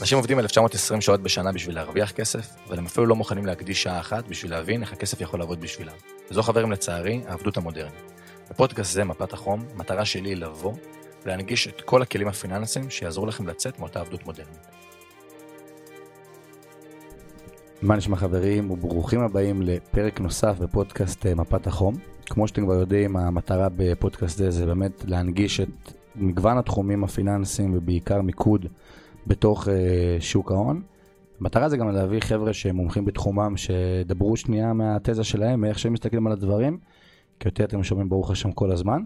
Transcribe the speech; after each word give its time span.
אנשים 0.00 0.18
עובדים 0.18 0.38
1920 0.38 1.00
שעות 1.00 1.22
בשנה 1.22 1.52
בשביל 1.52 1.74
להרוויח 1.74 2.12
כסף, 2.12 2.50
אבל 2.68 2.78
הם 2.78 2.86
אפילו 2.86 3.06
לא 3.06 3.16
מוכנים 3.16 3.46
להקדיש 3.46 3.82
שעה 3.82 4.00
אחת 4.00 4.28
בשביל 4.28 4.50
להבין 4.50 4.82
איך 4.82 4.92
הכסף 4.92 5.20
יכול 5.20 5.40
לעבוד 5.40 5.60
בשבילם. 5.60 5.92
וזו 6.30 6.42
חברים 6.42 6.72
לצערי, 6.72 7.20
העבדות 7.26 7.56
המודרנית. 7.56 8.12
בפודקאסט 8.50 8.92
זה, 8.92 9.04
מפת 9.04 9.32
החום, 9.32 9.64
המטרה 9.74 10.04
שלי 10.04 10.28
היא 10.28 10.36
לבוא 10.36 10.72
ולהנגיש 11.24 11.68
את 11.68 11.80
כל 11.80 12.02
הכלים 12.02 12.28
הפיננסיים 12.28 12.90
שיעזרו 12.90 13.26
לכם 13.26 13.46
לצאת 13.46 13.78
מאותה 13.78 14.00
עבדות 14.00 14.26
מודרנית. 14.26 14.66
מה 17.82 17.96
נשמע 17.96 18.16
חברים, 18.16 18.70
וברוכים 18.70 19.20
הבאים 19.20 19.62
לפרק 19.62 20.20
נוסף 20.20 20.58
בפודקאסט 20.58 21.26
אה, 21.26 21.34
מפת 21.34 21.66
החום. 21.66 21.98
כמו 22.26 22.48
שאתם 22.48 22.64
כבר 22.64 22.74
יודעים, 22.74 23.16
המטרה 23.16 23.68
בפודקאסט 23.76 24.38
זה 24.38 24.50
זה 24.50 24.66
באמת 24.66 25.04
להנגיש 25.04 25.60
את 25.60 25.92
מגוון 26.16 26.58
התחומים 26.58 27.04
הפיננסיים 27.04 27.74
ובעיקר 27.76 28.22
מיקוד 28.22 28.66
בתוך 29.26 29.68
uh, 29.68 29.70
שוק 30.20 30.52
ההון. 30.52 30.82
המטרה 31.40 31.68
זה 31.68 31.76
גם 31.76 31.88
להביא 31.88 32.20
חבר'ה 32.20 32.52
שהם 32.52 32.76
מומחים 32.76 33.04
בתחומם, 33.04 33.56
שדברו 33.56 34.36
שנייה 34.36 34.72
מהתזה 34.72 35.24
שלהם, 35.24 35.60
מאיך 35.60 35.78
שהם 35.78 35.92
מסתכלים 35.92 36.26
על 36.26 36.32
הדברים, 36.32 36.78
כי 37.40 37.48
יותר 37.48 37.64
אתם 37.64 37.82
שומעים 37.82 38.08
ברוך 38.08 38.30
השם 38.30 38.52
כל 38.52 38.72
הזמן. 38.72 39.02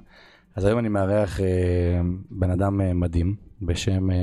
אז 0.54 0.64
היום 0.64 0.78
אני 0.78 0.88
מארח 0.88 1.40
uh, 1.40 1.42
בן 2.30 2.50
אדם 2.50 2.80
uh, 2.80 2.84
מדהים 2.94 3.36
בשם 3.62 4.10
uh, 4.10 4.14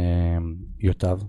יוטב. 0.79 1.19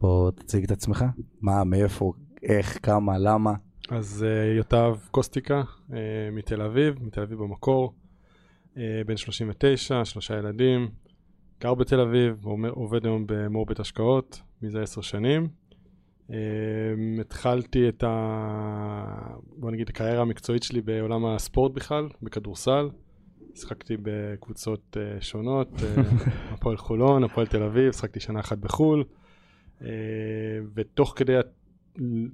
בוא 0.00 0.30
תציג 0.30 0.64
את 0.64 0.70
עצמך, 0.70 1.04
מה, 1.40 1.64
מאיפה, 1.64 2.12
איך, 2.42 2.78
כמה, 2.82 3.18
למה. 3.18 3.52
אז 3.90 4.24
uh, 4.28 4.56
יוטב 4.56 4.96
קוסטיקה 5.10 5.62
uh, 5.62 5.92
מתל 6.32 6.62
אביב, 6.62 6.94
מתל 7.02 7.20
אביב 7.20 7.38
במקור, 7.38 7.92
uh, 8.74 8.78
בן 9.06 9.16
39, 9.16 10.04
שלושה 10.04 10.38
ילדים, 10.38 10.88
גר 11.60 11.74
בתל 11.74 12.00
אביב, 12.00 12.44
עובד 12.70 13.06
היום 13.06 13.24
במור 13.26 13.66
בית 13.66 13.80
השקעות 13.80 14.40
מזה 14.62 14.82
עשר 14.82 15.00
שנים. 15.00 15.48
Um, 16.28 16.30
התחלתי 17.20 17.88
את 17.88 18.04
ה... 18.06 19.36
בוא 19.56 19.70
נגיד, 19.70 19.88
הקריירה 19.88 20.22
המקצועית 20.22 20.62
שלי 20.62 20.80
בעולם 20.80 21.26
הספורט 21.26 21.72
בכלל, 21.72 22.08
בכדורסל. 22.22 22.88
שיחקתי 23.54 23.96
בקבוצות 24.02 24.96
uh, 24.96 25.24
שונות, 25.24 25.68
uh, 25.76 25.82
הפועל 26.52 26.76
חולון, 26.76 27.24
הפועל 27.24 27.46
תל 27.46 27.62
אביב, 27.62 27.92
שיחקתי 27.92 28.20
שנה 28.20 28.40
אחת 28.40 28.58
בחו"ל. 28.58 29.04
Uh, 29.80 29.84
ותוך 30.74 31.12
כדי, 31.16 31.36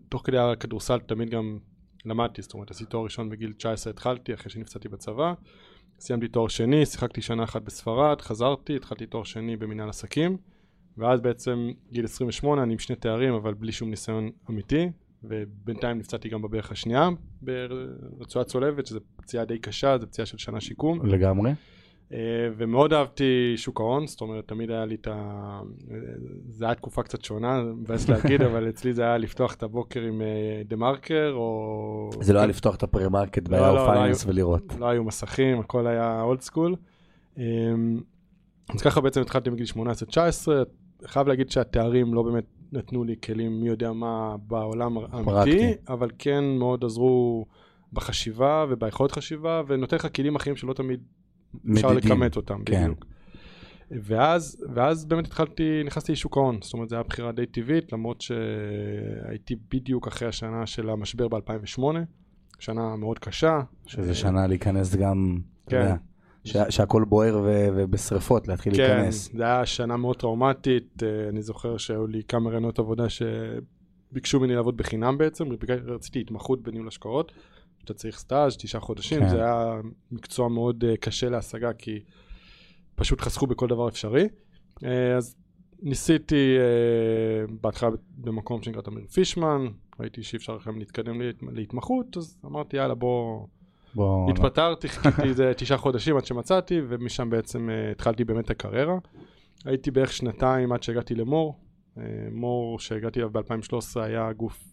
תוך 0.09 0.23
כדי 0.25 0.39
הכדורסל 0.39 0.99
תמיד 0.99 1.31
גם 1.31 1.59
למדתי, 2.05 2.43
זאת 2.43 2.55
אומרת, 2.55 2.71
עשיתי 2.71 2.91
תואר 2.91 3.05
ראשון 3.05 3.31
בגיל 3.31 3.53
19 3.53 3.91
התחלתי, 3.91 4.35
אחרי 4.35 4.51
שנפצעתי 4.51 4.89
בצבא. 4.89 5.35
סיימתי 6.03 6.29
תואר 6.29 6.49
שני, 6.49 6.87
שיחקתי 6.87 7.23
שנה 7.23 7.45
אחת 7.45 7.63
בספרד, 7.63 8.21
חזרתי, 8.21 8.77
התחלתי 8.77 9.07
תואר 9.07 9.25
שני 9.25 9.57
במנהל 9.57 9.89
עסקים, 9.89 10.37
ואז 10.99 11.21
בעצם 11.21 11.71
גיל 11.93 12.05
28, 12.05 12.63
אני 12.63 12.73
עם 12.73 12.79
שני 12.79 12.97
תארים, 12.97 13.35
אבל 13.35 13.55
בלי 13.55 13.73
שום 13.73 13.91
ניסיון 13.91 14.31
אמיתי, 14.51 14.91
ובינתיים 15.25 15.99
נפצעתי 15.99 16.29
גם 16.29 16.43
בברך 16.43 16.73
השנייה 16.73 17.09
ברצועה 17.43 18.45
צולבת, 18.45 18.87
שזו 18.87 19.01
פציעה 19.17 19.45
די 19.45 19.59
קשה, 19.59 19.99
זו 19.99 20.07
פציעה 20.07 20.27
של 20.27 20.39
שנה 20.39 20.61
שיקום. 20.61 21.07
לגמרי. 21.07 21.51
אה, 22.13 22.19
ומאוד 22.57 22.93
אהבתי 22.93 23.55
שוק 23.57 23.81
ההון, 23.81 24.07
זאת 24.07 24.21
אומרת, 24.21 24.49
תמיד 24.49 24.71
היה 24.71 24.85
לי 24.85 24.95
את 24.95 25.07
ה... 25.07 25.61
זה 26.49 26.65
היה 26.65 26.75
תקופה 26.75 27.03
קצת 27.03 27.25
שונה, 27.25 27.63
מבאס 27.63 28.09
להגיד, 28.09 28.43
אבל 28.53 28.69
אצלי 28.69 28.93
זה 28.93 29.03
היה 29.03 29.19
לפתוח 29.19 29.55
את 29.55 29.63
הבוקר 29.63 30.01
עם 30.01 30.23
דה 30.65 30.77
מרקר, 30.77 31.33
או... 31.35 32.11
זה 32.21 32.33
לא 32.33 32.39
היה 32.39 32.47
לפתוח 32.47 32.75
את 32.75 32.83
ה-pre-market 32.83 33.49
ב-Yahoo 33.49 33.87
Finance 33.87 34.31
ולראות. 34.31 34.75
לא 34.79 34.87
היו 34.87 35.05
מסכים, 35.05 35.61
הכל 35.61 35.87
היה 35.87 36.23
old 36.23 36.41
school. 36.41 36.77
אז 38.69 38.83
ככה 38.83 39.01
בעצם 39.01 39.21
התחלתי 39.21 39.51
מגיל 39.51 39.67
18-19, 39.75 39.77
חייב 41.07 41.29
להגיד 41.29 41.51
שהתארים 41.51 42.15
לא 42.15 42.23
באמת 42.23 42.45
נתנו 42.73 43.05
לי 43.05 43.15
כלים 43.25 43.61
מי 43.61 43.69
יודע 43.69 43.93
מה 43.93 44.37
בעולם 44.47 44.99
האמיתי, 44.99 45.75
אבל 45.89 46.11
כן 46.19 46.45
מאוד 46.45 46.85
עזרו 46.85 47.47
בחשיבה 47.93 48.67
וביכולת 48.69 49.13
חשיבה, 49.13 49.63
ונותן 49.67 49.97
לך 49.97 50.07
כלים 50.17 50.37
אחרים 50.37 50.57
שלא 50.57 50.73
תמיד 50.73 51.01
אפשר 51.73 51.93
לכמת 51.93 52.37
אותם, 52.37 52.63
כן. 52.65 52.83
בדיוק. 52.83 53.07
ואז, 53.91 54.65
ואז 54.75 55.05
באמת 55.05 55.27
התחלתי, 55.27 55.83
נכנסתי 55.85 56.13
לשוק 56.13 56.37
ההון, 56.37 56.59
זאת 56.63 56.73
אומרת 56.75 56.89
זו 56.89 56.97
הייתה 56.97 57.09
בחירה 57.09 57.33
די 57.33 57.47
טבעית, 57.47 57.93
למרות 57.93 58.21
שהייתי 58.21 59.57
בדיוק 59.71 60.07
אחרי 60.07 60.29
השנה 60.29 60.67
של 60.67 60.91
המשבר 60.91 61.29
ב-2008, 61.29 61.83
שנה 62.59 62.97
מאוד 62.97 63.19
קשה. 63.19 63.61
שזה 63.87 64.15
שנה 64.15 64.47
להיכנס 64.47 64.97
גם, 64.97 65.39
כן. 65.69 65.95
ש- 66.45 66.57
שהכל 66.71 67.05
בוער 67.05 67.41
ו- 67.45 67.69
ובשריפות 67.77 68.49
להתחיל 68.49 68.77
כן, 68.77 68.97
להיכנס. 68.97 69.29
כן, 69.29 69.39
זו 69.39 69.45
הייתה 69.45 69.67
שנה 69.67 69.97
מאוד 69.97 70.17
טראומטית, 70.17 71.03
אה, 71.03 71.29
אני 71.29 71.43
זוכר 71.43 71.77
שהיו 71.77 72.07
לי 72.07 72.23
כמה 72.29 72.51
רעיונות 72.51 72.79
עבודה 72.79 73.05
שביקשו 73.09 74.41
ממני 74.41 74.55
לעבוד 74.55 74.77
בחינם 74.77 75.19
בעצם, 75.19 75.45
רציתי 75.87 76.21
התמחות 76.21 76.63
בניהול 76.63 76.89
השקעות. 76.89 77.33
שאתה 77.83 77.95
צריך 77.95 78.19
סטאז', 78.19 78.57
תשעה 78.57 78.81
חודשים, 78.81 79.21
כן. 79.21 79.29
זה 79.29 79.37
היה 79.37 79.81
מקצוע 80.13 80.49
מאוד 80.49 80.85
uh, 80.85 80.97
קשה 80.97 81.29
להשגה 81.29 81.73
כי 81.73 82.01
פשוט 82.95 83.21
חסכו 83.21 83.47
בכל 83.47 83.67
דבר 83.67 83.89
אפשרי. 83.89 84.29
Uh, 84.77 84.87
אז 85.17 85.37
ניסיתי 85.83 86.57
uh, 86.57 87.53
בהתחלה 87.61 87.91
במקום 88.17 88.63
שנקרא 88.63 88.83
תמיר 88.83 89.07
פישמן, 89.07 89.67
ראיתי 90.01 90.23
שאי 90.23 90.37
אפשר 90.37 90.57
לכם 90.57 90.79
להתקדם 90.79 91.21
להת, 91.21 91.35
להתמחות, 91.53 92.17
אז 92.17 92.39
אמרתי 92.45 92.77
יאללה 92.77 92.95
בוא... 92.95 93.47
בוא... 93.95 94.31
התפטרתי, 94.31 94.89
חיכיתי 94.93 95.29
איזה 95.29 95.53
תשעה 95.57 95.79
חודשים 95.79 96.17
עד 96.17 96.25
שמצאתי, 96.25 96.81
ומשם 96.89 97.31
בעצם 97.31 97.69
uh, 97.69 97.93
התחלתי 97.93 98.25
באמת 98.25 98.45
את 98.45 98.51
הקריירה. 98.51 98.99
הייתי 99.65 99.91
בערך 99.91 100.13
שנתיים 100.13 100.73
עד 100.73 100.83
שהגעתי 100.83 101.15
למור. 101.15 101.59
מור 102.33 102.79
שהגעתי 102.79 103.21
אליו 103.21 103.31
ב-2013 103.31 104.01
היה 104.01 104.33
גוף 104.33 104.65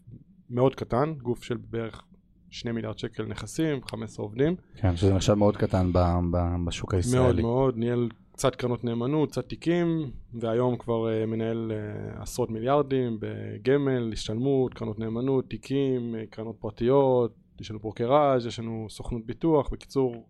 מאוד 0.49 0.75
קטן, 0.75 1.13
גוף 1.13 1.43
של 1.43 1.57
בערך 1.57 2.03
שני 2.49 2.71
מיליארד 2.71 2.99
שקל 2.99 3.25
נכסים, 3.25 3.79
15 3.83 4.23
עובדים. 4.23 4.55
כן, 4.75 4.95
שזה 4.95 5.13
נחשב 5.13 5.33
מאוד 5.33 5.57
קטן 5.57 5.93
ב, 5.93 5.99
ב, 6.31 6.37
בשוק 6.65 6.93
הישראלי. 6.93 7.23
מאוד 7.23 7.41
מאוד, 7.41 7.77
ניהל 7.77 8.09
קצת 8.39 8.55
קרנות 8.55 8.83
נאמנות, 8.83 9.31
קצת 9.31 9.49
תיקים, 9.49 10.11
והיום 10.33 10.77
כבר 10.77 11.07
uh, 11.07 11.25
מנהל 11.25 11.71
uh, 11.71 12.21
עשרות 12.21 12.49
מיליארדים 12.49 13.17
בגמל, 13.19 14.09
השתלמות, 14.13 14.73
קרנות 14.73 14.99
נאמנות, 14.99 15.49
תיקים, 15.49 16.15
uh, 16.15 16.29
קרנות 16.29 16.55
פרטיות, 16.59 17.33
יש 17.61 17.71
לנו 17.71 17.79
ברוקראז', 17.79 18.45
יש 18.45 18.59
לנו 18.59 18.87
סוכנות 18.89 19.25
ביטוח, 19.25 19.69
בקיצור, 19.69 20.25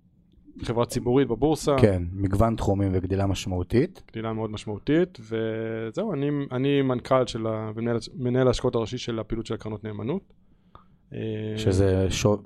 חברה 0.64 0.86
ציבורית 0.86 1.28
בבורסה. 1.28 1.76
כן, 1.82 2.04
מגוון 2.14 2.56
תחומים 2.56 2.92
וגדילה 2.94 3.28
משמעותית. 3.28 4.04
גדילה 4.12 4.34
מאוד 4.34 4.52
משמעותית, 4.52 5.20
וזהו, 5.22 6.14
אני, 6.14 6.30
אני 6.52 6.82
מנכ"ל 6.82 7.28
של, 7.28 7.46
מנהל 8.16 8.48
ההשקעות 8.48 8.76
הראשי 8.76 8.98
של 8.98 9.20
הפעילות 9.20 9.46
של 9.46 9.54
הקרנות 9.54 9.84
נאמנות. 9.84 10.34
שזה 11.58 12.08
שו... 12.10 12.38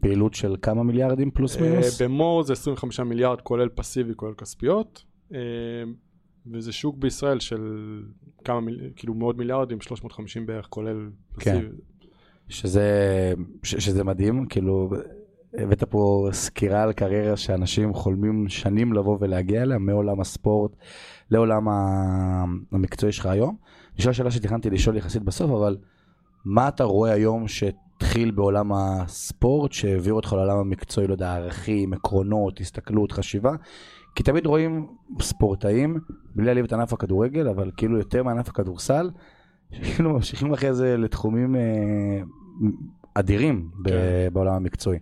פעילות 0.00 0.34
של 0.34 0.56
כמה 0.62 0.82
מיליארדים 0.82 1.30
פלוס 1.30 1.56
אה, 1.56 1.62
מינוס? 1.62 2.02
במור 2.02 2.42
זה 2.42 2.52
25 2.52 3.00
מיליארד 3.00 3.40
כולל 3.40 3.68
פסיבי 3.68 4.12
כולל 4.16 4.34
כספיות 4.34 5.04
אה, 5.34 5.38
וזה 6.52 6.72
שוק 6.72 6.96
בישראל 6.98 7.40
של 7.40 7.62
כמה 8.44 8.60
מיל... 8.60 8.90
כאילו 8.96 9.14
מאות 9.14 9.36
מיליארדים 9.36 9.80
350 9.80 10.46
בערך 10.46 10.66
כולל 10.70 11.10
פסיבי. 11.36 11.58
כן. 11.58 11.66
שזה, 12.48 13.32
ש, 13.62 13.74
שזה 13.74 14.04
מדהים 14.04 14.46
כאילו 14.46 14.90
הבאת 15.54 15.84
פה 15.84 16.28
סקירה 16.32 16.82
על 16.82 16.92
קריירה 16.92 17.36
שאנשים 17.36 17.94
חולמים 17.94 18.48
שנים 18.48 18.92
לבוא 18.92 19.18
ולהגיע 19.20 19.62
אליה 19.62 19.78
מעולם 19.78 20.20
הספורט 20.20 20.76
לעולם 21.30 21.68
המקצועי 22.72 23.12
שלך 23.12 23.26
היום. 23.26 23.56
נשאל 23.98 24.12
שאלה 24.12 24.30
שתכננתי 24.30 24.70
לשאול 24.70 24.96
יחסית 24.96 25.22
בסוף 25.22 25.50
אבל 25.50 25.76
מה 26.44 26.68
אתה 26.68 26.84
רואה 26.84 27.12
היום 27.12 27.48
שהתחיל 27.48 28.30
בעולם 28.30 28.72
הספורט, 28.72 29.72
שהעביר 29.72 30.14
אותך 30.14 30.32
לעולם 30.32 30.58
המקצועי, 30.58 31.06
לא 31.06 31.12
יודע, 31.12 31.34
ערכים, 31.34 31.92
עקרונות, 31.92 32.60
הסתכלות, 32.60 33.12
חשיבה? 33.12 33.52
כי 34.14 34.22
תמיד 34.22 34.46
רואים 34.46 34.86
ספורטאים, 35.20 36.00
בלי 36.34 36.46
להעליב 36.46 36.64
את 36.64 36.72
ענף 36.72 36.92
הכדורגל, 36.92 37.48
אבל 37.48 37.70
כאילו 37.76 37.98
יותר 37.98 38.22
מענף 38.22 38.48
הכדורסל, 38.48 39.10
שכאילו 39.72 40.10
ממשיכים 40.10 40.52
אחרי 40.52 40.74
זה 40.74 40.96
לתחומים 40.96 41.56
אה, 41.56 42.20
אדירים 43.14 43.70
כן. 43.84 43.92
בעולם 44.32 44.54
המקצועי. 44.54 44.98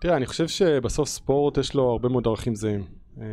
תראה, 0.00 0.16
אני 0.16 0.26
חושב 0.26 0.48
שבסוף 0.48 1.08
ספורט 1.08 1.58
יש 1.58 1.74
לו 1.74 1.90
הרבה 1.90 2.08
מאוד 2.08 2.26
ערכים 2.26 2.54
זהים. 2.54 2.84
אה, 3.20 3.24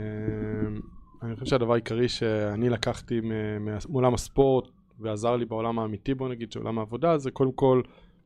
אני 1.24 1.33
חושב 1.33 1.45
שהדבר 1.45 1.74
העיקרי 1.74 2.10
שאני 2.10 2.69
לקחתי 2.69 3.22
מעולם 3.60 4.13
הספורט, 4.13 4.68
ועזר 5.00 5.36
לי 5.36 5.46
בעולם 5.46 5.80
האמיתי 5.80 6.13
בוא 6.13 6.30
נגיד 6.30 6.51
של 6.51 6.60
עולם 6.60 6.80
העבודה 6.80 7.18
זה 7.18 7.31
קודם 7.31 7.51
כל 7.51 7.81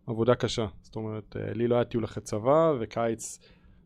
עבודה 0.08 0.36
קשה. 0.36 0.66
זאת 0.82 0.96
אומרת 0.96 1.38
אה, 1.38 1.54
לי 1.54 1.68
לא 1.68 1.76
היה 1.76 1.84
טיול 1.84 2.06
אחרי 2.06 2.24
צבא 2.24 2.74
וקיץ 2.80 3.40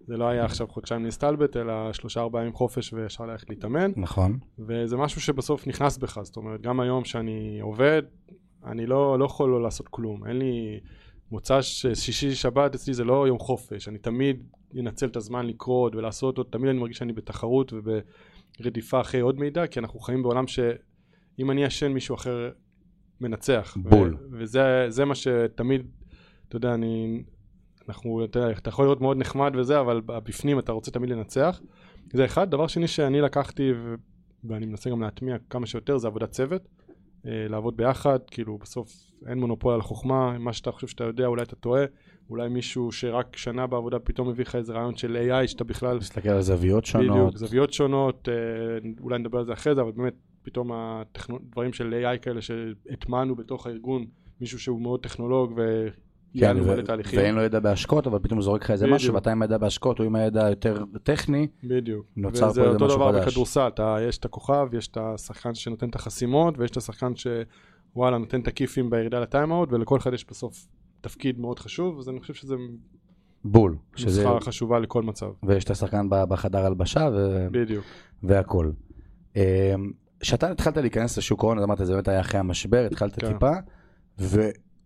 זה 0.08 0.18
לא 0.18 0.26
היה 0.26 0.46
עכשיו 0.46 0.68
חודשיים 0.68 1.06
להסתלבט 1.06 1.58
אלא 1.58 1.94
שלושה 1.94 2.22
ארבעה 2.22 2.42
ימים 2.42 2.54
חופש 2.54 2.94
וישר 2.94 3.26
ללכת 3.26 3.50
להתאמן. 3.50 3.92
נכון. 3.96 4.40
וזה 4.60 4.98
משהו 4.98 5.22
שבסוף 5.22 5.68
נכנס 5.68 5.98
בך 5.98 6.20
זאת 6.24 6.38
אומרת 6.38 6.62
גם 6.62 6.80
היום 6.80 7.06
שאני 7.06 7.60
עובד 7.62 8.04
אני 8.66 8.86
לא, 8.86 9.20
לא 9.20 9.26
יכול 9.26 9.50
לא 9.50 9.62
לעשות 9.62 9.88
כלום. 9.88 10.28
אין 10.28 10.40
לי 10.40 10.80
מוצא 11.32 11.62
שישי 11.62 12.36
שבת 12.36 12.76
אצלי 12.76 12.94
זה 12.94 13.04
לא 13.04 13.28
יום 13.28 13.40
חופש. 13.40 13.88
אני 13.88 13.98
תמיד 13.98 14.44
אנצל 14.80 15.06
את 15.06 15.16
הזמן 15.16 15.46
לקרוא 15.46 15.90
ולעשות 15.94 16.38
אותו 16.38 16.52
תמיד 16.52 16.70
אני 16.70 16.80
מרגיש 16.80 16.98
שאני 16.98 17.14
בתחרות 17.14 17.74
וברדיפה 17.74 19.02
אחרי 19.02 19.20
עוד 19.20 19.40
מידע 19.40 19.68
כי 19.68 19.80
אנחנו 19.80 20.00
חיים 20.00 20.24
בעולם 20.24 20.48
שאם 20.48 21.52
אני 21.52 21.68
אשן 21.68 21.92
מישהו 21.92 22.16
אחר 22.16 22.50
מנצח. 23.22 23.78
בול. 23.80 24.14
ו- 24.14 24.26
וזה 24.32 24.86
זה 24.90 25.06
מה 25.06 25.16
שתמיד, 25.16 25.88
אתה 26.48 26.56
יודע, 26.56 26.74
אני, 26.74 27.24
אנחנו, 27.90 28.26
אתה 28.26 28.40
יודע, 28.40 28.52
אתה 28.52 28.70
יכול 28.70 28.86
להיות 28.86 29.02
מאוד 29.02 29.18
נחמד 29.18 29.52
וזה, 29.56 29.80
אבל 29.80 30.02
בפנים 30.06 30.60
אתה 30.60 30.72
רוצה 30.72 30.92
תמיד 30.92 31.10
לנצח. 31.10 31.62
זה 32.14 32.26
אחד. 32.26 32.52
דבר 32.52 32.68
שני 32.68 32.88
שאני 32.88 33.22
לקחתי, 33.22 33.72
ו- 33.72 33.96
ואני 34.44 34.66
מנסה 34.66 34.90
גם 34.90 35.02
להטמיע 35.02 35.38
כמה 35.50 35.66
שיותר, 35.66 35.98
זה 35.98 36.08
עבודת 36.08 36.32
צוות. 36.32 36.68
אה, 37.26 37.48
לעבוד 37.50 37.78
ביחד, 37.78 38.20
כאילו 38.32 38.58
בסוף 38.58 39.12
אין 39.28 39.40
מונופול 39.40 39.74
על 39.74 39.82
חוכמה, 39.82 40.38
מה 40.40 40.54
שאתה 40.54 40.72
חושב 40.72 40.88
שאתה 40.88 41.04
יודע 41.04 41.26
אולי 41.26 41.44
אתה 41.44 41.56
טועה, 41.56 41.86
אולי 42.30 42.50
מישהו 42.50 42.92
שרק 42.92 43.36
שנה 43.36 43.68
בעבודה 43.68 44.00
פתאום 44.00 44.30
מביא 44.30 44.46
לך 44.46 44.56
איזה 44.56 44.74
רעיון 44.74 44.96
של 44.96 45.18
AI 45.30 45.48
שאתה 45.48 45.64
בכלל, 45.64 45.96
להסתכל 45.96 46.30
על 46.30 46.42
זוויות 46.42 46.86
שונות. 46.86 47.18
בדיוק, 47.18 47.38
זוויות 47.38 47.74
שונות, 47.74 48.30
אה, 48.30 48.34
אולי 49.02 49.20
נדבר 49.20 49.38
על 49.38 49.46
זה 49.46 49.54
אחרי 49.54 49.76
זה, 49.76 49.82
אבל 49.82 49.92
באמת 49.92 50.14
פתאום 50.48 50.72
הדברים 50.74 51.74
של 51.74 52.04
AI 52.04 52.18
כאלה 52.18 52.42
שהטמענו 52.42 53.36
בתוך 53.36 53.68
הארגון, 53.68 54.06
מישהו 54.42 54.60
שהוא 54.60 54.82
מאוד 54.82 55.00
טכנולוג 55.00 55.62
כן, 56.40 56.58
ו- 56.60 56.68
מלא 56.68 56.82
תהליכים, 56.82 57.20
ואין 57.20 57.36
לו 57.36 57.42
ידע 57.42 57.60
בהשקעות, 57.60 58.08
אבל 58.08 58.20
פתאום 58.20 58.38
הוא 58.38 58.44
זורק 58.44 58.64
לך 58.64 58.72
איזה. 58.72 58.88
משהו, 58.88 59.14
ואתה 59.14 59.32
עם 59.32 59.42
הידע 59.42 59.58
בהשקעות, 59.58 59.98
הוא 59.98 60.06
עם 60.06 60.16
הידע 60.16 60.50
יותר 60.50 60.84
טכני, 61.04 61.48
בדיוק, 61.64 62.06
נוצר 62.16 62.48
וזה 62.50 62.62
פה 62.62 62.66
איזה 62.68 62.74
אותו 62.74 62.86
משהו 62.86 62.98
דבר 62.98 63.12
חדש. 63.14 63.28
בכדורסל, 63.28 63.68
אתה, 63.68 63.98
יש 64.08 64.18
את 64.18 64.26
הכוכב, 64.26 64.68
יש 64.74 64.88
את 64.88 64.98
השחקן 64.98 65.56
שנותן 65.56 65.90
את 65.90 65.96
החסימות, 65.96 66.58
ויש 66.58 66.72
את 66.72 66.78
השחקן 66.78 67.12
שוואלה 67.16 68.18
נותן 68.18 68.42
את 68.42 68.48
הכיפים 68.48 68.90
בירידה 68.90 69.20
לטיימאוט, 69.20 69.74
ולכל 69.74 69.98
אחד 69.98 70.14
יש 70.14 70.26
בסוף 70.30 70.68
תפקיד 71.02 71.40
מאוד 71.40 71.60
חשוב, 71.60 72.00
אז 72.00 72.10
אני 72.10 72.20
חושב 72.20 72.34
שזה 72.34 72.56
בול. 73.44 73.78
שזה, 73.96 74.24
נוסחה 74.24 74.46
חשובה 74.46 74.80
לכל 74.80 75.04
מצב. 75.04 75.30
ויש 75.44 75.64
את 75.64 75.70
השחקן 75.70 76.08
בחדר 76.10 76.66
הלבשה, 76.66 77.10
ו... 77.14 77.48
בדיוק. 77.52 77.86
והכל. 78.24 78.72
כשאתה 80.20 80.52
התחלת 80.52 80.78
להיכנס 80.78 81.18
לשוק 81.18 81.44
ההון, 81.44 81.58
אז 81.58 81.64
אמרת, 81.64 81.78
זה 81.86 81.94
באמת 81.94 82.08
היה 82.08 82.20
אחרי 82.20 82.40
המשבר, 82.40 82.88
התחלת 82.92 83.20
כן. 83.20 83.34
טיפה, 83.34 83.52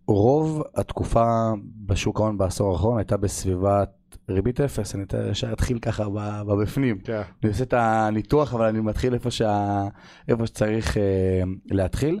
ורוב 0.08 0.62
התקופה 0.74 1.50
בשוק 1.86 2.20
ההון 2.20 2.38
בעשור 2.38 2.72
האחרון 2.72 2.98
הייתה 2.98 3.16
בסביבת 3.16 3.90
ריבית 4.28 4.60
אפס, 4.60 4.94
אני 4.94 5.04
ישר 5.30 5.52
אתחיל 5.52 5.78
ככה 5.78 6.04
בבפנים. 6.46 6.98
כן. 6.98 7.22
אני 7.42 7.50
עושה 7.50 7.64
את 7.64 7.74
הניתוח, 7.76 8.54
אבל 8.54 8.66
אני 8.66 8.80
מתחיל 8.80 9.14
איפה, 9.14 9.30
שה... 9.30 9.84
איפה 10.28 10.46
שצריך 10.46 10.96
אה, 10.96 11.42
להתחיל. 11.70 12.20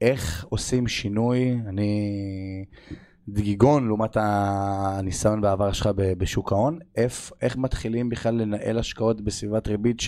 איך 0.00 0.44
עושים 0.48 0.88
שינוי? 0.88 1.58
אני 1.68 2.64
דגיגון 3.28 3.86
לעומת 3.86 4.16
הניסיון 4.20 5.44
והעבר 5.44 5.72
שלך 5.72 5.90
בשוק 5.96 6.52
ההון. 6.52 6.78
איך, 6.96 7.32
איך 7.42 7.56
מתחילים 7.56 8.08
בכלל 8.08 8.34
לנהל 8.34 8.78
השקעות 8.78 9.20
בסביבת 9.20 9.68
ריבית 9.68 10.00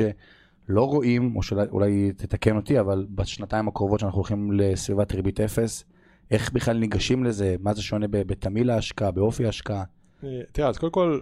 שלא 0.66 0.87
רואים, 0.87 1.37
או 1.37 1.43
שאולי 1.43 2.12
תתקן 2.12 2.56
אותי, 2.56 2.81
אבל 2.81 3.06
בשנתיים 3.11 3.69
הקרובות 3.69 4.00
שאנחנו 4.00 4.19
הולכים 4.19 4.52
לסביבת 4.52 5.12
ריבית 5.12 5.40
אפס, 5.40 5.84
איך 6.31 6.52
בכלל 6.52 6.76
ניגשים 6.78 7.25
לזה? 7.25 7.56
מה 7.61 7.75
זה 7.75 7.82
שונה 7.82 8.06
בתמהיל 8.11 8.70
ההשקעה, 8.70 9.11
באופי 9.11 9.46
ההשקעה? 9.46 9.84
אה, 10.25 10.40
תראה, 10.52 10.69
אז 10.69 10.78
קודם 10.78 10.93
כל, 10.93 11.20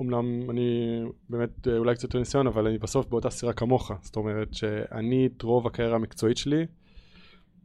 אמנם 0.00 0.50
אני 0.50 1.00
באמת 1.28 1.68
אה, 1.68 1.76
אולי 1.76 1.94
קצת 1.94 2.02
יותר 2.02 2.18
ניסיון, 2.18 2.46
אבל 2.46 2.66
אני 2.66 2.78
בסוף 2.78 3.06
באותה 3.06 3.30
סירה 3.30 3.52
כמוך. 3.52 3.92
זאת 4.02 4.16
אומרת 4.16 4.54
שאני 4.54 5.28
את 5.36 5.42
רוב 5.42 5.66
הקריירה 5.66 5.96
המקצועית 5.96 6.36
שלי 6.36 6.66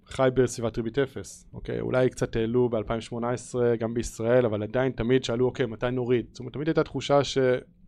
חי 0.05 0.29
בסביבת 0.33 0.77
ריבית 0.77 0.99
אפס. 0.99 1.47
אוקיי, 1.53 1.79
אולי 1.79 2.09
קצת 2.09 2.35
העלו 2.35 2.69
ב-2018 2.69 3.55
גם 3.79 3.93
בישראל, 3.93 4.45
אבל 4.45 4.63
עדיין 4.63 4.91
תמיד 4.91 5.23
שאלו, 5.23 5.45
אוקיי, 5.45 5.65
מתי 5.65 5.91
נוריד? 5.91 6.25
זאת 6.31 6.39
אומרת, 6.39 6.53
תמיד 6.53 6.67
הייתה 6.67 6.83
תחושה 6.83 7.23
ש... 7.23 7.37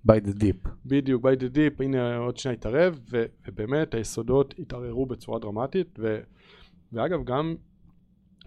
by 0.07 0.15
the 0.15 0.39
deep. 0.39 0.69
בדיוק, 0.85 1.25
by 1.25 1.39
the 1.39 1.55
deep, 1.55 1.83
הנה 1.83 2.17
עוד 2.17 2.37
שנייה 2.37 2.53
התערב, 2.53 2.99
ו- 3.11 3.25
ובאמת 3.47 3.93
היסודות 3.93 4.53
התערערו 4.59 5.05
בצורה 5.05 5.39
דרמטית, 5.39 5.99
ו- 5.99 6.19
ואגב 6.93 7.23
גם 7.23 7.55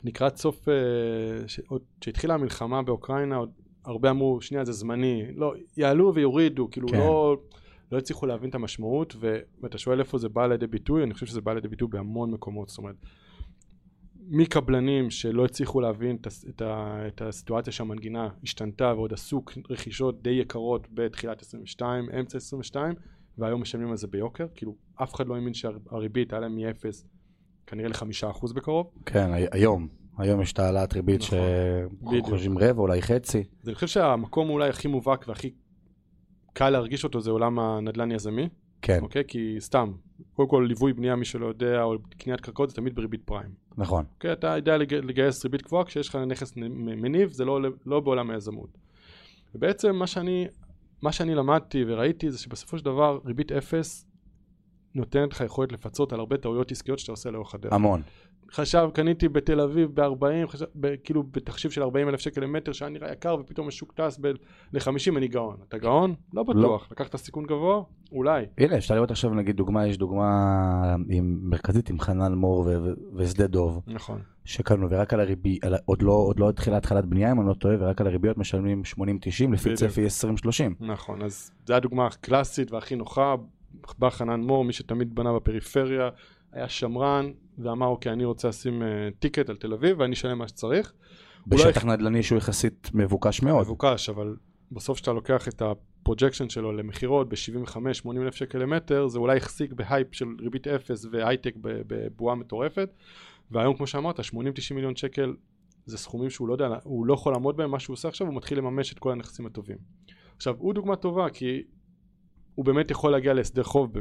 לקראת 0.04 0.36
סוף, 0.36 0.68
אה, 0.68 0.74
ש- 1.48 1.60
עוד 1.68 1.82
כשהתחילה 2.00 2.34
המלחמה 2.34 2.82
באוקראינה, 2.82 3.36
עוד 3.36 3.50
הרבה 3.84 4.10
אמרו, 4.10 4.40
שנייה 4.40 4.64
זה 4.64 4.72
זמני, 4.72 5.22
לא, 5.34 5.54
יעלו 5.76 6.14
ויורידו, 6.14 6.70
כאילו 6.70 6.88
כן. 6.88 6.98
לא, 6.98 7.36
לא 7.92 7.98
הצליחו 7.98 8.26
להבין 8.26 8.50
את 8.50 8.54
המשמעות, 8.54 9.16
ואתה 9.60 9.78
שואל 9.78 10.00
איפה 10.00 10.18
זה 10.18 10.28
בא 10.28 10.46
לידי 10.46 10.66
ביטוי, 10.66 11.02
אני 11.02 11.14
חושב 11.14 11.26
שזה 11.26 11.40
בא 11.40 11.54
לידי 11.54 11.68
ביטוי 11.68 11.88
בהמון 11.88 12.30
מקומות, 12.30 12.68
זאת 12.68 12.78
אומרת, 12.78 12.96
מקבלנים 14.28 15.10
שלא 15.10 15.44
הצליחו 15.44 15.80
להבין 15.80 16.16
את, 16.48 16.62
ה, 16.62 16.98
את 17.06 17.22
הסיטואציה 17.22 17.72
שהמנגינה 17.72 18.28
השתנתה 18.42 18.92
ועוד 18.96 19.12
עשו 19.12 19.42
רכישות 19.70 20.22
די 20.22 20.30
יקרות 20.30 20.86
בתחילת 20.94 21.42
22, 21.42 22.10
אמצע 22.20 22.38
22 22.38 22.94
והיום 23.38 23.60
משלמים 23.62 23.90
על 23.90 23.96
זה 23.96 24.06
ביוקר, 24.06 24.46
כאילו 24.54 24.74
אף 25.02 25.14
אחד 25.14 25.26
לא 25.26 25.34
האמין 25.34 25.54
שהריבית 25.54 26.32
היה 26.32 26.40
להם 26.40 26.56
מ-0 26.56 27.04
כנראה 27.66 27.88
לחמישה 27.88 28.30
אחוז 28.30 28.52
בקרוב, 28.52 28.90
כן, 29.06 29.32
הי- 29.32 29.46
היום. 29.52 29.88
היום 30.18 30.42
יש 30.42 30.52
את 30.52 30.58
העלאת 30.58 30.92
ריבית 30.92 31.20
נכון, 31.20 31.30
שאנחנו 31.38 32.06
בדיוק. 32.10 32.26
חושבים 32.26 32.58
רבע, 32.58 32.80
אולי 32.82 33.02
חצי. 33.02 33.44
אז 33.62 33.68
אני 33.68 33.74
חושב 33.74 33.86
שהמקום 33.86 34.50
אולי 34.50 34.68
הכי 34.68 34.88
מובהק 34.88 35.24
והכי 35.28 35.50
קל 36.52 36.70
להרגיש 36.70 37.04
אותו 37.04 37.20
זה 37.20 37.30
עולם 37.30 37.58
הנדל"ן 37.58 38.10
יזמי, 38.12 38.48
כן, 38.82 38.98
אוקיי? 39.02 39.22
כי 39.28 39.56
סתם, 39.58 39.92
קודם 40.36 40.48
כל 40.48 40.64
ליווי 40.68 40.92
בנייה 40.92 41.16
מי 41.16 41.24
שלא 41.24 41.46
יודע 41.46 41.82
או 41.82 41.96
קניית 42.18 42.40
קרקעות 42.40 42.70
זה 42.70 42.76
תמיד 42.76 42.94
בריבית 42.94 43.20
פריים. 43.24 43.50
נכון. 43.76 44.04
אוקיי, 44.14 44.32
אתה 44.32 44.46
יודע 44.56 44.76
לג- 44.76 44.94
לגייס 44.94 45.44
ריבית 45.44 45.62
גבוהה 45.62 45.84
כשיש 45.84 46.08
לך 46.08 46.16
נכס 46.16 46.52
מניב, 46.56 47.30
זה 47.30 47.44
לא, 47.44 47.60
לא 47.86 48.00
בעולם 48.00 48.30
היזמות. 48.30 48.78
ובעצם 49.54 49.96
מה 49.96 50.06
שאני, 50.06 50.46
מה 51.02 51.12
שאני 51.12 51.34
למדתי 51.34 51.84
וראיתי 51.86 52.30
זה 52.30 52.38
שבסופו 52.38 52.78
של 52.78 52.84
דבר 52.84 53.18
ריבית 53.24 53.52
אפס 53.52 54.06
נותנת 54.94 55.32
לך 55.32 55.40
יכולת 55.40 55.72
לפצות 55.72 56.12
על 56.12 56.20
הרבה 56.20 56.36
טעויות 56.36 56.70
עסקיות 56.70 56.98
שאתה 56.98 57.12
עושה 57.12 57.30
לאורך 57.30 57.54
הדרך. 57.54 57.72
המון. 57.72 58.02
חשב, 58.52 58.88
קניתי 58.94 59.28
בתל 59.28 59.60
אביב 59.60 59.90
ב-40, 60.00 60.46
חשב, 60.46 60.64
ב- 60.80 60.94
כאילו 61.04 61.22
בתחשיב 61.22 61.70
של 61.70 61.82
40 61.82 62.08
אלף 62.08 62.20
שקל 62.20 62.40
למטר 62.40 62.72
שהיה 62.72 62.90
נראה 62.90 63.12
יקר 63.12 63.36
ופתאום 63.40 63.68
השוק 63.68 63.92
טס 63.92 64.20
ל-50 64.72 65.16
אני 65.16 65.28
גאון. 65.28 65.56
אתה 65.68 65.78
גאון? 65.78 66.14
לא 66.34 66.42
בטוח. 66.42 66.88
לקחת 66.90 67.16
סיכון 67.16 67.44
גבוה? 67.46 67.82
אולי. 68.12 68.44
הנה, 68.58 68.76
אפשר 68.76 68.94
לראות 68.94 69.10
עכשיו 69.10 69.34
נגיד 69.34 69.56
דוגמה, 69.56 69.86
יש 69.86 69.98
דוגמה 69.98 70.30
עם, 71.08 71.38
מרכזית 71.42 71.90
עם 71.90 72.00
חנן 72.00 72.34
מור 72.34 72.58
ו- 72.60 72.82
ו- 72.84 72.92
ושדה 73.14 73.46
דוב, 73.46 73.80
נכון. 73.86 74.20
שקנו 74.44 74.90
ורק 74.90 75.14
על 75.14 75.20
הריבי, 75.20 75.58
על, 75.62 75.74
ה- 75.74 75.78
עוד 75.84 76.02
לא 76.02 76.12
עוד 76.12 76.40
לא 76.40 76.48
התחילה 76.48 76.76
התחלת 76.76 77.04
בנייה 77.04 77.32
אם 77.32 77.40
אני 77.40 77.48
לא 77.48 77.54
טועה, 77.54 77.74
ורק 77.80 78.00
על 78.00 78.06
הריביות 78.06 78.38
משלמים 78.38 78.82
80-90 78.84 79.02
לפי. 79.52 79.74
צפי 79.74 80.06
20-30. 80.06 80.08
נכון, 80.80 81.22
אז 81.22 81.50
זו 81.66 81.74
הדוגמה 81.74 82.06
הקלאסית 82.06 82.72
והכי 82.72 82.96
נוחה. 82.96 83.34
בא 83.98 84.10
חנן 84.10 84.40
מור, 84.40 84.64
מי 84.64 84.72
שתמיד 84.72 85.14
בנה 85.14 85.32
בפריפריה, 85.32 86.08
היה 86.52 86.68
שמרן, 86.68 87.30
ואמר, 87.58 87.86
אוקיי, 87.86 88.12
אני 88.12 88.24
רוצה 88.24 88.48
לשים 88.48 88.82
uh, 88.82 88.84
ticket 89.18 89.50
על 89.50 89.56
תל 89.56 89.72
אביב 89.72 90.00
ואני 90.00 90.14
אשלם 90.14 90.38
מה 90.38 90.48
שצריך. 90.48 90.92
בשטח 91.46 91.84
נדל"ני 91.84 92.22
שהוא 92.22 92.38
יחסית 92.38 92.90
מבוקש 92.94 93.42
מאוד. 93.42 93.64
מבוקש, 93.64 94.08
אבל 94.08 94.36
בסוף 94.72 94.96
כשאתה 94.96 95.12
לוקח 95.12 95.48
את 95.48 95.62
ה-projection 95.62 96.48
שלו 96.48 96.72
למכירות 96.72 97.28
ב-75-80 97.28 98.08
אלף 98.16 98.34
שקל 98.34 98.58
למטר, 98.58 99.08
זה 99.08 99.18
אולי 99.18 99.36
החזיק 99.36 99.72
בהייפ 99.72 100.14
של 100.14 100.26
ריבית 100.40 100.66
אפס 100.68 101.06
והייטק 101.10 101.54
בבועה 101.62 102.34
מטורפת, 102.34 102.88
והיום 103.50 103.76
כמו 103.76 103.86
שאמרת, 103.86 104.20
80-90 104.20 104.24
מיליון 104.74 104.96
שקל 104.96 105.34
זה 105.86 105.98
סכומים 105.98 106.30
שהוא 106.30 106.48
לא 106.48 106.52
יודע, 106.52 106.68
הוא 106.84 107.06
לא 107.06 107.14
יכול 107.14 107.32
לעמוד 107.32 107.56
בהם, 107.56 107.70
מה 107.70 107.80
שהוא 107.80 107.94
עושה 107.94 108.08
עכשיו, 108.08 108.26
הוא 108.26 108.36
מתחיל 108.36 108.58
לממש 108.58 108.92
את 108.92 108.98
כל 108.98 109.12
הנכסים 109.12 109.46
הטובים. 109.46 109.76
עכשיו, 110.36 110.54
הוא 110.58 110.74
דוגמה 110.74 110.96
טובה, 110.96 111.30
כי 111.30 111.62
הוא 112.56 112.64
באמת 112.64 112.90
יכול 112.90 113.12
להגיע 113.12 113.34
להסדר 113.34 113.62
חוב 113.62 113.92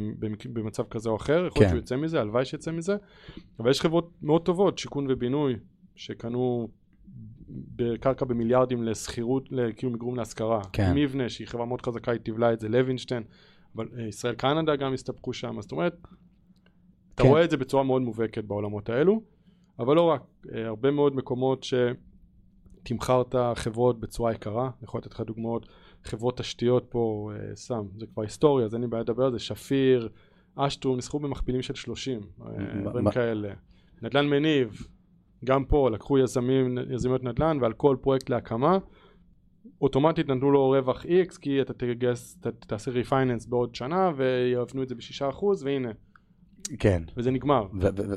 במצב 0.53 0.83
כזה 0.83 1.09
או 1.09 1.15
אחר, 1.15 1.33
יכול 1.33 1.43
להיות 1.45 1.55
כן. 1.57 1.67
שהוא 1.69 1.77
יוצא 1.77 1.95
מזה, 1.95 2.21
הלוואי 2.21 2.45
שיצא 2.45 2.71
מזה, 2.71 2.95
אבל 3.59 3.69
יש 3.69 3.81
חברות 3.81 4.11
מאוד 4.21 4.41
טובות, 4.41 4.77
שיכון 4.77 5.07
ובינוי, 5.09 5.55
שקנו 5.95 6.67
בקרקע 7.49 8.25
במיליארדים 8.25 8.83
לשכירות, 8.83 9.49
כאילו 9.75 9.91
מגורים 9.91 10.15
להשכרה. 10.15 10.61
כן. 10.73 10.91
מבנה, 10.95 11.29
שהיא 11.29 11.47
חברה 11.47 11.65
מאוד 11.65 11.81
חזקה, 11.81 12.11
היא 12.11 12.19
תבלע 12.23 12.53
את 12.53 12.59
זה, 12.59 12.69
לוינשטיין, 12.69 13.23
אבל 13.75 13.87
אה, 13.97 14.07
ישראל 14.07 14.35
קנדה 14.35 14.75
גם 14.75 14.93
הסתפקו 14.93 15.33
שם, 15.33 15.61
זאת 15.61 15.71
אומרת, 15.71 15.97
אתה 17.15 17.23
כן. 17.23 17.29
רואה 17.29 17.43
את 17.43 17.49
זה 17.49 17.57
בצורה 17.57 17.83
מאוד 17.83 18.01
מובהקת 18.01 18.43
בעולמות 18.43 18.89
האלו, 18.89 19.21
אבל 19.79 19.95
לא 19.95 20.01
רק, 20.01 20.21
אה, 20.53 20.67
הרבה 20.67 20.91
מאוד 20.91 21.15
מקומות 21.15 21.65
שתמחרת 22.83 23.35
חברות 23.55 23.99
בצורה 23.99 24.33
יקרה, 24.33 24.63
אני 24.63 24.83
יכול 24.83 24.99
לתת 24.99 25.13
לך 25.13 25.21
דוגמאות, 25.21 25.67
חברות 26.05 26.37
תשתיות 26.37 26.85
פה, 26.89 27.31
אה, 27.33 27.55
סם, 27.55 27.85
זה 27.97 28.05
כבר 28.05 28.23
היסטוריה, 28.23 28.65
אז 28.65 28.73
אין 28.73 28.81
לי 28.81 28.87
בעיה 28.87 29.03
לדבר 29.03 29.23
על 29.25 29.31
זה, 29.31 29.39
שפיר, 29.39 30.09
אשטרום, 30.55 30.97
נסחרו 30.97 31.19
במכפילים 31.19 31.61
של 31.61 31.75
30, 31.75 32.21
אה, 32.41 32.81
דברים 32.81 33.11
כאלה. 33.11 33.53
נדל"ן 34.01 34.27
מניב, 34.27 34.87
גם 35.45 35.65
פה 35.65 35.89
לקחו 35.89 36.17
יזמים, 36.17 36.77
יזמיות 36.89 37.23
נדל"ן 37.23 37.57
ועל 37.61 37.73
כל 37.73 37.97
פרויקט 38.01 38.29
להקמה 38.29 38.77
אוטומטית 39.81 40.29
נתנו 40.29 40.51
לו 40.51 40.69
רווח 40.69 41.05
X 41.05 41.39
כי 41.41 41.61
אתה 41.61 41.73
תגייס, 41.73 42.39
תעשה 42.59 42.91
refinance 42.91 43.45
בעוד 43.45 43.75
שנה 43.75 44.11
ויבנו 44.15 44.83
את 44.83 44.89
זה 44.89 44.95
בשישה 44.95 45.29
אחוז 45.29 45.63
והנה 45.63 45.89
כן. 46.79 47.03
וזה 47.17 47.31
נגמר. 47.31 47.67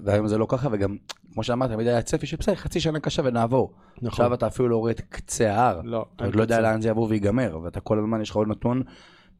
והיום 0.04 0.28
זה 0.28 0.38
לא 0.38 0.46
ככה, 0.48 0.68
וגם, 0.72 0.96
כמו 1.32 1.42
שאמרת, 1.42 1.70
תמיד 1.70 1.86
היה 1.86 2.02
צפי 2.02 2.26
של 2.26 2.36
בסדר, 2.36 2.54
חצי 2.54 2.80
שנה 2.80 3.00
קשה 3.00 3.22
ונעבור. 3.24 3.72
עכשיו 4.04 4.34
אתה 4.34 4.46
אפילו 4.46 4.68
לא 4.68 4.76
רואה 4.76 4.90
את 4.90 5.00
קצה 5.00 5.52
ההר. 5.52 5.80
לא, 5.84 6.06
אתה 6.16 6.24
עוד 6.24 6.34
לא 6.34 6.42
יודע. 6.42 6.60
לאן 6.60 6.80
זה 6.80 6.88
יבוא 6.88 7.06
ויגמר, 7.08 7.58
ואתה 7.62 7.80
כל 7.80 7.98
הזמן, 7.98 8.20
יש 8.20 8.30
לך 8.30 8.36
עוד 8.36 8.48
נתון 8.48 8.82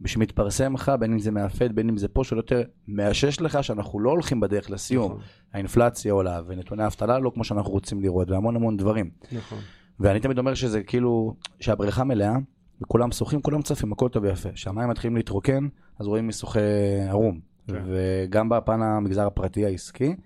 שמתפרסם 0.07 0.75
לך, 0.75 0.93
בין 1.01 1.13
אם 1.13 1.19
זה 1.19 1.31
מהפד, 1.31 1.73
בין 1.73 1.89
אם 1.89 1.97
זה 1.97 2.09
פה, 2.09 2.25
שלא 2.25 2.39
יותר 2.39 2.63
מאשש 2.89 3.41
לך 3.41 3.65
שאנחנו 3.65 4.01
לא 4.01 4.11
הולכים 4.11 4.41
בדרך 4.41 4.71
לסיום. 4.71 5.13
נכון. 5.13 5.23
האינפלציה 5.53 6.13
עולה, 6.13 6.41
ונתוני 6.47 6.83
האבטלה 6.83 7.19
לא 7.19 7.31
כמו 7.35 7.45
שאנחנו 7.45 7.71
רוצים 7.71 8.01
לראות, 8.01 8.31
והמון 8.31 8.57
המון 8.57 8.77
דברים. 8.77 9.11
נכון. 9.33 9.59
ואני 10.01 10.21
תמיד 10.21 10.39
אומר 10.39 10.55
שזה 10.55 10.83
כאילו, 10.83 11.35
שהבריכה 11.61 12.05
מלאה, 12.05 12.37
וכולם 12.83 13.13
שוחים, 13.13 13.43
כולם 13.43 13.63
צפים, 13.63 13.93
הכל 13.93 14.09
טוב 14.09 14.25
ויפה. 14.25 14.53
כשהמים 14.53 14.89
מתחילים 14.89 15.17
להתרוקן, 15.17 15.69
אז 15.99 16.07
רואים 16.07 16.27
מיסוכי 16.27 16.61
ערום. 17.09 17.41
כן. 17.73 17.83
וגם 17.87 18.49
בפן 18.49 18.83
המגזר 18.83 19.27
הפרטי 19.27 19.67
העסקי, 19.67 20.17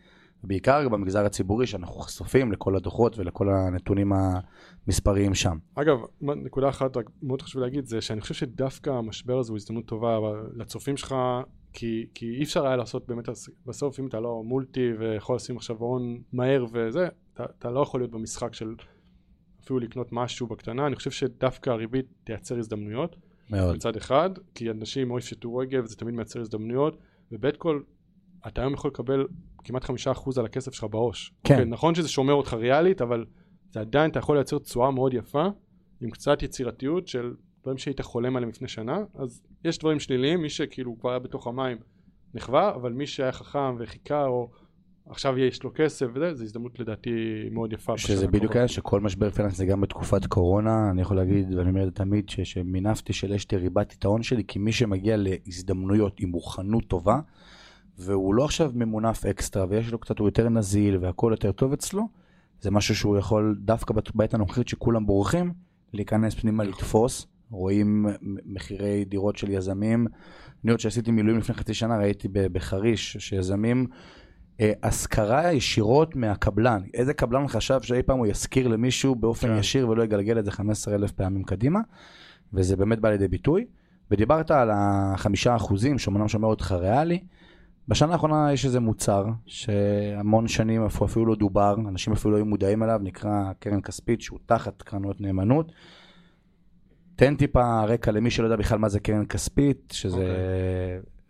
ובעיקר 0.44 0.88
במגזר 0.88 1.24
הציבורי, 1.24 1.66
שאנחנו 1.66 1.94
חשופים 1.94 2.52
לכל 2.52 2.76
הדוחות 2.76 3.18
ולכל 3.18 3.48
הנתונים 3.48 4.12
המספריים 4.86 5.34
שם. 5.34 5.58
אגב, 5.74 5.98
נקודה 6.20 6.68
אחת 6.68 6.96
רק 6.96 7.10
מאוד 7.22 7.42
חשוב 7.42 7.62
להגיד 7.62 7.84
זה 7.84 8.00
שאני 8.00 8.20
חושב 8.20 8.34
שדווקא 8.34 8.90
המשבר 8.90 9.38
הזה 9.38 9.52
הוא 9.52 9.56
הזדמנות 9.56 9.86
טובה 9.86 10.18
לצופים 10.56 10.96
שלך 10.96 11.14
כי, 11.72 12.06
כי 12.14 12.26
אי 12.38 12.42
אפשר 12.42 12.66
היה 12.66 12.76
לעשות 12.76 13.06
באמת 13.08 13.28
בסוף 13.66 14.00
אם 14.00 14.06
אתה 14.06 14.20
לא 14.20 14.42
מולטי 14.44 14.92
ויכול 14.98 15.36
לשים 15.36 15.56
עכשיו 15.56 15.76
הון 15.76 16.20
מהר 16.32 16.64
וזה 16.72 17.08
אתה, 17.34 17.44
אתה 17.58 17.70
לא 17.70 17.80
יכול 17.80 18.00
להיות 18.00 18.10
במשחק 18.10 18.54
של 18.54 18.74
אפילו 19.64 19.78
לקנות 19.78 20.08
משהו 20.12 20.46
בקטנה 20.46 20.86
אני 20.86 20.96
חושב 20.96 21.10
שדווקא 21.10 21.70
הריבית 21.70 22.06
תייצר 22.24 22.58
הזדמנויות 22.58 23.16
מאוד. 23.50 23.76
מצד 23.76 23.96
אחד 23.96 24.30
כי 24.54 24.70
אנשים 24.70 25.10
או 25.10 25.18
יפשטו 25.18 25.56
רגב 25.56 25.86
זה 25.86 25.96
תמיד 25.96 26.14
מייצר 26.14 26.40
הזדמנויות 26.40 26.96
ובית 27.32 27.56
כל 27.56 27.80
אתה 28.46 28.60
היום 28.60 28.74
יכול 28.74 28.90
לקבל 28.90 29.26
כמעט 29.64 29.84
חמישה 29.84 30.12
אחוז 30.12 30.38
על 30.38 30.44
הכסף 30.44 30.72
שלך 30.72 30.84
בעו"ש. 30.84 31.32
כן. 31.44 31.54
אוקיי, 31.54 31.66
נכון 31.66 31.94
שזה 31.94 32.08
שומר 32.08 32.32
אותך 32.32 32.54
ריאלית 32.54 33.02
אבל 33.02 33.24
זה 33.70 33.80
עדיין 33.80 34.10
אתה 34.10 34.18
יכול 34.18 34.36
לייצר 34.36 34.58
תשואה 34.58 34.90
מאוד 34.90 35.14
יפה 35.14 35.46
עם 36.00 36.10
קצת 36.10 36.42
יצירתיות 36.42 37.08
של 37.08 37.34
דברים 37.62 37.78
שהיית 37.78 38.00
חולם 38.00 38.36
עליהם 38.36 38.50
לפני 38.50 38.68
שנה 38.68 38.98
אז 39.14 39.42
יש 39.64 39.78
דברים 39.78 40.00
שליליים 40.00 40.42
מי 40.42 40.50
שכאילו 40.50 40.98
כבר 40.98 41.10
היה 41.10 41.18
בתוך 41.18 41.46
המים 41.46 41.78
נחווה 42.34 42.74
אבל 42.74 42.92
מי 42.92 43.06
שהיה 43.06 43.32
חכם 43.32 43.76
וחיכה 43.78 44.26
או 44.26 44.50
עכשיו 45.06 45.38
יש 45.38 45.62
לו 45.62 45.70
כסף 45.74 46.06
וזה 46.14 46.34
זה 46.34 46.44
הזדמנות 46.44 46.80
לדעתי 46.80 47.10
מאוד 47.50 47.72
יפה. 47.72 47.98
שזה 47.98 48.26
בדיוק. 48.26 48.56
היה 48.56 48.68
שכל 48.68 49.00
משבר 49.00 49.30
פיננסי, 49.30 49.66
גם 49.66 49.80
בתקופת 49.80 50.26
קורונה, 50.26 50.90
אני 50.90 51.02
יכול 51.02 51.16
להגיד, 51.16 51.54
ואני 51.54 51.70
אומר 51.70 51.82
את 51.82 51.86
זה 51.86 51.92
תמיד, 51.92 52.28
שמינפתי 52.28 53.12
של 53.12 53.32
אשתי 53.32 53.56
ריבדתי 53.56 53.96
את 53.98 54.04
ההון 54.04 54.22
שלי, 54.22 54.44
כי 54.48 54.58
מי 54.58 54.72
שמגיע 54.72 55.16
להזדמנויות 55.18 56.20
עם 56.20 56.28
מוכנות 56.28 56.84
טובה, 56.86 57.20
והוא 57.98 58.34
לא 58.34 58.44
עכשיו 58.44 58.70
ממונף 58.74 59.26
אקסטרה, 59.26 59.66
ויש 59.68 59.92
לו 59.92 59.98
קצת, 59.98 60.18
הוא 60.18 60.28
יותר 60.28 60.48
נזיל, 60.48 60.96
והכל 61.00 61.28
יותר 61.30 61.52
טוב 61.52 61.72
אצלו, 61.72 62.08
זה 62.60 62.70
משהו 62.70 62.94
שהוא 62.94 63.18
יכול, 63.18 63.56
דווקא 63.60 63.94
בעת 64.14 64.34
הנוכחית 64.34 64.68
שכולם 64.68 65.06
בורחים, 65.06 65.52
להיכנס 65.92 66.34
פנימה 66.34 66.64
לתפוס. 66.64 67.26
רואים 67.50 68.06
מחירי 68.46 69.04
דירות 69.04 69.36
של 69.36 69.50
יזמים. 69.50 70.06
אני 70.64 70.70
עוד 70.70 70.80
שעשיתי 70.80 71.10
מילואים 71.10 71.38
לפני 71.38 71.54
חצי 71.54 71.74
שנה, 71.74 71.98
ראיתי 71.98 72.28
בחריש, 72.32 73.16
שיזמים 73.16 73.86
השכרה 74.82 75.52
ישירות 75.52 76.16
מהקבלן. 76.16 76.82
איזה 76.94 77.14
קבלן 77.14 77.48
חשב 77.48 77.82
שאי 77.82 78.02
פעם 78.02 78.18
הוא 78.18 78.26
ישכיר 78.26 78.68
למישהו 78.68 79.14
באופן 79.14 79.48
כן. 79.48 79.56
ישיר 79.58 79.88
ולא 79.88 80.02
יגלגל 80.02 80.38
את 80.38 80.44
זה 80.44 80.50
15 80.50 80.94
אלף 80.94 81.12
פעמים 81.12 81.44
קדימה, 81.44 81.80
וזה 82.52 82.76
באמת 82.76 82.98
בא 82.98 83.10
לידי 83.10 83.28
ביטוי. 83.28 83.66
ודיברת 84.10 84.50
על 84.50 84.70
החמישה 84.74 85.56
אחוזים, 85.56 85.98
שאומנם 85.98 86.28
שומר 86.28 86.48
אותך 86.48 86.72
ריאלי. 86.72 87.18
בשנה 87.88 88.12
האחרונה 88.12 88.52
יש 88.52 88.64
איזה 88.64 88.80
מוצר 88.80 89.24
שהמון 89.46 90.48
שנים 90.48 90.84
אפילו 90.84 91.26
לא 91.26 91.34
דובר, 91.34 91.74
אנשים 91.88 92.12
אפילו 92.12 92.32
לא 92.32 92.36
היו 92.36 92.46
מודעים 92.46 92.82
אליו, 92.82 93.00
נקרא 93.02 93.52
קרן 93.58 93.80
כספית, 93.80 94.20
שהוא 94.20 94.38
תחת 94.46 94.82
קרנות 94.82 95.20
נאמנות. 95.20 95.72
תן 97.16 97.36
טיפה 97.36 97.84
רקע 97.84 98.10
למי 98.10 98.30
שלא 98.30 98.44
יודע 98.46 98.56
בכלל 98.56 98.78
מה 98.78 98.88
זה 98.88 99.00
קרן 99.00 99.26
כספית, 99.26 99.92
שזה. 99.92 100.36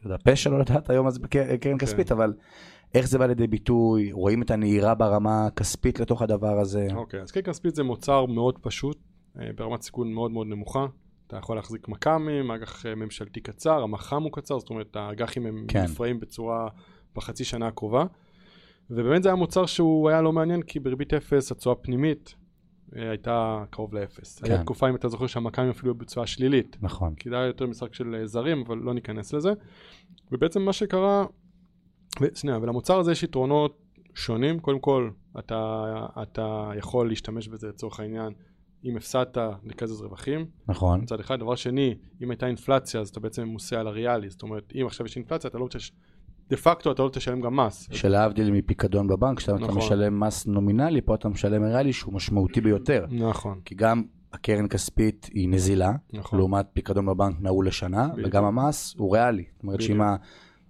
לא 0.04 0.12
יודע, 0.12 0.16
פשע 0.24 0.50
לא 0.50 0.58
לדעת 0.58 0.90
היום 0.90 1.04
מה 1.04 1.10
זה 1.10 1.20
קרן 1.30 1.56
קרן 1.56 1.78
כספית, 1.78 2.12
אבל 2.12 2.32
איך 2.94 3.08
זה 3.08 3.18
בא 3.18 3.26
לידי 3.26 3.46
ביטוי, 3.46 4.12
רואים 4.12 4.42
את 4.42 4.50
הנהירה 4.50 4.94
ברמה 4.94 5.46
הכספית 5.46 6.00
לתוך 6.00 6.22
הדבר 6.22 6.58
הזה. 6.60 6.88
אוקיי, 6.94 7.20
אז 7.20 7.30
קרן 7.30 7.42
כספית 7.42 7.74
זה 7.74 7.82
מוצר 7.82 8.26
מאוד 8.26 8.58
פשוט, 8.58 8.98
אה, 9.40 9.50
ברמת 9.56 9.82
סיכון 9.82 10.12
מאוד 10.12 10.30
מאוד 10.30 10.46
נמוכה. 10.46 10.86
אתה 11.26 11.36
יכול 11.36 11.56
להחזיק 11.56 11.88
מכ"מים, 11.88 12.50
אג"ח 12.50 12.86
אה, 12.86 12.94
ממשלתי 12.94 13.40
קצר, 13.40 13.82
המח"מ 13.82 14.22
הוא 14.22 14.32
קצר, 14.32 14.58
זאת 14.58 14.70
אומרת 14.70 14.96
האג"חים 14.96 15.46
הם 15.46 15.64
כן. 15.68 15.84
נפרעים 15.84 16.20
בצורה 16.20 16.68
בחצי 17.14 17.44
שנה 17.44 17.66
הקרובה. 17.66 18.04
ובאמת 18.90 19.22
זה 19.22 19.28
היה 19.28 19.36
מוצר 19.36 19.66
שהוא 19.66 20.08
היה 20.08 20.22
לא 20.22 20.32
מעניין, 20.32 20.62
כי 20.62 20.80
בריבית 20.80 21.14
אפס 21.14 21.52
התשואה 21.52 21.72
הפנימית 21.72 22.34
אה, 22.96 23.10
הייתה 23.10 23.64
קרוב 23.70 23.94
לאפס. 23.94 24.38
כן. 24.38 24.52
היה 24.52 24.62
תקופה, 24.62 24.88
אם 24.88 24.94
אתה 24.94 25.08
זוכר, 25.08 25.26
שהמכ"מים 25.26 25.70
אפילו 25.70 25.92
היו 25.92 25.94
בתשואה 25.94 26.26
שלילית. 26.26 26.76
נכון. 26.82 27.14
כי 27.14 27.28
זה 27.28 27.36
היה 27.36 27.46
יותר 27.46 27.66
משחק 27.66 27.94
של 27.94 28.22
זרים, 28.24 28.64
אבל 28.66 28.78
לא 28.78 28.94
ניכנס 28.94 29.32
לזה. 29.32 29.52
ובעצם 30.32 30.62
מה 30.62 30.72
שקרה, 30.72 31.24
שנייה, 32.34 32.58
ולמוצר 32.62 32.98
הזה 32.98 33.12
יש 33.12 33.22
יתרונות 33.22 33.82
שונים. 34.14 34.60
קודם 34.60 34.78
כל, 34.78 35.10
אתה, 35.38 35.84
אתה 36.22 36.70
יכול 36.76 37.08
להשתמש 37.08 37.48
בזה 37.48 37.68
לצורך 37.68 38.00
העניין, 38.00 38.32
אם 38.84 38.96
הפסדת, 38.96 39.38
לקזז 39.64 40.00
רווחים. 40.00 40.46
נכון. 40.68 41.00
מצד 41.00 41.20
אחד. 41.20 41.40
דבר 41.40 41.54
שני, 41.54 41.94
אם 42.22 42.30
הייתה 42.30 42.46
אינפלציה, 42.46 43.00
אז 43.00 43.08
אתה 43.08 43.20
בעצם 43.20 43.42
ממוסה 43.42 43.80
על 43.80 43.86
הריאלי. 43.86 44.30
זאת 44.30 44.42
אומרת, 44.42 44.72
אם 44.80 44.86
עכשיו 44.86 45.06
יש 45.06 45.16
אינפלציה, 45.16 45.50
אתה 45.50 45.58
לא 45.58 45.66
תש... 45.70 45.92
דה 46.48 46.56
פקטו 46.56 46.92
אתה 46.92 47.02
לא 47.02 47.08
תשלם 47.08 47.40
גם 47.40 47.56
מס. 47.56 47.88
שלהבדיל 47.92 48.50
מפיקדון 48.50 49.08
בבנק, 49.08 49.40
שאתה 49.40 49.56
אתה 49.56 49.64
נכון. 49.64 49.78
משלם 49.78 50.20
מס 50.20 50.46
נומינלי, 50.46 51.00
פה 51.00 51.14
אתה 51.14 51.28
משלם 51.28 51.64
ריאלי 51.64 51.92
שהוא 51.92 52.14
משמעותי 52.14 52.60
ביותר. 52.60 53.06
נכון, 53.10 53.60
כי 53.64 53.74
גם 53.74 54.02
הקרן 54.32 54.68
כספית 54.68 55.30
היא 55.34 55.48
נזילה, 55.48 55.92
נכון. 56.12 56.38
לעומת 56.38 56.66
פיקדון 56.72 57.06
בבנק 57.06 57.36
נעול 57.40 57.66
לשנה, 57.66 58.08
בדיוק. 58.08 58.28
וגם 58.28 58.44
המס 58.44 58.94
הוא 58.98 59.16
ריאלי. 59.16 59.44
זאת 59.54 59.62
אומרת 59.62 59.80
שאם 59.80 60.00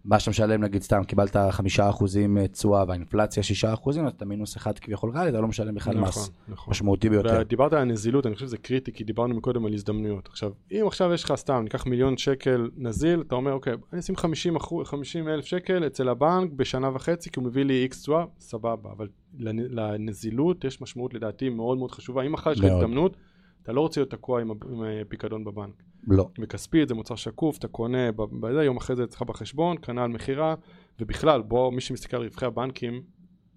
מה 0.04 0.18
שאתה 0.20 0.30
משלם, 0.30 0.64
נגיד 0.64 0.82
סתם, 0.82 1.04
קיבלת 1.04 1.36
חמישה 1.50 1.88
אחוזים 1.90 2.46
תשואה 2.46 2.84
והאינפלציה 2.88 3.42
שישה 3.42 3.72
אחוזים, 3.74 4.06
אז 4.06 4.12
אתה 4.12 4.24
מינוס 4.24 4.56
אחד 4.56 4.78
כביכול 4.78 5.10
ריאלי, 5.14 5.30
אתה 5.30 5.40
לא 5.40 5.48
משלם 5.48 5.74
בכלל 5.74 5.94
נכון, 5.94 6.08
מס. 6.08 6.30
נכון. 6.48 6.70
משמעותי 6.70 7.08
ביותר. 7.10 7.38
ודיברת 7.40 7.72
על 7.72 7.78
הנזילות, 7.78 8.26
אני 8.26 8.34
חושב 8.34 8.46
שזה 8.46 8.56
קריטי, 8.58 8.92
כי 8.92 9.04
דיברנו 9.04 9.34
מקודם 9.34 9.66
על 9.66 9.74
הזדמנויות. 9.74 10.28
עכשיו, 10.28 10.50
אם 10.72 10.84
עכשיו 10.86 11.12
יש 11.12 11.24
לך 11.24 11.32
סתם, 11.36 11.60
ניקח 11.64 11.86
מיליון 11.86 12.16
שקל 12.16 12.70
נזיל, 12.76 13.20
אתה 13.26 13.34
אומר, 13.34 13.52
אוקיי, 13.52 13.72
אני 13.92 14.00
אשים 14.00 14.16
50, 14.16 14.56
אחוז, 14.56 14.86
50 14.86 15.28
אלף 15.28 15.44
שקל 15.44 15.86
אצל 15.86 16.08
הבנק 16.08 16.52
בשנה 16.52 16.90
וחצי, 16.94 17.30
כי 17.30 17.40
הוא 17.40 17.46
מביא 17.46 17.64
לי 17.64 17.82
איקס 17.82 18.02
תשואה, 18.02 18.24
סבבה. 18.40 18.90
אבל 18.96 19.08
לנ- 19.38 19.68
לנזילות 19.70 20.64
יש 20.64 20.80
משמעות 20.80 21.14
לדעתי 21.14 21.48
מאוד 21.48 21.78
מאוד 21.78 21.90
חשובה. 21.90 22.22
אם 22.22 22.32
מחר 22.32 22.52
יש 22.52 22.58
לך. 22.60 22.64
הזדמנות, 22.64 23.16
אתה 23.62 23.72
לא 23.72 23.80
רוצה 23.80 24.00
להיות 24.00 24.10
תקוע 24.10 24.40
עם, 24.40 24.50
עם 24.50 24.82
הפיקדון 25.02 25.44
בבנק. 25.44 25.82
לא. 26.06 26.28
בכספית 26.38 26.88
זה 26.88 26.94
מוצר 26.94 27.14
שקוף, 27.14 27.58
אתה 27.58 27.68
קונה 27.68 28.12
ב- 28.12 28.22
בזה, 28.40 28.64
יום 28.64 28.76
אחרי 28.76 28.96
זה 28.96 29.04
אצלך 29.04 29.22
בחשבון, 29.22 29.76
על 29.98 30.10
מכירה, 30.10 30.54
ובכלל, 31.00 31.42
בוא, 31.42 31.72
מי 31.72 31.80
שמסתכל 31.80 32.16
על 32.16 32.22
רווחי 32.22 32.46
הבנקים, 32.46 33.02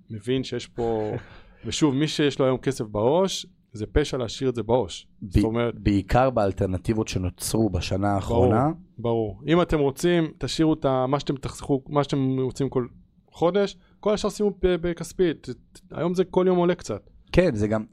מבין 0.10 0.44
שיש 0.44 0.68
פה, 0.68 1.12
ושוב, 1.66 1.96
מי 1.96 2.08
שיש 2.08 2.40
לו 2.40 2.46
היום 2.46 2.58
כסף 2.58 2.86
בעו"ש, 2.86 3.46
זה 3.74 3.86
פשע 3.86 4.18
להשאיר 4.18 4.50
את 4.50 4.56
זה 4.56 4.64
בעו"ש. 4.64 5.08
ב- 5.22 5.30
זאת 5.30 5.44
אומרת, 5.44 5.80
בעיקר 5.80 6.30
באלטרנטיבות 6.30 7.08
שנוצרו 7.08 7.70
בשנה 7.70 8.16
האחרונה, 8.16 8.70
ברור. 8.98 9.42
אם 9.48 9.62
אתם 9.62 9.80
רוצים, 9.80 10.32
תשאירו 10.38 10.74
את 10.74 10.86
מה 11.08 11.20
שאתם 11.20 11.36
תחסכו, 11.36 11.82
מה 11.90 12.04
שאתם 12.04 12.40
רוצים 12.40 12.70
כל 12.70 12.88
חודש, 13.32 13.78
כל 14.00 14.14
השאר 14.14 14.30
שימו 14.30 14.52
בכספית. 14.62 15.48
היום 15.92 16.14
זה 16.14 16.24
כל 16.24 16.46
יום 16.48 16.58
עולה 16.58 16.76
קצת. 16.76 17.10
כן, 17.32 17.56
זה 17.56 17.68
גם, 17.68 17.84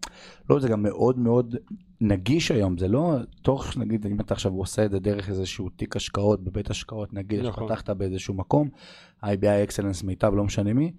לא, 0.50 0.61
זה 0.61 0.69
גם 0.69 0.83
מאוד 0.83 1.19
מאוד 1.19 1.57
נגיש 2.02 2.50
היום, 2.50 2.78
זה 2.78 2.88
לא 2.88 3.16
תוך, 3.42 3.76
נגיד, 3.76 4.06
אם 4.06 4.21
אתה 4.21 4.35
עכשיו 4.35 4.52
עושה 4.52 4.85
את 4.85 4.90
זה 4.90 4.99
דרך 4.99 5.28
איזשהו 5.28 5.68
תיק 5.68 5.97
השקעות 5.97 6.44
בבית 6.44 6.71
השקעות, 6.71 7.14
נגיד, 7.14 7.38
נכון. 7.40 7.50
נכון. 7.50 7.66
פתחת 7.66 7.90
באיזשהו 7.90 8.35
מקום, 8.35 8.68
IBI 9.25 9.64
אקסלנס 9.64 10.02
מיטב, 10.02 10.35
לא 10.35 10.44
משנה 10.44 10.73
מי, 10.73 10.92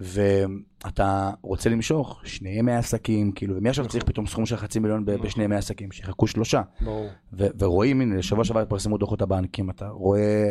ואתה 0.00 1.30
רוצה 1.42 1.70
למשוך 1.70 2.20
שני 2.24 2.50
ימי 2.50 2.72
עסקים, 2.72 3.32
כאילו, 3.32 3.56
ומי 3.56 3.68
עכשיו 3.68 3.84
נכון. 3.84 3.92
צריך 3.92 4.04
פתאום 4.04 4.26
סכום 4.26 4.46
של 4.46 4.56
חצי 4.56 4.78
מיליון 4.78 5.04
ב- 5.04 5.10
נכון. 5.10 5.26
בשני 5.26 5.44
ימי 5.44 5.56
עסקים, 5.56 5.92
שיחכו 5.92 6.26
שלושה, 6.26 6.62
ברור. 6.80 7.08
ו- 7.32 7.46
ורואים, 7.58 8.00
הנה, 8.00 8.22
שבוע 8.22 8.44
שעבר 8.44 8.60
התפרסמו 8.60 8.98
דוחות 8.98 9.22
הבנקים, 9.22 9.70
אתה 9.70 9.88
רואה, 9.88 10.50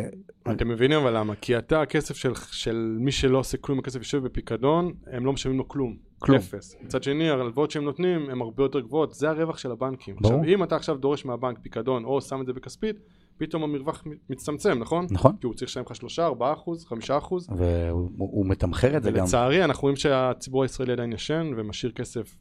אתם 0.50 0.68
מבינים 0.68 0.98
אבל 0.98 1.16
למה? 1.16 1.34
כי 1.34 1.58
אתה, 1.58 1.82
הכסף 1.82 2.16
של, 2.16 2.32
של 2.50 2.96
מי 3.00 3.12
שלא 3.12 3.38
עושה 3.38 3.58
כלום, 3.58 3.78
הכסף 3.78 3.98
יושב 3.98 4.18
בפיקדון, 4.18 4.92
הם 5.06 5.26
לא 5.26 5.32
משלמים 5.32 5.58
לו 5.58 5.68
כלום. 5.68 6.07
כלום. 6.18 6.38
אפס. 6.38 6.76
מצד 6.82 7.02
שני, 7.02 7.30
ההלוואות 7.30 7.70
שהם 7.70 7.84
נותנים 7.84 8.30
הן 8.30 8.40
הרבה 8.40 8.62
יותר 8.62 8.80
גבוהות, 8.80 9.14
זה 9.14 9.30
הרווח 9.30 9.58
של 9.58 9.70
הבנקים. 9.70 10.16
ברור. 10.20 10.40
עכשיו, 10.40 10.54
אם 10.54 10.62
אתה 10.62 10.76
עכשיו 10.76 10.96
דורש 10.96 11.24
מהבנק 11.24 11.58
פיקדון 11.62 12.04
או 12.04 12.20
שם 12.20 12.40
את 12.40 12.46
זה 12.46 12.52
בכספית, 12.52 12.96
פתאום 13.38 13.62
המרווח 13.62 14.04
מצטמצם, 14.30 14.78
נכון? 14.78 15.06
נכון, 15.10 15.36
כי 15.40 15.46
הוא 15.46 15.54
צריך 15.54 15.70
לשלם 15.70 15.82
לך 15.86 15.96
3, 15.96 16.18
4 16.18 16.52
אחוז, 16.52 16.84
5 16.84 17.10
אחוז. 17.10 17.48
והוא 17.56 18.10
הוא 18.16 18.46
מתמחר 18.46 18.96
את 18.96 19.02
זה 19.02 19.10
גם, 19.10 19.22
ולצערי, 19.22 19.64
אנחנו 19.64 19.82
רואים 19.82 19.96
שהציבור 19.96 20.62
הישראלי 20.62 20.92
עדיין 20.92 21.12
ישן 21.12 21.50
ומשאיר 21.56 21.92
כסף 21.92 22.36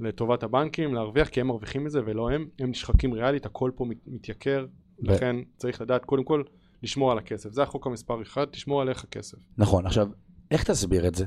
לטובת 0.00 0.42
הבנקים 0.42 0.94
להרוויח, 0.94 1.28
כי 1.28 1.40
הם 1.40 1.46
מרוויחים 1.46 1.84
מזה 1.84 2.00
ולא 2.06 2.30
הם. 2.30 2.46
הם 2.58 2.70
נשחקים 2.70 3.12
ריאלית, 3.12 3.46
הכל 3.46 3.70
פה 3.74 3.84
מת- 3.84 4.06
מתייקר, 4.06 4.66
ו- 4.98 5.12
לכן 5.12 5.36
צריך 5.56 5.80
לדעת 5.80 6.04
קודם 6.04 6.24
כל 6.24 6.42
לשמור 6.82 7.12
על 7.12 7.18
הכסף. 7.18 7.52
זה 7.52 7.62
החוק 7.62 7.86
המספר 7.86 8.22
1, 8.22 8.52
תשמור 8.52 8.80
עליך 8.82 9.04
כסף. 9.10 9.38
נכון, 9.58 9.86
עכשיו, 9.86 10.08
איך 10.50 10.64
תסביר 10.64 11.08
את 11.08 11.14
זה? 11.14 11.24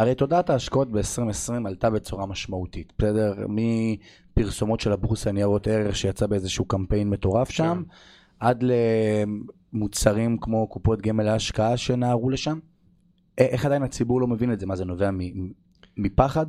הרי 0.00 0.14
תודעת 0.14 0.50
ההשקעות 0.50 0.92
ב-2020 0.92 1.52
עלתה 1.66 1.90
בצורה 1.90 2.26
משמעותית, 2.26 2.92
בסדר? 2.98 3.34
מפרסומות 3.48 4.80
של 4.80 4.92
הבורסה 4.92 5.32
ניירות 5.32 5.66
ערך 5.68 5.96
שיצא 5.96 6.26
באיזשהו 6.26 6.64
קמפיין 6.64 7.10
מטורף 7.10 7.50
שם, 7.50 7.82
עד 8.40 8.64
למוצרים 9.72 10.38
כמו 10.40 10.66
קופות 10.66 11.02
גמל 11.02 11.24
להשקעה 11.24 11.76
שנהרו 11.76 12.30
לשם? 12.30 12.58
איך 13.38 13.66
עדיין 13.66 13.82
הציבור 13.82 14.20
לא 14.20 14.26
מבין 14.26 14.52
את 14.52 14.60
זה? 14.60 14.66
מה 14.66 14.76
זה 14.76 14.84
נובע 14.84 15.10
מפחד? 15.96 16.46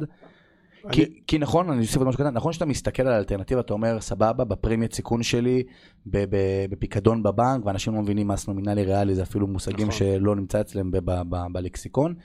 כי, 0.92 1.04
אני- 1.04 1.14
כי 1.28 1.38
נכון, 1.38 1.70
אני 1.70 1.82
אוסיף 1.82 1.98
עוד 1.98 2.08
משהו 2.08 2.20
קטן, 2.20 2.34
נכון 2.34 2.54
שאתה 2.54 2.66
מסתכל 2.66 3.04
על 3.04 3.14
האלטרנטיבה, 3.14 3.62
אתה 3.62 3.74
אומר, 3.74 4.02
סבבה, 4.02 4.44
בפרמיית 4.44 4.94
סיכון 4.94 5.24
שלי, 5.24 5.64
בפיקדון 6.06 7.24
בבנק, 7.24 7.66
ואנשים 7.66 7.94
לא 7.96 8.02
מבינים 8.02 8.28
מס 8.28 8.48
נומינלי 8.48 8.84
ריאלי, 8.84 9.16
זה 9.16 9.24
אפילו 9.24 9.48
מושגים 9.48 9.88
נכון. 9.88 10.00
שלא 10.00 10.36
נמצא 10.36 10.62
אצלם 10.62 10.92
ב- 10.92 10.98
ב- 10.98 11.22
ב- 11.30 11.46
בלקסיקון. 11.54 12.16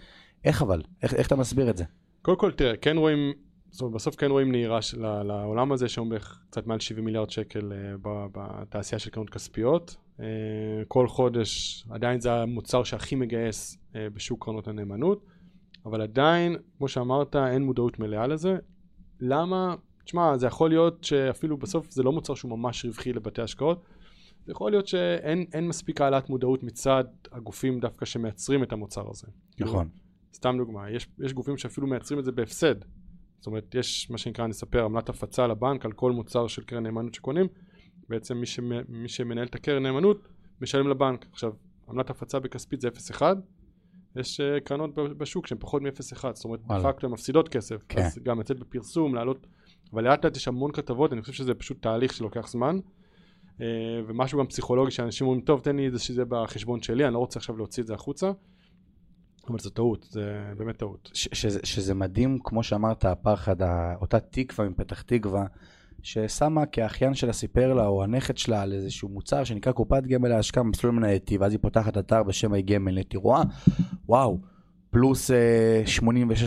איך 0.45 0.63
אבל? 0.63 0.83
איך, 1.03 1.15
איך 1.15 1.27
אתה 1.27 1.37
מסביר 1.37 1.71
את 1.71 1.77
זה? 1.77 1.85
קודם 2.23 2.39
כל, 2.39 2.53
תראה, 2.53 2.77
כן 2.77 2.97
רואים, 2.97 3.33
זאת 3.71 3.81
אומרת, 3.81 3.95
בסוף 3.95 4.17
כן 4.17 4.31
רואים 4.31 4.51
נהירה 4.53 4.83
של 4.83 5.23
לעולם 5.23 5.73
הזה, 5.73 5.87
יש 5.87 5.97
היום 5.97 6.09
בערך 6.09 6.41
קצת 6.51 6.67
מעל 6.67 6.81
70 6.81 7.05
מיליארד 7.05 7.31
שקל 7.31 7.73
אה, 7.73 7.95
בתעשייה 8.33 8.99
של 8.99 9.11
קרנות 9.11 9.31
כספיות. 9.31 9.97
אה, 10.21 10.27
כל 10.89 11.09
חודש, 11.09 11.85
עדיין 11.91 12.21
זה 12.21 12.33
המוצר 12.33 12.85
שהכי 12.85 13.15
מגייס 13.15 13.79
אה, 13.97 14.11
בשוק 14.11 14.45
קרנות 14.45 14.69
הנאמנות, 14.69 15.25
אבל 15.87 16.03
עדיין, 16.03 16.57
כמו 16.79 16.89
שאמרת, 16.89 17.37
אין 17.37 17.63
מודעות 17.63 17.99
מלאה 17.99 18.27
לזה. 18.27 18.57
למה? 19.21 19.75
תשמע, 20.05 20.37
זה 20.37 20.47
יכול 20.47 20.71
להיות 20.71 21.05
שאפילו 21.05 21.57
בסוף 21.57 21.91
זה 21.91 22.03
לא 22.03 22.13
מוצר 22.13 22.35
שהוא 22.35 22.59
ממש 22.59 22.85
רווחי 22.85 23.13
לבתי 23.13 23.43
השקעות. 23.43 23.83
זה 24.47 24.53
יכול 24.53 24.71
להיות 24.71 24.87
שאין 24.87 25.45
אין 25.53 25.69
מספיק 25.69 26.01
העלאת 26.01 26.31
מודעות 26.31 26.63
מצד 26.63 27.05
הגופים 27.33 27.81
דווקא 27.81 28.07
שמייצרים 28.07 28.63
את 28.63 28.73
המוצר 28.73 29.11
הזה. 29.11 29.27
נכון. 29.61 29.89
סתם 30.37 30.55
דוגמה, 30.59 30.91
יש, 30.91 31.09
יש 31.19 31.33
גופים 31.33 31.57
שאפילו 31.57 31.87
מייצרים 31.87 32.19
את 32.19 32.25
זה 32.25 32.33
בהפסד. 32.33 32.75
זאת 33.39 33.47
אומרת, 33.47 33.75
יש 33.75 34.11
מה 34.11 34.19
שנקרא, 34.19 34.47
נספר, 34.47 34.85
עמלת 34.85 35.09
הפצה 35.09 35.47
לבנק 35.47 35.85
על 35.85 35.93
כל 35.93 36.13
מוצר 36.13 36.47
של 36.47 36.63
קרן 36.63 36.83
נאמנות 36.83 37.15
שקונים. 37.15 37.47
בעצם 38.09 38.37
מי, 38.37 38.47
שמ, 38.47 38.71
מי 38.89 39.09
שמנהל 39.09 39.47
את 39.47 39.55
הקרן 39.55 39.83
נאמנות 39.83 40.29
משלם 40.61 40.89
לבנק. 40.89 41.27
עכשיו, 41.33 41.53
עמלת 41.89 42.11
הפצה 42.11 42.41
בכספית 42.41 42.81
זה 42.81 42.89
0.1, 42.89 43.23
יש 44.17 44.41
uh, 44.41 44.61
קרנות 44.61 44.95
בשוק 44.95 45.47
שהן 45.47 45.59
פחות 45.59 45.83
מ-0.1, 45.83 46.35
זאת 46.35 46.45
אומרת, 46.45 46.61
דה. 46.69 46.83
פקטו 46.83 47.07
הן 47.07 47.13
מפסידות 47.13 47.49
כסף. 47.49 47.77
כן. 47.89 48.03
אז 48.03 48.19
גם 48.23 48.41
לצאת 48.41 48.59
בפרסום, 48.59 49.15
לעלות, 49.15 49.47
אבל 49.93 50.05
לאט 50.05 50.25
לאט 50.25 50.37
יש 50.37 50.49
המון 50.49 50.73
כתבות, 50.73 51.13
אני 51.13 51.21
חושב 51.21 51.33
שזה 51.33 51.55
פשוט 51.55 51.83
תהליך 51.83 52.13
שלוקח 52.13 52.49
זמן. 52.49 52.79
Uh, 53.59 53.61
ומשהו 54.07 54.39
גם 54.39 54.47
פסיכולוגי 54.47 54.91
שאנשים 54.91 55.27
אומרים, 55.27 55.45
טוב, 55.45 55.61
תן 55.61 55.77
לי 55.77 55.87
את 55.87 55.93
זה 55.93 55.99
שזה 55.99 56.25
בחשבון 56.25 56.83
שלי, 56.83 57.05
אני 57.05 57.15
לא 57.15 57.19
רוצה 57.19 57.39
עכשיו 57.39 57.57
להוציא 57.57 57.83
את 57.83 57.87
זה 57.87 57.95
החוצה. 57.95 58.31
אבל 59.51 59.59
זו 59.59 59.71
טעות, 59.71 60.07
זה 60.11 60.53
באמת 60.59 60.77
טעות. 60.77 61.11
ש- 61.15 61.29
שזה, 61.33 61.61
שזה 61.65 61.95
מדהים, 61.95 62.39
כמו 62.45 62.63
שאמרת, 62.63 63.05
הפחד, 63.05 63.57
אותה 64.01 64.21
תקווה 64.21 64.69
מפתח 64.69 65.03
תקווה, 65.03 65.47
ששמה 66.03 66.67
כאחיין 66.67 67.15
שלה 67.15 67.33
סיפר 67.33 67.75
לה, 67.75 67.87
או 67.87 68.05
הנכד 68.05 68.37
שלה, 68.37 68.63
על 68.63 68.73
איזשהו 68.73 69.09
מוצר 69.09 69.45
שנקרא 69.45 69.73
קופת 69.73 70.03
גמל 70.07 70.29
להשקעה 70.29 70.65
במסלול 70.65 70.93
מנייתי, 70.93 71.39
ואז 71.39 71.53
היא 71.53 71.59
פותחת 71.63 71.99
אתר 71.99 72.23
בשם 72.23 72.53
האי 72.53 72.63
גמל 72.63 72.97
היא 72.97 73.05
רואה, 73.15 73.43
וואו, 74.09 74.39
פלוס 74.91 75.31
אה, 75.31 75.83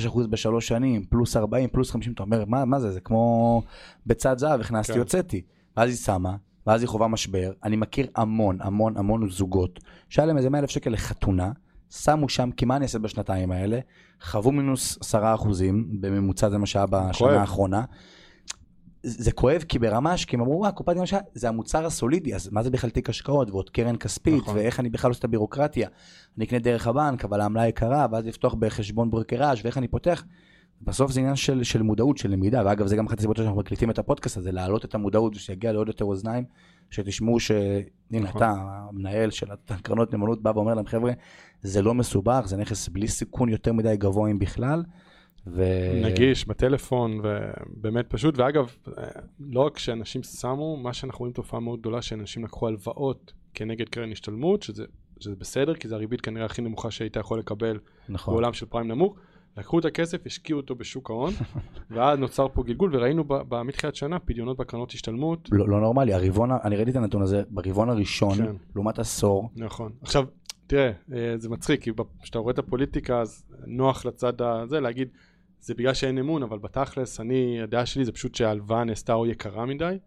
86% 0.07 0.27
בשלוש 0.29 0.67
שנים, 0.67 1.05
פלוס 1.09 1.37
40, 1.37 1.69
פלוס 1.69 1.91
50, 1.91 2.13
אתה 2.13 2.23
אומר, 2.23 2.45
מה, 2.45 2.65
מה 2.65 2.79
זה, 2.79 2.91
זה 2.91 2.99
כמו 2.99 3.61
בצד 4.05 4.37
זהב, 4.37 4.61
הכנסתי, 4.61 4.93
כן. 4.93 4.99
הוצאתי. 4.99 5.41
ואז 5.77 5.89
היא 5.89 5.97
שמה, 5.97 6.35
ואז 6.67 6.81
היא 6.81 6.87
חווה 6.87 7.07
משבר. 7.07 7.51
אני 7.63 7.75
מכיר 7.75 8.07
המון, 8.15 8.57
המון, 8.61 8.97
המון 8.97 9.29
זוגות, 9.29 9.79
שהיה 10.09 10.25
להם 10.25 10.37
איזה 10.37 10.49
100 10.49 10.61
אלף 10.61 10.69
שקל 10.69 10.89
לחתונה, 10.89 11.51
שמו 11.91 12.29
שם, 12.29 12.51
כי 12.51 12.65
מה 12.65 12.75
אני 12.75 12.83
אעשה 12.83 12.99
בשנתיים 12.99 13.51
האלה? 13.51 13.79
חוו 14.21 14.51
מינוס 14.51 14.97
10 15.01 15.35
אחוזים, 15.35 15.87
בממוצע 16.01 16.49
זה 16.49 16.57
מה 16.57 16.65
שהיה 16.65 16.85
בשנה 16.85 17.11
כואב. 17.11 17.33
האחרונה. 17.33 17.83
זה 19.03 19.31
כואב 19.31 19.63
כי 19.67 19.79
ברמה 19.79 20.15
כי 20.27 20.35
הם 20.35 20.41
אמרו, 20.41 20.59
וואה, 20.59 20.71
קופת 20.71 20.93
גמל 20.93 21.03
השקעה 21.03 21.19
זה 21.33 21.49
המוצר 21.49 21.85
הסולידי, 21.85 22.35
אז 22.35 22.49
מה 22.51 22.63
זה 22.63 22.69
בכלל 22.69 22.89
תיק 22.89 23.09
השקעות 23.09 23.51
ועוד 23.51 23.69
קרן 23.69 23.95
כספית, 23.95 24.41
נכון. 24.41 24.55
ואיך 24.55 24.79
אני 24.79 24.89
בכלל 24.89 25.11
עושה 25.11 25.19
את 25.19 25.23
הבירוקרטיה. 25.23 25.89
אני 26.37 26.45
אקנה 26.45 26.59
דרך 26.59 26.87
הבנק, 26.87 27.25
אבל 27.25 27.41
העמלה 27.41 27.67
יקרה, 27.67 28.05
ואז 28.11 28.25
לפתוח 28.25 28.53
בחשבון 28.53 29.09
ברוקראז' 29.09 29.57
ואיך 29.63 29.77
אני 29.77 29.87
פותח. 29.87 30.23
בסוף 30.81 31.11
זה 31.11 31.19
עניין 31.19 31.35
של, 31.35 31.63
של 31.63 31.81
מודעות, 31.81 32.17
של 32.17 32.31
למידה, 32.31 32.61
ואגב 32.65 32.87
זה 32.87 32.95
גם 32.95 33.05
אחת 33.05 33.17
הסיבות 33.17 33.37
שאנחנו 33.37 33.57
מקליטים 33.57 33.89
את 33.89 33.99
הפודקאסט 33.99 34.37
הזה, 34.37 34.51
להעלות 34.51 34.85
את 34.85 34.95
המודעות 34.95 35.35
ושיגיע 35.35 35.71
לעוד 35.71 35.87
יותר 35.87 36.05
אוזניים, 36.05 36.43
שתשמעו 36.89 37.39
ש... 37.39 37.51
הנה 38.11 38.23
נכון. 38.23 38.43
אתה, 38.43 38.53
המנהל 38.89 39.31
של 39.31 39.47
הקרנות 39.69 40.13
נאמנות 40.13 40.41
בא 40.41 40.51
ואומר 40.55 40.73
להם, 40.73 40.85
חבר'ה, 40.85 41.11
זה 41.61 41.81
לא 41.81 41.93
מסובך, 41.93 42.41
זה 42.45 42.57
נכס 42.57 42.89
בלי 42.89 43.07
סיכון 43.07 43.49
יותר 43.49 43.73
מדי 43.73 43.97
גבוה 43.97 44.31
אם 44.31 44.39
בכלל. 44.39 44.83
ו... 45.47 45.63
נגיש 46.03 46.47
בטלפון 46.47 47.21
ובאמת 47.23 48.05
פשוט 48.09 48.37
ואגב 48.37 48.75
אה, 48.97 49.03
לא 49.39 49.61
רק 49.61 49.79
שאנשים 49.79 50.23
שמו 50.23 50.77
מה 50.77 50.93
שאנחנו 50.93 51.19
רואים 51.19 51.33
תופעה 51.33 51.59
מאוד 51.59 51.79
גדולה 51.79 52.01
שאנשים 52.01 52.43
לקחו 52.43 52.67
הלוואות 52.67 53.33
כנגד 53.53 53.89
קרן 53.89 54.11
השתלמות 54.11 54.63
שזה, 54.63 54.85
שזה 55.19 55.35
בסדר 55.35 55.75
כי 55.75 55.87
זה 55.87 55.95
הריבית 55.95 56.21
כנראה 56.21 56.45
הכי 56.45 56.61
נמוכה 56.61 56.91
שהיית 56.91 57.15
יכול 57.15 57.39
לקבל 57.39 57.79
נכון. 58.09 58.33
בעולם 58.33 58.53
של 58.53 58.65
פריים 58.65 58.87
נמוך 58.87 59.15
לקחו 59.57 59.79
את 59.79 59.85
הכסף 59.85 60.25
השקיעו 60.25 60.59
אותו 60.59 60.75
בשוק 60.75 61.09
ההון 61.09 61.33
ואז 61.91 62.19
נוצר 62.19 62.47
פה 62.53 62.63
גלגול 62.63 62.95
וראינו 62.95 63.23
מתחילת 63.65 63.95
שנה 63.95 64.19
פדיונות 64.19 64.57
בקרנות 64.57 64.91
השתלמות 64.91 65.49
לא, 65.51 65.69
לא 65.69 65.81
נורמלי, 65.81 66.13
הרבעון, 66.13 66.49
אני 66.63 66.75
ראיתי 66.75 66.91
את 66.91 66.95
הנתון 66.95 67.21
הזה, 67.21 67.43
ברבעון 67.49 67.89
הראשון, 67.89 68.35
כן. 68.35 68.55
לעומת 68.75 68.99
עשור, 68.99 69.49
נכון 69.55 69.91
עכשיו 70.01 70.25
תראה 70.69 70.91
אה, 71.13 71.35
זה 71.37 71.49
מצחיק 71.49 71.81
כי 71.81 71.91
כשאתה 72.21 72.39
רואה 72.39 72.53
את 72.53 72.59
הפוליטיקה 72.59 73.21
אז 73.21 73.43
נוח 73.65 74.05
לצד 74.05 74.41
הזה 74.41 74.79
להגיד 74.79 75.07
זה 75.61 75.73
בגלל 75.73 75.93
שאין 75.93 76.17
אמון 76.17 76.43
אבל 76.43 76.57
בתכלס 76.57 77.19
אני 77.19 77.61
הדעה 77.61 77.85
שלי 77.85 78.05
זה 78.05 78.11
פשוט 78.11 78.35
שההלוואה 78.35 78.83
נעשתה 78.83 79.13
או 79.13 79.25
יקרה 79.25 79.65
מדי 79.65 79.97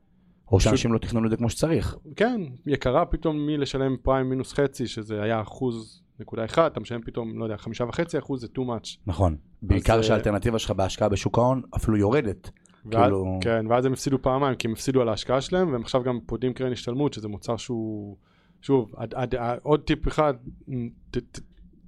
או 0.52 0.60
שאנשים 0.60 0.92
לא 0.92 0.98
תכננו 0.98 1.26
את 1.26 1.30
זה 1.30 1.36
כמו 1.36 1.50
שצריך. 1.50 1.96
כן, 2.16 2.40
יקרה 2.66 3.04
פתאום 3.04 3.46
מלשלם 3.46 3.96
פריים 4.02 4.28
מינוס 4.28 4.52
חצי, 4.52 4.86
שזה 4.86 5.22
היה 5.22 5.40
אחוז 5.40 6.02
נקודה 6.20 6.44
אחד, 6.44 6.66
אתה 6.66 6.80
משלם 6.80 7.02
פתאום, 7.02 7.38
לא 7.38 7.44
יודע, 7.44 7.56
חמישה 7.56 7.84
וחצי 7.84 8.18
אחוז, 8.18 8.40
זה 8.40 8.46
too 8.56 8.60
much. 8.60 8.96
נכון. 9.06 9.36
בעיקר 9.62 9.96
אה, 9.96 10.02
שהאלטרנטיבה 10.02 10.58
שלך 10.58 10.70
בהשקעה 10.70 11.08
בשוק 11.08 11.38
ההון 11.38 11.62
אפילו 11.76 11.96
יורדת. 11.96 12.50
ואז, 12.84 13.02
כאילו- 13.02 13.38
כן, 13.40 13.66
ואז 13.68 13.84
הם 13.84 13.92
הפסידו 13.92 14.22
פעמיים, 14.22 14.54
כי 14.54 14.66
הם 14.66 14.72
הפסידו 14.72 15.00
על 15.00 15.08
ההשקעה 15.08 15.40
שלהם, 15.40 15.72
והם 15.72 15.82
עכשיו 15.82 16.02
גם 16.02 16.18
פודים 16.26 16.52
קרן 16.52 16.72
השתלמות, 16.72 17.12
שזה 17.12 17.28
מוצר 17.28 17.56
שהוא, 17.56 18.16
שוב, 18.62 18.92
עד, 18.96 19.14
עד, 19.14 19.34
עד, 19.34 19.58
עוד 19.62 19.80
טיפ 19.80 20.08
אחד, 20.08 20.34
ת, 21.10 21.18
ת, 21.18 21.40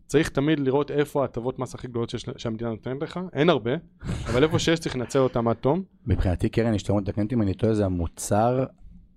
צריך 0.06 0.28
תמיד 0.28 0.60
לראות 0.60 0.90
איפה 0.90 1.22
ההטבות 1.22 1.58
מס 1.58 1.74
הכי 1.74 1.88
גדולות 1.88 2.10
שיש, 2.10 2.26
שהמדינה 2.36 2.70
נותנת 2.70 3.02
לך, 3.02 3.20
אין 3.32 3.50
הרבה, 3.50 3.70
אבל 4.30 4.42
איפה 4.42 4.58
שיש 4.58 4.80
צריך 4.80 4.96
לנצל 4.96 5.18
אותם 5.18 5.48
עד 5.48 5.56
תום. 5.56 5.82
מבחינתי 6.06 6.48
קרן 6.48 6.74
השתלמות, 6.74 7.06
תקן 7.06 7.22
אותי 7.22 7.34
אם 7.34 7.42
אני 7.42 7.54
טועה, 7.54 7.74
זה 7.74 7.84
המוצר 7.84 8.64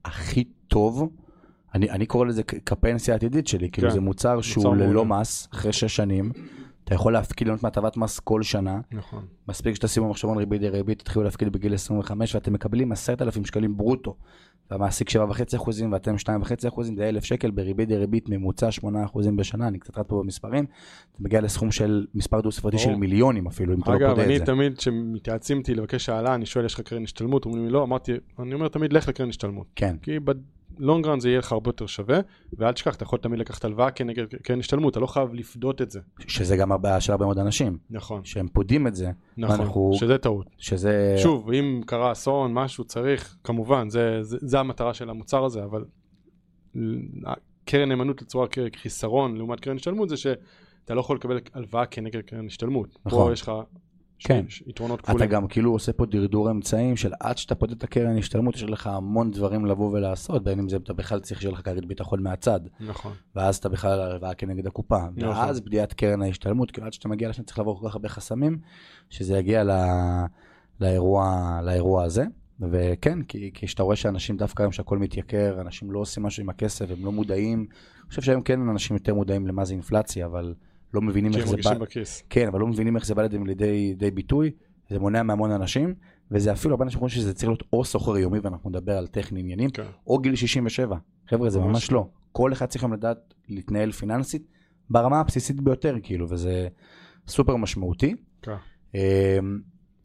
הכי 0.06 0.43
טוב. 0.67 1.10
אני, 1.76 1.89
אני 1.89 2.06
קורא 2.06 2.26
לזה 2.26 2.43
כפנסיה 2.43 3.13
העתידית 3.13 3.48
שלי, 3.48 3.70
כאילו 3.70 3.88
כן, 3.88 3.93
זה 3.93 4.02
מוצר 4.02 4.41
שהוא 4.41 4.63
מוצר 4.63 4.86
ללא. 4.86 5.06
מס, 5.06 5.48
אחרי 5.54 5.74
שש 5.74 5.96
שנים. 5.96 6.32
אתה 6.88 6.95
יכול 6.95 7.13
להפקיד 7.13 7.47
ליהנות 7.47 7.63
מהטבת 7.63 7.97
מס 7.97 8.19
כל 8.19 8.43
שנה. 8.43 8.80
נכון. 8.91 9.26
מספיק 9.47 9.76
שתשימו 9.76 10.10
מחשבון 10.10 10.38
ריבית 10.38 10.62
דריבית, 10.62 11.00
תתחילו 11.00 11.26
להפקיד 11.26 11.50
בגיל 11.52 11.73
25 11.73 12.36
ואתם 12.36 12.54
מקבלים 12.54 12.91
10,000 12.91 13.45
שקלים 13.45 13.78
ברוטו. 13.78 14.15
והמעסיק 14.71 15.10
7.5 15.10 15.56
אחוזים 15.56 15.91
ואתם 15.91 16.15
2.5 16.15 16.67
אחוזים, 16.67 16.95
זה 16.95 17.10
1,000 17.10 17.23
שקל 17.23 17.52
בריבית 17.52 17.89
דריבית 17.89 18.30
ממוצע 18.30 18.71
8 18.71 19.06
אחוזים 19.06 19.38
בשנה, 19.38 19.67
אני 19.67 19.80
קצת 19.80 19.97
רץ 19.97 20.06
פה 20.08 20.21
במספרים. 20.23 20.65
אתה 21.12 21.23
מגיע 21.23 21.41
לסכום 21.41 21.71
של 21.71 22.06
מספר 22.15 22.41
דו 22.41 22.52
ספרתי. 22.52 22.78
של 22.78 22.95
מיליונים 22.95 23.47
אפילו, 23.47 23.73
אם 23.73 23.82
אתה 23.82 23.91
לא 23.91 23.97
אגב, 23.97 24.10
פודה 24.10 24.23
אני 24.23 24.36
את 24.36 24.39
זה. 24.39 24.45
תמיד, 24.45 24.78
כשמתייעצים 24.78 25.58
איתי 25.58 25.76
לבקש 25.76 26.10
העלאה, 26.10 26.36
אני 26.36 26.45
שואל, 26.45 26.65
יש 26.65 26.73
לך 26.73 26.82
קרן 26.82 27.04
השתלמות? 27.04 27.45
אומרים 27.45 27.65
לי, 27.65 27.71
לא, 27.71 27.84
אמרתי, 27.84 28.12
אני 28.39 28.54
אומר 28.54 28.67
תמיד, 28.67 28.93
לך 28.93 29.08
לקרן 29.08 29.30
השתלמות. 29.30 29.67
כן, 29.76 29.95
כי 30.02 30.19
בלונג 30.79 31.07
רן 31.07 31.19
זה 31.19 31.29
יהיה 31.29 31.39
לך 31.39 31.51
הרבה 31.51 31.69
יותר 31.69 31.85
שווה, 31.85 32.19
ואל 32.53 32.71
תשכח, 32.71 32.95
אתה 32.95 33.03
יכול 33.03 33.19
תמיד 33.19 33.39
לקחת 33.39 33.65
הלוואה 33.65 33.91
כנגד 33.91 34.25
קרן 34.43 34.59
השתלמות, 34.59 34.91
אתה 34.91 34.99
לא 34.99 35.07
חייב 35.07 35.33
לפדות 35.33 35.81
את 35.81 35.91
זה. 35.91 35.99
שזה 36.27 36.57
גם 36.57 36.71
הבעיה 36.71 37.01
של 37.01 37.11
הרבה 37.11 37.25
מאוד 37.25 37.39
אנשים, 37.39 37.77
נכון, 37.89 38.25
שהם 38.25 38.47
פודים 38.47 38.87
את 38.87 38.95
זה, 38.95 39.11
נכון, 39.37 39.59
ואנחנו- 39.59 39.91
שזה 39.93 40.17
טעות. 40.17 40.47
שזה... 40.57 41.15
שוב, 41.17 41.51
אם 41.51 41.81
קרה 41.85 42.11
אסון, 42.11 42.53
משהו 42.53 42.83
צריך, 42.83 43.37
כמובן, 43.43 43.89
זה, 43.89 44.23
זה, 44.23 44.37
זה 44.41 44.59
המטרה 44.59 44.93
של 44.93 45.09
המוצר 45.09 45.45
הזה, 45.45 45.63
אבל 45.63 45.85
קרן 47.65 47.89
נאמנות 47.89 48.21
לצורך 48.21 48.47
העניין, 48.73 49.08
חיסרון 49.08 49.38
לעומת 49.37 49.59
קרן 49.59 49.75
השתלמות 49.75 50.09
זה 50.09 50.17
שאתה 50.17 50.93
לא 50.93 50.99
יכול 50.99 51.15
לקבל 51.15 51.39
הלוואה 51.53 51.85
כנגד 51.85 52.21
קרן 52.21 52.45
השתלמות. 52.45 52.97
נכון. 53.05 53.25
פה 53.27 53.33
יש 53.33 53.41
לך 53.41 53.51
כן. 54.19 54.45
ש- 54.49 54.63
יתרונות 54.67 54.99
אתה 54.99 55.08
כפולים. 55.08 55.30
גם 55.30 55.47
כאילו 55.47 55.71
עושה 55.71 55.93
פה 55.93 56.06
דרדור 56.06 56.51
אמצעים 56.51 56.95
של 56.95 57.12
עד 57.19 57.38
שאתה 57.38 57.56
פודה 57.56 57.73
את 57.73 57.84
הקרן 57.84 58.17
השתלמות, 58.17 58.56
יש 58.56 58.63
לך 58.63 58.88
המון 58.88 59.32
דברים 59.32 59.65
לבוא 59.65 59.91
ולעשות, 59.91 60.43
בין 60.43 60.60
אם 60.60 60.69
זה 60.69 60.75
אתה 60.75 60.93
בכלל 60.93 61.19
צריך 61.19 61.41
שיהיה 61.41 61.53
לך 61.53 61.62
כרית 61.65 61.86
ביטחון 61.86 62.23
מהצד, 62.23 62.60
נכון, 62.80 63.13
ואז 63.36 63.56
אתה 63.56 63.69
בכלל 63.69 63.91
על 63.91 64.12
הלוואה 64.12 64.34
כנגד 64.34 64.67
הקופה, 64.67 64.99
נכון. 65.15 65.30
ואז 65.30 65.60
בדיעת 65.60 65.93
קרן 65.93 66.21
ההשתלמות, 66.21 66.71
כאילו 66.71 66.88
עד 66.88 66.93
שאתה 66.93 67.08
מגיע 67.08 67.30
לשם 67.30 67.43
צריך 67.43 67.58
לעבור 67.58 67.80
כל 67.80 67.88
כך 67.89 67.95
הרבה 67.95 68.10
חסמים, 68.10 68.60
שזה 69.10 69.38
יגיע 69.38 69.63
ל... 69.63 69.71
לאירוע, 70.82 71.60
לאירוע 71.63 72.03
הזה. 72.03 72.25
וכן, 72.71 73.23
כי 73.23 73.51
כי 73.53 73.67
כשאתה 73.67 73.84
רואה 73.84 73.95
שאנשים 73.95 74.38
דווקא 74.38 74.63
היום 74.63 74.71
שהכל 74.71 74.97
מתייקר, 74.97 75.58
אנשים 75.62 75.91
לא 75.91 75.99
עושים 75.99 76.23
משהו 76.23 76.43
עם 76.43 76.49
הכסף, 76.49 76.91
הם 76.91 77.06
לא 77.06 77.12
מודעים, 77.12 77.60
אני 77.60 78.10
חושב 78.10 78.21
שהיום 78.21 78.41
כן 78.41 78.69
אנשים 78.69 78.95
יותר 78.95 79.13
מודעים 79.13 79.47
למה 79.47 79.65
זה 79.65 79.73
אינפלציה, 79.73 80.25
אבל 80.25 80.53
לא 80.93 81.02
מבינים 81.02 81.32
כי 81.32 81.38
איך 81.38 81.45
הם 81.45 81.52
זה 81.52 81.58
בא, 81.58 81.62
מרגישים 81.69 81.80
בכיס. 81.82 82.23
כן, 82.30 82.47
אבל 82.47 82.60
לא 82.60 82.67
מבינים 82.67 82.95
איך 82.95 83.06
זה 83.06 83.15
בא 83.15 83.21
לידי, 83.21 83.38
לידי, 83.45 84.12
ביטוי, 84.12 84.52
זה 84.89 85.00
מונע 85.00 85.23
מהמון 85.23 85.52
אנשים, 85.52 85.95
וזה 86.32 86.52
אפילו 86.52 86.73
הרבה 86.73 86.86
אנשים 86.86 87.00
חושבים 87.00 87.21
שזה 87.21 87.34
צריך 87.34 87.50
להיות 87.50 87.63
או 87.73 87.86
סוחר 87.86 88.17
יומי, 88.17 88.39
ואנחנו 88.39 88.69
נדבר 88.69 88.97
על 88.97 89.08
טכני 89.08 89.39
עניינים, 89.39 89.69
כן. 89.69 89.84
או 90.08 90.17
גיל 90.19 90.36
67. 90.36 90.95
חבר'ה, 91.30 91.50
זה 91.50 91.60
ממש 91.60 91.67
ממש 91.69 91.91
לא. 91.91 92.08
כל 92.32 92.54
אחד 92.54 92.65
צריך 92.65 92.84
גם 92.84 92.93
לדעת 92.93 93.34
להתנהל 93.50 93.91
פיננסית 93.91 94.47
ברמה 94.89 95.19
הבסיסית 95.19 95.62
ביותר, 95.62 95.95
כאילו, 96.04 96.30
וזה 96.30 96.67
סופר 97.28 97.56
משמעותי. 97.56 98.15
כן. 98.41 98.52
אמ, 98.95 99.00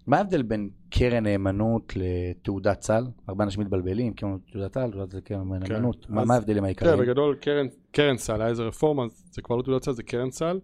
מה 0.07 0.17
ההבדל 0.17 0.43
בין 0.43 0.71
קרן 0.91 1.23
נאמנות 1.23 1.93
לתעודת 1.97 2.83
סל? 2.83 3.05
הרבה 3.29 3.45
אנשים 3.45 3.61
מתבלבלים, 3.61 4.13
קרן 4.15 4.37
תעודת 4.53 4.75
סל, 4.75 4.91
תעודת 4.91 5.11
סל 5.13 5.21
קרן 5.21 5.49
נאמנות. 5.49 6.07
מה 6.11 6.23
אז- 6.23 6.29
מה 6.29 6.35
ההבדלים 6.35 6.59
כן, 6.59 6.65
העיקריים? 6.65 6.99
בגדול 6.99 7.35
קרן, 7.41 7.67
קרן 7.93 8.17
סל, 8.17 8.41
היה 8.41 8.51
איזה 8.51 8.63
רפורמה, 8.63 9.03
זה 9.31 9.43
כבר 9.43 9.57
לא 9.57 9.63
תעודת 9.63 9.85
סל, 9.85 9.93
זה 9.93 10.03
קרן 10.03 10.31
סל. 10.31 10.61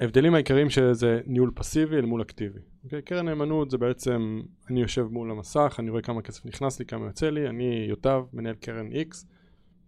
ההבדלים 0.00 0.34
העיקריים 0.34 0.70
שזה 0.70 1.20
ניהול 1.26 1.50
פסיבי 1.54 1.96
אל 1.96 2.04
מול 2.04 2.22
אקטיבי. 2.22 2.60
אוקיי? 2.84 3.02
קרן 3.02 3.28
נאמנות 3.28 3.70
זה 3.70 3.78
בעצם, 3.78 4.42
אני 4.70 4.80
יושב 4.80 5.02
מול 5.10 5.30
המסך, 5.30 5.76
אני 5.78 5.90
רואה 5.90 6.02
כמה 6.02 6.22
כסף 6.22 6.46
נכנס 6.46 6.78
לי, 6.78 6.86
כמה 6.86 7.06
יוצא 7.06 7.30
לי, 7.30 7.48
אני 7.48 7.86
יוטב, 7.88 8.24
מנהל 8.32 8.54
קרן 8.54 8.88
X, 8.92 9.26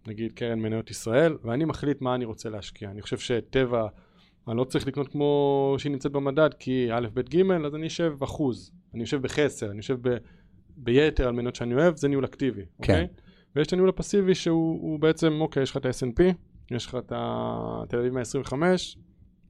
נגיד 0.07 0.31
קרן 0.31 0.59
מניות 0.59 0.91
ישראל, 0.91 1.37
ואני 1.43 1.65
מחליט 1.65 2.01
מה 2.01 2.15
אני 2.15 2.25
רוצה 2.25 2.49
להשקיע. 2.49 2.91
אני 2.91 3.01
חושב 3.01 3.17
שטבע, 3.17 3.87
אני 4.47 4.57
לא 4.57 4.63
צריך 4.63 4.87
לקנות 4.87 5.07
כמו 5.07 5.75
שהיא 5.77 5.91
נמצאת 5.91 6.11
במדד, 6.11 6.49
כי 6.59 6.87
א', 6.91 7.07
ב', 7.13 7.21
ג', 7.21 7.51
אז 7.65 7.75
אני 7.75 7.83
יושב 7.83 8.13
אחוז, 8.23 8.71
אני 8.93 9.01
יושב 9.01 9.21
בחסר, 9.21 9.69
אני 9.69 9.77
יושב 9.77 9.97
ב, 10.01 10.17
ביתר 10.77 11.27
על 11.27 11.33
מניות 11.33 11.55
שאני 11.55 11.73
אוהב, 11.73 11.95
זה 11.95 12.07
ניהול 12.07 12.25
אקטיבי, 12.25 12.61
כן. 12.61 12.93
אוקיי? 12.93 13.07
ויש 13.57 13.67
את 13.67 13.73
הניהול 13.73 13.89
הפסיבי 13.89 14.35
שהוא 14.35 14.81
הוא 14.81 14.99
בעצם, 14.99 15.41
אוקיי, 15.41 15.63
יש 15.63 15.71
לך 15.71 15.77
את 15.77 15.85
ה-S&P, 15.85 16.23
יש 16.71 16.85
לך 16.85 16.95
את 16.95 17.11
התל 17.15 17.97
אביב 17.97 18.13
125, 18.13 18.97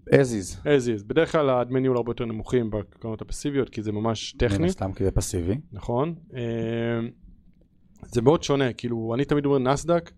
as 0.09 0.11
is. 0.11 0.57
as 0.63 1.01
is. 1.01 1.03
בדרך 1.07 1.31
כלל 1.31 1.49
הדמי 1.49 1.79
ניהול 1.79 1.97
הרבה 1.97 2.11
יותר 2.11 2.25
נמוכים 2.25 2.69
בקרנות 2.69 3.21
הפסיביות, 3.21 3.69
כי 3.69 3.81
זה 3.81 3.91
ממש 3.91 4.33
מן 4.33 4.39
טכני, 4.39 4.67
הסתם 4.67 4.93
כי 4.93 5.03
זה 5.03 5.11
פסיבי. 5.11 5.57
נכון? 5.71 6.15
אה, 6.33 6.99
זה 8.01 8.21
מאוד 8.21 8.43
שונה, 8.43 8.73
כאילו, 8.73 9.13
אני 9.15 9.25
תמיד 9.25 9.45
אומר 9.45 9.59
נסדק, 9.59 10.11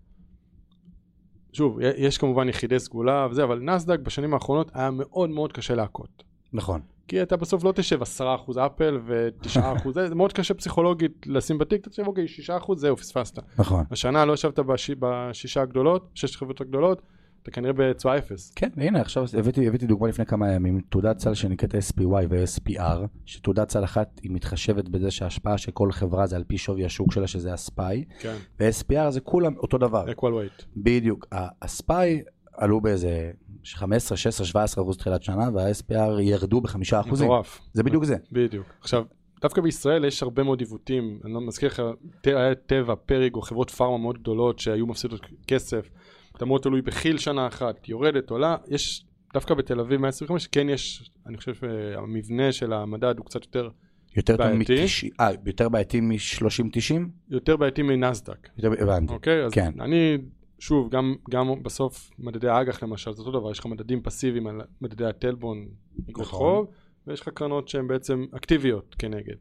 שוב, 1.52 1.78
יש 1.80 2.18
כמובן 2.18 2.48
יחידי 2.48 2.78
סגולה 2.78 3.26
וזה, 3.30 3.44
אבל 3.44 3.58
נסדק 3.58 3.98
בשנים 3.98 4.34
האחרונות 4.34 4.70
היה 4.74 4.90
מאוד 4.90 5.30
מאוד 5.30 5.52
קשה 5.52 5.74
להכות. 5.74 6.24
נכון. 6.52 6.80
כי 7.10 7.22
אתה 7.22 7.36
בסוף 7.36 7.64
לא 7.64 7.72
תשב 7.72 8.02
10% 8.02 8.24
אפל 8.66 8.98
ו-9%, 9.06 9.90
זה 9.94 10.14
מאוד 10.14 10.32
קשה 10.32 10.54
פסיכולוגית 10.54 11.26
לשים 11.26 11.58
בתיק, 11.58 11.80
אתה 11.80 11.90
תשב 11.90 12.06
אוקיי 12.06 12.26
6% 12.48 12.74
זהו 12.76 12.96
פספסת. 12.96 13.38
נכון. 13.58 13.84
השנה 13.90 14.24
לא 14.24 14.32
ישבת 14.32 14.58
בש... 14.58 14.90
בשישה 14.98 15.62
הגדולות, 15.62 16.10
שש 16.14 16.36
חברות 16.36 16.60
הגדולות, 16.60 17.02
אתה 17.42 17.50
כנראה 17.50 17.72
בתשואה 17.72 18.18
אפס. 18.18 18.52
כן, 18.56 18.68
הנה 18.76 19.00
עכשיו 19.00 19.24
הבאתי, 19.38 19.68
הבאתי 19.68 19.86
דוגמה 19.86 20.08
לפני 20.08 20.26
כמה 20.26 20.52
ימים, 20.52 20.80
תעודת 20.88 21.18
סל 21.18 21.34
שנקראת 21.34 21.74
SPY 21.74 22.02
ו-SPR, 22.30 23.06
שתעודת 23.26 23.70
סל 23.70 23.84
אחת 23.84 24.20
היא 24.22 24.30
מתחשבת 24.32 24.88
בזה 24.88 25.10
שההשפעה 25.10 25.58
של 25.58 25.70
כל 25.70 25.92
חברה 25.92 26.26
זה 26.26 26.36
על 26.36 26.44
פי 26.44 26.58
שווי 26.58 26.84
השוק 26.84 27.12
שלה 27.12 27.26
שזה 27.26 27.52
הספאי, 27.52 28.04
כן, 28.20 28.36
ו-SPR 28.60 29.10
זה 29.10 29.20
כולם 29.20 29.56
אותו 29.56 29.78
דבר. 29.78 30.04
equal 30.10 30.22
weight. 30.22 30.64
בדיוק, 30.76 31.26
ה- 31.32 31.64
הספאי 31.64 32.22
עלו 32.60 32.80
באיזה 32.80 33.30
15, 33.64 34.16
16, 34.16 34.46
17 34.46 34.84
אחוז 34.84 34.96
תחילת 34.96 35.22
שנה, 35.22 35.48
וה-SPR 35.54 36.20
ירדו 36.20 36.60
בחמישה 36.60 37.00
אחוזים. 37.00 37.26
מטורף. 37.26 37.60
זה 37.72 37.82
בדיוק 37.82 38.04
זה. 38.04 38.16
בדיוק. 38.32 38.66
עכשיו, 38.80 39.04
דווקא 39.40 39.60
בישראל 39.60 40.04
יש 40.04 40.22
הרבה 40.22 40.42
מאוד 40.42 40.60
עיוותים, 40.60 41.20
אני 41.24 41.32
לא 41.32 41.40
מזכיר 41.40 41.68
לך, 41.68 41.82
היה 42.24 42.54
טבע, 42.54 42.94
פריג 42.94 43.34
או 43.34 43.42
חברות 43.42 43.70
פארמה 43.70 43.98
מאוד 43.98 44.18
גדולות 44.18 44.58
שהיו 44.58 44.86
מפסידות 44.86 45.20
כסף, 45.46 45.90
אתה 46.36 46.44
מאוד 46.44 46.60
תלוי 46.60 46.82
בכי"ל 46.82 47.18
שנה 47.18 47.46
אחת, 47.46 47.88
יורדת, 47.88 48.30
עולה, 48.30 48.56
יש, 48.68 49.04
דווקא 49.34 49.54
בתל 49.54 49.80
אביב 49.80 50.00
125, 50.00 50.46
כן 50.46 50.68
יש, 50.68 51.10
אני 51.26 51.36
חושב 51.36 51.54
שהמבנה 51.54 52.52
של 52.52 52.72
המדד 52.72 53.14
הוא 53.18 53.26
קצת 53.26 53.44
יותר, 53.44 53.68
יותר 54.16 54.36
בעייתי. 54.36 54.82
מ-90, 54.82 55.08
אה, 55.20 55.30
יותר 55.46 55.68
בעייתי 55.68 56.00
מ-30-90? 56.00 56.94
יותר 57.30 57.56
בעייתי 57.56 57.82
מנסדק, 57.82 58.48
יותר, 58.58 58.82
הבנתי. 58.82 59.12
אוקיי? 59.12 59.44
אז 59.44 59.52
כן. 59.52 59.72
אני, 59.80 60.18
שוב, 60.60 60.90
גם, 60.90 61.14
גם 61.30 61.62
בסוף 61.62 62.10
מדדי 62.18 62.48
האג"ח 62.48 62.82
למשל, 62.82 63.12
זה 63.12 63.22
אותו 63.22 63.40
דבר, 63.40 63.50
יש 63.50 63.58
לך 63.58 63.66
מדדים 63.66 64.02
פסיביים 64.02 64.46
על 64.46 64.60
מדדי 64.80 65.06
הטלבון, 65.06 65.68
נכון. 66.08 66.24
חוב, 66.24 66.66
ויש 67.06 67.20
לך 67.20 67.28
קרנות 67.28 67.68
שהן 67.68 67.88
בעצם 67.88 68.26
אקטיביות 68.36 68.94
כנגד. 68.98 69.34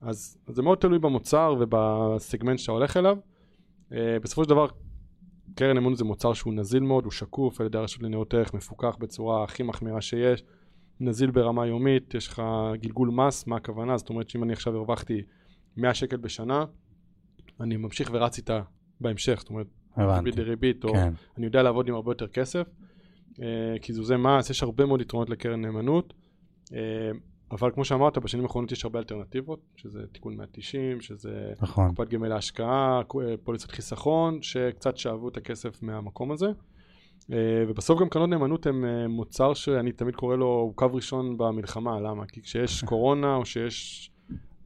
אז, 0.00 0.38
אז 0.46 0.54
זה 0.54 0.62
מאוד 0.62 0.78
תלוי 0.78 0.98
במוצר 0.98 1.54
ובסגמנט 1.60 2.58
שאתה 2.58 2.72
הולך 2.72 2.96
אליו. 2.96 3.16
Uh, 3.90 3.94
בסופו 4.22 4.44
של 4.44 4.50
דבר, 4.50 4.66
קרן 5.54 5.76
אמון 5.76 5.94
זה 5.94 6.04
מוצר 6.04 6.32
שהוא 6.32 6.54
נזיל 6.54 6.82
מאוד, 6.82 7.04
הוא 7.04 7.12
שקוף 7.12 7.60
על 7.60 7.66
ידי 7.66 7.78
הרשות 7.78 8.02
לניירות 8.02 8.34
ערך, 8.34 8.54
מפוקח 8.54 8.96
בצורה 9.00 9.44
הכי 9.44 9.62
מחמירה 9.62 10.00
שיש, 10.00 10.42
נזיל 11.00 11.30
ברמה 11.30 11.66
יומית, 11.66 12.14
יש 12.14 12.28
לך 12.28 12.42
גלגול 12.74 13.10
מס, 13.10 13.46
מה 13.46 13.56
הכוונה? 13.56 13.96
זאת 13.96 14.10
אומרת 14.10 14.28
שאם 14.28 14.42
אני 14.42 14.52
עכשיו 14.52 14.76
הרווחתי 14.76 15.22
100 15.76 15.94
שקל 15.94 16.16
בשנה, 16.16 16.64
אני 17.60 17.76
ממשיך 17.76 18.10
ורץ 18.12 18.38
איתה 18.38 18.62
בהמשך, 19.00 19.36
זאת 19.38 19.50
אומרת, 19.50 19.66
הבנתי. 19.96 20.18
ריבית 20.18 20.34
דריבית, 20.34 20.84
או 20.84 20.92
כן. 20.92 21.12
אני 21.36 21.46
יודע 21.46 21.62
לעבוד 21.62 21.88
עם 21.88 21.94
הרבה 21.94 22.10
יותר 22.10 22.26
כסף. 22.26 22.66
אה, 23.42 23.78
קיזוזי 23.80 24.16
מס, 24.16 24.50
יש 24.50 24.62
הרבה 24.62 24.86
מאוד 24.86 25.00
יתרונות 25.00 25.30
לקרן 25.30 25.60
נאמנות. 25.60 26.14
אה, 26.74 27.10
אבל 27.50 27.70
כמו 27.70 27.84
שאמרת, 27.84 28.18
בשנים 28.18 28.44
האחרונות 28.44 28.72
יש 28.72 28.84
הרבה 28.84 28.98
אלטרנטיבות, 28.98 29.60
שזה 29.76 30.06
תיקון 30.12 30.36
190, 30.36 31.00
שזה 31.00 31.52
נכון. 31.60 31.88
קופת 31.88 32.08
גמל 32.08 32.28
להשקעה, 32.28 32.98
אה, 33.00 33.34
פוליסת 33.44 33.70
חיסכון, 33.70 34.42
שקצת 34.42 34.96
שאבו 34.96 35.28
את 35.28 35.36
הכסף 35.36 35.82
מהמקום 35.82 36.32
הזה. 36.32 36.46
אה, 37.32 37.64
ובסוף 37.68 38.00
גם 38.00 38.08
קרנות 38.08 38.28
נאמנות 38.28 38.66
הם 38.66 38.84
אה, 38.84 39.08
מוצר 39.08 39.54
שאני 39.54 39.92
תמיד 39.92 40.16
קורא 40.16 40.36
לו, 40.36 40.46
הוא 40.46 40.74
קו 40.74 40.86
ראשון 40.92 41.38
במלחמה, 41.38 42.00
למה? 42.00 42.26
כי 42.26 42.42
כשיש 42.42 42.82
קורונה 42.90 43.34
או 43.34 43.46
שיש 43.46 44.10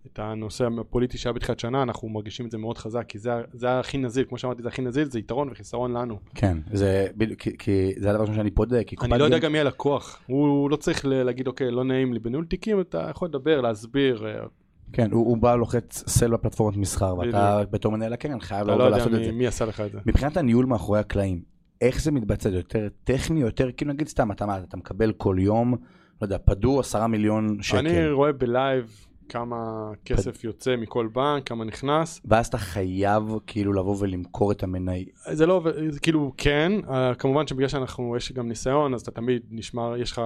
את 0.07 0.19
הנושא 0.19 0.69
הפוליטי 0.81 1.19
שהיה 1.19 1.33
בתחילת 1.33 1.59
שנה, 1.61 1.83
אנחנו 1.83 2.09
מרגישים 2.09 2.47
את 2.47 2.51
זה 2.51 2.59
מאוד 2.59 2.79
חזק, 2.79 3.05
כי 3.09 3.19
זה, 3.19 3.31
זה 3.53 3.79
הכי 3.79 3.99
נזיל, 3.99 4.25
כמו 4.29 4.39
שאמרתי, 4.39 4.63
זה 4.63 4.69
הכי 4.69 4.83
נזיל, 4.83 5.05
זה 5.05 5.19
יתרון 5.19 5.49
וחיסרון 5.53 5.93
לנו. 5.97 6.19
כן, 6.35 6.59
זה 6.73 7.07
בדיוק, 7.17 7.41
כי- 7.41 7.57
כי 7.59 7.93
זה 7.99 8.11
הדבר 8.11 8.27
שאני 8.27 8.51
בודק. 8.51 8.85
כי 8.87 8.97
אני 9.03 9.19
לא 9.19 9.25
יודע 9.25 9.39
גם 9.39 9.53
מי 9.53 9.59
הלקוח, 9.61 10.21
הוא 10.27 10.71
לא 10.71 10.77
צריך 10.77 11.05
להגיד 11.07 11.47
אוקיי, 11.47 11.71
לא 11.71 11.85
נעים 11.85 12.13
לי 12.13 12.19
בניהול 12.19 12.45
תיקים, 12.45 12.81
אתה 12.81 13.07
יכול 13.11 13.29
לדבר, 13.29 13.61
להסביר, 13.61 14.27
אה, 14.27 14.45
כן, 14.93 15.11
הוא 15.13 15.27
הוא 15.27 15.37
בא 15.37 15.55
לוחץ 15.55 16.05
סל 16.09 16.31
בפלטפורמת 16.33 16.77
מסחר, 16.77 17.15
ואתה 17.19 17.61
בתור 17.71 17.93
מנהל 17.93 18.13
הקרן 18.13 18.41
חייב 18.41 18.63
אתה 18.63 18.71
לבוא 18.73 18.79
לא 18.79 18.85
יודע 18.85 18.97
ולעשות 18.97 19.15
את 19.15 19.25
זה. 19.25 19.31
מי, 19.33 19.39
מי 19.39 19.47
עשה 19.47 19.65
לך 19.65 19.81
את 19.81 19.93
זה. 19.93 19.99
מבחינת 20.07 20.37
הניהול 20.37 20.67
מאחורי 20.67 20.99
הקלעים, 20.99 21.43
איך 21.81 22.03
זה 22.03 22.11
מתבצע? 22.13 22.51
זה 22.51 22.57
יותר 22.57 22.89
טכני, 23.05 23.41
יותר 23.41 23.71
כאילו 23.73 23.93
נגיד 23.93 24.09
סתם, 24.09 24.33
אתה, 24.33 24.59
אתה 24.69 24.77
מקבל 24.77 25.13
כל 25.13 25.37
יום, 25.39 25.73
לא 25.73 26.27
יודע, 26.27 26.37
פדו 26.45 26.81
עשרה 26.81 27.07
מיליון 27.07 27.63
שקל, 27.63 27.79
אני 27.79 28.11
רואה 28.11 28.33
בלייב 28.33 29.07
כמה 29.33 29.91
כסף 30.05 30.45
יוצא 30.45 30.77
מכל 30.77 31.07
בנק, 31.07 31.47
כמה 31.47 31.65
נכנס. 31.65 32.21
ואז 32.25 32.47
אתה 32.47 32.59
חייב 32.59 33.23
כאילו 33.47 33.73
לבוא 33.73 33.97
ולמכור 33.99 34.53
את 34.53 34.63
המניה. 34.63 35.05
זה 35.33 35.47
לא, 35.47 35.63
זה 35.89 36.01
כאילו 36.01 36.33
כן, 36.37 36.73
אה, 36.91 37.15
כמובן 37.15 37.47
שבגלל 37.47 37.69
שאנחנו, 37.69 38.17
יש 38.17 38.33
גם 38.33 38.49
ניסיון, 38.49 38.95
אז 38.95 39.01
אתה 39.01 39.11
תמיד 39.11 39.43
נשמר, 39.51 39.97
יש 39.97 40.13
לך 40.13 40.23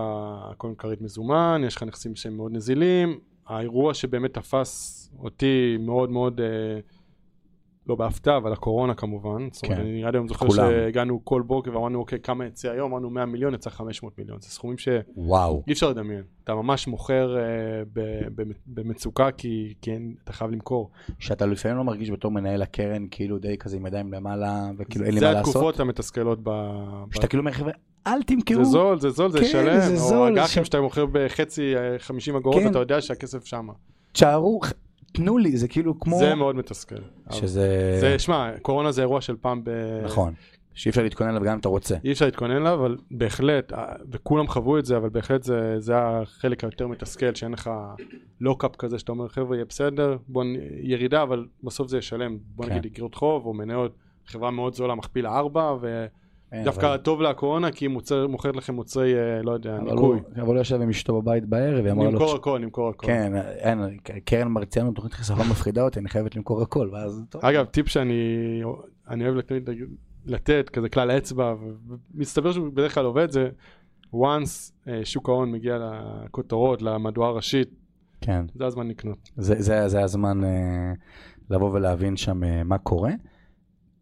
קודם 0.56 0.74
כרית 0.74 1.00
מזומן, 1.00 1.62
יש 1.66 1.76
לך 1.76 1.82
נכסים 1.82 2.16
שהם 2.16 2.36
מאוד 2.36 2.52
נזילים. 2.52 3.18
האירוע 3.46 3.94
שבאמת 3.94 4.34
תפס 4.34 5.10
אותי 5.18 5.76
מאוד 5.80 6.10
מאוד, 6.10 6.40
אה, 6.40 6.80
לא 7.88 7.94
בהפתעה, 7.94 8.36
אבל 8.36 8.52
הקורונה 8.52 8.94
כמובן. 8.94 9.48
זאת 9.52 9.64
אומרת, 9.64 9.78
כן. 9.78 9.84
אני 9.84 10.04
עד 10.04 10.14
היום 10.14 10.28
זוכר. 10.28 10.48
שהגענו 10.50 11.20
כל 11.24 11.42
בוקר 11.42 11.70
ואמרנו, 11.74 11.98
אוקיי, 11.98 12.18
כמה 12.22 12.46
יצא 12.46 12.70
היום? 12.70 12.90
אמרנו 12.92 13.10
100 13.10 13.26
מיליון, 13.26 13.54
יצא 13.54 13.70
500 13.70 14.18
מיליון. 14.18 14.38
זה 14.40 14.48
סכומים 14.48 14.78
שאי 14.78 14.98
וואו. 15.16 15.62
אפשר 15.72 15.90
לדמיין. 15.90 16.22
אתה 16.44 16.54
ממש 16.54 16.86
מוכר 16.88 17.36
אה, 17.38 17.42
ב- 17.92 18.00
ב- 18.42 18.52
במצוקה 18.66 19.30
כי, 19.30 19.74
אין, 19.86 20.14
אתה 20.24 20.32
חייב 20.32 20.50
למכור. 20.50 20.90
שאתה 21.18 21.46
לפעמים 21.46 21.76
לא 21.76 21.84
מרגיש 21.84 22.10
בתור 22.10 22.30
מנהל 22.30 22.62
הקרן, 22.62 23.06
כאילו 23.10 23.38
די 23.38 23.58
כזה 23.58 23.76
עם 23.76 23.86
ידיים 23.86 24.12
למעלה, 24.12 24.70
וכאילו 24.78 25.04
אין 25.04 25.14
לי 25.14 25.20
זה 25.20 25.26
מה 25.26 25.32
לעשות. 25.32 25.48
התקופות 25.56 25.80
המתסכלות 25.80 26.38
ב... 26.42 26.50
שאתה 27.14 27.26
כאילו 27.26 27.40
אומר, 27.40 27.52
חבר'ה, 27.52 27.72
אל 28.06 28.22
תמכרו. 28.22 28.64
זה 28.64 28.70
זול, 28.70 29.00
זה 29.00 29.10
זול, 29.10 29.30
זה 29.30 29.38
כן, 29.38 29.44
שלם. 29.44 29.80
זה 29.96 30.16
או 30.16 30.28
אג"חים 30.28 30.64
ש- 30.64 30.66
שאתה 30.66 30.80
מוכר 30.80 31.06
בחצי 31.12 31.76
אה, 31.76 31.98
50 31.98 32.36
אגורות, 32.36 32.62
כן. 32.62 32.70
אתה 32.70 32.78
יודע 32.78 33.00
שהכסף 33.00 33.44
שמה. 33.44 33.72
תשארו, 34.12 34.60
תנו 35.16 35.38
לי, 35.38 35.56
זה 35.56 35.68
כאילו 35.68 36.00
כמו... 36.00 36.18
זה 36.18 36.34
מאוד 36.34 36.56
מתסכל. 36.56 36.96
שזה... 37.30 37.96
זה, 38.00 38.18
שמע, 38.18 38.50
קורונה 38.62 38.92
זה 38.92 39.00
אירוע 39.00 39.20
של 39.20 39.36
פעם 39.40 39.64
ב... 39.64 39.70
נכון. 40.04 40.34
שאי 40.74 40.90
אפשר 40.90 41.02
להתכונן 41.02 41.30
אליו 41.30 41.42
גם 41.42 41.52
אם 41.52 41.58
אתה 41.58 41.68
רוצה. 41.68 41.96
אי 42.04 42.12
אפשר 42.12 42.24
להתכונן 42.24 42.56
אליו, 42.56 42.74
אבל 42.74 42.96
בהחלט, 43.10 43.72
אה, 43.72 43.84
וכולם 44.10 44.46
חוו 44.46 44.78
את 44.78 44.84
זה, 44.86 44.96
אבל 44.96 45.08
בהחלט 45.08 45.42
זה, 45.42 45.74
זה 45.78 45.92
החלק 45.98 46.64
היותר 46.64 46.86
מתסכל, 46.86 47.34
שאין 47.34 47.52
לך 47.52 47.70
לוקאפ 48.40 48.76
כזה, 48.76 48.98
שאתה 48.98 49.12
אומר, 49.12 49.28
חבר'ה, 49.28 49.56
יהיה 49.56 49.64
בסדר, 49.68 50.16
בוא, 50.28 50.44
נ- 50.44 50.56
ירידה, 50.82 51.22
אבל 51.22 51.46
בסוף 51.64 51.88
זה 51.88 51.98
ישלם. 51.98 52.38
בוא 52.54 52.66
כן. 52.66 52.74
נגיד 52.74 52.92
אגרות 52.92 53.14
חוב 53.14 53.46
או 53.46 53.54
מניות, 53.54 53.92
חברה 54.26 54.50
מאוד 54.50 54.74
זולה, 54.74 54.94
מכפילה 54.94 55.38
ארבע, 55.38 55.72
ודווקא 55.80 56.06
כן, 56.50 56.64
אבל- 56.68 56.96
טוב 56.96 57.22
לקורונה, 57.22 57.70
כי 57.70 57.84
היא 57.84 57.90
מוצר, 57.90 58.26
מוכרת 58.26 58.56
לכם 58.56 58.74
מוצרי, 58.74 59.14
אה, 59.14 59.42
לא 59.42 59.52
יודע, 59.52 59.76
אבל 59.76 59.84
ניקוי. 59.84 60.02
הוא- 60.08 60.20
אבל 60.36 60.46
הוא 60.46 60.56
יושב 60.56 60.80
עם 60.80 60.88
אשתו 60.88 61.22
בבית 61.22 61.44
בערב, 61.46 61.84
היא 61.84 61.92
אמרה 61.92 62.04
לו... 62.04 62.10
נמכור 62.10 62.34
הכל, 62.34 62.58
נמכור 62.58 62.88
הכל. 62.88 63.06
כן, 63.06 63.32
אין, 63.36 63.80
קרן 64.24 64.48
מרציאנו 64.48 64.92
תוכנית 64.92 65.12
חיסכון 65.14 65.48
מפחידה 65.50 65.82
אותי, 65.82 65.98
אני 65.98 66.08
חייבת 66.08 66.36
למכור 66.36 66.62
הכל, 66.62 66.88
ואז 66.92 67.22
טוב. 67.30 67.44
אגב, 67.44 67.64
טיפ 67.64 67.88
שאני 67.88 68.14
אני 69.08 69.24
אוהב 69.24 69.36
לתת, 69.36 69.60
לתת 70.26 70.68
כזה 70.68 70.88
כלל 70.88 71.10
אצבע, 71.10 71.54
ומסתבר 72.14 72.52
שהוא 72.52 72.72
בדרך 72.72 72.94
כלל 72.94 73.04
עובד, 73.04 73.30
זה 73.30 73.48
once 74.14 74.72
אה, 74.88 75.00
שוק 75.04 75.28
ההון 75.28 75.52
מגיע 75.52 75.78
לכותרות, 76.24 76.82
למהדורה 76.82 77.28
הראשית, 77.28 77.68
כן. 78.20 78.46
זה 78.54 78.66
הזמן 78.66 78.88
לקנות. 78.88 79.30
זה, 79.36 79.54
זה, 79.62 79.88
זה 79.88 80.02
הזמן 80.02 80.44
אה, 80.44 80.92
לבוא 81.50 81.70
ולהבין 81.72 82.16
שם 82.16 82.40
מה 82.68 82.78
קורה. 82.78 83.10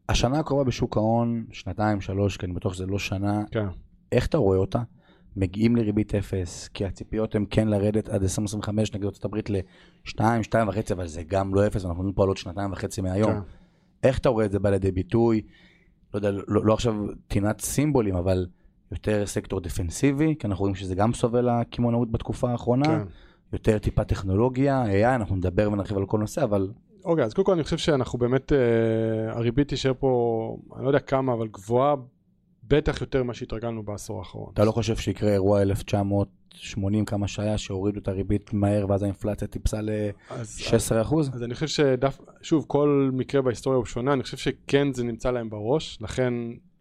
השנה 0.08 0.38
הקרובה 0.38 0.64
בשוק 0.64 0.96
ההון, 0.96 1.44
שנתיים, 1.52 2.00
שלוש, 2.00 2.36
כי 2.36 2.46
אני 2.46 2.54
בטוח 2.54 2.74
שזה 2.74 2.86
לא 2.86 2.98
שנה, 2.98 3.42
כן. 3.50 3.66
איך 4.12 4.26
אתה 4.26 4.38
רואה 4.38 4.58
אותה? 4.58 4.82
מגיעים 5.36 5.76
לריבית 5.76 6.14
אפס, 6.14 6.68
כי 6.68 6.84
הציפיות 6.84 7.34
הן 7.34 7.44
כן 7.50 7.68
לרדת 7.68 8.08
עד 8.08 8.22
2025 8.22 8.94
נגד 8.94 9.04
ארצות 9.04 9.24
הברית 9.24 9.50
ל-2, 9.50 10.20
2 10.42 10.68
וחצי, 10.68 10.92
אבל 10.92 11.06
זה 11.06 11.22
גם 11.22 11.54
לא 11.54 11.66
אפס, 11.66 11.84
אנחנו 11.84 11.94
מדברים 11.94 12.14
פה 12.14 12.22
על 12.22 12.28
עוד 12.28 12.36
שנתיים 12.36 12.72
וחצי 12.72 13.00
מהיום. 13.00 13.32
כן. 13.32 13.40
איך 14.02 14.18
אתה 14.18 14.28
רואה 14.28 14.44
את 14.44 14.52
זה 14.52 14.58
בא 14.58 14.70
לידי 14.70 14.92
ביטוי? 14.92 15.40
לא 16.14 16.18
יודע, 16.18 16.30
לא, 16.30 16.64
לא 16.64 16.74
עכשיו 16.74 16.94
טינת 17.28 17.60
סימבולים, 17.60 18.14
אבל 18.14 18.46
יותר 18.92 19.26
סקטור 19.26 19.60
דפנסיבי, 19.60 20.34
כי 20.38 20.46
אנחנו 20.46 20.62
רואים 20.62 20.74
שזה 20.74 20.94
גם 20.94 21.12
סובל 21.12 21.48
הקמעונאות 21.48 22.10
בתקופה 22.10 22.50
האחרונה. 22.50 22.86
כן. 22.86 23.04
יותר 23.52 23.78
טיפה 23.78 24.04
טכנולוגיה, 24.04 24.84
AI, 24.84 25.14
אנחנו 25.14 25.36
נדבר 25.36 25.72
ונרחיב 25.72 25.96
על 25.96 26.06
כל 26.06 26.18
נושא, 26.18 26.44
אבל 26.44 26.70
אוקיי, 27.04 27.24
אז 27.24 27.34
קודם 27.34 27.46
כל 27.46 27.52
אני 27.52 27.64
חושב 27.64 27.78
שאנחנו 27.78 28.18
באמת, 28.18 28.52
אה, 28.52 28.58
הריבית 29.32 29.68
תישאר 29.68 29.92
פה, 29.98 30.56
אני 30.76 30.84
לא 30.84 30.88
יודע 30.88 30.98
כמה, 30.98 31.32
אבל 31.32 31.48
גבוהה 31.48 31.94
בטח 32.68 33.00
יותר 33.00 33.22
ממה 33.22 33.34
שהתרגלנו 33.34 33.82
בעשור 33.82 34.18
האחרון. 34.18 34.50
אתה 34.54 34.64
לא 34.64 34.72
חושב 34.72 34.96
שיקרה 34.96 35.32
אירוע 35.32 35.62
1980 35.62 37.04
כמה 37.04 37.28
שהיה, 37.28 37.58
שהורידו 37.58 38.00
את 38.00 38.08
הריבית 38.08 38.52
מהר 38.52 38.86
ואז 38.88 39.02
האינפלציה 39.02 39.48
טיפסה 39.48 39.78
אז, 40.30 40.60
ל-16 40.60 41.02
אחוז? 41.02 41.30
אז 41.34 41.42
אני 41.42 41.54
חושב 41.54 41.66
שדף, 41.66 42.18
שוב, 42.42 42.64
כל 42.68 43.10
מקרה 43.12 43.42
בהיסטוריה 43.42 43.76
הוא 43.76 43.84
שונה, 43.84 44.12
אני 44.12 44.22
חושב 44.22 44.36
שכן 44.36 44.92
זה 44.92 45.04
נמצא 45.04 45.30
להם 45.30 45.50
בראש, 45.50 45.98
לכן 46.00 46.34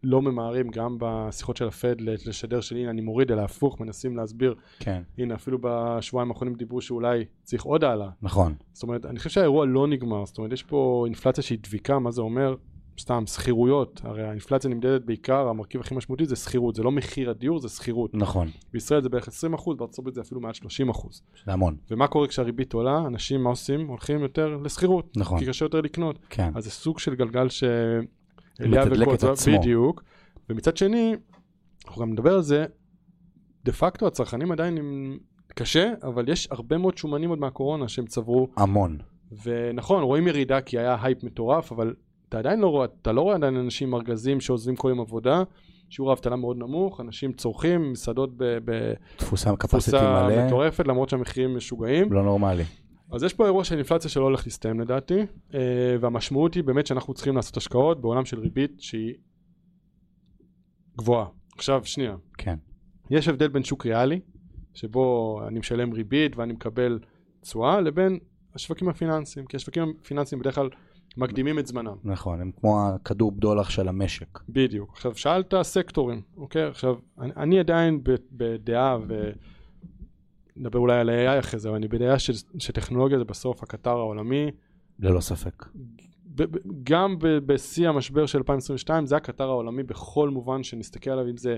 לא 0.03 0.21
ממהרים 0.21 0.67
גם 0.69 0.97
בשיחות 0.99 1.57
של 1.57 1.67
הפד 1.67 2.01
לשדר 2.01 2.61
של 2.61 2.75
הנה 2.75 2.89
אני 2.89 3.01
מוריד, 3.01 3.31
אלא 3.31 3.41
הפוך, 3.41 3.79
מנסים 3.79 4.17
להסביר, 4.17 4.55
כן, 4.79 5.01
הנה 5.17 5.35
אפילו 5.35 5.57
בשבועיים 5.61 6.31
האחרונים 6.31 6.55
דיברו 6.55 6.81
שאולי 6.81 7.25
צריך 7.43 7.63
עוד 7.63 7.83
העלאה. 7.83 8.09
נכון. 8.21 8.55
זאת 8.73 8.83
אומרת, 8.83 9.05
אני 9.05 9.17
חושב 9.17 9.29
שהאירוע 9.29 9.65
לא 9.65 9.87
נגמר, 9.87 10.25
זאת 10.25 10.37
אומרת, 10.37 10.51
יש 10.51 10.63
פה 10.63 11.03
אינפלציה 11.05 11.43
שהיא 11.43 11.59
דביקה, 11.61 11.99
מה 11.99 12.11
זה 12.11 12.21
אומר? 12.21 12.55
סתם, 12.99 13.23
שכירויות, 13.27 14.01
הרי 14.03 14.23
האינפלציה 14.23 14.69
נמדדת 14.69 15.01
בעיקר, 15.05 15.47
המרכיב 15.47 15.81
הכי 15.81 15.95
משמעותי 15.95 16.25
זה 16.25 16.35
שכירות, 16.35 16.75
זה 16.75 16.83
לא 16.83 16.91
מחיר 16.91 17.29
הדיור, 17.29 17.59
זה 17.59 17.69
שכירות. 17.69 18.13
נכון, 18.13 18.47
בישראל 18.73 19.01
זה 19.01 19.09
בערך 19.09 19.27
20%, 19.27 19.31
בארצות 19.77 19.99
הברית 19.99 20.15
זה 20.15 20.21
אפילו 20.21 20.41
מעל 20.41 20.51
30%. 20.91 21.07
זה 21.45 21.53
המון. 21.53 21.75
ומה 21.91 22.07
קורה 22.07 22.27
כשהריבית 22.27 22.73
עולה? 22.73 22.97
אנשים, 23.07 23.43
מה 23.43 23.49
עושים? 23.49 23.87
הולכים 23.87 24.21
יותר 24.21 24.57
לשכירות. 24.63 25.17
נכון. 25.17 25.39
כי 25.39 25.45
קשה 25.45 25.65
יותר 25.65 25.81
לקנות. 25.81 26.19
כן, 26.29 26.51
אז 26.55 26.63
זה 26.63 26.71
סוג 26.71 26.99
של 26.99 27.15
גלגל 27.15 27.49
ש... 27.49 27.63
מתדלק 28.59 29.07
את 29.13 29.23
עצמו. 29.23 29.59
בדיוק. 29.59 30.03
ומצד 30.49 30.77
שני, 30.77 31.15
אנחנו 31.85 32.01
גם 32.01 32.11
נדבר 32.11 32.33
על 32.33 32.41
זה, 32.41 32.65
דה 33.65 33.71
פקטו 33.71 34.07
הצרכנים 34.07 34.51
עדיין 34.51 34.77
עם... 34.77 35.17
קשה, 35.55 35.93
אבל 36.03 36.29
יש 36.29 36.47
הרבה 36.51 36.77
מאוד 36.77 36.97
שומנים 36.97 37.29
עוד 37.29 37.39
מהקורונה 37.39 37.87
שהם 37.87 38.05
צברו. 38.05 38.47
המון. 38.57 38.97
ונכון, 39.43 40.03
רואים 40.03 40.27
ירידה 40.27 40.61
כי 40.61 40.79
היה 40.79 40.97
הייפ 41.01 41.23
מטורף, 41.23 41.71
אבל 41.71 41.93
אתה 42.29 42.39
עדיין 42.39 42.59
לא 42.59 42.67
רואה, 42.67 42.87
אתה 43.01 43.11
לא 43.11 43.21
רואה 43.21 43.35
עדיין 43.35 43.57
אנשים 43.57 43.87
עם 43.87 43.95
ארגזים 43.95 44.39
שעוזבים 44.39 44.75
כל 44.75 44.89
יום 44.89 44.99
עבודה, 44.99 45.43
שיעור 45.89 46.09
האבטלה 46.09 46.35
מאוד 46.35 46.57
נמוך, 46.57 47.01
אנשים 47.01 47.33
צורכים, 47.33 47.91
מסעדות 47.91 48.29
בתפוסה 48.37 49.51
מטורפת, 50.45 50.87
למרות 50.87 51.09
שהמחירים 51.09 51.57
משוגעים. 51.57 52.13
לא 52.13 52.23
נורמלי. 52.23 52.63
אז 53.13 53.23
יש 53.23 53.33
פה 53.33 53.45
אירוע 53.45 53.63
של 53.63 53.75
אינפלציה 53.75 54.09
שלא 54.09 54.23
הולך 54.23 54.45
להסתיים 54.45 54.79
לדעתי, 54.79 55.19
אה, 55.53 55.95
והמשמעות 55.99 56.53
היא 56.53 56.63
באמת 56.63 56.87
שאנחנו 56.87 57.13
צריכים 57.13 57.35
לעשות 57.35 57.57
השקעות 57.57 58.01
בעולם 58.01 58.25
של 58.25 58.39
ריבית 58.39 58.81
שהיא 58.81 59.13
גבוהה. 60.97 61.25
עכשיו, 61.55 61.85
שנייה, 61.85 62.15
כן, 62.37 62.55
יש 63.09 63.27
הבדל 63.27 63.47
בין 63.47 63.63
שוק 63.63 63.85
ריאלי, 63.85 64.19
שבו 64.73 65.39
אני 65.47 65.59
משלם 65.59 65.93
ריבית 65.93 66.37
ואני 66.37 66.53
מקבל 66.53 66.99
תשואה, 67.41 67.81
לבין 67.81 68.19
השווקים 68.55 68.89
הפיננסיים, 68.89 69.45
כי 69.45 69.57
השווקים 69.57 69.93
הפיננסיים 70.01 70.41
בדרך 70.41 70.55
כלל 70.55 70.69
מקדימים 71.17 71.59
את 71.59 71.67
זמנם. 71.67 71.95
נכון, 72.03 72.41
הם 72.41 72.51
כמו 72.59 72.87
הכדור 72.87 73.31
בדולח 73.31 73.69
של 73.69 73.87
המשק. 73.87 74.39
בדיוק. 74.49 74.91
עכשיו, 74.93 75.15
שאלת 75.15 75.53
סקטורים, 75.61 76.21
אוקיי? 76.37 76.63
עכשיו, 76.63 76.95
אני, 77.19 77.31
אני 77.37 77.59
עדיין 77.59 78.03
בדעה, 78.31 78.97
ונדבר 80.57 80.79
אולי 80.79 80.99
על 80.99 81.09
ה-AI 81.09 81.39
אחרי 81.39 81.59
זה, 81.59 81.69
אבל 81.69 81.77
אני 81.77 81.87
בדעה 81.87 82.19
ש- 82.19 82.43
שטכנולוגיה 82.59 83.17
זה 83.17 83.23
בסוף 83.23 83.63
הקטר 83.63 83.89
העולמי. 83.89 84.51
ללא 84.99 85.19
ספק. 85.19 85.65
ב- 86.35 86.43
ב- 86.43 86.57
גם 86.83 87.15
בשיא 87.19 87.89
המשבר 87.89 88.25
של 88.25 88.37
2022, 88.37 89.05
זה 89.05 89.15
הקטר 89.15 89.43
העולמי 89.43 89.83
בכל 89.83 90.29
מובן 90.29 90.63
שנסתכל 90.63 91.09
עליו, 91.09 91.29
אם 91.29 91.37
זה 91.37 91.57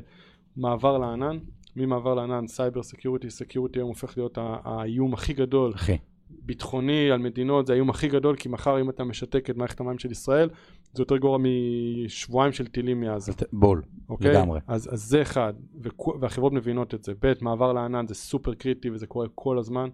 מעבר 0.58 0.98
לענן, 0.98 1.38
ממעבר 1.76 2.14
לענן, 2.14 2.48
cyber 2.48 2.84
security, 2.84 3.30
security 3.30 3.80
היום 3.80 3.90
הופך 3.90 4.18
להיות 4.18 4.38
האיום 4.42 5.14
הכי 5.14 5.34
גדול 5.34 5.74
אחי, 5.76 5.98
ביטחוני 6.30 7.12
על 7.12 7.20
מדינות 7.20 7.68
זה 7.68 7.74
האיום 7.74 7.90
הכי 7.90 8.08
גדול 8.08 8.36
כי 8.36 8.50
מחר 8.50 8.82
אם 8.82 8.90
אתה 8.90 9.04
משתק 9.04 9.50
את 9.50 9.58
מערכת 9.58 9.80
המים 9.80 10.00
של 10.00 10.12
ישראל 10.12 10.50
זה 10.96 11.02
יותר 11.02 11.18
גרוע 11.18 11.38
משבועיים 12.06 12.54
של 12.54 12.68
טילים 12.68 13.00
מעזה, 13.00 13.34
ת- 13.34 13.44
בול, 13.54 13.82
אוקיי? 14.10 14.32
לגמרי. 14.32 14.60
אז, 14.68 14.94
אז 14.94 15.02
זה 15.04 15.22
אחד, 15.22 15.54
והחברות 16.22 16.54
מבינות 16.54 16.94
את 16.94 17.04
זה. 17.04 17.14
ב', 17.22 17.34
מעבר 17.42 17.74
לענן 17.74 18.08
זה 18.08 18.16
סופר 18.16 18.54
קריטי 18.54 18.90
וזה 18.90 19.08
קורה 19.08 19.28
כל 19.36 19.58
הזמן. 19.58 19.90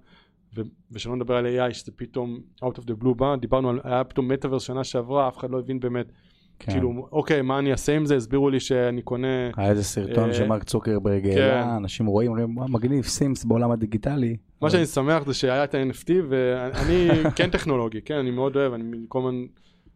ו- 0.57 0.61
ושלא 0.91 1.15
נדבר 1.15 1.35
על 1.35 1.45
AI 1.45 1.73
שזה 1.73 1.91
פתאום 1.95 2.39
out 2.65 2.77
of 2.77 2.81
the 2.81 3.03
blue 3.03 3.13
בא, 3.17 3.35
דיברנו 3.35 3.69
על, 3.69 3.79
היה 3.83 4.03
פתאום 4.03 4.27
מטאברס 4.27 4.63
שנה 4.63 4.83
שעברה, 4.83 5.27
אף 5.27 5.37
אחד 5.37 5.49
לא 5.51 5.59
הבין 5.59 5.79
באמת, 5.79 6.11
כן. 6.59 6.71
כאילו, 6.71 7.07
אוקיי, 7.11 7.41
מה 7.41 7.59
אני 7.59 7.71
אעשה 7.71 7.95
עם 7.95 8.05
זה? 8.05 8.15
הסבירו 8.15 8.49
לי 8.49 8.59
שאני 8.59 9.01
קונה, 9.01 9.27
היה 9.57 9.69
איזה 9.69 9.83
סרטון 9.83 10.29
אה, 10.29 10.33
שמרק 10.33 10.63
צוקרברג 10.63 11.23
כן. 11.23 11.29
העלה, 11.41 11.77
אנשים 11.77 12.05
רואים, 12.05 12.31
אומרים, 12.31 12.57
"וואו, 12.57 12.67
מגניב, 12.69 13.03
סימס 13.03 13.45
בעולם 13.45 13.71
הדיגיטלי. 13.71 14.37
מה 14.61 14.69
שאני 14.69 14.85
שמח 14.85 15.25
זה 15.25 15.33
שהיה 15.33 15.63
את 15.63 15.75
ה-NFT 15.75 16.09
ואני 16.29 17.07
כן 17.35 17.49
טכנולוגי, 17.49 18.01
כן, 18.01 18.15
אני 18.15 18.31
מאוד 18.31 18.55
אוהב, 18.57 18.73
אני 18.73 18.97
כל 19.07 19.19
הזמן, 19.19 19.41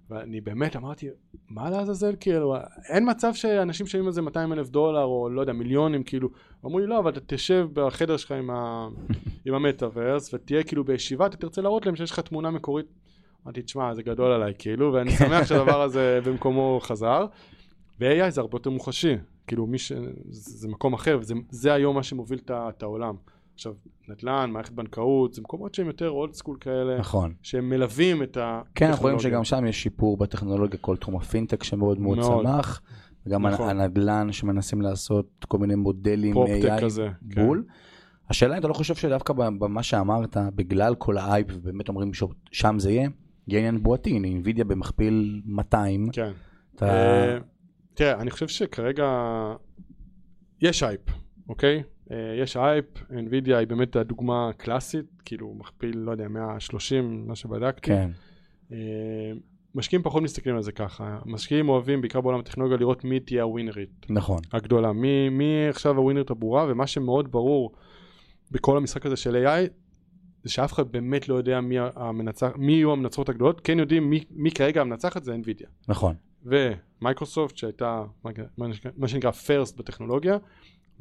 ואני 0.09 0.41
באמת 0.41 0.75
אמרתי, 0.75 1.07
מה 1.49 1.69
לעזאזל, 1.69 2.15
כאילו, 2.19 2.55
אין 2.89 3.09
מצב 3.09 3.33
שאנשים 3.33 3.87
שמים 3.87 4.05
על 4.05 4.11
זה 4.11 4.21
200 4.21 4.53
אלף 4.53 4.69
דולר 4.69 5.03
או 5.03 5.29
לא 5.29 5.41
יודע, 5.41 5.53
מיליונים, 5.53 6.03
כאילו, 6.03 6.29
אמרו 6.65 6.79
לי, 6.79 6.87
לא, 6.87 6.99
אבל 6.99 7.11
אתה 7.11 7.19
תשב 7.25 7.67
בחדר 7.73 8.17
שלך 8.17 8.31
עם, 8.31 8.49
ה... 8.49 8.87
עם 9.45 9.53
המטאוורס 9.53 10.33
ותהיה 10.33 10.63
כאילו 10.63 10.83
בישיבה, 10.83 11.25
אתה 11.25 11.37
תרצה 11.37 11.61
להראות 11.61 11.85
להם 11.85 11.95
שיש 11.95 12.11
לך 12.11 12.19
תמונה 12.19 12.51
מקורית. 12.51 12.85
אמרתי, 13.45 13.61
תשמע, 13.61 13.93
זה 13.93 14.03
גדול 14.03 14.31
עליי, 14.31 14.53
כאילו, 14.59 14.93
ואני 14.93 15.11
שמח 15.19 15.45
שהדבר 15.45 15.81
הזה 15.81 16.19
במקומו 16.25 16.79
חזר. 16.81 17.25
ו-AI 17.99 18.29
זה 18.29 18.41
הרבה 18.41 18.55
יותר 18.55 18.69
מוחשי, 18.69 19.15
כאילו, 19.47 19.67
מי 19.67 19.77
ש... 19.77 19.91
זה 20.29 20.67
מקום 20.67 20.93
אחר, 20.93 21.17
וזה 21.21 21.33
זה 21.49 21.73
היום 21.73 21.95
מה 21.95 22.03
שמוביל 22.03 22.39
את 22.49 22.83
העולם. 22.83 23.15
עכשיו, 23.55 23.73
נדל"ן, 24.07 24.49
מערכת 24.51 24.71
בנקאות, 24.71 25.33
זה 25.33 25.41
מקומות 25.41 25.75
שהם 25.75 25.87
יותר 25.87 26.09
old 26.09 26.33
school 26.33 26.57
כאלה, 26.59 26.99
נכון. 26.99 27.33
שהם 27.41 27.69
מלווים 27.69 28.23
את 28.23 28.29
הטכנולוגיה. 28.29 28.71
כן, 28.75 28.87
אנחנו 28.87 29.03
רואים 29.03 29.19
שגם 29.19 29.43
שם 29.43 29.65
יש 29.65 29.83
שיפור 29.83 30.17
בטכנולוגיה, 30.17 30.79
כל 30.79 30.97
תחום 30.97 31.15
הפינטק 31.15 31.63
שמאוד 31.63 31.99
מאוד. 31.99 32.19
צמח, 32.21 32.81
וגם 33.25 33.47
נכון. 33.47 33.69
הנדל"ן 33.69 34.31
שמנסים 34.31 34.81
לעשות 34.81 35.45
כל 35.47 35.57
מיני 35.57 35.75
מודלים 35.75 36.35
AI 36.37 36.81
כזה, 36.81 37.09
כן. 37.29 37.45
בול. 37.45 37.63
השאלה 38.29 38.53
אם 38.53 38.59
אתה 38.59 38.67
לא 38.67 38.73
חושב 38.73 38.95
שדווקא 38.95 39.33
במה 39.33 39.83
שאמרת, 39.83 40.37
בגלל 40.55 40.95
כל 40.95 41.17
ההייפ, 41.17 41.47
ובאמת 41.53 41.89
אומרים 41.89 42.11
ששם 42.13 42.79
זה 42.79 42.91
יהיה, 42.91 43.09
יהיה 43.47 43.59
עניין 43.59 43.83
בועתי, 43.83 44.09
הנה 44.09 44.27
אינווידיה 44.27 44.65
במכפיל 44.65 45.41
200, 45.45 46.09
כן. 46.11 46.31
אתה... 46.75 46.85
אה, 46.85 47.37
תראה, 47.93 48.21
אני 48.21 48.31
חושב 48.31 48.47
שכרגע 48.47 49.05
יש 50.61 50.83
אייפ, 50.83 51.01
אוקיי? 51.49 51.83
אה, 52.11 52.17
יש 52.41 52.57
אייפ, 52.57 52.85
NVIDIA 53.09 53.55
היא 53.55 53.67
באמת 53.67 53.95
הדוגמה 53.95 54.49
הקלאסית, 54.49 55.05
כאילו 55.25 55.53
מכפיל, 55.53 55.97
לא 55.97 56.11
יודע, 56.11 56.27
130, 56.27 57.27
מה 57.27 57.35
שבדקתי. 57.35 57.81
כן, 57.91 58.09
אה, 58.71 58.77
משקיעים 59.75 60.03
פחות 60.03 60.23
מסתכלים 60.23 60.55
על 60.55 60.61
זה 60.61 60.71
ככה, 60.71 61.19
משקיעים 61.25 61.69
אוהבים, 61.69 62.01
בעיקר 62.01 62.21
בעולם 62.21 62.39
הטכנולוגיה, 62.39 62.77
לראות 62.77 63.03
מי 63.03 63.19
תהיה 63.19 63.43
הווינרית 63.43 64.05
נכון, 64.09 64.39
הגדולה, 64.53 64.93
מי, 64.93 65.29
מי 65.29 65.67
עכשיו 65.69 65.97
הווינרית 65.97 66.29
הברורה, 66.29 66.65
ומה 66.69 66.87
שמאוד 66.87 67.31
ברור 67.31 67.71
בכל 68.51 68.77
המשחק 68.77 69.05
הזה 69.05 69.15
של 69.15 69.45
AI, 69.45 69.69
זה 70.43 70.51
שאף 70.51 70.73
אחד 70.73 70.91
באמת 70.91 71.29
לא 71.29 71.35
יודע 71.35 71.61
מי, 71.61 71.75
המנצח, 71.79 72.51
מי 72.55 72.71
יהיו 72.73 72.91
המנצחות 72.91 73.29
הגדולות, 73.29 73.61
כן 73.61 73.79
יודעים 73.79 74.09
מי, 74.09 74.23
מי 74.31 74.51
כרגע 74.51 74.81
המנצחת 74.81 75.23
זה 75.23 75.35
NVIDIA. 75.35 75.67
נכון, 75.87 76.15
ומייקרוסופט 76.43 77.57
שהייתה 77.57 78.03
מה- 78.57 79.07
שנקרא- 79.07 79.31
first 79.31 79.77
בטכנולוגיה 79.77 80.37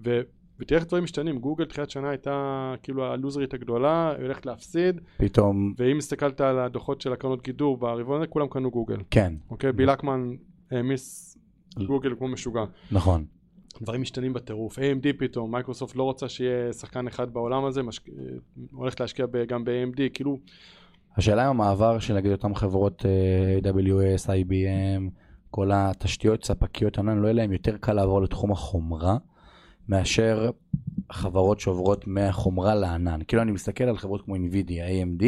ו- 0.05 0.21
ותראה 0.61 0.81
איך 0.81 0.89
דברים 0.89 1.05
משתנים. 1.05 1.39
גוגל 1.39 1.65
תחילת 1.65 1.91
שנה 1.91 2.11
הייתה 2.11 2.75
כאילו 2.83 3.05
הלוזרית 3.05 3.55
הגדולה 3.55 4.15
היא 4.17 4.25
הולכת 4.25 4.47
להפסיד. 4.47 5.01
פתאום, 5.17 5.75
ואם 5.79 5.99
הסתכלת 5.99 6.41
על 6.41 6.59
הדוחות 6.59 7.01
של 7.01 7.13
הקרנות 7.13 7.43
גידור 7.43 7.77
ברבעון 7.77 8.17
הזה 8.17 8.27
כולם 8.27 8.47
קנו 8.49 8.71
גוגל. 8.71 8.99
כן, 9.11 9.35
אוקיי? 9.51 9.73
ביל 9.73 9.91
אקמן 9.91 10.31
העמיס 10.71 11.39
גוגל 11.87 12.15
כמו 12.19 12.29
משוגע. 12.29 12.65
נכון, 12.93 13.25
דברים 13.83 14.01
משתנים 14.01 14.33
בטירוף. 14.33 14.79
AMD 14.79 15.07
פתאום 15.19 15.53
מייקרוסופט 15.53 15.97
לא 15.97 16.03
רוצה 16.03 16.29
שיהיה 16.29 16.73
שחקן 16.73 17.07
אחד 17.07 17.33
בעולם 17.33 17.65
הזה 17.65 17.83
משק... 17.83 18.03
הולכת 18.73 19.01
להשקיע 19.01 19.27
ב- 19.27 19.45
גם 19.45 19.65
ב-AMD 19.65 20.01
כאילו 20.15 20.39
השאלה 21.17 21.45
אם 21.45 21.51
המעבר 21.51 21.99
של 21.99 22.15
נגיד 22.15 22.33
אותם 22.33 22.55
חברות 22.55 23.07
אה, 23.07 23.71
AWS, 23.73 24.27
IBM, 24.27 25.11
כל 25.51 25.71
התשתיות 25.73 26.45
ספקיות 26.45 26.99
ענן, 26.99 27.19
לא 27.19 27.27
יהיה 27.27 27.35
להם 27.35 27.53
יותר 27.53 27.77
קל 27.77 27.93
לעבור 27.93 28.23
לתחום 28.23 28.53
החומרה, 28.53 29.17
מאשר 29.89 30.51
חברות 31.13 31.61
שעוברות 31.61 32.07
מהחומרה 32.07 32.75
לענן. 32.75 33.21
כאילו 33.29 33.43
אני 33.43 33.53
מסתכל 33.53 33.85
על 33.85 33.97
חברות 33.97 34.23
כמו 34.23 34.37
NVIDIA, 34.37 35.21
AMD, 35.21 35.25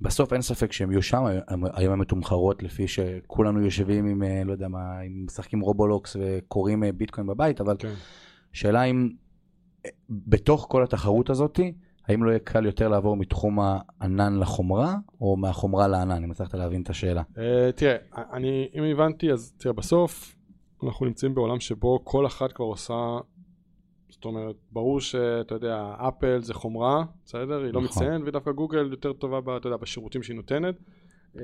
בסוף 0.00 0.32
אין 0.32 0.42
ספק 0.42 0.72
שהן 0.72 0.90
יהיו 0.90 1.02
שם, 1.02 1.24
היום 1.72 1.92
הן 1.92 1.98
מתומחרות 1.98 2.62
לפי 2.62 2.88
שכולנו 2.88 3.60
יושבים 3.60 4.06
עם, 4.06 4.22
אה, 4.22 4.42
לא 4.44 4.52
יודע 4.52 4.68
מה, 4.68 4.98
עם 4.98 5.24
משחקים 5.26 5.60
רובלוקס 5.60 6.16
וקוראים 6.20 6.84
אה, 6.84 6.92
ביטקוין 6.92 7.26
בבית, 7.26 7.60
אבל 7.60 7.76
כן. 7.78 7.92
שאלה 8.52 8.82
אם 8.82 9.10
אה, 9.86 9.90
בתוך 10.10 10.66
כל 10.70 10.82
התחרות 10.82 11.30
הזאתי, 11.30 11.72
האם 12.08 12.24
לא 12.24 12.30
יהיה 12.30 12.38
קל 12.38 12.66
יותר 12.66 12.88
לעבור 12.88 13.16
מתחום 13.16 13.58
הענן 13.60 14.38
לחומרה, 14.38 14.94
או 15.20 15.36
מהחומרה 15.36 15.88
לענן, 15.88 16.24
אם 16.24 16.30
הצלחת 16.30 16.54
להבין 16.54 16.82
את 16.82 16.90
השאלה. 16.90 17.22
Uh, 17.34 17.38
תראה, 17.76 17.96
אני, 18.32 18.68
אם 18.74 18.82
הבנתי, 18.82 19.32
אז 19.32 19.52
תראה, 19.56 19.72
בסוף 19.72 20.36
אנחנו 20.84 21.06
נמצאים 21.06 21.34
בעולם 21.34 21.60
שבו 21.60 22.00
כל 22.04 22.26
אחת 22.26 22.52
כבר 22.52 22.66
עושה, 22.66 22.94
זאת 24.22 24.26
אומרת, 24.26 24.56
ברור 24.72 25.00
שאתה 25.00 25.54
יודע, 25.54 25.94
אפל 25.98 26.40
זה 26.42 26.54
חומרה, 26.54 27.04
בסדר? 27.24 27.62
היא 27.62 27.72
לא 27.72 27.82
נכון. 27.82 28.02
מציינת, 28.02 28.22
ודווקא 28.26 28.52
גוגל 28.52 28.90
יותר 28.90 29.12
טובה, 29.12 29.40
ב, 29.40 29.48
אתה 29.48 29.66
יודע, 29.66 29.76
בשירותים 29.76 30.22
שהיא 30.22 30.36
נותנת. 30.36 30.74
Uh, 31.34 31.38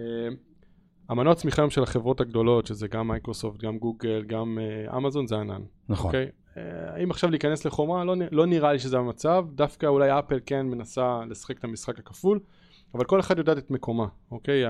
המנוע 1.09 1.35
צמיחה 1.35 1.63
היום 1.63 1.71
של 1.71 1.83
החברות 1.83 2.21
הגדולות, 2.21 2.67
שזה 2.67 2.89
גם 2.89 3.09
מייקרוסופט, 3.09 3.61
גם 3.61 3.79
גוגל, 3.79 4.25
גם 4.27 4.59
uh, 4.89 4.97
אמזון, 4.97 5.27
זה 5.27 5.37
ענן. 5.37 5.63
נכון. 5.89 6.07
אוקיי? 6.07 6.31
אה, 6.57 6.95
האם 6.95 7.11
עכשיו 7.11 7.31
להיכנס 7.31 7.65
לחומרה? 7.65 8.05
לא, 8.05 8.15
לא 8.31 8.47
נראה 8.47 8.73
לי 8.73 8.79
שזה 8.79 8.99
המצב, 8.99 9.47
דווקא 9.55 9.87
אולי 9.87 10.19
אפל 10.19 10.41
כן 10.47 10.67
מנסה 10.67 11.21
לשחק 11.31 11.59
את 11.59 11.65
המשחק 11.65 11.99
הכפול, 11.99 12.41
אבל 12.95 13.05
כל 13.05 13.21
אחת 13.21 13.39
יודעת 13.39 13.59
את 13.59 13.71
מקומה, 13.71 14.07
אוקיי? 14.31 14.63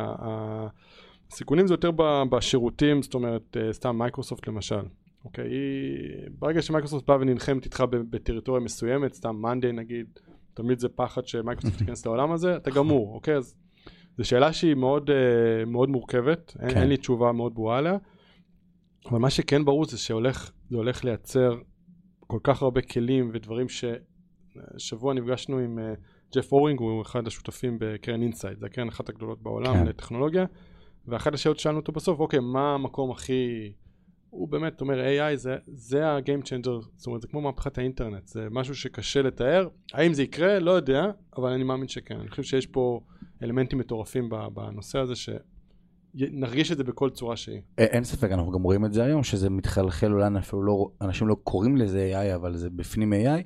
הסיכונים 1.31 1.67
זה 1.67 1.75
יותר 1.75 1.91
בשירותים, 2.31 3.03
זאת 3.03 3.15
אומרת, 3.15 3.57
אה, 3.61 3.73
סתם 3.73 3.99
מייקרוסופט 3.99 4.49
למשל, 4.49 4.83
אוקיי? 5.25 5.49
היא... 5.49 6.31
ברגע 6.39 6.63
שמייקרוסופט 6.63 7.07
באה 7.07 7.17
ונלחמת 7.21 7.65
איתך 7.65 7.85
בטריטוריה 8.11 8.63
מסוימת, 8.63 9.15
סתם 9.15 9.37
מאנדיי 9.37 9.73
נגיד, 9.73 10.07
תמיד 10.55 10.79
זה 10.79 10.89
פחד 10.89 11.27
שמייקרוסופט 11.27 11.79
תיכנס 11.79 12.07
לעולם 12.07 12.33
הזה, 12.33 12.57
אתה 12.57 12.71
גמור, 12.71 13.15
אוקיי? 13.15 13.37
אז 13.37 13.55
זו 14.19 14.25
שאלה 14.25 14.53
שהיא 14.53 14.75
מאוד, 14.75 15.11
אה, 15.11 15.65
מאוד 15.65 15.89
מורכבת, 15.89 16.57
אין, 16.61 16.71
כן. 16.71 16.81
אין 16.81 16.89
לי 16.89 16.97
תשובה 16.97 17.33
מאוד 17.33 17.55
ברורה 17.55 17.79
עליה. 17.79 17.97
אבל 19.11 19.19
מה 19.19 19.31
שכן 19.31 19.65
ברור 19.65 19.85
זה 19.85 19.99
שהולך, 19.99 20.51
זה 20.71 20.77
הולך 20.77 21.05
לייצר 21.05 21.59
כל 22.21 22.39
כך 22.43 22.63
הרבה 22.63 22.81
כלים 22.83 23.31
ודברים 23.33 23.67
שהשבוע 23.69 25.15
נפגשנו 25.15 25.59
עם 25.59 25.79
אה, 25.79 25.95
ג'ף 26.35 26.53
הורינג, 26.53 26.81
הוא 26.81 27.03
אחד 27.03 27.27
השותפים 27.27 27.77
בקרן 27.81 28.23
אינסייט, 28.23 28.59
זו 28.59 28.67
הקרן 28.67 28.89
אחת 28.89 29.09
הגדולות 29.09 29.43
בעולם 29.43 29.75
כן. 29.75 29.87
לטכנולוגיה, 29.87 30.45
ואחת 31.07 31.35
השאלות 31.35 31.59
ששאלנו 31.59 31.79
אותו 31.79 31.93
בסוף, 31.93 32.21
אוקיי, 32.21 32.41
מה 32.41 32.75
המקום 32.75 33.11
הכי... 33.11 33.73
הוא 34.31 34.49
באמת 34.49 34.81
אומר 34.81 35.05
AI 35.05 35.37
זה, 35.37 35.57
זה 35.67 36.07
ה-game 36.07 36.45
changer, 36.45 36.87
זאת 36.97 37.07
אומרת 37.07 37.23
זה 37.23 37.29
כמו 37.29 37.41
מהפכת 37.41 37.79
האינטרנט, 37.79 38.27
זה 38.27 38.49
משהו 38.51 38.75
שקשה 38.75 39.23
לתאר, 39.23 39.69
האם 39.93 40.15
זה 40.15 40.23
יקרה? 40.23 40.59
לא 40.59 40.71
יודע, 40.71 41.11
אבל 41.37 41.53
אני 41.53 41.65
מאמין 41.65 41.89
שכן, 41.89 42.21
אני 42.21 42.29
חושב 42.29 42.43
שיש 42.43 42.67
פה 42.67 43.01
אלמנטים 43.43 43.79
מטורפים 43.79 44.31
בנושא 44.55 44.99
הזה 44.99 45.15
שנרגיש 45.17 46.73
את 46.73 46.77
זה 46.77 46.85
בכל 46.85 47.11
צורה 47.11 47.37
שהיא. 47.37 47.61
אין 47.79 48.05
ספק, 48.05 48.33
אנחנו 48.33 48.53
גם 48.53 48.63
רואים 48.63 48.85
את 48.85 48.93
זה 48.93 49.05
היום, 49.05 49.23
שזה 49.23 49.51
מתחלחל, 49.51 50.13
אולי 50.13 50.39
אפילו 50.39 50.63
לא, 50.63 50.91
אנשים 51.01 51.29
לא 51.29 51.37
קוראים 51.45 51.77
לזה 51.77 52.13
AI, 52.15 52.35
אבל 52.35 52.57
זה 52.57 52.71
בפנים 52.71 53.13
AI. 53.13 53.43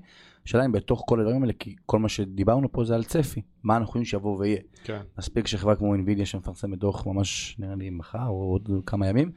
השאלה 0.47 0.65
אם 0.65 0.73
בתוך 0.73 1.03
כל 1.07 1.21
הדברים 1.21 1.43
האלה, 1.43 1.53
כי 1.53 1.77
כל 1.87 1.99
מה 1.99 2.09
שדיברנו 2.09 2.73
פה 2.73 2.85
זה 2.85 2.95
על 2.95 3.05
צפי, 3.05 3.43
מה 3.63 3.77
אנחנו 3.77 3.87
חושבים 3.87 4.05
שיבוא 4.05 4.39
ויהיה. 4.39 4.61
כן. 4.85 5.01
מספיק 5.19 5.47
שחברה 5.47 5.77
כמו 5.77 5.95
NVIDIA 5.95 6.25
שמפרסמת 6.25 6.79
דוח 6.79 7.07
ממש, 7.07 7.57
נראה 7.59 7.75
לי 7.75 7.91
מחר 7.91 8.27
או 8.27 8.43
עוד 8.43 8.69
כמה 8.87 9.07
ימים, 9.07 9.33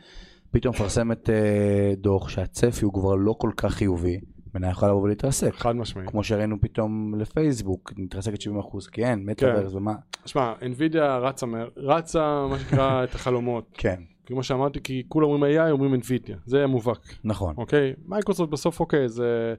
פתאום 0.56 0.76
מפרסמת 0.76 1.30
אה, 1.30 1.94
דוח 1.98 2.30
שהצפי 2.30 2.86
הוא 2.86 2.94
כבר 2.94 3.15
לא 3.15 3.36
כל 3.38 3.52
כך 3.58 3.74
חיובי, 3.74 4.20
מניה 4.54 4.70
יכולה 4.70 4.91
לבוא 4.91 5.02
ולהתרסק. 5.02 5.54
חד 5.54 5.76
משמעית. 5.76 6.10
כמו 6.10 6.24
שראינו 6.24 6.62
פתאום 6.62 7.15
לפייסבוק, 7.18 7.94
מתרסקת 7.98 8.41
70% 8.41 8.46
כי 8.91 9.06
אין, 9.06 9.26
מטאברס 9.26 9.74
ומה, 9.74 9.94
שמע, 10.26 10.54
NVIDIA 10.62 11.00
רצה, 11.22 11.46
רצה 11.78 12.48
מה 12.50 12.60
שנקרא 12.60 13.04
את 13.04 13.15
החלומות. 13.15 13.70
כן, 13.74 14.02
כמו 14.26 14.44
שאמרתי, 14.44 14.80
כי 14.84 15.04
כולם 15.08 15.30
אומרים 15.30 15.58
AI, 15.58 15.72
אומרים 15.72 15.94
NVIDIA, 15.94 16.34
זה 16.46 16.63
המובהק, 16.63 17.15
נכון, 17.24 17.54
אוקיי? 17.58 17.94
מייקרוסופט 18.06 18.52
בסוף, 18.52 18.80
אוקיי, 18.80 19.10
זה, 19.10 19.54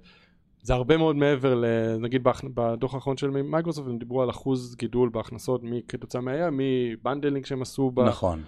זה 0.63 0.75
הרבה 0.75 0.97
מאוד 0.97 1.17
מעבר, 1.17 1.55
ל, 1.55 1.65
נגיד 2.01 2.23
בדוח 2.55 2.95
האחרון 2.95 3.17
של 3.17 3.31
מייקרוסופט, 3.31 3.89
הם 3.89 3.99
דיברו 3.99 4.23
על 4.23 4.31
אחוז 4.31 4.77
גידול 4.77 5.09
בהכנסות 5.09 5.63
כתוצאה 5.89 6.21
מה-AI, 6.21 6.51
מ 6.53 6.63
bundling 6.63 7.47
שהם 7.47 7.63
עשו, 7.63 7.91
ב... 7.91 8.01
נכון, 8.01 8.43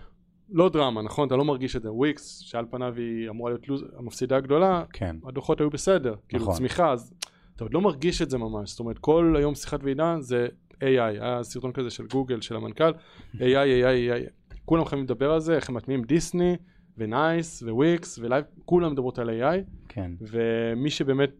לא 0.51 0.69
דרמה, 0.69 1.03
נכון? 1.03 1.27
אתה 1.27 1.37
לא 1.37 1.45
מרגיש 1.45 1.77
את 1.77 1.83
זה. 1.83 1.93
וויקס, 1.93 2.39
שעל 2.39 2.65
פניו 2.71 2.95
היא 2.97 3.31
אמורה 3.31 3.51
להיות 3.51 3.69
lose... 3.68 3.85
המפסידה 3.97 4.37
הגדולה, 4.37 4.85
כן, 4.93 5.17
הדוחות 5.25 5.61
היו 5.61 5.71
בסדר, 5.71 6.15
כאילו 6.29 6.45
נכון. 6.45 6.57
צמיחה, 6.57 6.93
אז 6.93 7.15
אתה 7.57 7.65
עוד 7.65 7.75
לא 7.75 7.81
מרגיש 7.81 8.23
את 8.23 8.31
זה 8.31 8.39
ממש, 8.39 8.71
זאת 8.71 8.81
אומרת 8.81 8.99
כל 8.99 9.35
היום 9.39 9.55
שיחת 9.55 9.85
ועידה 9.85 10.17
זה 10.21 10.47
AI, 10.75 10.81
היה 10.83 11.43
סרטון 11.43 11.73
כזה 11.73 11.91
של 11.91 12.07
גוגל, 12.07 12.41
של 12.41 12.57
המנכ"ל, 12.57 12.91
AI, 13.35 13.39
AI, 13.39 13.41
AI, 13.43 14.31
כולם 14.65 14.85
חייבים 14.85 15.05
לדבר 15.05 15.33
על 15.33 15.41
זה, 15.41 15.57
איך 15.57 15.69
הם 15.69 15.75
מטמיעים 15.75 16.03
דיסני, 16.05 16.57
ונייס, 16.99 17.63
וויקס, 17.63 18.19
ולייב, 18.19 18.45
כולם 18.65 18.93
מדברות 18.93 19.19
על 19.19 19.31
AI, 19.31 19.71
כן, 19.89 20.13
ומי 20.21 20.91
שבאמת, 20.91 21.31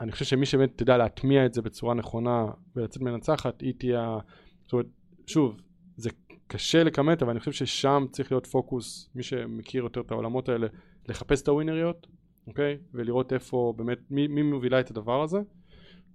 אני 0.00 0.12
חושב 0.12 0.24
שמי 0.24 0.46
שבאמת 0.46 0.72
תדע 0.76 0.96
להטמיע 0.96 1.46
את 1.46 1.54
זה 1.54 1.62
בצורה 1.62 1.94
נכונה 1.94 2.46
ולצאת 2.76 3.02
מנצחת, 3.02 3.60
היא 3.60 3.74
תהיה, 3.78 4.18
זאת 4.64 4.72
אומרת, 4.72 4.86
שוב, 5.26 5.56
זה 5.96 6.10
קשה 6.46 6.84
לכמת, 6.84 7.22
אבל 7.22 7.30
אני 7.30 7.40
חושב 7.40 7.52
ששם 7.52 8.04
צריך 8.12 8.32
להיות 8.32 8.46
פוקוס, 8.46 9.10
מי 9.14 9.22
שמכיר 9.22 9.84
יותר 9.84 10.00
את 10.00 10.10
העולמות 10.10 10.48
האלה, 10.48 10.66
לחפש 11.08 11.42
את 11.42 11.48
הווינריות, 11.48 12.06
אוקיי? 12.46 12.76
ולראות 12.94 13.32
איפה 13.32 13.74
באמת, 13.76 13.98
מי, 14.10 14.26
מי 14.26 14.42
מובילה 14.42 14.80
את 14.80 14.90
הדבר 14.90 15.22
הזה. 15.22 15.38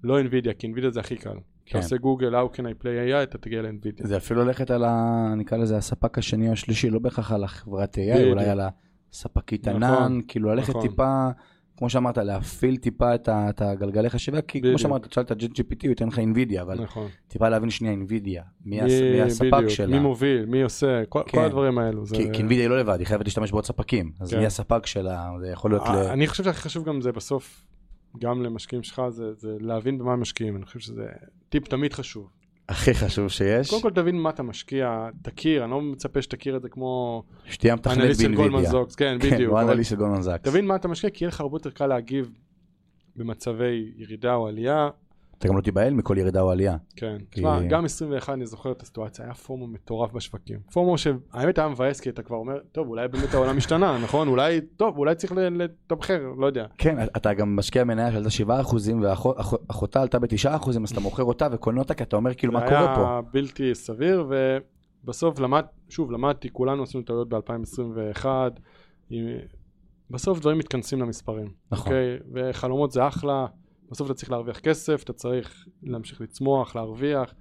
לא 0.04 0.22
NVIDIA, 0.22 0.54
כי 0.60 0.67
NVIDIA 0.67 0.89
זה 0.89 1.00
הכי 1.00 1.17
קל. 1.17 1.30
כן. 1.65 1.78
אתה 1.78 1.78
עושה 1.78 1.98
גוגל, 1.98 2.36
How 2.36 2.56
can 2.56 2.60
I 2.60 2.84
play 2.84 3.12
AI, 3.12 3.24
אתה 3.24 3.38
תגיע 3.38 3.62
ל-NVIDIA. 3.62 4.08
זה 4.08 4.17
אפילו 4.17 4.46
ללכת 4.46 4.72
על 4.72 4.84
ה... 4.84 5.34
נקרא 5.38 5.58
לזה 5.58 5.78
הספק 5.78 6.17
השני 6.17 6.48
או 6.48 6.54
השלישי, 6.54 6.89
לא 6.89 7.00
בהכרח 7.00 7.32
על 7.32 7.44
החברת 7.44 7.98
AI. 7.98 8.24
אולי 8.30 8.46
על 8.46 8.60
הספקית 9.12 9.67
נכון, 9.67 9.84
ענן, 9.84 10.20
כאילו 10.28 10.56
ללכת 10.56 10.70
נכון. 10.70 10.82
טיפה, 10.82 11.30
כמו 11.82 11.89
שאמרת, 11.89 12.17
להפעיל 12.17 12.78
טיפה 12.78 13.15
את 13.15 13.28
ה- 13.28 13.50
את 13.50 13.62
הגלגלי 13.62 14.10
חשיבה, 14.10 14.41
כי 14.41 14.60
כמו 14.60 14.65
בדיוק. 14.67 14.80
שאמרת, 14.82 15.08
תשאל 15.08 15.24
את 15.24 15.32
ה-GPT, 15.32 15.78
הוא 15.84 15.89
ייתן 15.89 16.08
לך 16.08 16.20
NVIDIA, 16.20 16.62
אבל 16.62 16.82
נכון. 16.84 17.08
טיפה 17.28 17.50
להבין 17.50 17.70
שנייה 17.70 17.94
NVIDIA, 17.94 18.41
מי 18.65 18.82
הס- 18.82 18.91
מי 19.02 19.22
הספק 19.22 19.50
בדיוק, 19.54 19.70
שלה. 19.70 19.88
מי 19.88 20.00
מוביל, 20.00 20.46
מי 20.46 20.62
עושה, 20.62 21.02
כל, 21.10 21.22
כן. 21.26 21.32
כל 21.38 21.44
הדברים 21.46 21.78
האלו. 21.78 22.06
זה... 22.06 22.15
כי 22.15 22.24
כי 22.34 22.41
NVIDIA 22.44 22.52
היא 22.52 22.67
לא 22.67 22.80
לבד, 22.80 23.00
היא 23.00 23.08
חייבת 23.08 23.26
להשתמש 23.26 23.52
בעוד 23.52 23.65
ספקים, 23.65 24.12
אז 24.20 24.32
כן. 24.34 24.39
מי 24.39 24.46
הספק 24.46 24.86
שלה, 24.86 25.30
זה 25.41 25.48
יכול 25.48 25.72
להיות 25.72 25.84
ל... 25.88 25.91
אה, 25.91 26.13
אני 26.13 26.28
חושב 26.28 26.44
שהכי 26.44 26.62
חשוב 26.62 26.86
גם 26.86 27.02
זה 27.02 27.12
בסוף, 27.12 27.65
גם 28.20 28.41
למשקיעים 28.44 28.84
שלך, 28.84 29.02
זה, 29.10 29.34
זה 29.34 29.58
להבין 29.60 29.98
במה 29.98 30.13
הם 30.13 30.22
משקיעים. 30.22 30.56
אני 30.56 30.65
חושב 30.65 30.80
שזה 30.80 31.06
טיפ 31.50 31.67
תמיד 31.67 31.94
חשוב. 31.94 32.30
הכי 32.71 32.93
חשוב 32.93 33.27
שיש, 33.27 33.69
קודם 33.69 33.81
כל 33.81 33.91
תבין 33.91 34.15
מה 34.15 34.29
אתה 34.29 34.43
משקיע, 34.43 35.10
תכיר, 35.21 35.63
אני 35.63 35.71
לא 35.71 35.81
מצפה 35.81 36.21
שתכיר 36.21 36.57
את 36.57 36.62
זה 36.62 36.69
כמו 36.69 37.23
שתהיה 37.45 37.75
מתכנת. 37.75 37.95
זוקס, 38.69 38.95
כן, 38.95 39.17
כן, 39.21 39.31
בדיוק. 39.31 39.53
אבל 39.53 39.69
אנליסט 39.69 39.89
של 39.89 39.95
גולדמן 39.95 40.21
זקס. 40.21 40.41
תבין 40.49 40.65
מה 40.65 40.75
אתה 40.75 40.88
משקיע, 40.88 41.10
כי 41.10 41.23
יהיה 41.23 41.29
לך 41.29 41.41
הרבה 41.41 41.55
יותר 41.55 41.69
קל 41.69 41.88
להגיב 41.88 42.31
במצבי 43.15 43.91
ירידה 43.95 44.36
או 44.36 44.47
עלייה. 44.47 44.89
אתה 45.41 45.49
גם 45.49 45.56
לא 45.58 45.62
תיבהל 45.62 45.93
מכל 45.93 46.15
ירידה 46.17 46.41
או 46.41 46.51
עלייה. 46.51 46.77
כן. 46.95 47.17
כי- 47.17 47.25
תשמע, 47.41 47.62
גם 47.69 47.86
21 47.86 48.34
אני 48.34 48.45
זוכר 48.45 48.71
את 48.71 48.82
הסיטואציה, 48.82 49.25
היה 49.25 49.34
פומו 49.34 49.67
מטורף 49.67 50.12
בשווקים. 50.12 50.60
פומו 50.73 50.97
שהאמת 50.97 51.58
היה 51.58 51.67
מבאס 51.67 51.99
כי 51.99 52.10
אתה 52.10 52.21
כבר 52.23 52.36
אומר, 52.38 52.58
טוב, 52.71 52.88
אולי 52.88 53.08
באמת 53.08 53.34
העולם 53.34 53.58
השתנה, 53.58 53.97
נכון? 54.04 54.27
אולי, 54.27 54.62
טוב, 54.62 54.97
אולי 54.97 55.15
צריך 55.15 55.34
לתמחר, 55.36 56.21
לא 56.38 56.45
יודע. 56.45 56.65
כן, 56.77 56.97
אתה 57.17 57.34
גם 57.34 57.56
משקיע 57.56 57.84
מניה 57.84 58.12
שעלתה 58.12 58.30
7 58.30 58.62
אחוזים 58.62 59.01
ואחותה 59.04 60.01
עלתה 60.01 60.19
ב-9 60.19 60.27
אחוזים, 60.56 60.84
אז 60.84 60.91
אתה 60.91 60.99
מוכר 60.99 61.23
אותה 61.23 61.47
וקונה 61.51 61.80
אותה 61.80 61.93
כי 61.93 62.04
אתה 62.04 62.15
אומר 62.15 62.34
כאילו 62.34 62.54
מה 62.54 62.60
זה 62.60 62.65
קורה 62.65 62.95
פה. 62.95 63.01
היה 63.01 63.21
בלתי 63.34 63.75
סביר, 63.75 64.27
ובסוף 65.04 65.39
למד, 65.39 65.65
שוב, 65.89 66.12
למדתי, 66.12 66.49
כולנו 66.54 66.84
עשינו 66.84 67.04
טעויות 67.04 67.30
ב-2021, 67.30 68.25
בסוף 70.10 70.39
דברים 70.39 70.58
מתכנסים 70.58 70.99
למספרים. 71.01 71.51
נכון. 71.71 71.93
אוקיי? 71.93 72.17
וחלומות 72.34 72.91
זה 72.91 73.08
אחלה, 73.08 73.45
בסוף 73.91 74.08
אתה 74.12 74.13
צריך 74.13 74.32
להרוויח 74.32 74.60
כסף, 74.60 75.04
אתה 75.04 75.13
צריך 75.13 75.66
להמשיך 75.84 76.22
לצמוח, 76.22 76.76
להרוויח. 76.76 77.34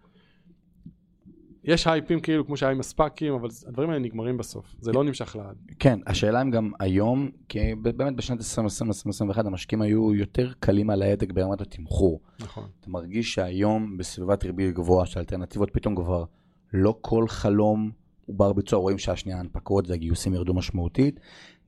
יש 1.65 1.87
הייפים 1.87 2.21
כאילו, 2.21 2.47
כמו 2.47 2.57
שהיה 2.57 2.73
עם 2.73 2.81
הספאקים, 2.81 3.35
אבל 3.35 3.49
הדברים 3.67 3.91
האלה 3.91 4.01
נגמרים 4.03 4.37
בסוף, 4.37 4.75
זה 4.81 4.93
לא 4.93 5.05
נמשך 5.05 5.37
לעד. 5.37 5.57
כן, 5.79 5.99
השאלה 6.07 6.43
אם 6.43 6.51
גם 6.51 6.71
היום, 6.81 7.31
כי 7.49 7.75
באמת 7.75 8.17
בשנת 8.17 8.41
2020-2021 8.41 9.47
המשקיעים 9.47 9.83
היו 9.83 10.15
יותר 10.15 10.53
קלים 10.61 10.91
על 10.91 11.03
ההדק 11.03 11.33
ברמת 11.33 11.61
התמחור. 11.61 12.21
נכון. 12.41 12.65
אתה 12.81 12.91
מרגיש 12.91 13.35
שהיום 13.35 13.97
בסביבת 13.97 14.45
ריבית 14.45 14.75
גבוהה 14.75 15.07
שהאלטרנטיבות 15.07 15.71
פתאום 15.73 15.97
כבר 15.97 16.25
לא 16.73 16.99
כל 17.01 17.29
חלום 17.29 17.91
הוא 18.27 18.37
בר 18.37 18.53
ביצוע, 18.53 18.79
רואים 18.79 18.99
שהשנייה 18.99 19.39
ההנפקות 19.39 19.89
והגיוסים 19.89 20.35
ירדו 20.35 20.55
משמעותית. 20.55 21.21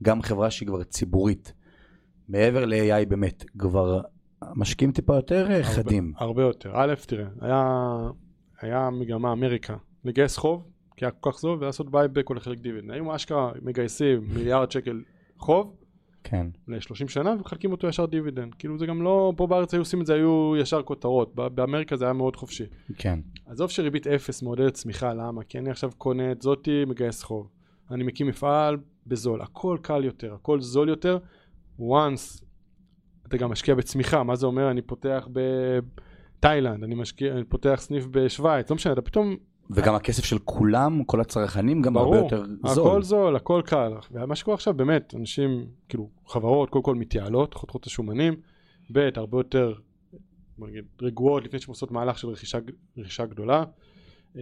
גם 0.03 0.21
חברה 0.21 0.51
שהיא 0.51 0.67
כבר 0.67 0.83
ציבורית, 0.83 1.53
מעבר 2.27 2.65
ל-AI 2.65 3.05
באמת, 3.07 3.45
כבר 3.59 4.01
משקיעים 4.55 4.91
טיפה 4.91 5.15
יותר 5.15 5.51
אה, 5.51 5.63
חדים. 5.63 6.13
הרבה, 6.15 6.25
הרבה 6.25 6.41
יותר. 6.41 6.71
א', 6.73 6.93
תראה, 7.07 7.25
היה, 7.41 7.97
היה 8.61 8.89
מגמה 8.89 9.31
באמריקה 9.31 9.75
לגייס 10.05 10.37
חוב, 10.37 10.67
כי 10.97 11.05
היה 11.05 11.11
כל 11.11 11.31
כך 11.31 11.39
זול, 11.39 11.57
ולעשות 11.61 11.91
buyback 11.91 12.29
או 12.29 12.33
לחלק 12.33 12.59
דיבידנד. 12.59 12.91
היום 12.91 13.11
אשכרה 13.11 13.51
מגייסים 13.61 14.27
מיליארד 14.33 14.71
שקל 14.71 15.01
חוב, 15.37 15.75
כן. 16.23 16.47
ל-30 16.67 17.07
שנה 17.07 17.31
ומחלקים 17.31 17.71
אותו 17.71 17.87
ישר 17.87 18.05
דיבידנד. 18.05 18.55
כאילו 18.55 18.77
זה 18.77 18.85
גם 18.85 19.01
לא, 19.01 19.33
פה 19.37 19.47
בארץ 19.47 19.73
היו 19.73 19.81
עושים 19.81 20.01
את 20.01 20.05
זה, 20.05 20.13
היו 20.13 20.53
ישר 20.57 20.81
כותרות, 20.81 21.35
באמריקה 21.35 21.95
זה 21.97 22.05
היה 22.05 22.13
מאוד 22.13 22.35
חופשי. 22.35 22.63
כן. 22.97 23.19
עזוב 23.45 23.69
שריבית 23.69 24.07
אפס 24.07 24.41
מעודדת 24.41 24.73
צמיחה, 24.73 25.13
למה? 25.13 25.43
כי 25.43 25.59
אני 25.59 25.69
עכשיו 25.69 25.91
קונה 25.97 26.31
את 26.31 26.41
זאתי, 26.41 26.85
מגייס 26.87 27.23
חוב. 27.23 27.49
אני 27.91 28.03
מקים 28.03 28.27
מפעל 28.27 28.77
בזול, 29.07 29.41
הכל 29.41 29.77
קל 29.81 30.03
יותר, 30.03 30.33
הכל 30.33 30.61
זול 30.61 30.89
יותר. 30.89 31.17
once 31.79 32.42
אתה 33.27 33.37
גם 33.37 33.51
משקיע 33.51 33.75
בצמיחה, 33.75 34.23
מה 34.23 34.35
זה 34.35 34.45
אומר? 34.45 34.71
אני 34.71 34.81
פותח 34.81 35.27
בתאילנד, 36.39 36.83
אני 36.83 36.95
משקיע, 36.95 37.33
אני 37.33 37.43
פותח 37.43 37.75
סניף 37.79 38.05
בשוויץ, 38.11 38.69
לא 38.69 38.75
משנה, 38.75 38.93
אתה 38.93 39.01
פתאום, 39.01 39.35
וגם 39.69 39.95
הכסף 39.95 40.25
של 40.25 40.39
כולם, 40.39 41.03
כל 41.03 41.21
הצרכנים, 41.21 41.81
גם 41.81 41.97
הרבה 41.97 42.11
ברור, 42.11 42.23
יותר 42.23 42.45
זול. 42.65 42.87
הכל 42.87 43.03
זול, 43.03 43.35
הכל 43.35 43.61
קל. 43.65 43.93
ומה 44.11 44.35
שקורה 44.35 44.55
עכשיו, 44.55 44.73
באמת, 44.73 45.13
אנשים, 45.19 45.65
כאילו, 45.89 46.09
חברות, 46.27 46.69
קודם 46.69 46.83
כל 46.83 46.95
מתייעלות, 46.95 47.53
חותכות 47.53 47.81
את 47.81 47.87
השומנים, 47.87 48.35
ב', 48.91 49.09
הרבה 49.15 49.39
יותר, 49.39 49.73
בוא 50.57 50.67
נגיד, 50.67 50.85
רגועות 51.01 51.43
לפני 51.43 51.59
שהן 51.59 51.69
עושות 51.69 51.91
מהלך 51.91 52.17
של 52.17 52.27
רכישה, 52.27 52.57
רכישה 52.97 53.25
גדולה. 53.25 53.63
אה, 54.37 54.41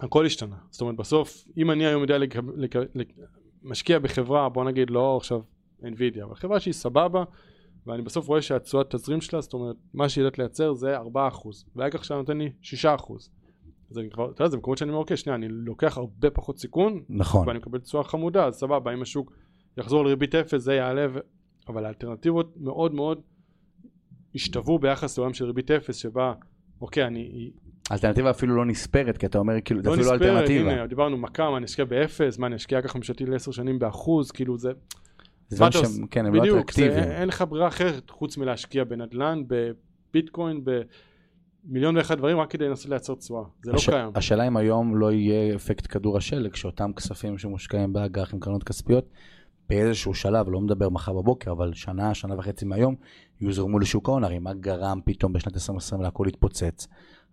הכל 0.00 0.26
השתנה. 0.26 0.56
זאת 0.70 0.80
אומרת, 0.80 0.96
בסוף, 0.96 1.44
אם 1.56 1.70
אני 1.70 1.86
היום 1.86 2.02
יודע 2.02 2.18
לק... 2.18 2.36
לק... 2.56 2.76
לק... 2.94 3.12
משקיע 3.62 3.98
בחברה, 3.98 4.48
בוא 4.48 4.64
נגיד 4.64 4.90
לא 4.90 5.16
עכשיו 5.16 5.40
NVIDIA, 5.82 6.24
אבל 6.24 6.34
חברה 6.34 6.60
שהיא 6.60 6.74
סבבה, 6.74 7.24
ואני 7.86 8.02
בסוף 8.02 8.28
רואה 8.28 8.42
שהתשואת 8.42 8.94
תזרים 8.94 9.20
שלה, 9.20 9.40
זאת 9.40 9.52
אומרת, 9.52 9.76
מה 9.94 10.08
שהיא 10.08 10.22
יודעת 10.22 10.38
לייצר 10.38 10.74
זה 10.74 10.98
4%, 10.98 11.02
והאג"ח 11.76 11.94
עכשיו 11.94 12.16
נותן 12.16 12.38
לי 12.38 12.50
6%. 12.62 12.66
אז 13.90 13.98
אני 13.98 14.10
כבר, 14.10 14.30
אתה 14.30 14.42
יודע, 14.42 14.50
זה 14.50 14.56
מקומות 14.56 14.78
שאני 14.78 14.90
אומר, 14.90 15.00
אוקיי, 15.00 15.16
שנייה, 15.16 15.36
אני 15.36 15.48
לוקח 15.48 15.98
הרבה 15.98 16.30
פחות 16.30 16.58
סיכון, 16.58 17.02
נכון. 17.08 17.48
ואני 17.48 17.58
מקבל 17.58 17.78
תשואה 17.78 18.04
חמודה, 18.04 18.46
אז 18.46 18.54
סבבה, 18.54 18.94
אם 18.94 19.02
השוק 19.02 19.32
יחזור 19.78 20.04
לריבית 20.04 20.34
אפס, 20.34 20.62
זה 20.62 20.74
יעלה, 20.74 21.06
ו... 21.14 21.18
אבל 21.68 21.84
האלטרנטיבות 21.84 22.56
מאוד 22.56 22.94
מאוד 22.94 23.20
השתוו 24.34 24.78
ביחס 24.78 25.18
לעולם 25.18 25.34
של 25.34 25.44
ריבית 25.44 25.70
אפס, 25.70 25.96
שבה, 25.96 26.32
אוקיי, 26.80 27.06
אני 27.06 27.50
אלטרנטיבה 27.92 28.30
אפילו 28.30 28.56
לא 28.56 28.64
נספרת, 28.64 29.18
כי 29.18 29.26
אתה 29.26 29.38
אומר, 29.38 29.54
כאילו, 29.64 29.82
זה 29.82 29.88
לא 29.88 29.94
אפילו 29.94 30.06
לא 30.06 30.14
נספרת, 30.14 30.30
אלטרנטיבה. 30.30 30.72
הנה, 30.72 30.86
דיברנו 30.86 31.16
מכה, 31.16 31.50
מה 31.50 31.56
אני 31.56 31.64
אשקיע 31.64 31.84
באפס, 31.84 32.38
מה 32.38 32.46
אני 32.46 32.56
אשקיע 32.56 32.82
ככה 32.82 32.98
ממשלתי 32.98 33.26
לעשר 33.26 33.50
שנים 33.50 33.78
באחוז, 33.78 34.30
כאילו 34.30 34.58
זה, 34.58 34.70
אתה 35.54 35.72
שהם? 35.72 36.06
כן, 36.10 36.26
הם 36.26 36.34
לא 36.34 36.40
בדיוק, 36.40 36.54
זה, 36.56 36.60
אטרקטיביים. 36.60 37.10
אין 37.20 37.28
לך 37.28 37.44
ברירה 37.48 37.68
אחרת 37.68 38.10
חוץ 38.10 38.36
מלהשקיע 38.36 38.84
בנדל"ן, 38.84 39.42
בביטקוין, 39.46 40.64
במיליון 41.64 41.96
ואחד 41.96 42.18
דברים, 42.18 42.38
רק 42.40 42.50
כדי 42.50 42.68
לנסות 42.68 42.90
לייצר 42.90 43.14
תשואה, 43.14 43.42
זה 43.64 43.72
לא 43.72 43.76
הש- 43.76 43.90
קיים. 43.90 44.10
השאלה 44.14 44.46
אם 44.48 44.56
היום 44.56 44.96
לא 44.96 45.12
יהיה 45.12 45.54
אפקט 45.54 45.86
כדור 45.92 46.16
השלג, 46.16 46.54
שאותם 46.54 46.92
כספים 46.92 47.38
שמושקעים 47.38 47.92
באג"ח 47.92 48.34
עם 48.34 48.40
קרנות 48.40 48.64
כספיות, 48.64 49.08
באיזשהו 49.68 50.14
שלב, 50.14 50.48
לא 50.48 50.60
מדבר 50.60 50.88
מחר 50.88 51.12
בבוקר, 51.12 51.52
אבל 51.52 51.72
שנה, 51.74 52.14
שנה 52.14 52.34
וחצי 52.38 52.64
מהיום, 52.64 52.94
יוזרמו 53.40 53.78
לשוק 53.78 54.08
ההון, 54.08 54.24
הרי 54.24 54.38
מה 54.38 54.54
גרם 54.54 55.00
פתאום 55.04 55.32
בשנת 55.32 55.54
2020 55.54 56.02
להכל 56.02 56.24
להתפוצץ? 56.26 56.86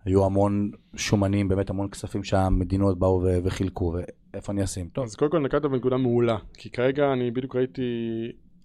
היו 0.05 0.26
המון 0.26 0.72
שומנים, 0.95 1.47
באמת 1.47 1.70
המון 1.70 1.89
כספים 1.89 2.24
שהמדינות 2.24 2.99
באו 2.99 3.24
וחילקו, 3.43 3.95
ואיפה 4.36 4.52
אני 4.52 4.64
אשים? 4.64 4.90
טוב, 4.94 5.04
אז 5.06 5.16
קודם 5.16 5.32
כל 5.32 5.40
נקטת 5.40 5.62
בנקודה 5.62 5.98
מעולה, 5.98 6.38
כי 6.54 6.70
כרגע 6.70 7.14
אני 7.14 7.32
בדיוק 7.32 7.56
ראיתי 7.56 7.82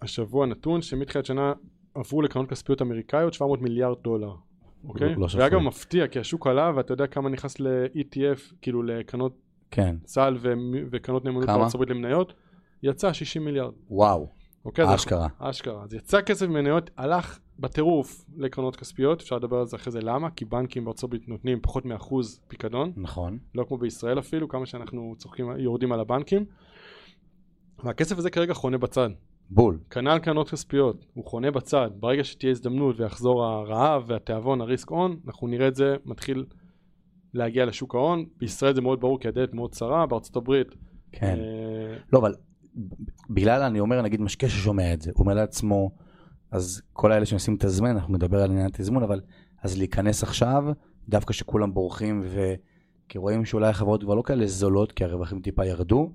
השבוע 0.01 0.45
נתון 0.45 0.81
שמתחילת 0.81 1.25
שנה 1.25 1.53
עברו 1.95 2.21
לקרנות 2.21 2.49
כספיות 2.49 2.81
אמריקאיות 2.81 3.33
700 3.33 3.61
מיליארד 3.61 3.97
דולר. 4.03 4.35
אוקיי? 4.87 5.15
לא 5.15 5.27
שפוי. 5.27 5.43
ואגב 5.43 5.59
מפתיע 5.59 6.07
כי 6.07 6.19
השוק 6.19 6.47
עלה 6.47 6.71
ואתה 6.75 6.93
יודע 6.93 7.07
כמה 7.07 7.29
נכנס 7.29 7.59
ל-ETF, 7.59 8.53
כאילו 8.61 8.83
לקרנות 8.83 9.37
כן, 9.71 9.95
צה"ל 10.03 10.37
ו- 10.39 10.53
וקרנות 10.91 11.25
נאמנות? 11.25 11.45
בארצות 11.45 11.75
הברית 11.75 11.89
למניות, 11.89 12.33
יצא 12.83 13.13
60 13.13 13.45
מיליארד. 13.45 13.73
וואו, 13.89 14.27
אוקיי? 14.65 14.95
אשכרה. 14.95 15.27
אשכרה. 15.39 15.83
אז 15.83 15.93
יצא 15.93 16.21
כסף 16.21 16.47
ממניות, 16.47 16.89
הלך 16.97 17.39
בטירוף 17.61 18.25
לקרנות 18.37 18.75
כספיות, 18.75 19.21
אפשר 19.21 19.35
לדבר 19.35 19.57
על 19.57 19.65
זה 19.65 19.75
אחרי 19.75 19.91
זה 19.91 19.99
למה, 20.01 20.29
כי 20.29 20.45
בנקים 20.45 20.85
בארצות 20.85 21.03
הברית 21.03 21.27
נותנים 21.27 21.59
פחות 21.61 21.85
מאחוז 21.85 22.39
פיקדון, 22.47 22.91
נכון, 22.97 23.37
לא 23.55 23.63
כמו 23.67 23.77
בישראל 23.77 24.19
אפילו, 24.19 24.47
כמה 24.47 24.65
שאנחנו 24.65 25.15
צוחקים, 25.17 25.51
יורדים 25.57 25.91
על 25.91 25.99
הבנקים. 25.99 26.45
והכסף 27.83 28.17
הזה 28.17 28.29
כרגע 28.29 28.53
חונה 28.53 28.77
בצד. 28.77 29.09
בול. 29.49 29.79
כנ"ל 29.89 30.19
קרנות 30.19 30.49
כספיות, 30.49 31.05
הוא 31.13 31.25
חונה 31.25 31.51
בצד. 31.51 31.89
ברגע 31.99 32.23
שתהיה 32.23 32.51
הזדמנות 32.51 32.99
ויחזור 32.99 33.45
הרעב 33.45 34.03
והתיאבון, 34.07 34.61
הריסק 34.61 34.91
און, 34.91 35.19
אנחנו 35.27 35.47
נראה 35.47 35.67
את 35.67 35.75
זה 35.75 35.95
מתחיל 36.05 36.45
להגיע 37.33 37.65
לשוק 37.65 37.95
ההון. 37.95 38.25
בישראל 38.37 38.73
זה 38.73 38.81
מאוד 38.81 39.01
ברור 39.01 39.19
כי 39.19 39.27
הדלת 39.27 39.53
מאוד 39.53 39.71
צרה, 39.71 40.05
בארצות 40.05 40.35
הברית. 40.35 40.67
כן. 41.11 41.37
אה, 41.39 41.97
לא, 42.13 42.19
אבל 42.19 42.33
בגלל, 43.29 43.61
אני 43.61 43.79
אומר, 43.79 44.01
נגיד 44.01 44.21
משקיע 44.21 44.49
ששומע 44.49 44.93
את 44.93 45.01
זה, 45.01 45.11
הוא 45.15 45.23
אומר 45.23 45.33
לעצמו, 45.33 45.91
אז 46.51 46.81
כל 46.93 47.11
האלה 47.11 47.25
שמנסים 47.25 47.53
לתזמן, 47.53 47.89
אנחנו 47.89 48.13
נדבר 48.13 48.43
על 48.43 48.51
עניין 48.51 48.65
התזמון, 48.65 49.03
אבל 49.03 49.21
אז 49.61 49.77
להיכנס 49.77 50.23
עכשיו, 50.23 50.63
דווקא 51.09 51.33
שכולם 51.33 51.73
בורחים, 51.73 52.23
וכי 52.25 53.17
רואים 53.17 53.45
שאולי 53.45 53.69
החברות 53.69 54.03
כבר 54.03 54.15
לא 54.15 54.21
כאלה 54.25 54.47
זולות, 54.47 54.91
כי 54.91 55.03
הרווחים 55.03 55.41
טיפה 55.41 55.65
ירדו, 55.65 56.11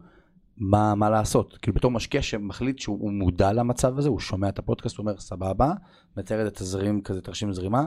מה, 0.57 0.95
מה 0.95 1.11
לעשות? 1.11 1.59
כאילו 1.62 1.74
בתור 1.74 1.91
משקיע 1.91 2.22
שמחליט 2.22 2.78
שהוא 2.78 3.12
מודע 3.12 3.53
למצב 3.53 3.99
הזה, 3.99 4.09
הוא 4.09 4.20
שומע 4.20 4.49
את 4.49 4.59
הפודקאסט, 4.59 4.97
הוא 4.97 5.05
אומר, 5.05 5.18
סבבה, 5.18 5.72
מצייר 6.16 6.47
את 6.47 6.47
התזרים 6.47 7.01
כזה, 7.01 7.20
תרשים 7.20 7.53
זרימה, 7.53 7.87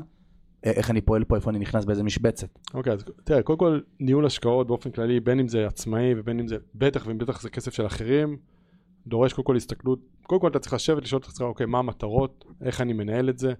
איך 0.63 0.91
אני 0.91 1.01
פועל 1.01 1.23
פה, 1.23 1.35
איפה 1.35 1.49
אני 1.49 1.59
נכנס 1.59 1.85
באיזה 1.85 2.03
משבצת. 2.03 2.59
אוקיי, 2.73 2.93
אז 2.93 3.03
תראה, 3.23 3.43
קודם 3.43 3.59
כל 3.59 3.79
ניהול 3.99 4.25
השקעות 4.25 4.67
באופן 4.67 4.91
כללי, 4.91 5.19
בין 5.19 5.39
אם 5.39 5.47
זה 5.47 5.67
עצמאי 5.67 6.13
ובין 6.17 6.39
אם 6.39 6.47
זה, 6.47 6.57
בטח 6.75 7.05
ובטח 7.07 7.41
זה 7.41 7.49
כסף 7.49 7.73
של 7.73 7.85
אחרים, 7.85 8.37
דורש 9.07 9.33
קודם 9.33 9.45
כל 9.45 9.55
הסתכלות, 9.55 9.99
קודם 10.29 10.41
כל 10.41 10.47
אתה 10.47 10.59
צריך 10.59 10.73
לשבת 10.73 11.03
לשאול 11.03 11.21
את 11.21 11.27
עצמך, 11.27 11.47
אוקיי, 11.47 11.65
מה 11.65 11.79
המטרות, 11.79 12.45
איך 12.61 12.81
אני 12.81 12.93
מנהל 12.93 13.29
את 13.29 13.37
זה, 13.37 13.53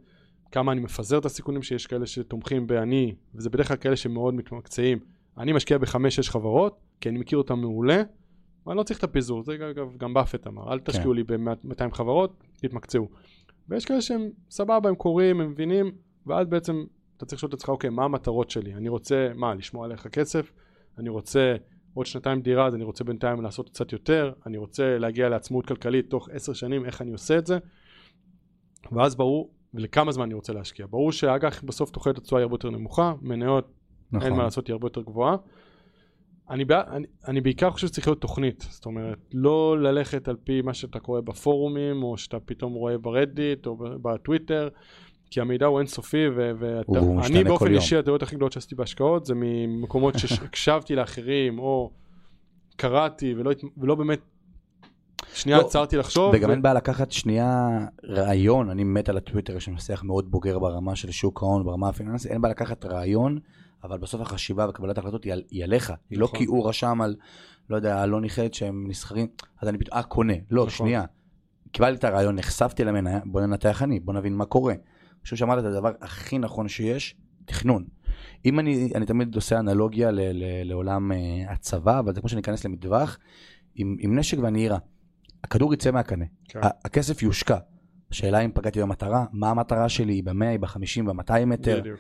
כמה 0.51 0.71
אני 0.71 0.81
מפזר 0.81 1.17
את 1.17 1.25
הסיכונים 1.25 1.63
שיש 1.63 1.87
כאלה 1.87 2.05
שתומכים 2.05 2.67
באני, 2.67 3.15
וזה 3.35 3.49
בדרך 3.49 3.67
כלל 3.67 3.77
כאלה 3.77 3.95
שמאוד 3.95 4.33
מתמקצעים. 4.33 4.99
אני 5.37 5.53
משקיע 5.53 5.77
בחמש-שש 5.77 6.29
חברות, 6.29 6.79
כי 7.01 7.09
אני 7.09 7.19
מכיר 7.19 7.37
אותן 7.37 7.53
מעולה, 7.53 8.03
ואני 8.65 8.77
לא 8.77 8.83
צריך 8.83 8.99
את 8.99 9.03
הפיזור, 9.03 9.43
זה 9.43 9.53
אגב 9.53 9.97
גם 9.97 10.13
באפט 10.13 10.47
אמר, 10.47 10.73
אל 10.73 10.79
תשקיעו 10.79 11.13
לי 11.13 11.23
ב-200 11.23 11.91
חברות, 11.91 12.43
תתמקצעו. 12.57 13.09
ויש 13.69 13.85
כאלה 13.85 14.01
שהם 14.01 14.29
סבבה, 14.49 14.89
הם 14.89 14.95
קוראים, 14.95 15.41
הם 15.41 15.51
מבינים, 15.51 15.91
ואז 16.27 16.47
בעצם 16.47 16.83
אתה 17.17 17.25
צריך 17.25 17.39
לשאול 17.39 17.49
את 17.49 17.53
עצמך, 17.53 17.69
אוקיי, 17.69 17.89
מה 17.89 18.03
המטרות 18.03 18.49
שלי? 18.49 18.73
אני 18.73 18.89
רוצה, 18.89 19.29
מה, 19.35 19.55
לשמור 19.55 19.85
עליך 19.85 20.07
כסף? 20.07 20.51
אני 20.97 21.09
רוצה 21.09 21.55
עוד 21.93 22.05
שנתיים 22.05 22.41
דירה, 22.41 22.65
אז 22.67 22.75
אני 22.75 22.83
רוצה 22.83 23.03
בינתיים 23.03 23.41
לעשות 23.41 23.69
קצת 23.69 23.91
יותר, 23.91 24.33
אני 24.45 24.57
רוצה 24.57 24.97
להגיע 24.97 25.29
לעצמאות 25.29 25.65
כלכלית 25.65 26.09
תוך 26.09 26.29
עשר 26.31 26.53
שנים, 26.53 26.85
איך 26.85 27.01
אני 27.01 27.11
עושה 27.11 27.37
את 27.37 27.45
זה? 27.47 27.57
ואז 28.91 29.15
ברור, 29.15 29.53
ולכמה 29.73 30.11
זמן 30.11 30.23
אני 30.23 30.33
רוצה 30.33 30.53
להשקיע. 30.53 30.85
ברור 30.89 31.11
שאג"ח 31.11 31.63
בסוף 31.63 31.89
תוחלת 31.91 32.17
התשואה 32.17 32.39
היא 32.41 32.43
הרבה 32.43 32.53
יותר 32.53 32.69
נמוכה, 32.69 33.13
מניות, 33.21 33.71
נכון. 34.11 34.27
אין 34.27 34.37
מה 34.37 34.43
לעשות, 34.43 34.67
היא 34.67 34.73
הרבה 34.73 34.85
יותר 34.85 35.01
גבוהה. 35.01 35.35
אני, 36.49 36.65
בע- 36.65 36.87
אני, 36.91 37.07
אני 37.27 37.41
בעיקר 37.41 37.71
חושב 37.71 37.87
שצריך 37.87 38.07
להיות 38.07 38.21
תוכנית, 38.21 38.67
זאת 38.69 38.85
אומרת, 38.85 39.17
לא 39.33 39.81
ללכת 39.81 40.27
על 40.27 40.35
פי 40.43 40.61
מה 40.61 40.73
שאתה 40.73 40.99
קורא 40.99 41.21
בפורומים, 41.21 42.03
או 42.03 42.17
שאתה 42.17 42.39
פתאום 42.39 42.73
רואה 42.73 42.97
ברדיט, 42.97 43.67
או 43.67 43.75
ב- 43.77 43.95
בטוויטר, 44.01 44.69
כי 45.31 45.41
המידע 45.41 45.65
הוא 45.65 45.79
אינסופי, 45.79 46.25
ואני 46.35 47.43
באופן. 47.43 47.73
אישי, 47.73 47.97
הטעויות 47.97 48.23
הכי 48.23 48.35
גדולות 48.35 48.51
שעשיתי 48.51 48.75
בהשקעות, 48.75 49.25
זה 49.25 49.33
ממקומות 49.35 50.13
שהקשבתי 50.17 50.95
לאחרים, 50.95 51.59
או 51.59 51.91
קראתי, 52.75 53.33
ולא, 53.37 53.51
ולא 53.77 53.95
באמת, 53.95 54.19
שנייה 55.33 55.57
לא, 55.57 55.65
עצרתי 55.65 55.97
לחשוב, 55.97 56.31
וגם 56.35 56.49
ו- 56.49 56.51
אין 56.51 56.61
בעיה 56.61 56.73
לקחת 56.73 57.11
שנייה 57.11 57.67
רעיון, 58.07 58.69
אני 58.69 58.83
מת 58.83 59.09
על 59.09 59.17
הטוויטר, 59.17 59.57
יש 59.57 59.65
שם 59.65 59.77
שיח 59.77 60.03
מאוד 60.03 60.31
בוגר 60.31 60.59
ברמה 60.59 60.95
של 60.95 61.11
שוק 61.11 61.43
ההון, 61.43 61.63
ברמה 61.65 61.89
הפיננסית, 61.89 62.31
אין 62.31 62.41
בעיה 62.41 62.51
לקחת 62.51 62.85
רעיון, 62.85 63.39
אבל 63.83 63.97
בסוף 63.97 64.21
החשיבה 64.21 64.69
וקבלת 64.69 64.97
ההחלטות 64.97 65.23
היא, 65.23 65.33
על- 65.33 65.43
היא 65.51 65.63
עליך, 65.63 65.93
היא 66.09 66.19
לא 66.19 66.23
נכון. 66.25 66.39
כי 66.39 66.45
הוא 66.45 66.69
רשם 66.69 67.01
על, 67.01 67.15
לא 67.69 67.75
יודע, 67.75 68.03
אלון 68.03 68.21
ניחד 68.21 68.53
שהם 68.53 68.85
נסחרים, 68.87 69.27
אז 69.61 69.67
אני 69.69 69.77
פתאום, 69.77 69.97
אה, 69.97 70.03
קונה, 70.03 70.33
לא, 70.51 70.61
נכון. 70.61 70.69
שנייה, 70.69 71.03
קיבלתי 71.71 71.99
את 71.99 72.03
הרעיון, 72.03 72.35
נחשפתי 72.35 72.83
למניה, 72.83 73.19
בוא 73.25 73.41
ננתח 73.41 73.81
אני, 73.83 73.99
בוא 73.99 74.13
נבין 74.13 74.35
מה 74.35 74.45
קורה. 74.45 74.73
אני 75.19 75.23
חושב 75.23 75.35
שאמרת 75.35 75.59
את 75.59 75.63
הדבר 75.63 75.91
הכי 76.01 76.37
נכון 76.37 76.67
שיש, 76.67 77.15
תכנון. 77.45 77.83
אם 78.45 78.59
אני, 78.59 78.89
אני 78.95 79.05
תמיד 79.05 79.35
עושה 79.35 79.59
אנלוגיה 79.59 80.11
ל, 80.11 80.19
ל, 80.19 80.43
לעולם 80.63 81.11
uh, 81.11 81.51
הצבא, 81.51 81.99
אבל 81.99 82.13
זה 82.13 82.19
כמו 82.19 82.29
שאני 82.29 82.41
אכנס 82.41 82.65
למטווח, 82.65 83.17
עם, 83.75 83.95
עם 83.99 84.19
נשק 84.19 84.37
ואני 84.41 84.63
אירה. 84.63 84.77
הכדור 85.43 85.73
יצא 85.73 85.91
מהקנה, 85.91 86.25
כן. 86.45 86.59
הכסף 86.85 87.23
יושקע. 87.23 87.57
השאלה 88.11 88.39
אם 88.39 88.51
פגעתי 88.53 88.81
במטרה, 88.81 89.25
מה 89.31 89.49
המטרה 89.49 89.89
שלי, 89.89 90.13
היא 90.13 90.23
ב-100, 90.23 90.45
היא 90.45 90.59
ב-50, 90.59 91.03
ב-200 91.05 91.45
מטר, 91.45 91.79
בדיוק. 91.79 91.99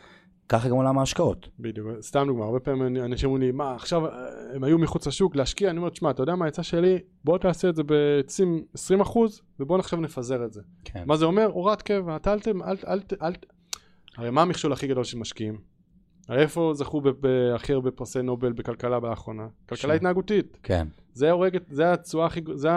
ככה 0.49 0.69
גם 0.69 0.75
עולם 0.75 0.99
ההשקעות. 0.99 1.49
בדיוק, 1.59 1.87
סתם 2.01 2.23
דוגמא, 2.27 2.43
הרבה 2.43 2.59
פעמים 2.59 2.97
אנשים 2.97 3.29
אומרים 3.29 3.43
לי, 3.43 3.51
מה 3.51 3.75
עכשיו 3.75 4.05
אה, 4.05 4.11
הם 4.53 4.63
היו 4.63 4.77
מחוץ 4.77 5.07
לשוק 5.07 5.35
להשקיע, 5.35 5.69
אני 5.69 5.77
אומר, 5.77 5.89
תשמע, 5.89 6.09
אתה 6.09 6.23
יודע 6.23 6.35
מה 6.35 6.45
העצה 6.45 6.63
שלי? 6.63 6.99
בוא 7.23 7.37
תעשה 7.37 7.69
את 7.69 7.75
זה 7.75 7.83
בעצים 7.83 8.63
20% 9.01 9.17
ובוא 9.59 9.79
עכשיו 9.79 9.99
נפזר 9.99 10.45
את 10.45 10.53
זה. 10.53 10.61
כן. 10.83 11.03
מה 11.05 11.17
זה 11.17 11.25
אומר? 11.25 11.45
הוראת 11.45 11.81
קבע, 11.81 12.15
אתה 12.15 12.33
אל. 12.33 12.39
אל, 12.47 12.75
אל, 12.87 12.99
אל, 13.21 13.31
הרי 14.17 14.29
מה 14.29 14.41
המכשול 14.41 14.73
הכי 14.73 14.87
גדול 14.87 15.03
של 15.03 15.17
משקיעים? 15.17 15.57
הרי 16.27 16.41
איפה 16.41 16.71
זכו 16.75 17.01
הכי 17.55 17.73
הרבה 17.73 17.91
פרסי 17.91 18.21
נובל 18.21 18.51
בכלכלה 18.51 18.99
באחרונה? 18.99 19.47
כלכלה 19.69 19.91
שם. 19.93 19.95
התנהגותית. 19.95 20.57
כן, 20.63 20.87
זה 21.13 21.31
הורג, 21.31 21.57
זה 21.69 21.93
התשואה 21.93 22.25
הכי, 22.25 22.41
זה 22.53 22.69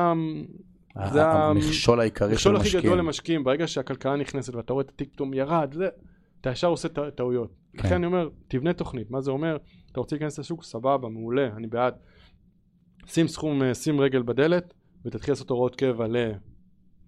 זה 1.12 1.26
המכשול 1.26 2.00
העיקרי 2.00 2.38
של 2.38 2.50
המכשול 2.50 2.56
הכי 2.56 2.68
גדול 2.68 2.80
משקיעים. 2.80 2.98
למשקיעים, 2.98 3.44
ברגע 3.44 3.66
שהכלכלה 3.66 4.16
נכנסת 4.16 4.54
ואתה 4.54 4.72
רואה 4.72 4.84
את 4.84 4.90
הטיק 4.90 5.12
פתאום 5.12 5.34
ירד, 5.34 5.74
זה, 5.74 5.88
אתה 6.42 6.50
ישר 6.50 6.66
עושה 6.66 6.88
טע- 6.88 7.10
טעויות. 7.10 7.50
כן. 7.72 7.78
לכן 7.78 7.94
אני 7.94 8.06
אומר, 8.06 8.28
תבנה 8.48 8.72
תוכנית, 8.72 9.10
מה 9.10 9.20
זה 9.20 9.30
אומר? 9.30 9.56
אתה 9.92 10.00
רוצה 10.00 10.16
להיכנס 10.16 10.38
לשוק, 10.38 10.64
סבבה, 10.64 11.08
מעולה, 11.08 11.48
אני 11.56 11.66
בעד. 11.66 11.94
שים 13.06 13.28
סכום, 13.28 13.62
אה, 13.62 13.74
שים 13.74 14.00
רגל 14.00 14.22
בדלת, 14.22 14.74
ותתחיל 15.04 15.32
לעשות 15.32 15.50
הוראות 15.50 15.76
קבע 15.76 16.06
ל... 16.08 16.16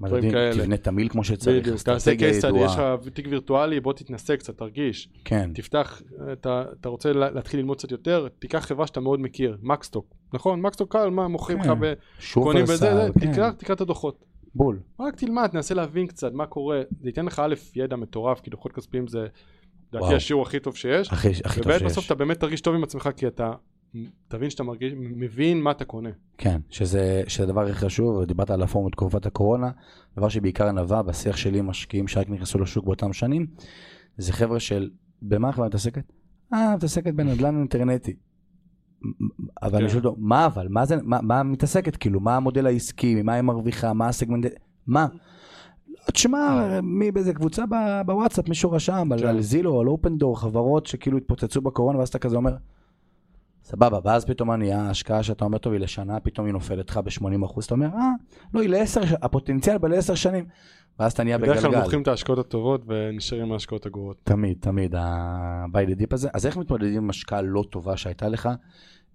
מדהים, 0.00 0.30
כאלה. 0.30 0.62
תבנה 0.62 0.76
תמיל 0.76 1.08
כמו 1.08 1.24
שצריך, 1.24 1.62
בדיוק, 1.62 1.82
תעשה 1.82 2.10
ידועה. 2.48 2.64
יש 2.64 2.72
לך 2.72 2.82
תיק 3.14 3.26
וירטואלי, 3.30 3.80
בוא 3.80 3.92
תתנסה 3.92 4.36
קצת, 4.36 4.58
תרגיש. 4.58 5.08
כן, 5.24 5.50
תפתח, 5.54 6.02
אתה, 6.32 6.64
אתה 6.80 6.88
רוצה 6.88 7.12
לה- 7.12 7.30
להתחיל 7.30 7.60
ללמוד 7.60 7.78
קצת 7.78 7.90
יותר, 7.90 8.28
תיקח 8.38 8.58
חברה 8.66 8.86
שאתה 8.86 9.00
מאוד 9.00 9.20
מכיר, 9.20 9.56
מקסטוק, 9.62 10.14
נכון? 10.32 10.60
מקסטוק 10.60 10.92
קל, 10.92 11.10
מה, 11.10 11.28
מוכרים 11.28 11.58
לך 11.58 11.66
כן. 11.66 11.80
ב... 11.80 11.92
קונים 12.34 12.64
בזה, 12.64 13.08
כן, 13.20 13.32
תקרא, 13.32 13.50
תקרא 13.50 13.74
את 13.74 13.80
הדוחות. 13.80 14.24
בול. 14.54 14.80
רק 15.00 15.16
תלמד, 15.16 15.46
תנסה 15.46 15.74
להבין 15.74 16.06
קצת 16.06 16.32
מה 16.32 16.46
קורה, 16.46 16.82
זה 17.00 17.08
ייתן 17.08 17.26
לך 17.26 17.42
א', 17.44 17.54
ידע 17.76 17.96
מטורף, 17.96 18.40
כי 18.40 18.50
דוחות 18.50 18.72
כספיים 18.72 19.06
זה, 19.06 19.26
לדעתי. 19.92 20.14
השיעור 20.14 20.42
הכי 20.42 20.60
טוב 20.60 20.76
שיש, 20.76 21.12
הכי 21.12 21.28
הכי 21.28 21.60
טוב 21.60 21.66
ובאמת 21.66 21.80
שיש. 21.80 21.90
בסוף 21.90 22.06
אתה 22.06 22.14
באמת 22.14 22.40
תרגיש 22.40 22.60
טוב 22.60 22.74
עם 22.74 22.84
עצמך, 22.84 23.08
כי 23.16 23.26
אתה 23.26 23.52
תבין 24.28 24.50
שאתה 24.50 24.62
מרגיש, 24.62 24.92
מבין 24.96 25.62
מה 25.62 25.70
אתה 25.70 25.84
קונה. 25.84 26.10
כן, 26.38 26.60
שזה, 26.70 27.22
שזה 27.26 27.44
הדבר 27.44 27.60
הכי 27.60 27.72
חשוב, 27.72 28.24
דיברת 28.24 28.50
על 28.50 28.62
הפורום 28.62 28.86
בתקופת 28.86 29.26
הקורונה, 29.26 29.70
דבר 30.16 30.28
שבעיקר 30.28 30.72
נבע 30.72 31.02
בשיח 31.02 31.36
שלי 31.36 31.58
עם 31.58 31.66
משקיעים 31.66 32.08
שרק 32.08 32.28
נכנסו 32.28 32.58
לשוק 32.58 32.84
באותם 32.84 33.12
שנים, 33.12 33.46
זה 34.16 34.32
חבר'ה 34.32 34.60
של, 34.60 34.90
במה 35.22 35.48
החברה 35.48 35.66
מתעסקת? 35.66 36.12
אה, 36.52 36.76
מתעסקת 36.76 37.14
בנדל"ן 37.14 37.58
אינטרנטי. 37.58 38.16
אבל 39.62 39.78
אני 39.78 39.84
כן. 39.84 39.92
שואל 39.92 40.06
אותו, 40.06 40.16
מה 40.18 40.46
אבל? 40.46 40.66
מה 40.70 40.84
זה, 40.84 40.96
מה, 41.02 41.20
מה 41.22 41.42
מתעסקת? 41.42 41.96
כאילו, 41.96 42.20
מה 42.20 42.36
המודל 42.36 42.66
העסקי, 42.66 43.14
ממה 43.14 43.32
היא 43.32 43.42
מרוויחה, 43.42 43.92
מה 43.92 44.08
הסגמנט, 44.08 44.46
מה? 44.86 45.06
לא, 45.88 46.12
תשמע, 46.12 46.80
מי 46.82 47.12
באיזה 47.12 47.34
קבוצה 47.34 47.64
בוואטסאפ, 48.06 48.48
מישהו 48.48 48.72
רשם, 48.72 49.12
על, 49.12 49.18
כן. 49.18 49.26
על 49.26 49.40
זילו, 49.40 49.80
על 49.80 49.88
אופן 49.88 50.18
דור, 50.18 50.40
חברות 50.40 50.86
שכאילו 50.86 51.18
התפוצצו 51.18 51.60
בקורונה, 51.60 51.98
ואז 51.98 52.08
אתה 52.08 52.18
כזה 52.18 52.36
אומר, 52.36 52.56
סבבה, 53.64 53.98
ואז 54.04 54.24
פתאום 54.24 54.50
נהיה 54.50 54.80
ההשקעה 54.80 55.22
שאתה 55.22 55.44
אומר, 55.44 55.58
טוב, 55.58 55.72
היא 55.72 55.80
לשנה, 55.80 56.20
פתאום 56.20 56.46
היא 56.46 56.52
נופלת 56.52 56.90
לך 56.90 56.96
ב-80 56.96 57.44
אחוז, 57.44 57.64
אתה 57.64 57.74
אומר, 57.74 57.86
אה, 57.86 58.10
לא, 58.54 58.60
היא 58.60 58.68
לעשר, 58.68 59.00
הפוטנציאל 59.22 59.78
ב-10 59.78 60.16
שנים, 60.16 60.44
ואז 60.98 61.12
אתה 61.12 61.24
נהיה 61.24 61.38
בדרך 61.38 61.60
כלל 61.60 61.70
בגלגל. 61.70 61.82
מוכרים 61.82 62.02
את 62.02 62.08
ההשקעות 62.08 62.38
הטובות 62.38 62.84
ונשארים 62.86 63.44
עם 63.44 63.52
ההשקעות 63.52 63.86
הגרועות. 63.86 64.16
תמיד, 64.24 64.56
תמיד, 64.60 64.94
ה-by 64.94 65.90
the 65.90 66.00
deep 66.00 66.06
הזה. 66.12 66.28
אז 66.34 66.46
איך 66.46 66.56
מתמודדים 66.56 66.96
עם 66.96 67.10
השקעה 67.10 67.42
לא 67.42 67.64
טובה 67.70 67.96
שהייתה 67.96 68.28
לך, 68.28 68.48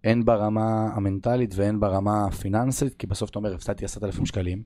הן 0.04 0.26
ברמה 0.26 0.89
המנטלית 0.95 1.54
והן 1.56 1.80
ברמה 1.80 2.26
הפיננסית, 2.26 2.93
כי 2.93 3.08
בסוף 3.08 3.30
אתה 3.30 3.39
אומר, 3.39 3.54
הפסדתי 3.54 3.86
10,000 3.86 4.26
שקלים. 4.26 4.64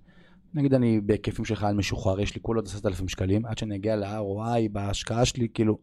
נגיד 0.54 0.74
אני 0.74 1.02
בהיקפים 1.02 1.46
של 1.46 1.56
חייל 1.56 1.76
משוחרר, 1.76 2.20
יש 2.20 2.36
לי 2.36 2.42
כולה 2.42 2.58
עוד 2.58 2.68
10,000 2.68 3.08
שקלים, 3.08 3.46
עד 3.46 3.58
שאני 3.58 3.76
אגיע 3.76 3.96
ל-ROI 3.96 4.70
בהשקעה 4.72 5.26
שלי, 5.26 5.48
כאילו, 5.54 5.78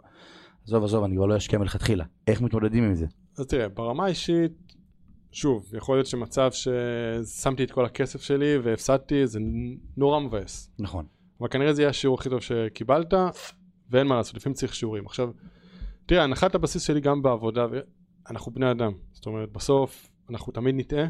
עזוב, 0.67 0.85
עזוב, 0.85 1.05
אני 1.05 1.17
כבר 1.17 1.27
לא 1.27 1.37
אשקיע 1.37 1.59
מלכתחילה. 1.59 2.05
איך 2.27 2.41
מתמודדים 2.41 2.85
עם 2.85 2.95
זה? 2.95 3.07
אז 3.39 3.47
תראה, 3.47 3.69
ברמה 3.69 4.05
האישית, 4.05 4.53
שוב, 5.33 5.75
יכול 5.75 5.97
להיות 5.97 6.07
שמצב 6.07 6.51
ששמתי 6.53 7.65
את 7.65 7.71
כל 7.71 7.85
הכסף 7.85 8.23
שלי 8.23 8.59
והפסדתי, 8.59 9.27
זה 9.27 9.41
נורא 9.97 10.21
מבאס. 10.21 10.71
נכון. 10.79 11.07
אבל 11.41 11.49
כנראה 11.49 11.73
זה 11.73 11.83
יהיה 11.83 11.91
השיעור 11.91 12.19
הכי 12.19 12.29
טוב 12.29 12.41
שקיבלת, 12.41 13.15
ואין 13.91 14.07
מה 14.07 14.17
לעשות, 14.17 14.35
לפעמים 14.35 14.55
צריך 14.55 14.75
שיעורים. 14.75 15.07
עכשיו, 15.07 15.31
תראה, 16.07 16.25
הנחת 16.25 16.55
הבסיס 16.55 16.83
שלי 16.83 17.01
גם 17.01 17.23
בעבודה, 17.23 17.67
אנחנו 18.31 18.53
בני 18.53 18.71
אדם. 18.71 18.93
זאת 19.13 19.27
אומרת, 19.27 19.53
בסוף 19.53 20.11
אנחנו 20.31 20.53
תמיד 20.53 20.75
נטעה, 20.75 21.07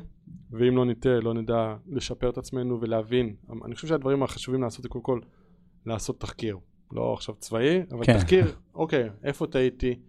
ואם 0.51 0.77
לא 0.77 0.85
נטעה, 0.85 1.21
לא 1.21 1.35
נדע 1.35 1.77
לשפר 1.89 2.31
את 2.31 2.39
עצמנו 2.39 2.81
ולהבין. 2.81 3.35
אני 3.65 3.75
חושב 3.75 3.89
שהדברים 3.89 4.23
החשובים 4.23 4.63
לעשות 4.63 4.83
זה 4.83 4.89
קודם 4.89 5.05
כל 5.05 5.21
לעשות 5.87 6.21
תחקיר. 6.21 6.59
לא 6.93 7.13
עכשיו 7.13 7.35
צבאי, 7.35 7.83
אבל 7.91 8.05
כן. 8.05 8.13
כן. 8.13 8.19
תחקיר, 8.19 8.45
אוקיי, 8.75 9.11
איפה 9.25 9.47
טעיתי? 9.47 10.01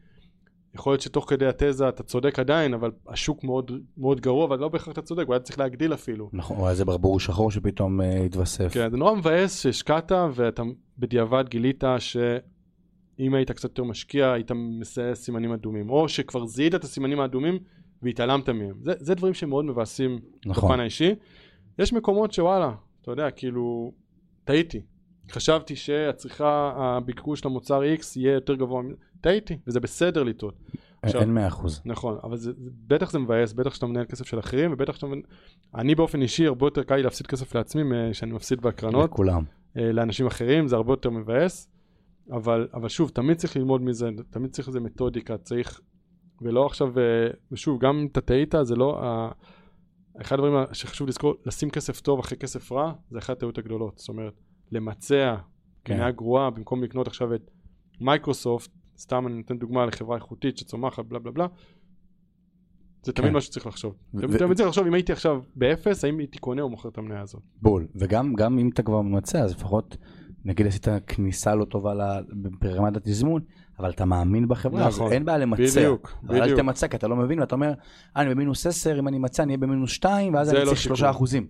יכול 0.76 0.93
להיות 0.93 1.01
שתוך 1.01 1.30
כדי 1.30 1.45
התזה 1.45 1.89
אתה 1.89 2.03
צודק 2.03 2.39
עדיין, 2.39 2.74
אבל 2.74 2.91
השוק 3.07 3.43
מאוד, 3.43 3.72
מאוד 3.97 4.22
גרוע, 4.22 4.45
אבל 4.45 4.59
לא 4.59 4.67
בהכרח 4.67 4.93
אתה 4.93 5.01
צודק, 5.01 5.26
אולי 5.28 5.39
צריך 5.39 5.59
להגדיל 5.59 5.93
אפילו. 5.93 6.30
נכון, 6.34 6.57
או 6.57 6.69
איזה 6.69 6.86
ברבור 6.86 7.19
שחור 7.19 7.51
שפתאום 7.51 8.01
אה, 8.01 8.26
התווסף. 8.26 8.74
כן, 8.74 8.91
זה 8.91 8.97
נורא 8.97 9.15
מבאס 9.15 9.61
שהשקעת 9.61 10.11
ואתה 10.34 10.63
בדיעבד 10.97 11.49
גילית 11.49 11.84
שאם 11.97 13.34
היית 13.34 13.51
קצת 13.51 13.63
יותר 13.63 13.84
משקיע 13.84 14.32
היית 14.32 14.51
מזהה 14.51 15.15
סימנים 15.15 15.51
אדומים, 15.51 15.89
או 15.89 16.09
שכבר 16.09 16.45
זיהית 16.45 16.76
את 16.76 16.84
הסימנים 16.84 17.19
האדומים 17.19 17.59
והתעלמת 18.01 18.49
מהם. 18.49 18.76
זה, 18.82 18.93
זה 18.99 19.15
דברים 19.15 19.34
שמאוד 19.34 19.65
מבאסים 19.65 20.19
נכון. 20.45 20.69
בפן 20.69 20.80
האישי. 20.80 21.15
יש 21.80 21.93
מקומות 21.93 22.34
שוואלה, 22.34 22.72
אתה 23.01 23.11
יודע, 23.11 23.32
כאילו, 23.32 23.91
טעיתי. 24.43 24.82
חשבתי 25.32 25.76
שהצריכה, 25.76 26.74
הביקוש 26.76 27.45
למוצר 27.45 27.82
X 27.82 28.03
יהיה 28.15 28.34
יותר 28.34 28.55
גבוה, 28.55 28.82
טעיתי, 29.22 29.57
וזה 29.67 29.80
בסדר 29.80 30.24
לטעות. 30.24 30.55
עכשיו- 31.01 31.22
אין 31.22 31.38
100%. 31.38 31.82
נכון, 31.86 32.17
אבל 32.24 32.38
זה, 32.38 32.51
בטח 32.88 33.11
זה 33.11 33.19
מבאס, 33.19 33.53
בטח 33.53 33.74
שאתה 33.76 33.86
מנהל 33.86 34.05
כסף 34.05 34.26
של 34.28 34.39
אחרים, 34.39 34.74
ובטח 34.74 34.95
שאתה 34.95 35.07
מנהל... 35.07 35.22
אני 35.76 35.95
באופן 35.95 36.22
אישי, 36.22 36.47
הרבה 36.47 36.65
יותר 36.65 36.84
קל 36.84 36.95
לי 36.95 37.03
להפסיד 37.03 37.28
כסף 37.28 37.55
לעצמי 37.55 37.82
משאני 38.09 38.32
מפסיד 38.32 38.61
בהקרנות. 38.61 39.09
לכולם. 39.09 39.43
אה, 39.78 39.91
לאנשים 39.91 40.28
אחרים, 40.28 40.67
זה 40.67 40.76
הרבה 40.76 40.93
יותר 40.93 41.09
מבאס, 41.09 41.69
אבל, 42.32 42.67
אבל 42.74 42.89
שוב, 42.89 43.09
תמיד 43.09 43.38
צריך 43.38 43.57
ללמוד 43.57 43.82
מזה, 43.82 44.09
תמיד 44.30 44.51
צריך 44.51 44.67
איזה 44.67 44.80
מתודיקה, 44.80 45.38
צריך, 45.38 45.82
ולא 46.41 46.65
עכשיו, 46.65 46.99
אה, 46.99 47.03
ושוב, 47.51 47.80
גם 47.82 47.97
אם 47.97 48.07
אתה 48.11 48.22
טעית, 48.22 48.55
זה 48.61 48.76
לא, 48.76 49.03
ה- 49.03 49.32
אחד 50.22 50.36
הדברים 50.39 50.65
שחשוב 50.74 51.07
לזכור, 51.07 51.34
לשים 51.45 51.69
כסף 51.69 52.01
טוב 52.01 52.19
אחרי 52.19 52.38
כסף 52.38 52.72
רע, 52.72 52.93
זה 53.11 53.19
אחת 53.19 53.30
הטעויות 53.38 53.57
הגדולות, 53.57 53.97
זאת 53.97 54.09
אומרת, 54.09 54.34
למצע 54.72 55.36
כן. 55.84 55.93
קנייה 55.93 56.11
גרועה, 56.11 56.49
במקום 56.49 56.84
לקנות 56.84 57.07
עכשיו 57.07 57.34
את 57.36 57.51
מייקרוסופט, 58.01 58.72
סתם 59.02 59.28
אני 59.28 59.36
נותן 59.36 59.58
דוגמה 59.58 59.86
לחברה 59.86 60.16
איכותית 60.16 60.58
שצומחת, 60.58 61.06
בלה 61.06 61.20
בלה 61.20 61.32
בלה, 61.32 61.47
זה 63.04 63.12
תמיד 63.14 63.28
כן. 63.28 63.34
מה 63.34 63.41
שצריך 63.41 63.68
לחשוב. 63.68 63.95
ו- 64.14 64.22
תמיד 64.22 64.38
תמיד 64.38 64.58
צריך 64.58 64.70
לחשוב 64.70 64.88
אם 64.88 64.93
הייתי 64.93 65.12
עכשיו 65.12 65.41
באפס, 65.56 66.04
האם 66.06 66.18
הייתי 66.20 66.38
קונה 66.39 66.62
או 66.62 66.70
מוכר 66.70 66.89
את 66.89 66.97
המניה 66.97 67.22
הזאת. 67.22 67.41
בול. 67.62 67.88
וגם 67.95 68.34
גם 68.34 68.60
אם 68.60 68.70
אתה 68.74 68.84
כבר 68.84 69.02
ממצע, 69.02 69.39
אז 69.39 69.52
לפחות, 69.52 69.97
נגיד 70.45 70.68
עשית 70.68 70.88
כניסה 71.08 71.56
לא 71.56 71.66
טובה 71.66 71.93
ל- 71.93 72.24
ברמת 72.62 72.97
התזמון, 72.97 73.41
אבל 73.80 73.89
אתה 73.89 74.06
מאמין 74.06 74.47
בחברה, 74.47 74.88
אז 74.88 74.95
נכון. 74.99 75.12
אין 75.12 75.26
בעיה 75.26 75.38
למצע. 75.38 75.64
בדיוק, 75.82 76.14
אבל 76.28 76.36
אל 76.36 76.41
בדיוק. 76.41 76.60
תמצא, 76.60 76.88
כי 76.88 76.97
אתה 76.97 77.08
לא 77.08 77.16
מבין, 77.16 77.39
ואתה 77.39 77.56
אומר, 77.56 77.74
אני 78.16 78.30
במינוס 78.30 78.66
10, 78.68 78.99
אם 78.99 79.08
אני 79.08 79.20
מצא, 79.20 79.43
אני 79.43 79.49
אהיה 79.52 79.58
במינוס 79.58 79.91
2, 79.91 80.34
ואז 80.34 80.49
אני 80.49 80.60
לא 80.60 80.66
צריך 80.66 80.78
שיקול. 80.78 80.97
3 80.97 81.10
אחוזים. 81.16 81.47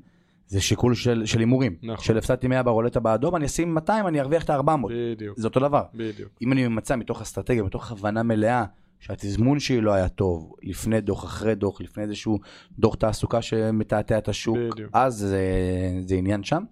זה 0.52 0.62
שיקול 0.62 0.96
של 0.96 1.26
של 1.26 1.40
הימורים. 1.40 1.76
נכון. 1.84 2.06
של 2.06 2.18
הפסדתי 2.18 2.48
100 2.48 2.64
ברולטה 2.64 3.00
באדום, 3.00 3.36
אני 3.36 3.46
אשים 3.46 3.74
200, 3.74 4.08
אני 4.08 4.22
ארוויח 4.22 4.44
את 4.44 4.50
ה-400. 4.50 4.88
בדיוק, 4.90 5.40
זה 5.40 5.48
אותו 5.48 5.60
דבר. 5.60 5.84
בדיוק. 5.94 6.30
אם 6.42 6.54
אני 6.54 6.68
ממצא 6.68 6.96
מתוך 6.96 7.22
אסטרטגיה, 7.22 7.64
מתוך 7.64 7.92
הבנה 7.92 8.24
מלאה, 8.24 8.66
שהתזמון 9.00 9.60
שלי 9.60 9.82
לא 9.82 9.94
היה 9.94 10.10
טוב, 10.10 10.54
לפני 10.64 11.02
דוח, 11.02 11.26
אחרי 11.26 11.56
דוח, 11.56 11.82
לפני 11.82 12.04
איזשהו 12.04 12.40
דוח 12.80 12.96
תעסוקה 12.96 13.42
שמתעתע 13.42 14.18
את 14.18 14.30
השוק, 14.30 14.58
בדיוק. 14.58 14.90
אז 14.94 15.16
זה, 15.16 15.42
זה 16.06 16.16
עניין 16.16 16.44
שם. 16.44 16.64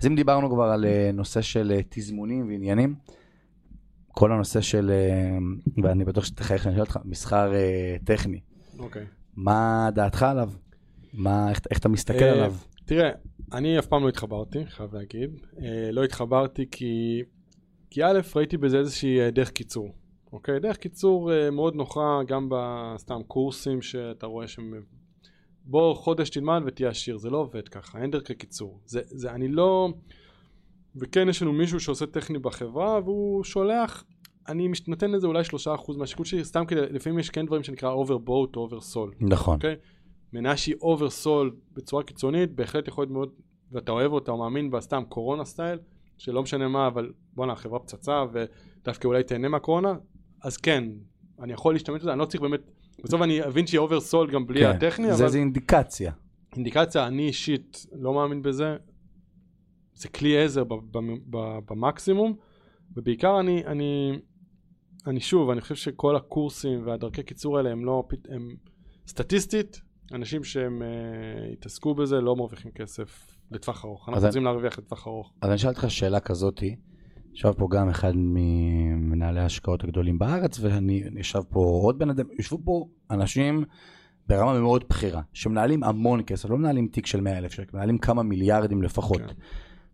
אז 0.00 0.06
אם 0.06 0.14
דיברנו 0.14 0.50
כבר 0.50 0.64
על 0.64 0.84
אה, 0.84 1.10
נושא 1.14 1.40
של 1.40 1.72
אה, 1.76 1.80
תזמונים 1.88 2.48
ועניינים, 2.48 2.94
כל 4.08 4.32
הנושא 4.32 4.60
של, 4.60 4.90
אה, 4.90 5.38
ואני 5.82 6.04
בטוח 6.04 6.24
שתחייך 6.24 6.62
שאני 6.62 6.74
אשאל 6.74 6.82
אותך, 6.82 6.98
מסחר 7.04 7.52
טכני, 8.04 8.40
אוקיי. 8.78 9.04
מה 9.36 9.88
דעתך 9.94 10.22
עליו? 10.22 10.50
מה, 11.14 11.50
איך, 11.50 11.60
איך 11.70 11.78
אתה 11.78 11.88
מסתכל 11.88 12.24
עליו? 12.24 12.54
תראה, 12.84 13.10
אני 13.52 13.78
אף 13.78 13.86
פעם 13.86 14.02
לא 14.02 14.08
התחברתי, 14.08 14.66
חייב 14.66 14.94
להגיד. 14.94 15.30
אה, 15.62 15.90
לא 15.92 16.04
התחברתי 16.04 16.66
כי, 16.70 17.22
כי 17.90 18.04
א', 18.04 18.20
ראיתי 18.36 18.56
בזה 18.56 18.78
איזושהי 18.78 19.20
אה, 19.20 19.30
דרך 19.30 19.50
קיצור. 19.50 19.94
אוקיי? 20.32 20.60
דרך 20.60 20.76
קיצור 20.76 21.32
אה, 21.32 21.50
מאוד 21.50 21.74
נוחה, 21.74 22.20
גם 22.26 22.48
בסתם 22.50 23.22
קורסים 23.28 23.82
שאתה 23.82 24.26
רואה 24.26 24.48
שהם... 24.48 24.74
בוא 25.64 25.94
חודש 25.94 26.30
תלמד 26.30 26.62
ותהיה 26.66 26.88
עשיר, 26.88 27.18
זה 27.18 27.30
לא 27.30 27.38
עובד 27.38 27.68
ככה, 27.68 28.02
אין 28.02 28.10
דרכי 28.10 28.34
קיצור. 28.34 28.80
זה, 28.86 29.00
זה, 29.04 29.30
אני 29.30 29.48
לא... 29.48 29.88
וכן, 30.96 31.28
יש 31.28 31.42
לנו 31.42 31.52
מישהו 31.52 31.80
שעושה 31.80 32.06
טכני 32.06 32.38
בחברה, 32.38 33.00
והוא 33.04 33.44
שולח, 33.44 34.04
אני 34.48 34.68
נותן 34.88 35.10
לזה 35.10 35.26
אולי 35.26 35.44
שלושה 35.44 35.74
אחוז 35.74 35.96
מהשיקול 35.96 36.26
שלי, 36.26 36.44
סתם 36.44 36.64
כדי, 36.66 36.80
לפעמים 36.80 37.18
יש 37.18 37.30
כן 37.30 37.46
דברים 37.46 37.62
שנקרא 37.62 37.94
overbought 37.94 38.56
או 38.56 38.68
oversold. 38.68 39.14
נכון. 39.20 39.54
אוקיי? 39.54 39.74
מניה 39.74 39.76
שהיא 40.56 40.74
oversold 40.80 41.56
בצורה 41.72 42.02
קיצונית, 42.02 42.50
בהחלט 42.52 42.88
יכול 42.88 43.02
להיות 43.02 43.12
מאוד, 43.12 43.32
ואתה 43.72 43.92
אוהב 43.92 44.12
אותה 44.12 44.32
או 44.32 44.38
מאמין 44.38 44.70
בה, 44.70 44.80
סתם 44.80 45.02
קורונה 45.08 45.44
style, 45.44 45.78
שלא 46.18 46.42
משנה 46.42 46.68
מה, 46.68 46.86
אבל 46.86 47.12
בואנה, 47.34 47.52
החברה 47.52 47.78
פצצה, 47.78 48.24
ודווקא 48.32 49.08
אולי 49.08 49.22
תהנה 49.22 49.48
מהקורונה, 49.48 49.94
אז 50.42 50.56
כן, 50.56 50.84
אני 51.40 51.52
יכול 51.52 51.74
להשתמש 51.74 52.02
בזה, 52.02 52.12
אני 52.12 52.18
לא 52.18 52.24
צריך 52.24 52.42
באמת, 52.42 52.60
בסוף 53.04 53.22
אני 53.22 53.44
אבין 53.44 53.66
שהיא 53.66 53.78
oversold 53.78 54.30
גם 54.30 54.46
בלי 54.46 54.60
כן, 54.60 54.66
הטכני, 54.66 55.14
זה, 55.14 55.24
אבל 55.24 55.32
זה 55.32 55.38
אינדיקציה. 55.38 56.12
אינדיקציה, 56.56 57.06
אני 57.06 57.26
אישית 57.26 57.86
לא 57.92 58.14
מאמין 58.14 58.42
בזה, 58.42 58.76
זה 59.94 60.08
כלי 60.08 60.44
עזר 60.44 60.64
במקסימום, 61.68 62.36
ובעיקר 62.96 63.40
אני, 63.40 63.66
אני, 63.66 64.18
אני 65.06 65.20
שוב, 65.20 65.50
אני 65.50 65.60
חושב 65.60 65.74
שכל 65.74 66.16
הקורסים 66.16 66.86
והדרכי 66.86 67.22
קיצור 67.22 67.56
האלה 67.56 67.70
הם 67.70 67.84
לא, 67.84 68.04
הם 68.28 68.56
סטטיסטית, 69.06 69.80
אנשים 70.12 70.44
שהם 70.44 70.82
uh, 70.82 71.52
התעסקו 71.52 71.94
בזה 71.94 72.20
לא 72.20 72.36
מרוויחים 72.36 72.70
כסף 72.70 73.36
לטווח 73.50 73.84
ארוך. 73.84 74.08
אנחנו 74.08 74.26
רוצים 74.26 74.44
להרוויח 74.44 74.78
לטווח 74.78 75.06
ארוך. 75.06 75.32
אז 75.40 75.48
אני 75.48 75.56
אשאל 75.56 75.70
אותך 75.70 75.84
שאלה 75.88 76.20
כזאתי, 76.20 76.76
ישב 77.34 77.52
פה 77.52 77.68
גם 77.70 77.88
אחד 77.88 78.12
ממנהלי 78.16 79.40
ההשקעות 79.40 79.84
הגדולים 79.84 80.18
בארץ, 80.18 80.58
ואני 80.60 81.04
אני 81.04 81.20
ישב 81.20 81.40
פה 81.48 81.60
עוד 81.60 81.98
בן 81.98 82.10
אדם, 82.10 82.24
ישבו 82.38 82.58
פה 82.64 82.88
אנשים 83.10 83.64
ברמה 84.28 84.60
מאוד 84.60 84.84
בכירה, 84.88 85.22
שמנהלים 85.32 85.84
המון 85.84 86.20
כסף, 86.26 86.50
לא 86.50 86.58
מנהלים 86.58 86.88
תיק 86.88 87.06
של 87.06 87.20
100 87.20 87.38
אלף 87.38 87.52
שקל, 87.52 87.76
מנהלים 87.76 87.98
כמה 87.98 88.22
מיליארדים 88.22 88.82
לפחות. 88.82 89.20
כן. 89.20 89.34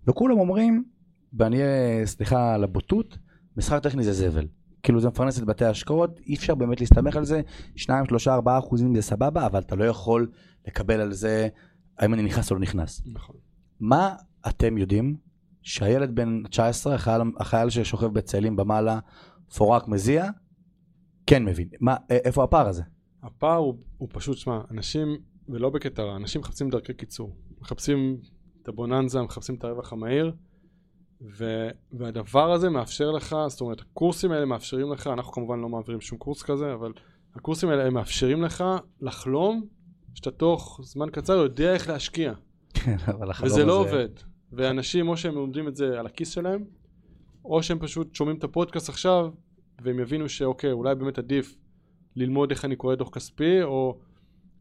וכולם 0.07 0.39
אומרים, 0.39 0.85
ואני 1.33 1.63
אהיה, 1.63 2.07
סליחה 2.07 2.55
על 2.55 2.65
הבוטות, 2.65 3.19
מסחר 3.57 3.79
טכני 3.79 4.05
זה 4.05 4.13
זבל. 4.13 4.47
כאילו 4.83 5.01
זה 5.01 5.09
מפרנס 5.09 5.39
את 5.39 5.45
בתי 5.45 5.65
ההשקעות, 5.65 6.21
אי 6.27 6.35
אפשר 6.35 6.55
באמת 6.55 6.81
להסתמך 6.81 7.17
על 7.17 7.25
זה, 7.25 7.41
2, 7.77 8.07
3, 8.07 8.29
4 8.29 8.59
אחוזים 8.59 8.95
זה 8.95 9.03
סבבה, 9.03 9.47
אבל 9.47 9.59
אתה 9.59 9.77
לא 9.77 9.85
יכול 9.85 10.31
לקבל 10.67 11.01
על 11.01 11.13
זה 11.13 11.49
האם 11.99 12.15
אני 12.15 12.23
נכנס 12.23 12.51
או 12.51 12.57
לא 12.57 12.63
נכנס. 12.63 13.03
נכון. 13.07 13.37
מה 13.81 14.15
אתם 14.49 14.79
יודעים 14.79 15.17
שהילד 15.63 16.15
בן 16.15 16.43
19, 16.43 16.95
החייל, 16.95 17.23
החייל 17.39 17.71
ששוכב 17.71 18.07
בצאלים 18.07 18.57
במעלה, 18.57 18.99
פורק 19.57 19.89
מזיע, 19.89 20.27
כן 21.27 21.45
מבין. 21.45 21.69
מה, 21.81 21.97
איפה 22.11 22.45
הפער 22.45 22.69
הזה? 22.69 22.83
הפער 23.23 23.57
הוא, 23.57 23.75
הוא 23.99 24.09
פשוט, 24.13 24.37
שמע, 24.37 24.61
אנשים, 24.71 25.17
ולא 25.49 25.71
בקטע 25.71 26.03
רע, 26.03 26.17
אנשים 26.17 26.41
מחפשים 26.41 26.71
דרכי 26.71 26.95
קיצור. 26.95 27.37
מחפשים 27.61 28.21
את 28.63 28.69
הבוננזה, 28.69 29.23
מחפשים 29.23 29.55
את 29.55 29.65
הרווח 29.65 29.93
המהיר, 29.93 30.33
ו, 31.23 31.69
והדבר 31.93 32.53
הזה 32.53 32.71
מאפשר 32.71 33.11
לך, 33.11 33.37
זאת 33.49 33.61
אומרת, 33.61 33.81
הקורסים 33.81 34.33
האלה 34.33 34.45
מאפשרים 34.47 34.93
לך, 34.93 35.07
אנחנו 35.07 35.33
כמובן 35.33 35.61
לא 35.61 35.69
מעבירים 35.69 36.01
שום 36.01 36.19
קורס 36.19 36.43
כזה, 36.43 36.75
אבל 36.75 36.93
הקורסים 37.35 37.69
האלה 37.69 37.87
הם 37.87 37.95
מאפשרים 37.95 38.43
לך 38.43 38.65
לחלום 39.01 39.67
שאתה 40.15 40.31
תוך 40.31 40.81
זמן 40.83 41.11
קצר 41.11 41.33
יודע 41.33 41.75
איך 41.75 41.89
להשקיע. 41.89 42.33
כן, 42.75 42.97
אבל 43.09 43.31
החלום 43.31 43.51
וזה 43.53 43.65
לא 43.65 43.81
הזה- 43.81 43.91
עובד. 43.91 44.09
ואנשים, 44.53 45.09
או 45.09 45.17
שהם 45.17 45.35
לומדים 45.35 45.69
את 45.69 45.77
זה 45.77 46.01
על 46.01 46.07
הכיס 46.07 46.29
שלהם, 46.31 46.65
או 47.45 47.63
שהם 47.63 47.79
פשוט 47.79 48.15
שומעים 48.15 48.39
את 48.39 48.45
הפודקאסט 48.45 48.89
עכשיו, 48.89 49.31
והם 49.83 49.99
יבינו 50.01 50.29
שאוקיי, 50.29 50.73
אולי 50.73 50.95
באמת 50.95 51.19
עדיף 51.19 51.57
ללמוד 52.17 52.51
איך 52.51 52.65
אני 52.65 52.77
קורא 52.77 52.95
דוח 52.95 53.11
כספי, 53.11 53.63
או 53.63 53.99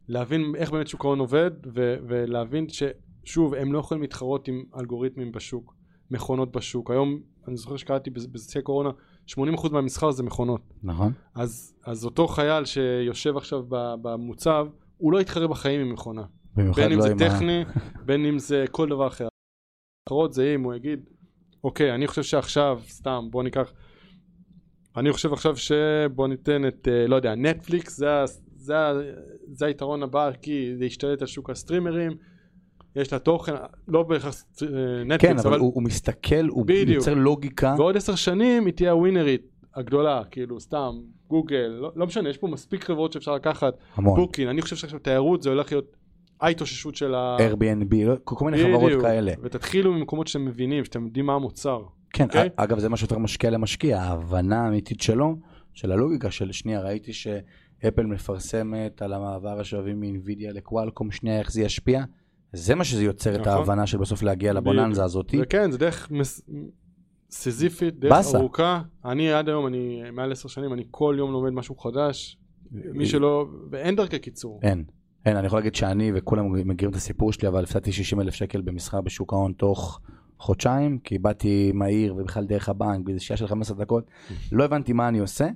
להבין 0.07 0.53
איך 0.55 0.72
באמת 0.72 0.88
שוק 0.88 1.05
ההון 1.05 1.20
עובד, 1.20 1.51
ו- 1.74 1.95
ולהבין 2.07 2.68
ששוב, 2.70 3.53
הם 3.53 3.74
לא 3.74 3.80
יכולים 3.80 4.01
להתחרות 4.01 4.47
עם 4.47 4.64
אלגוריתמים 4.80 5.32
בשוק, 5.32 5.76
מכונות 6.12 6.51
בשוק. 6.51 6.91
היום, 6.91 7.20
אני 7.47 7.57
זוכר 7.57 7.78
שקראתי 7.78 8.10
בשיא 8.10 8.60
הקורונה, 8.62 8.89
80% 9.30 9.36
מהמסחר 9.72 10.12
זה 10.12 10.24
מכונות. 10.24 10.62
נכון. 10.84 11.14
אז, 11.36 11.76
אז 11.86 12.05
אותו 12.05 12.28
חייל 12.28 12.66
שיושב 12.66 13.38
עכשיו 13.38 13.64
במוצב, 14.01 14.68
הוא 14.97 15.14
לא 15.14 15.22
יתחרה 15.22 15.47
בחיים 15.47 15.82
עם 15.82 15.93
מכונה. 15.93 16.24
בין 16.55 16.91
אם 16.91 16.97
לא 16.97 17.01
זה 17.01 17.12
עם 17.12 17.18
ה- 17.22 17.30
טכני, 17.30 17.64
בין 18.05 18.26
אם 18.26 18.39
זה 18.39 18.66
כל 18.72 18.89
דבר 18.89 19.07
אחר. 19.07 19.28
אחרות 20.10 20.34
זה 20.34 20.55
אם 20.55 20.64
הוא 20.64 20.74
יגיד, 20.74 20.99
אוקיי, 21.64 21.95
אני 21.95 22.07
חושב 22.07 22.24
שעכשיו, 22.24 22.80
סתם, 22.88 23.28
בוא 23.32 23.43
ניקח, 23.43 23.74
אני 24.97 25.14
חושב 25.14 25.34
עכשיו 25.34 25.57
שבוא 25.57 26.28
ניתן 26.28 26.68
את, 26.68 26.88
אה, 26.91 27.07
לא 27.07 27.16
יודע, 27.16 27.36
נטפליקס, 27.36 27.97
זה, 27.97 28.07
זה, 28.55 28.76
זה 29.51 29.66
היתרון 29.66 30.03
הבא, 30.03 30.32
כי 30.41 30.72
זה 30.78 30.86
ישתלט 30.86 31.22
על 31.22 31.28
שוק 31.28 31.49
הסטרימרים, 31.49 32.12
יש 32.95 33.13
לה 33.13 33.19
תוכן, 33.19 33.53
לא 33.87 34.03
בהכרח 34.03 34.35
אה, 34.61 34.67
כן, 34.67 35.11
נטפליקס, 35.11 35.45
אבל 35.45 35.53
אבל, 35.53 35.59
הוא 35.59 35.71
הוא 35.75 35.83
מסתכל, 35.83 36.47
הוא 36.49 36.65
בדיוק. 36.65 36.89
יוצר 36.89 37.13
לוגיקה. 37.13 37.75
בעוד 37.77 37.97
עשר 37.97 38.15
שנים 38.15 38.65
היא 38.65 38.73
תהיה 38.73 38.91
הווינרית 38.91 39.41
הגדולה, 39.75 40.21
כאילו, 40.31 40.59
סתם, 40.59 40.91
גוגל, 41.27 41.77
לא, 41.81 41.91
לא 41.95 42.07
משנה, 42.07 42.29
יש 42.29 42.37
פה 42.37 42.47
מספיק 42.47 42.83
חברות 42.83 43.13
שאפשר 43.13 43.35
לקחת, 43.35 43.73
המון. 43.95 44.19
בוקין, 44.19 44.47
אני 44.47 44.61
חושב 44.61 44.75
שעכשיו 44.75 44.99
תיירות 44.99 45.41
זה 45.43 45.49
הולך 45.49 45.71
להיות 45.71 45.95
ההתאוששות 46.41 46.95
של 46.95 47.15
ה... 47.15 47.37
Airbnb, 47.37 47.95
לא- 48.05 48.15
כל 48.23 48.45
מיני 48.45 48.63
חברות 48.63 48.83
בדיוק. 48.83 49.01
כאלה. 49.01 49.31
ותתחילו 49.41 49.93
ממקומות 49.93 50.27
שאתם 50.27 50.45
מבינים, 50.45 50.85
שאתם 50.85 51.05
יודעים 51.05 51.25
מה 51.25 51.33
המוצר. 51.33 51.81
כן, 52.13 52.23
אוקיי? 52.23 52.49
אגב 52.55 52.79
זה 52.79 52.89
מה 52.89 52.97
שיותר 52.97 53.17
משקיע 53.17 53.49
למשקיע, 53.49 54.01
ההבנה 54.01 54.65
האמיתית 54.65 55.01
שלו, 55.01 55.35
של 55.73 55.91
הלוגיקה 55.91 56.31
של 56.31 56.51
שנייה, 56.51 56.81
ראיתי 56.81 57.13
שאפל 57.13 58.05
מפרסמת 58.05 59.01
על 59.01 59.13
המעבר 59.13 59.59
השואבים 59.59 59.99
מאינווידיה 59.99 60.51
לקוואלקום, 60.53 61.11
שנייה 61.11 61.39
איך 61.39 61.51
זה 61.51 61.61
ישפיע, 61.61 62.03
זה 62.54 62.76
מה 62.76 62.84
שזה 62.84 63.04
יוצר 63.04 63.36
את 63.36 63.39
נכון. 63.39 63.54
ההבנה 63.54 63.88
של 63.88 63.97
בסוף 63.97 64.24
להגיע 64.24 64.54
לבוננזה 64.54 65.04
הזאתי. 65.04 65.38
וכן, 65.41 65.72
זה 65.72 65.78
דרך 65.78 66.12
מס... 66.12 66.41
סיזיפית, 67.32 68.00
דרך 68.00 68.12
באסה. 68.12 68.38
ארוכה. 68.38 68.82
אני 69.06 69.32
עד 69.32 69.50
היום, 69.50 69.68
אני 69.68 70.02
מעל 70.12 70.32
עשר 70.32 70.50
שנים, 70.50 70.74
אני 70.74 70.84
כל 70.91 71.16
יום 71.18 71.32
לומד 71.32 71.54
משהו 71.54 71.76
חדש. 71.76 72.38
מי 72.72 73.06
שלא, 73.06 73.45
ואין 73.72 73.95
דרכי 73.95 74.20
קיצור. 74.20 74.60
אין. 74.64 74.84
אין, 75.26 75.38
אני 75.38 75.47
יכול 75.47 75.60
להגיד 75.60 75.76
שאני 75.76 76.12
וכולם 76.16 76.70
מכירים 76.70 76.91
את 76.91 76.95
הסיפור 76.95 77.34
שלי, 77.34 77.47
אבל 77.47 77.64
הפסדתי 77.64 77.91
60 77.91 78.22
אלף 78.22 78.34
שקל 78.34 78.62
במסחר 78.62 79.02
בשוק 79.02 79.34
ההון 79.34 79.54
תוך 79.54 80.00
חודשיים, 80.39 81.00
כי 81.00 81.20
באתי 81.20 81.72
מהיר 81.74 82.16
ובכלל 82.16 82.45
דרך 82.45 82.70
הבנק, 82.70 83.06
באיזו 83.06 83.26
שעה 83.26 83.38
של 83.38 83.47
15 83.47 83.78
דקות, 83.78 84.04
לא 84.52 84.64
הבנתי 84.64 84.93
מה 84.93 85.08
אני 85.08 85.20
עושה, 85.20 85.50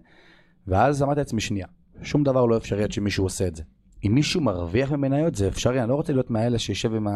ואז 0.68 1.04
אמרתי 1.04 1.20
לעצמי, 1.20 1.41
שנייה, 1.41 1.68
שום 2.02 2.24
דבר 2.24 2.46
לא 2.46 2.58
אפשרי 2.58 2.84
עד 2.84 2.91
שמישהו 2.91 3.24
עושה 3.24 3.48
את 3.48 3.56
זה. 3.56 3.64
אם 4.06 4.12
מישהו 4.14 4.41
מרוויח 4.41 4.91
ממניות 4.91 5.36
זה 5.36 5.47
אפשרי, 5.47 5.82
אני 5.82 5.89
לא 5.89 5.95
רוצה 5.95 6.14
להיות 6.14 6.32
מהאלה 6.32 6.60
שישב 6.60 6.93
עם 6.93 7.08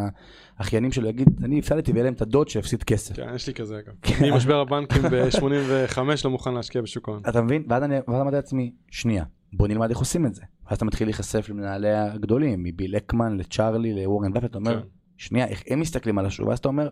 האחיינים 0.58 0.92
שלו, 0.92 1.10
יגיד, 1.10 1.30
אני 1.44 1.60
הפסדתי 1.60 1.92
ויהיה 1.92 2.04
להם 2.04 2.14
את 2.14 2.22
הדוד 2.22 2.50
שהפסיד 2.50 2.84
כסף. 2.84 3.16
כן, 3.16 3.28
יש 3.36 3.48
לי 3.48 3.54
כזה 3.54 3.80
אגב. 3.80 3.94
אני 4.20 4.32
משבר 4.32 4.60
הבנקים 4.60 5.02
ב-85 5.02 6.00
לא 6.26 6.32
מוכן 6.32 6.54
להשקיע 6.54 6.82
בשוק 6.82 7.10
ההון. 7.10 7.22
אתה 7.30 7.42
מבין? 7.42 7.64
ואז 7.70 7.84
אני 7.84 7.96
אמרתי 8.08 8.36
לעצמי, 8.36 8.72
שנייה, 8.92 9.24
בוא 9.54 9.68
נלמד 9.68 9.90
איך 9.90 10.00
עושים 10.00 10.26
את 10.26 10.36
זה. 10.36 10.42
ואז 10.68 10.78
אתה 10.78 10.86
מתחיל 10.86 11.08
להיחשף 11.08 11.50
למנהלי 11.50 11.94
הגדולים, 11.94 12.64
מביל 12.64 12.98
אקמן 12.98 13.38
לצ'ארלי 13.38 13.94
לוורן 13.94 14.34
באפט, 14.34 14.46
אתה 14.46 14.58
אומר, 14.58 14.82
כן. 14.82 14.88
שנייה, 15.18 15.48
איך 15.48 15.64
הם 15.70 15.80
מסתכלים 15.80 16.18
על 16.18 16.26
השוק, 16.26 16.48
ואז 16.48 16.60
אתה 16.60 16.68
אומר, 16.68 16.90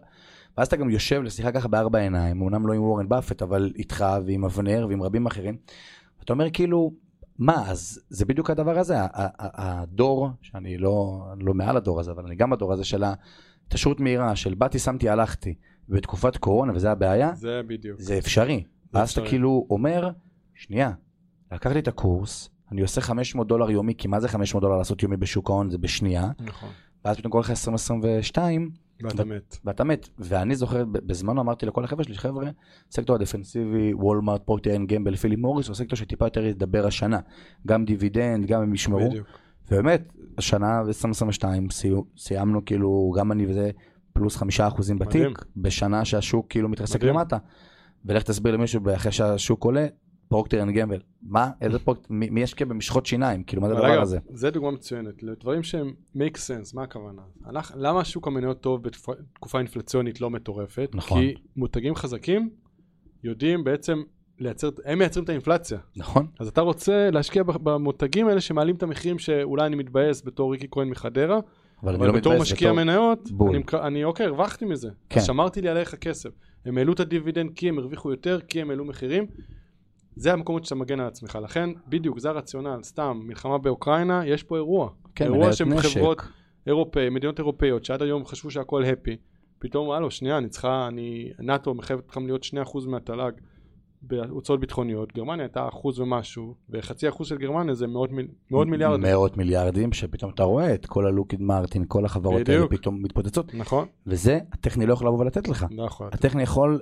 ואז 0.57 0.67
אתה 0.67 0.75
גם 0.75 0.89
יושב 0.89 1.21
לשיחה 1.23 1.51
ככה 1.51 1.67
בארבע 1.67 1.99
עיניים, 1.99 2.41
אמנם 2.41 2.67
לא 2.67 2.73
עם 2.73 2.81
וורן 2.81 3.09
באפט, 3.09 3.41
אבל 3.41 3.71
איתך 3.75 4.05
ועם 4.25 4.45
אבנר 4.45 4.85
ועם 4.89 5.03
רבים 5.03 5.25
אחרים, 5.25 5.57
אתה 6.23 6.33
אומר 6.33 6.49
כאילו, 6.49 6.91
מה, 7.37 7.71
אז 7.71 8.01
זה 8.09 8.25
בדיוק 8.25 8.49
הדבר 8.49 8.79
הזה, 8.79 8.95
הדור, 9.39 10.29
שאני 10.41 10.77
לא, 10.77 11.25
לא 11.39 11.53
מעל 11.53 11.77
הדור 11.77 11.99
הזה, 11.99 12.11
אבל 12.11 12.25
אני 12.25 12.35
גם 12.35 12.49
בדור 12.49 12.73
הזה 12.73 12.83
של 12.83 13.03
ההתעשרות 13.03 13.99
מהירה, 13.99 14.35
של 14.35 14.53
באתי, 14.53 14.79
שמתי, 14.79 15.09
הלכתי, 15.09 15.55
בתקופת 15.89 16.37
קורונה, 16.37 16.73
וזה 16.75 16.91
הבעיה, 16.91 17.35
זה 17.35 17.61
בדיוק. 17.67 17.99
זה 17.99 18.17
אפשרי. 18.17 18.63
ואז 18.93 19.11
אתה 19.11 19.19
אפשרי. 19.21 19.29
כאילו 19.29 19.67
אומר, 19.69 20.09
שנייה, 20.55 20.91
לקחתי 21.51 21.79
את 21.79 21.87
הקורס, 21.87 22.49
אני 22.71 22.81
עושה 22.81 23.01
500 23.01 23.47
דולר 23.47 23.71
יומי, 23.71 23.95
כי 23.97 24.07
מה 24.07 24.19
זה 24.19 24.27
500 24.27 24.61
דולר 24.61 24.77
לעשות 24.77 25.03
יומי 25.03 25.17
בשוק 25.17 25.49
ההון? 25.49 25.69
זה 25.69 25.77
בשנייה, 25.77 26.31
נכון. 26.39 26.69
ואז 27.05 27.17
פתאום 27.17 27.31
קורה 27.31 27.41
לך 27.41 27.49
2022, 27.49 28.71
ואתה 29.01 29.23
מת. 29.25 29.57
ואתה 29.65 29.83
מת. 29.83 30.09
ואני 30.19 30.55
זוכר, 30.55 30.85
בזמנו 30.85 31.41
אמרתי 31.41 31.65
לכל 31.65 31.83
החבר'ה 31.83 32.03
שלי, 32.03 32.17
חבר'ה, 32.17 32.49
סקטור 32.91 33.15
הדפנסיבי, 33.15 33.93
וולמארט, 33.93 34.41
פרוקטר 34.45 34.75
אנד 34.75 34.89
גמבל, 34.89 35.15
פיליפ 35.15 35.39
מוריס, 35.39 35.67
הוא 35.67 35.75
סקטור 35.75 35.95
שטיפה 35.97 36.25
יותר 36.25 36.45
ידבר 36.45 36.87
השנה. 36.87 37.19
גם 37.67 37.85
דיבידנד, 37.85 38.45
גם 38.45 38.61
הם 38.61 38.73
ישמרו. 38.73 39.09
בדיוק. 39.09 39.27
ובאמת, 39.71 40.13
השנה, 40.37 40.79
2022, 40.79 41.69
סייו- 41.69 42.03
סיימנו 42.17 42.65
כאילו, 42.65 43.13
גם 43.17 43.31
אני 43.31 43.45
וזה, 43.45 43.71
פלוס 44.13 44.35
חמישה 44.35 44.67
אחוזים 44.67 44.99
בתיק, 44.99 45.15
מדהים. 45.21 45.33
בשנה 45.57 46.05
שהשוק 46.05 46.45
כאילו 46.49 46.69
מתרסק 46.69 46.95
מדהים. 46.95 47.13
למטה. 47.13 47.37
ולך 48.05 48.23
תסביר 48.23 48.53
למישהו 48.53 48.81
אחרי 48.95 49.11
שהשוק 49.11 49.63
עולה, 49.63 49.87
פרוקטר 50.27 50.61
אנד 50.63 50.75
גמבל. 50.75 50.99
מה? 51.21 51.49
איזה 51.61 51.79
פרוקטר? 51.79 52.05
מי 52.09 52.41
ישקיע 52.41 52.67
במשחות 52.67 53.05
שיניים? 53.05 53.43
כאילו, 53.43 53.61
מה 53.61 53.67
זה 53.67 53.73
הדבר 53.73 54.01
הזה? 54.01 54.19
זה 54.29 54.49
דוגמה 54.51 54.71
מצוינת, 54.71 55.23
לדברים 55.23 55.63
שהם 55.63 55.93
make 56.17 56.35
sense, 56.35 56.71
מה 56.73 56.83
הכוונה? 56.83 57.21
אנחנו- 57.49 57.81
למה 57.81 58.05
שוק 58.05 58.27
המניות 58.27 58.61
טוב 58.61 58.83
בתקופה 58.83 59.57
אינפלציונית 59.59 60.21
לא 60.21 60.29
מטורפת? 60.29 60.89
נכון. 60.93 61.19
כי 61.21 61.33
מותגים 61.55 61.95
חזקים 61.95 62.49
יודעים 63.23 63.63
בעצם 63.63 64.03
לייצר, 64.39 64.69
הם 64.85 64.99
מייצרים 64.99 65.23
את 65.23 65.29
האינפלציה. 65.29 65.77
נכון? 65.97 66.27
אז 66.39 66.47
אתה 66.47 66.61
רוצה 66.61 67.09
להשקיע 67.11 67.43
במותגים 67.43 68.27
האלה 68.27 68.41
שמעלים 68.41 68.75
את 68.75 68.83
המחירים 68.83 69.19
שאולי 69.19 69.65
אני 69.65 69.75
מתבאס 69.75 70.21
בתור 70.25 70.51
ריקי 70.51 70.67
כהן 70.71 70.89
מחדרה, 70.89 71.39
אבל 71.83 71.95
אבל 71.95 72.07
לא 72.07 72.13
בתור 72.13 72.39
משקיע 72.39 72.71
בתור... 72.71 72.83
מניות, 72.83 73.31
בול. 73.31 73.55
אני, 73.55 73.63
אני 73.87 74.03
אוקיי, 74.03 74.25
הרווחתי 74.25 74.65
מזה. 74.65 74.89
כן. 75.09 75.19
שמרתי 75.21 75.61
לי 75.61 75.69
עליך 75.69 75.95
כסף. 75.95 76.29
הם 76.65 76.77
העלו 76.77 76.93
את 76.93 76.99
הדיבידנד 76.99 77.51
כי 77.55 77.69
הם 77.69 77.79
הרוויחו 77.79 78.11
יותר, 78.11 78.39
כי 78.47 78.61
הם 78.61 78.69
העלו 78.69 78.85
מחירים. 78.85 79.25
זה 80.15 80.33
המקומות 80.33 80.63
שאתה 80.63 80.75
מגן 80.75 80.99
על 80.99 81.07
עצמך. 81.07 81.39
לכן, 81.43 81.69
בדיוק, 81.87 82.19
זה 82.19 82.29
הרציונל. 82.29 82.79
סתם, 82.83 83.21
מלחמה 83.23 83.57
באוקראינה, 83.57 84.27
יש 84.27 84.43
פה 84.43 84.55
אירוע. 84.55 84.89
כן, 85.15 85.25
אירוע 85.25 85.49
נשק. 85.49 85.65
חברות 85.77 86.21
אירופאי, 86.67 87.09
מדינות 87.09 87.39
אירופאיות, 87.39 87.85
שעד 87.85 88.01
היום 88.01 88.25
חשבו 88.25 88.51
שהכל 88.51 88.83
הפי. 88.83 89.17
פתאום, 89.59 89.91
הלו, 89.91 90.11
שנייה, 90.11 90.37
אני 90.37 90.49
צריכה, 90.49 90.87
אני, 90.87 91.31
נאט"ו 91.39 91.73
מחייבת 91.73 92.05
אתכם 92.05 92.25
להיות 92.25 92.43
2% 92.43 92.87
מהתל"ג 92.87 93.31
בהוצאות 94.01 94.59
ביטחוניות. 94.59 95.13
גרמניה 95.13 95.45
הייתה 95.45 95.67
אחוז 95.67 95.99
ומשהו, 95.99 96.55
וחצי 96.69 97.09
אחוז 97.09 97.27
של 97.27 97.37
גרמניה 97.37 97.73
זה 97.73 97.87
מאות, 97.87 98.11
מיל, 98.11 98.27
מאות 98.51 98.67
מיליארדים. 98.67 99.01
מאות 99.01 99.37
מיליארדים, 99.37 99.93
שפתאום 99.93 100.31
אתה 100.31 100.43
רואה 100.43 100.73
את 100.73 100.85
כל 100.85 101.05
הלוקיד 101.07 101.41
מרטין, 101.41 101.85
כל 101.87 102.05
החברות 102.05 102.49
האלה 102.49 102.65
בדיוק. 102.65 102.73
פתאום 102.73 103.03
מתפוצצות. 103.03 103.53
נכון? 103.53 103.87
וזה, 104.07 104.39
הטכני 104.51 104.85
לא 104.85 104.93
יכול 104.93 105.07
לבוא 105.07 105.19
ולתת 105.19 105.47
לך. 105.47 105.65
יכול. 105.85 106.07
הטכני 106.11 106.43
יכול, 106.43 106.79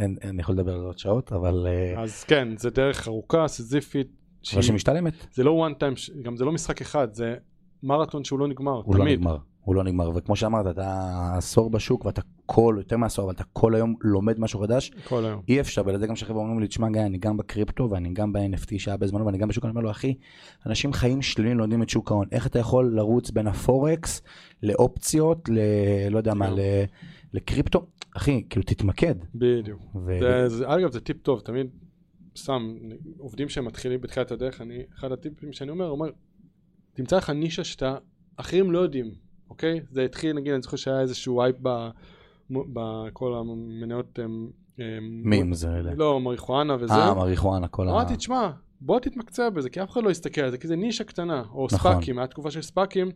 אין, 0.00 0.16
אני 0.24 0.40
יכול 0.40 0.54
לדבר 0.54 0.74
על 0.74 0.80
עוד 0.80 0.98
שעות, 0.98 1.32
אבל... 1.32 1.66
אה, 1.66 2.02
אז 2.02 2.24
כן, 2.24 2.48
זה 2.56 2.70
דרך 2.70 3.08
ארוכה, 3.08 3.48
סיזיפית. 3.48 4.06
אבל 4.06 4.16
שהיא- 4.42 4.62
שמשתלמת. 4.62 5.14
זה 5.32 5.44
לא 5.44 5.66
one 5.68 5.82
time, 5.82 6.22
גם 6.22 6.36
זה 6.36 6.44
לא 6.44 6.52
משחק 6.52 6.80
אחד, 6.80 7.08
זה 7.14 7.34
מרתון 7.82 8.24
שהוא 8.24 8.38
לא 8.38 8.48
נגמר, 8.48 8.80
הוא 8.84 8.94
לא 8.96 9.00
תמיד. 9.02 9.18
נגמר, 9.18 9.36
הוא 9.60 9.74
לא 9.74 9.84
נגמר, 9.84 10.10
וכמו 10.14 10.36
שאמרת, 10.36 10.66
אתה 10.66 10.96
עשור 11.36 11.70
בשוק 11.70 12.04
ואתה 12.04 12.20
כל, 12.46 12.74
יותר 12.78 12.96
מעשור, 12.96 13.24
אבל 13.24 13.34
אתה 13.34 13.44
כל 13.52 13.74
היום 13.74 13.94
לומד 14.00 14.40
משהו 14.40 14.60
חדש, 14.60 14.90
כל 15.08 15.24
היום. 15.24 15.42
אי 15.48 15.60
אפשר, 15.60 15.82
בגלל 15.82 15.98
זה 15.98 16.06
גם 16.06 16.16
שחבר'ה 16.16 16.40
אומרים 16.40 16.60
לי, 16.60 16.66
תשמע 16.68 16.88
גיא, 16.90 17.00
אני 17.00 17.18
גם 17.18 17.36
בקריפטו 17.36 17.88
ואני 17.90 18.12
גם 18.12 18.32
ב-NFT 18.32 18.78
שהיה 18.78 18.96
בזמנו 18.96 19.26
ואני 19.26 19.38
גם 19.38 19.48
בשוק, 19.48 19.64
אני 19.64 19.70
אומר 19.70 19.80
לו, 19.80 19.90
אחי, 19.90 20.14
אנשים 20.66 20.92
חיים 20.92 21.22
שלמים 21.22 21.58
לומדים 21.58 21.82
את 21.82 21.88
שוק 21.88 22.10
ההון, 22.10 22.26
איך 22.32 22.46
אתה 22.46 22.58
יכול 22.58 22.92
לרוץ 22.94 23.30
בין 23.30 23.46
הפורקס 23.46 24.22
לאופציות, 24.62 25.48
ל... 25.48 25.58
לא 26.10 26.18
יודע 26.18 26.34
מה. 26.34 26.50
ל... 26.50 26.58
לקריפטו, 27.34 27.86
אחי, 28.16 28.44
כאילו 28.50 28.64
תתמקד. 28.66 29.14
בדיוק. 29.34 29.80
ו... 30.06 30.18
זה, 30.20 30.48
זה, 30.48 30.74
אגב, 30.74 30.92
זה 30.92 31.00
טיפ 31.00 31.22
טוב, 31.22 31.40
תמיד, 31.40 31.66
סתם, 32.36 32.74
עובדים 33.18 33.48
שמתחילים 33.48 34.00
בתחילת 34.00 34.30
הדרך, 34.30 34.60
אני, 34.60 34.82
אחד 34.98 35.12
הטיפים 35.12 35.52
שאני 35.52 35.70
אומר, 35.70 35.88
אומר, 35.88 36.10
תמצא 36.92 37.16
לך 37.16 37.30
נישה 37.30 37.64
שאתה, 37.64 37.96
אחרים 38.36 38.72
לא 38.72 38.78
יודעים, 38.78 39.10
אוקיי? 39.50 39.80
זה 39.90 40.04
התחיל, 40.04 40.36
נגיד, 40.36 40.52
אני 40.52 40.62
זוכר 40.62 40.76
שהיה 40.76 41.00
איזשהו 41.00 41.42
הייפ 41.42 41.56
ב- 41.62 41.88
בכל 42.50 43.34
המניות, 43.34 44.18
מים 45.24 45.54
זה 45.54 45.68
אלה. 45.68 45.94
לא, 45.94 46.20
מריחואנה 46.20 46.76
וזה. 46.80 46.94
אה, 46.94 47.14
מריחואנה, 47.14 47.68
כל 47.68 47.88
ה... 47.88 47.90
אמרתי, 47.90 48.16
תשמע, 48.16 48.50
בוא 48.80 49.00
תתמקצע 49.00 49.50
בזה, 49.50 49.70
כי 49.70 49.82
אף 49.82 49.90
אחד 49.90 50.02
לא 50.02 50.10
יסתכל 50.10 50.40
על 50.40 50.50
זה, 50.50 50.58
כי 50.58 50.68
זה 50.68 50.76
נישה 50.76 51.04
קטנה, 51.04 51.40
או 51.40 51.66
נכון. 51.72 51.78
ספאקים, 51.78 52.18
היה 52.18 52.26
תקופה 52.26 52.50
של 52.50 52.62
ספאקים, 52.62 53.10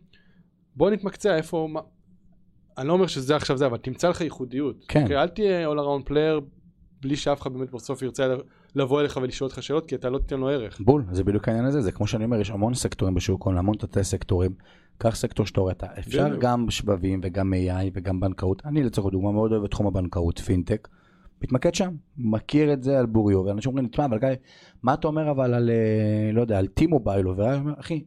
בוא 0.75 0.89
נתמקצע 0.89 1.35
איפה. 1.37 1.67
אני 2.77 2.87
לא 2.87 2.93
אומר 2.93 3.07
שזה 3.07 3.35
עכשיו 3.35 3.57
זה, 3.57 3.65
אבל 3.65 3.77
תמצא 3.77 4.09
לך 4.09 4.21
ייחודיות. 4.21 4.85
כן. 4.87 5.01
אוקיי? 5.01 5.21
אל 5.21 5.27
תהיה 5.27 5.67
all 5.67 5.77
around 5.77 6.09
player 6.09 6.41
בלי 7.01 7.15
שאף 7.15 7.41
אחד 7.41 7.53
באמת 7.53 7.71
בסוף 7.71 8.01
ירצה 8.01 8.35
לבוא 8.75 9.01
אליך 9.01 9.19
ולשאול 9.21 9.47
אותך 9.47 9.63
שאלות, 9.63 9.85
כי 9.85 9.95
אתה 9.95 10.09
לא 10.09 10.17
תיתן 10.17 10.39
לו 10.39 10.49
ערך. 10.49 10.81
בול, 10.81 11.05
זה 11.11 11.23
בדיוק 11.23 11.47
העניין 11.47 11.65
הזה, 11.65 11.81
זה 11.81 11.91
כמו 11.91 12.07
שאני 12.07 12.25
אומר, 12.25 12.39
יש 12.41 12.49
המון 12.49 12.73
סקטורים 12.73 13.15
בשוק 13.15 13.41
ההון, 13.41 13.57
המון 13.57 13.75
תתי 13.77 14.03
סקטורים. 14.03 14.51
קח 14.97 15.15
סקטור 15.15 15.45
שאתה 15.45 15.61
רואה, 15.61 15.73
אפשר 15.99 16.25
בדיוק. 16.25 16.41
גם 16.41 16.69
שבבים 16.69 17.21
וגם 17.23 17.53
AI 17.53 17.91
וגם 17.93 18.19
בנקאות. 18.19 18.61
אני 18.65 18.83
לצורך 18.83 19.07
הדוגמה 19.07 19.31
מאוד 19.31 19.51
אוהב 19.51 19.63
את 19.63 19.71
תחום 19.71 19.87
הבנקאות, 19.87 20.39
פינטק. 20.39 20.87
מתמקד 21.41 21.75
שם, 21.75 21.93
מכיר 22.17 22.73
את 22.73 22.83
זה 22.83 22.99
על 22.99 23.05
בוריו, 23.05 23.43
ואנשים 23.45 23.69
אומרים 23.69 23.85
לי, 23.85 23.91
תשמע, 23.91 24.05
אבל 24.05 24.19
גיא, 24.19 24.29
מה 24.83 24.93
אתה 24.93 25.07
אומר 25.07 25.31
אבל 25.31 25.53
על, 25.53 25.69
אה, 25.69 26.31
לא 26.33 26.41
יודע, 26.41 26.57
על 26.57 26.67
T-Mobile, 26.79 27.41
אחי, 27.79 28.03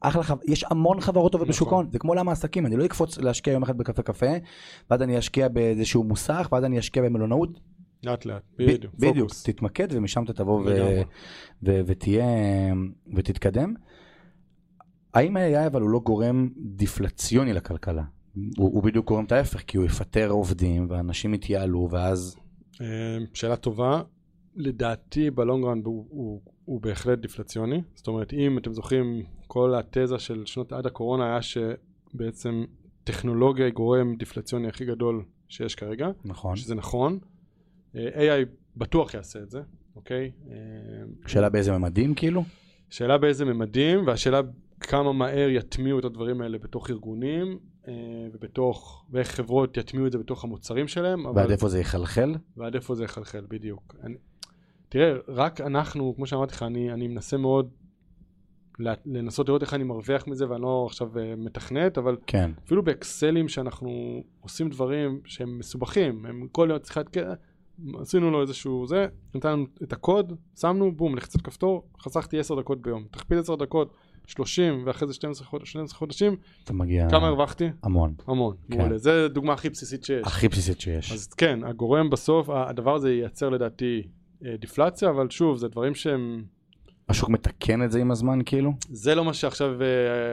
אחלה 0.00 0.22
חב... 0.22 0.38
יש 0.46 0.64
המון 0.70 1.00
חברות 1.00 1.32
טובות 1.32 1.48
בשוק 1.48 1.68
נכון. 1.68 1.78
ההון, 1.78 1.90
זה 1.92 1.98
כמו 1.98 2.10
עולם 2.10 2.28
העסקים, 2.28 2.66
אני 2.66 2.76
לא 2.76 2.84
אקפוץ 2.84 3.18
להשקיע 3.18 3.52
יום 3.52 3.62
אחד 3.62 3.78
בקפה 3.78 4.02
קפה, 4.02 4.30
ואז 4.90 5.02
אני 5.02 5.18
אשקיע 5.18 5.48
באיזשהו 5.48 6.04
מוסך, 6.04 6.48
ואז 6.52 6.64
אני 6.64 6.78
אשקיע 6.78 7.02
במלונאות, 7.02 7.60
לאט 8.04 8.24
לאט, 8.24 8.42
בדיוק, 8.58 8.94
בדיוק. 8.98 9.30
תתמקד 9.44 9.88
ומשם 9.90 10.24
אתה 10.24 10.32
תבוא 10.32 10.62
ותהיה 11.62 12.26
ותתקדם. 13.14 13.74
האם 15.14 15.36
ה-AI 15.36 15.66
אבל 15.66 15.80
הוא 15.80 15.90
לא 15.90 16.00
גורם 16.00 16.48
דפלציוני 16.56 17.52
לכלכלה? 17.52 18.02
הוא, 18.34 18.44
הוא 18.56 18.82
בדיוק 18.82 19.06
גורם 19.06 19.24
את 19.24 19.32
ההפך, 19.32 19.62
כי 19.66 19.76
הוא 19.76 19.86
יפטר 19.86 20.30
עובדים 20.30 20.86
ואנשים 20.90 21.34
יתייעלו 21.34 21.88
ואז... 21.90 22.36
אה, 22.80 23.18
שאלה 23.34 23.56
טובה. 23.56 24.02
לדעתי 24.56 25.30
ב 25.30 25.37
long 25.37 25.65
run 25.65 25.86
הוא, 25.86 26.06
הוא, 26.08 26.40
הוא 26.64 26.80
בהחלט 26.80 27.18
דפלציוני. 27.18 27.82
זאת 27.94 28.06
אומרת, 28.08 28.32
אם 28.32 28.58
אתם 28.58 28.72
זוכרים, 28.72 29.22
כל 29.52 29.74
התזה 29.74 30.18
של 30.18 30.42
שנות 30.46 30.72
עד 30.72 30.86
הקורונה 30.86 31.24
היה 31.24 31.42
שבעצם 31.42 32.64
טכנולוגיה 33.04 33.66
היא 33.66 33.74
גורם 33.74 34.14
דיפלציוני 34.16 34.68
הכי 34.68 34.84
גדול 34.84 35.24
שיש 35.48 35.74
כרגע. 35.74 36.08
נכון. 36.24 36.56
שזה 36.56 36.74
נכון. 36.74 37.18
אה, 37.96 38.42
AI 38.42 38.46
בטוח 38.76 39.14
יעשה 39.14 39.38
את 39.38 39.50
זה, 39.50 39.60
אוקיי? 39.96 40.30
אה, 40.50 40.56
שאלה 41.26 41.48
באיזה 41.48 41.72
ממדים 41.72 42.14
כאילו? 42.14 42.44
שאלה 42.90 43.18
באיזה 43.18 43.44
ממדים, 43.44 44.06
והשאלה 44.06 44.40
כמה 44.80 45.12
מהר 45.12 45.48
יטמיעו 45.48 45.98
את 45.98 46.04
הדברים 46.04 46.40
האלה 46.40 46.58
בתוך 46.58 46.90
ארגונים, 46.90 47.58
אה, 47.88 47.92
ובתוך, 48.32 49.04
ואיך 49.10 49.28
חברות 49.28 49.76
יטמיעו 49.76 50.06
את 50.06 50.12
זה 50.12 50.18
בתוך 50.18 50.44
המוצרים 50.44 50.88
שלהם. 50.88 51.26
אבל- 51.26 51.40
ועד 51.40 51.50
איפה 51.50 51.68
זה 51.68 51.80
יחלחל? 51.80 52.34
ועד 52.56 52.74
איפה 52.74 52.94
זה 52.94 53.04
יחלחל, 53.04 53.46
בדיוק. 53.48 53.96
אני, 54.04 54.14
תראה, 54.88 55.12
רק 55.28 55.60
אנחנו, 55.60 56.12
כמו 56.16 56.26
שאמרתי 56.26 56.54
לך, 56.54 56.62
אני, 56.62 56.92
אני 56.92 57.08
מנסה 57.08 57.36
מאוד 57.36 57.70
לנסות 59.06 59.48
לראות 59.48 59.62
איך 59.62 59.74
אני 59.74 59.84
מרוויח 59.84 60.26
מזה, 60.26 60.50
ואני 60.50 60.62
לא 60.62 60.84
עכשיו 60.86 61.18
אה, 61.18 61.34
מתכנת, 61.36 61.98
אבל 61.98 62.16
כן. 62.26 62.50
אפילו 62.64 62.82
באקסלים 62.84 63.48
שאנחנו 63.48 63.90
עושים 64.40 64.68
דברים 64.70 65.20
שהם 65.24 65.58
מסובכים, 65.58 66.26
הם 66.26 66.46
כל 66.52 66.66
יום 66.70 66.78
צריכה, 66.78 67.00
עשינו 68.00 68.30
לו 68.30 68.42
איזשהו 68.42 68.86
זה, 68.86 69.06
נתנו 69.34 69.64
את 69.82 69.92
הקוד, 69.92 70.32
שמנו, 70.60 70.92
בום, 70.92 71.16
לחיצת 71.16 71.40
כפתור, 71.40 71.88
חסכתי 72.02 72.38
10 72.38 72.54
דקות 72.60 72.82
ביום. 72.82 73.04
תכפיל 73.10 73.38
10 73.38 73.56
דקות, 73.56 73.94
30 74.26 74.82
ואחרי 74.86 75.08
זה 75.08 75.14
12 75.14 75.46
חודש- 75.46 75.70
12 75.70 75.98
חודשים, 75.98 76.36
אתה 76.64 76.72
מגיע... 76.72 77.10
כמה 77.10 77.26
הרווחתי? 77.26 77.68
המון. 77.82 78.14
המון. 78.26 78.56
כן. 78.70 78.78
מעולה. 78.78 78.98
זה 78.98 79.28
דוגמה 79.28 79.52
הכי 79.52 79.70
בסיסית 79.70 80.04
שיש. 80.04 80.26
הכי 80.26 80.48
בסיסית 80.48 80.80
שיש. 80.80 81.12
אז 81.12 81.32
כן, 81.32 81.64
הגורם 81.64 82.10
בסוף, 82.10 82.50
הדבר 82.50 82.94
הזה 82.94 83.12
ייצר 83.12 83.48
לדעתי 83.48 84.02
אה, 84.44 84.56
דיפלציה, 84.56 85.10
אבל 85.10 85.30
שוב, 85.30 85.56
זה 85.56 85.68
דברים 85.68 85.94
שהם... 85.94 86.44
השוק 87.10 87.28
מתקן 87.28 87.82
את 87.82 87.90
זה 87.92 88.00
עם 88.00 88.10
הזמן 88.10 88.38
כאילו? 88.46 88.72
זה 88.90 89.14
לא 89.14 89.24
מה 89.24 89.34
שעכשיו 89.34 89.82
אה, 89.82 89.86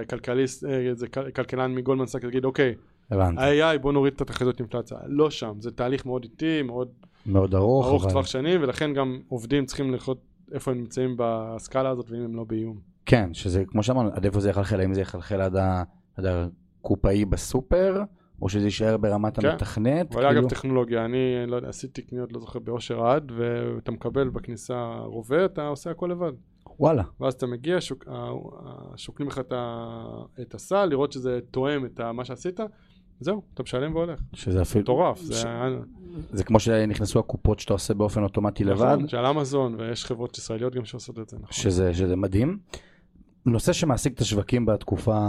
כלכליסט, 0.05 0.63
אה, 0.65 0.77
איזה 0.79 1.07
כל- 1.07 1.31
כלכלן 1.31 1.75
מגולדמן 1.75 2.05
סאק 2.05 2.23
יגיד, 2.23 2.45
אוקיי, 2.45 2.75
הבנתי. 3.11 3.41
ה-AI 3.41 3.77
בוא 3.77 3.93
נוריד 3.93 4.13
את 4.13 4.21
התחזיות 4.21 4.59
אינפלציה. 4.59 4.97
לא 5.07 5.29
שם, 5.29 5.53
זה 5.59 5.71
תהליך 5.71 6.05
מאוד 6.05 6.23
איטי, 6.23 6.61
מאוד 6.61 6.87
מאוד 7.25 7.55
ארוך, 7.55 7.85
ארוך 7.87 8.03
אבל... 8.03 8.11
טווח 8.11 8.25
שנים, 8.25 8.61
ולכן 8.63 8.93
גם 8.93 9.19
עובדים 9.27 9.65
צריכים 9.65 9.91
לראות 9.91 10.21
איפה 10.53 10.71
הם 10.71 10.77
נמצאים 10.77 11.15
בסקאלה 11.17 11.89
הזאת, 11.89 12.09
ואם 12.11 12.21
הם 12.21 12.35
לא 12.35 12.43
באיום. 12.43 12.77
כן, 13.05 13.33
שזה 13.33 13.63
כמו 13.67 13.83
שאמרנו, 13.83 14.09
עד 14.13 14.25
איפה 14.25 14.39
זה 14.39 14.49
יחלחל, 14.49 14.79
האם 14.79 14.93
זה 14.93 15.01
יחלחל 15.01 15.41
עד 15.41 15.55
ה- 15.55 15.83
עד 16.17 16.25
הקופאי 16.25 17.25
בסופר, 17.25 18.01
או 18.41 18.49
שזה 18.49 18.65
יישאר 18.65 18.97
ברמת 18.97 19.39
כן. 19.39 19.47
המתכנת? 19.47 20.13
אבל 20.15 20.25
כאילו? 20.27 20.39
אגב 20.41 20.49
טכנולוגיה, 20.49 21.05
אני 21.05 21.17
לא 21.47 21.55
יודע, 21.55 21.69
עשיתי 21.69 22.01
קניות, 22.01 22.33
לא 22.33 22.39
זוכר, 22.39 22.59
באושר 22.59 23.05
עד, 23.05 23.31
ואתה 23.37 23.91
מקבל 23.91 24.29
בכניסה 24.29 24.95
רובה, 25.05 25.45
אתה 25.45 25.67
עושה 25.67 25.91
הכל 25.91 26.07
לבד. 26.11 26.31
וואלה, 26.79 27.03
ואז 27.19 27.33
אתה 27.33 27.47
מגיע, 27.47 27.81
שוק, 27.81 28.05
שוקלים 28.95 29.29
לך 29.29 29.39
את, 29.39 29.53
את 30.41 30.55
הסל, 30.55 30.85
לראות 30.85 31.11
שזה 31.11 31.39
תואם 31.51 31.85
את 31.85 31.99
מה 31.99 32.25
שעשית, 32.25 32.59
זהו, 33.19 33.41
אתה 33.53 33.63
משלם 33.63 33.95
והולך. 33.95 34.19
שזה 34.33 34.61
אפילו... 34.61 34.83
מטורף, 34.83 35.19
ש- 35.19 35.23
זה 35.23 35.43
זה 36.31 36.43
כמו 36.43 36.59
שנכנסו 36.59 37.19
הקופות 37.19 37.59
שאתה 37.59 37.73
עושה 37.73 37.93
באופן 37.93 38.23
אוטומטי 38.23 38.63
לבד, 38.63 38.85
נכון, 38.85 39.07
של 39.07 39.25
אמזון, 39.25 39.75
ויש 39.79 40.05
חברות 40.05 40.37
ישראליות 40.37 40.75
גם 40.75 40.85
שעושות 40.85 41.19
את 41.19 41.29
זה, 41.29 41.37
נכון. 41.37 41.51
שזה, 41.51 41.93
שזה 41.93 42.15
מדהים. 42.15 42.59
נושא 43.45 43.73
שמעסיק 43.73 44.13
את 44.13 44.21
השווקים 44.21 44.65
בתקופה 44.65 45.19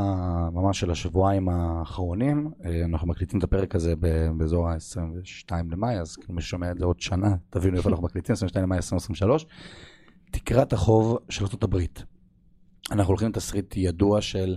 ממש 0.52 0.80
של 0.80 0.90
השבועיים 0.90 1.48
האחרונים, 1.48 2.50
אה, 2.64 2.84
אנחנו 2.84 3.08
מקליטים 3.08 3.38
את 3.38 3.44
הפרק 3.44 3.74
הזה 3.74 3.94
באזור 4.36 4.68
ה-22 4.68 5.52
למאי, 5.70 6.00
אז 6.00 6.16
כאילו 6.16 6.34
מי 6.34 6.42
ששומע 6.42 6.70
את 6.70 6.78
זה 6.78 6.84
עוד 6.84 7.00
שנה, 7.00 7.34
תבינו 7.50 7.76
איפה 7.76 7.90
אנחנו 7.90 8.04
מקליטים, 8.04 8.32
22 8.32 8.64
למאי 8.64 8.76
2023, 8.76 9.46
תקרת 10.30 10.72
החוב 10.72 11.18
של 11.28 11.44
ארה"ב. 11.44 11.76
אנחנו 12.90 13.10
הולכים 13.10 13.28
לתסריט 13.28 13.76
ידוע 13.76 14.20
של 14.20 14.56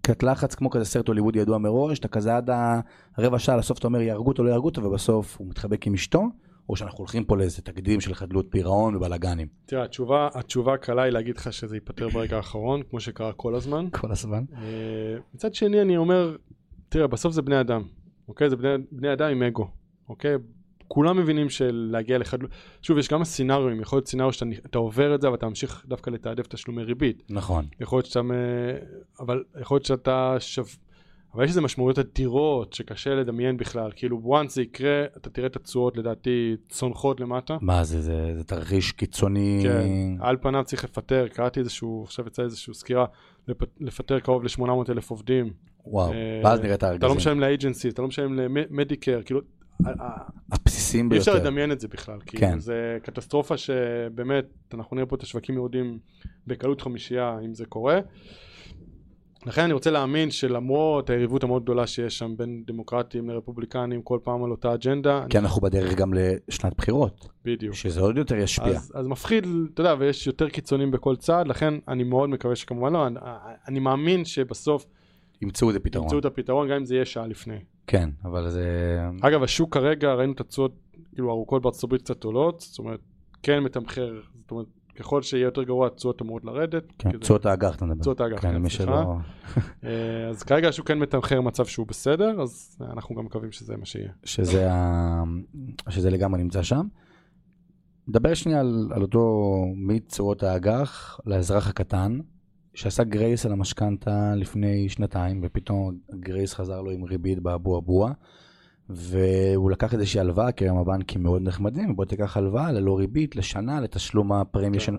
קט 0.00 0.22
לחץ, 0.22 0.54
כמו 0.54 0.70
כזה 0.70 0.84
סרט 0.84 1.08
הוליוודי 1.08 1.38
ידוע 1.38 1.58
מראש, 1.58 1.98
אתה 1.98 2.08
כזה 2.08 2.36
עד 2.36 2.50
הרבע 3.16 3.38
שעה, 3.38 3.56
לסוף 3.56 3.78
אתה 3.78 3.86
אומר 3.86 4.00
יהרגו 4.00 4.28
אותו, 4.28 4.44
לא 4.44 4.50
יהרגו 4.50 4.66
אותו, 4.66 4.84
ובסוף 4.84 5.36
הוא 5.38 5.48
מתחבק 5.48 5.86
עם 5.86 5.94
אשתו, 5.94 6.22
או 6.68 6.76
שאנחנו 6.76 6.98
הולכים 6.98 7.24
פה 7.24 7.36
לאיזה 7.36 7.62
תקדים 7.62 8.00
של 8.00 8.14
חדלות 8.14 8.46
פירעון 8.50 8.96
ובלאגנים. 8.96 9.48
תראה, 9.66 9.84
התשובה, 9.84 10.28
התשובה 10.34 10.74
הקלה 10.74 11.02
היא 11.02 11.12
להגיד 11.12 11.36
לך 11.36 11.52
שזה 11.52 11.76
ייפתר 11.76 12.08
ברגע 12.08 12.36
האחרון, 12.36 12.82
כמו 12.82 13.00
שקרה 13.00 13.32
כל 13.32 13.54
הזמן. 13.54 13.88
כל 13.90 14.12
הזמן. 14.12 14.44
אה, 14.56 15.16
מצד 15.34 15.54
שני 15.54 15.82
אני 15.82 15.96
אומר, 15.96 16.36
תראה, 16.88 17.06
בסוף 17.06 17.32
זה 17.32 17.42
בני 17.42 17.60
אדם, 17.60 17.82
אוקיי? 18.28 18.50
זה 18.50 18.56
בני, 18.56 18.68
בני 18.92 19.12
אדם 19.12 19.30
עם 19.30 19.42
אגו, 19.42 19.68
אוקיי? 20.08 20.34
כולם 20.88 21.16
מבינים 21.16 21.50
שלהגיע 21.50 22.18
לחדלות, 22.18 22.50
שוב, 22.82 22.98
יש 22.98 23.08
כמה 23.08 23.24
סצנריונים, 23.24 23.80
יכול 23.80 23.96
להיות 23.96 24.08
סצנריו 24.08 24.32
שאתה 24.32 24.46
אתה 24.66 24.78
עובר 24.78 25.14
את 25.14 25.20
זה, 25.20 25.28
אבל 25.28 25.36
אתה 25.36 25.46
ממשיך 25.48 25.84
דווקא 25.88 26.10
לתעדף 26.10 26.46
תשלומי 26.46 26.82
ריבית. 26.82 27.22
נכון. 27.30 27.66
יכול 27.80 27.96
להיות 27.96 28.06
שאתה, 28.06 28.20
אבל 29.20 29.44
יכול 29.60 29.74
להיות 29.74 29.84
שאתה 29.86 30.36
שו... 30.38 30.62
אבל 31.34 31.44
יש 31.44 31.50
איזה 31.50 31.60
משמעויות 31.60 31.98
אדירות 31.98 32.72
שקשה 32.72 33.14
לדמיין 33.14 33.56
בכלל, 33.56 33.90
כאילו 33.96 34.20
once 34.42 34.48
זה 34.48 34.62
יקרה, 34.62 35.04
אתה 35.16 35.30
תראה 35.30 35.46
את 35.46 35.56
התשואות 35.56 35.96
לדעתי 35.96 36.56
צונחות 36.68 37.20
למטה. 37.20 37.56
מה 37.60 37.84
זה, 37.84 38.00
זה, 38.02 38.32
זה 38.36 38.44
תרחיש 38.44 38.92
קיצוני. 38.92 39.60
כן, 39.62 39.88
על 40.20 40.36
פניו 40.36 40.62
צריך 40.66 40.84
לפטר, 40.84 41.26
קראתי 41.28 41.60
איזשהו, 41.60 42.02
עכשיו 42.04 42.26
יצא 42.26 42.42
איזושהי 42.42 42.74
סקירה, 42.74 43.04
לפ- 43.48 43.62
לפטר 43.80 44.20
קרוב 44.20 44.44
ל-800 44.44 44.90
אלף 44.90 45.10
עובדים. 45.10 45.52
וואו, 45.86 46.12
אה, 46.12 46.40
ואז 46.44 46.60
נראה 46.60 46.74
את 46.74 46.78
אתה 46.78 46.86
לא 46.86 46.90
הארגזים. 46.92 47.16
משלם 47.16 47.40
לאג'נסי, 47.40 47.88
אתה 47.88 48.02
לא 48.02 48.08
משלם 48.08 48.34
למדיקר, 48.70 49.20
כאילו, 49.24 49.40
הבסיסיים 50.52 51.12
אי 51.12 51.18
אפשר 51.18 51.32
ביותר. 51.32 51.46
לדמיין 51.46 51.72
את 51.72 51.80
זה 51.80 51.88
בכלל, 51.88 52.18
כן. 52.26 52.38
כאילו, 52.38 52.60
זה 52.60 52.98
קטסטרופה 53.02 53.56
שבאמת, 53.56 54.44
אנחנו 54.74 54.96
נראה 54.96 55.06
פה 55.06 55.16
את 55.16 55.22
השווקים 55.22 55.54
יורדים 55.54 55.98
בקלות 56.46 56.80
חמישייה 56.80 57.38
אם 57.44 57.54
זה 57.54 57.66
קורה. 57.66 58.00
לכן 59.46 59.62
אני 59.62 59.72
רוצה 59.72 59.90
להאמין 59.90 60.30
שלמרות 60.30 61.10
היריבות 61.10 61.44
המאוד 61.44 61.62
גדולה 61.62 61.86
שיש 61.86 62.18
שם 62.18 62.36
בין 62.36 62.62
דמוקרטים 62.66 63.30
לרפובליקנים 63.30 64.02
כל 64.02 64.18
פעם 64.22 64.44
על 64.44 64.50
אותה 64.50 64.74
אג'נדה, 64.74 65.24
כי 65.28 65.38
אנחנו 65.38 65.60
בדרך 65.60 65.94
גם 65.94 66.14
לשנת 66.14 66.74
בחירות, 66.76 67.28
בדיוק. 67.44 67.74
שזה 67.74 68.00
עוד 68.00 68.16
יותר 68.16 68.36
ישפיע. 68.36 68.66
אז, 68.66 68.92
אז 68.94 69.06
מפחיד, 69.06 69.46
אתה 69.74 69.80
יודע, 69.80 69.94
ויש 69.98 70.26
יותר 70.26 70.48
קיצונים 70.48 70.90
בכל 70.90 71.16
צד, 71.16 71.44
לכן 71.48 71.74
אני 71.88 72.04
מאוד 72.04 72.30
מקווה 72.30 72.56
שכמובן 72.56 72.92
לא, 72.92 73.06
אני, 73.06 73.18
אני 73.68 73.80
מאמין 73.80 74.24
שבסוף 74.24 74.86
ימצאו 75.42 75.68
איזה 75.68 75.80
פתרון. 75.80 76.04
ימצאו 76.04 76.18
את 76.18 76.24
הפתרון 76.24 76.68
גם 76.68 76.76
אם 76.76 76.84
זה 76.84 76.94
יהיה 76.94 77.04
שעה 77.04 77.26
לפני. 77.26 77.58
כן, 77.86 78.10
אבל 78.24 78.50
זה... 78.50 78.98
אגב, 79.20 79.42
השוק 79.42 79.74
כרגע, 79.74 80.14
ראינו 80.14 80.32
את 80.32 80.40
התשואות, 80.40 80.72
כאילו 81.14 81.30
ארוכות 81.30 81.62
בארצות 81.62 81.84
הברית 81.84 82.02
קצת 82.02 82.24
עולות, 82.24 82.60
זאת 82.60 82.78
אומרת, 82.78 83.00
כן 83.42 83.60
מתמחר, 83.60 84.20
זאת 84.40 84.50
אומרת, 84.50 84.66
ככל 84.96 85.22
שיהיה 85.22 85.44
יותר 85.44 85.62
גרוע, 85.62 85.86
התשואות 85.86 86.22
אמורות 86.22 86.44
לרדת. 86.44 86.84
כן, 86.98 87.18
תשואות 87.18 87.46
האג"ח 87.46 87.76
אתה 87.76 87.84
מדבר. 87.84 88.00
תשואות 88.00 88.20
האג"ח, 88.20 88.40
כן, 88.40 88.52
כן, 88.52 88.68
סליחה. 88.68 88.84
שלא... 88.84 89.14
אה, 89.84 90.28
אז 90.28 90.42
כרגע 90.42 90.68
השוק 90.68 90.88
כן 90.88 90.98
מתמחר 90.98 91.40
מצב 91.40 91.64
שהוא 91.64 91.86
בסדר, 91.86 92.42
אז 92.42 92.78
אנחנו 92.92 93.14
גם 93.14 93.24
מקווים 93.24 93.52
שזה 93.52 93.76
מה 93.76 93.84
שיהיה. 93.84 94.10
שזה, 94.24 94.72
ה... 94.72 95.22
שזה 95.88 96.10
לגמרי 96.10 96.42
נמצא 96.42 96.62
שם. 96.62 96.86
נדבר 98.08 98.34
שנייה 98.34 98.60
על, 98.60 98.90
על 98.94 99.02
אותו 99.02 99.54
מתשואות 99.76 100.42
האג"ח 100.42 101.20
לאזרח 101.26 101.68
הקטן, 101.68 102.18
שעשה 102.74 103.04
גרייס 103.04 103.46
על 103.46 103.52
המשכנתה 103.52 104.34
לפני 104.36 104.88
שנתיים, 104.88 105.40
ופתאום 105.42 105.98
גרייס 106.20 106.54
חזר 106.54 106.80
לו 106.80 106.90
עם 106.90 107.04
ריבית 107.04 107.38
באבו 107.38 107.78
אבוה, 107.78 108.12
והוא 108.88 109.70
לקח 109.70 109.94
איזושהי 109.94 110.20
הלוואה, 110.20 110.52
כי 110.52 110.64
היום 110.64 110.78
הבנקים 110.78 111.22
מאוד 111.22 111.42
נחמדים, 111.42 111.96
בוא 111.96 112.04
תיקח 112.04 112.36
הלוואה 112.36 112.72
ללא 112.72 112.98
ריבית, 112.98 113.36
לשנה, 113.36 113.80
לתשלום 113.80 114.32
הפרמיה 114.32 114.80
כן. 114.80 114.86
של... 114.86 114.96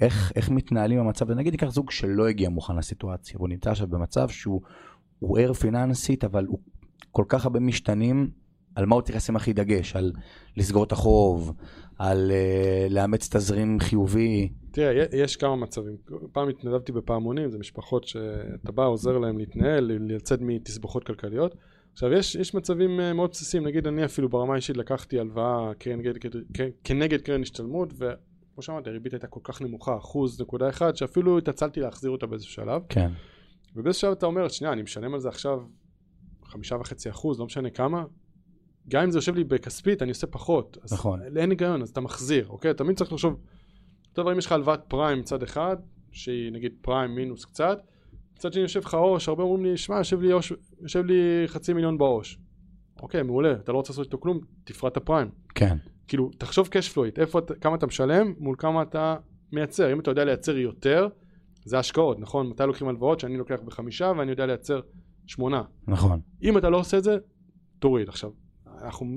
איך, 0.00 0.32
איך 0.36 0.50
מתנהלים 0.50 0.98
במצב 0.98 1.30
הזה? 1.30 1.38
נגיד 1.38 1.52
ניקח 1.52 1.68
זוג 1.68 1.90
שלא 1.90 2.28
הגיע 2.28 2.48
מוכן 2.48 2.76
לסיטואציה, 2.76 3.36
והוא 3.36 3.48
נמצא 3.48 3.70
עכשיו 3.70 3.86
במצב 3.86 4.28
שהוא 4.28 4.60
הוא 5.18 5.38
ער 5.38 5.52
פיננסית, 5.52 6.24
אבל 6.24 6.46
הוא 6.46 6.58
כל 7.10 7.24
כך 7.28 7.44
הרבה 7.44 7.60
משתנים, 7.60 8.30
על 8.74 8.86
מה 8.86 8.94
הוא 8.94 9.02
צריך 9.02 9.16
לשים 9.16 9.36
הכי 9.36 9.52
דגש? 9.52 9.96
על 9.96 10.12
לסגור 10.56 10.84
את 10.84 10.92
החוב, 10.92 11.52
על 11.98 12.30
uh, 12.30 12.92
לאמץ 12.92 13.36
תזרים 13.36 13.80
חיובי. 13.80 14.48
תראה, 14.74 15.04
יש 15.12 15.36
כמה 15.36 15.56
מצבים. 15.56 15.96
פעם 16.32 16.48
התנדבתי 16.48 16.92
בפעמונים, 16.92 17.50
זה 17.50 17.58
משפחות 17.58 18.04
שאתה 18.04 18.72
בא, 18.72 18.84
עוזר 18.84 19.18
להם 19.18 19.38
להתנהל, 19.38 19.92
לצאת 20.00 20.40
מתסבוכות 20.42 21.04
כלכליות. 21.04 21.54
עכשיו, 21.92 22.12
יש, 22.12 22.34
יש 22.34 22.54
מצבים 22.54 23.00
אה, 23.00 23.12
מאוד 23.12 23.30
בסיסיים, 23.30 23.66
נגיד 23.66 23.86
אני 23.86 24.04
אפילו 24.04 24.28
ברמה 24.28 24.52
האישית 24.52 24.76
לקחתי 24.76 25.20
הלוואה 25.20 25.72
כנגד, 25.78 26.14
כנגד 26.84 27.20
קרן 27.20 27.42
השתלמות, 27.42 27.92
וכמו 27.92 28.62
שאמרתי, 28.62 28.90
הריבית 28.90 29.12
הייתה 29.12 29.26
כל 29.26 29.40
כך 29.42 29.62
נמוכה, 29.62 29.96
אחוז 29.96 30.40
נקודה 30.40 30.68
אחד, 30.68 30.96
שאפילו 30.96 31.38
התעצלתי 31.38 31.80
להחזיר 31.80 32.10
אותה 32.10 32.26
באיזשהו 32.26 32.52
שלב. 32.52 32.82
כן. 32.88 33.10
ובאיזשהו 33.76 34.00
שלב 34.00 34.12
אתה 34.12 34.26
אומר, 34.26 34.48
שנייה, 34.48 34.72
אני 34.72 34.82
משלם 34.82 35.14
על 35.14 35.20
זה 35.20 35.28
עכשיו 35.28 35.58
חמישה 36.44 36.76
וחצי 36.76 37.10
אחוז, 37.10 37.40
לא 37.40 37.46
משנה 37.46 37.70
כמה, 37.70 38.04
גם 38.88 39.02
אם 39.02 39.10
זה 39.10 39.18
יושב 39.18 39.34
לי 39.34 39.44
בכספית, 39.44 40.02
אני 40.02 40.10
עושה 40.10 40.26
פחות. 40.26 40.78
אז 40.82 40.92
נכון. 40.92 41.20
אין 41.36 41.50
היגיון, 41.50 41.82
אז 41.82 41.90
אתה 41.90 42.00
מחזיר, 42.00 42.48
אוקיי? 42.48 42.74
תמיד 42.74 42.96
צריך 42.96 43.12
לחשוב, 43.12 43.36
טוב, 44.14 44.28
אם 44.28 44.38
יש 44.38 44.46
לך 44.46 44.52
הלוואת 44.52 44.80
פריים 44.88 45.18
מצד 45.18 45.42
אחד, 45.42 45.76
שהיא 46.12 46.52
נגיד 46.52 46.72
פריים 46.80 47.14
מינוס 47.14 47.44
קצת, 47.44 47.78
מצד 48.36 48.52
שני 48.52 48.62
יושב 48.62 48.80
לך 48.80 48.94
עו"ש, 48.94 49.28
הרבה 49.28 49.42
אומרים 49.42 49.64
לי, 49.64 49.76
שמע, 49.76 49.96
יושב 49.96 50.20
לי, 50.20 50.32
עו"ש, 50.32 50.52
יושב 50.80 51.04
לי 51.04 51.42
חצי 51.46 51.72
מיליון 51.72 51.98
בעו"ש. 51.98 52.38
אוקיי, 53.02 53.22
מעולה, 53.22 53.52
אתה 53.52 53.72
לא 53.72 53.76
רוצה 53.76 53.92
לעשות 53.92 54.06
איתו 54.06 54.20
כלום, 54.20 54.40
תפרט 54.64 54.92
את 54.92 54.96
הפריים. 54.96 55.28
כן. 55.54 55.76
כאילו, 56.08 56.30
תחשוב 56.38 56.68
cash 56.68 56.94
flow, 56.94 57.20
איפה, 57.20 57.40
כמה 57.60 57.76
אתה 57.76 57.86
משלם 57.86 58.34
מול 58.38 58.56
כמה 58.58 58.82
אתה 58.82 59.16
מייצר. 59.52 59.92
אם 59.92 60.00
אתה 60.00 60.10
יודע 60.10 60.24
לייצר 60.24 60.56
יותר, 60.56 61.08
זה 61.64 61.78
השקעות, 61.78 62.20
נכון? 62.20 62.48
מתי 62.48 62.62
לוקחים 62.66 62.88
הלוואות 62.88 63.20
שאני 63.20 63.36
לוקח 63.36 63.58
בחמישה 63.64 64.12
ואני 64.18 64.30
יודע 64.30 64.46
לייצר 64.46 64.80
שמונה. 65.26 65.62
נכון. 65.86 66.20
אם 66.42 66.58
אתה 66.58 66.70
לא 66.70 66.76
עושה 66.76 66.98
את 66.98 67.04
זה, 67.04 67.16
תוריד. 67.78 68.08
עכשיו, 68.08 68.30
אנחנו, 68.82 69.16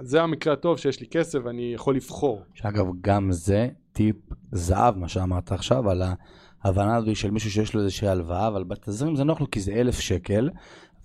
זה 0.00 0.22
המקרה 0.22 0.52
הטוב 0.52 0.78
שיש 0.78 1.00
לי 1.00 1.06
כסף 1.06 1.38
ואני 1.44 1.72
יכול 1.74 1.96
לבחור. 1.96 2.42
שאגב, 2.54 2.86
גם 3.00 3.32
זה 3.32 3.68
טיפ 3.92 4.16
זהב, 4.52 4.98
מה 4.98 5.08
שאמרת 5.08 5.52
עכשיו, 5.52 5.90
על 5.90 6.02
ההבנה 6.62 6.96
הזו 6.96 7.16
של 7.16 7.30
מישהו 7.30 7.50
שיש 7.50 7.74
לו 7.74 7.80
איזושהי 7.80 8.08
הלוואה, 8.08 8.48
אבל 8.48 8.64
בתזרים 8.64 9.16
זה 9.16 9.24
נוח 9.24 9.40
לו 9.40 9.50
כי 9.50 9.60
זה 9.60 9.72
אלף 9.72 10.00
שקל, 10.00 10.50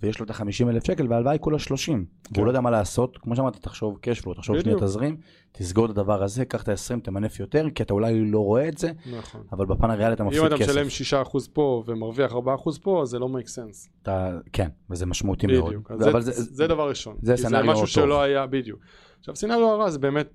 ויש 0.02 0.18
לו 0.18 0.24
את 0.24 0.30
ה-50 0.30 0.68
אלף 0.68 0.86
שקל, 0.86 1.06
וההלוואה 1.10 1.32
היא 1.32 1.40
כולה 1.40 1.58
30. 1.58 2.04
והוא 2.34 2.46
לא 2.46 2.50
יודע 2.50 2.60
מה 2.60 2.70
לעשות, 2.70 3.18
כמו 3.18 3.36
שאמרתי, 3.36 3.58
תחשוב 3.58 3.98
קשפלו, 4.00 4.34
תחשוב 4.34 4.60
שנייה 4.60 4.76
בדיוק. 4.76 4.90
תזרים, 4.90 5.16
תסגור 5.52 5.84
את 5.84 5.90
הדבר 5.90 6.22
הזה, 6.22 6.44
קח 6.44 6.62
את 6.62 6.68
ה-20, 6.68 7.00
תמנף 7.02 7.40
יותר, 7.40 7.66
כי 7.74 7.82
אתה 7.82 7.94
אולי 7.94 8.30
לא 8.30 8.38
רואה 8.38 8.68
את 8.68 8.78
זה, 8.78 8.92
נכון. 9.18 9.42
אבל 9.52 9.66
בפן 9.66 9.90
הריאלי 9.90 10.14
אתה 10.14 10.24
מפסיד 10.24 10.40
אם 10.40 10.46
אתה 10.46 10.56
כסף. 10.56 10.86
משלם 10.86 11.22
6% 11.24 11.38
פה 11.52 11.82
ומרוויח 11.86 12.32
4% 12.32 12.36
פה, 12.82 13.02
אז 13.02 13.08
זה 13.08 13.18
לא 13.18 13.26
make 13.26 13.48
sense. 13.48 13.88
אתה, 14.02 14.38
כן, 14.52 14.68
וזה 14.90 15.06
משמעותי 15.06 15.46
מאוד. 15.46 15.66
בדיוק. 15.66 15.90
אבל 15.90 16.20
זה, 16.20 16.32
זה, 16.32 16.42
זה 16.42 16.66
דבר 16.66 16.88
ראשון. 16.88 17.16
זה 17.22 17.32
כי 17.32 17.42
סצנריו 17.42 17.64
זה 17.64 17.70
משהו 17.72 17.80
טוב. 17.80 17.88
שלא 17.88 18.22
היה, 18.22 18.46
בדיוק. 18.46 18.80
עכשיו, 19.18 19.36
סצנריו 19.36 19.66
הרע 19.66 19.90
זה 19.90 19.98
באמת, 19.98 20.28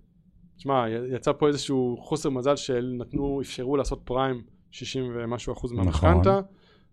שמע, 0.57 0.85
יצא 1.15 1.31
פה 1.31 1.47
איזשהו 1.47 1.97
חוסר 2.01 2.29
מזל 2.29 2.55
שנתנו, 2.55 3.41
אפשרו 3.41 3.77
לעשות 3.77 4.01
פריים 4.03 4.41
60 4.71 5.11
ומשהו 5.15 5.53
אחוז 5.53 5.73
נכון. 5.73 6.21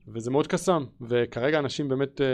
וזה 0.09 0.30
מאוד 0.30 0.46
קסם. 0.46 0.84
וכרגע 1.01 1.59
אנשים 1.59 1.88
באמת... 1.88 2.20
אה, 2.20 2.26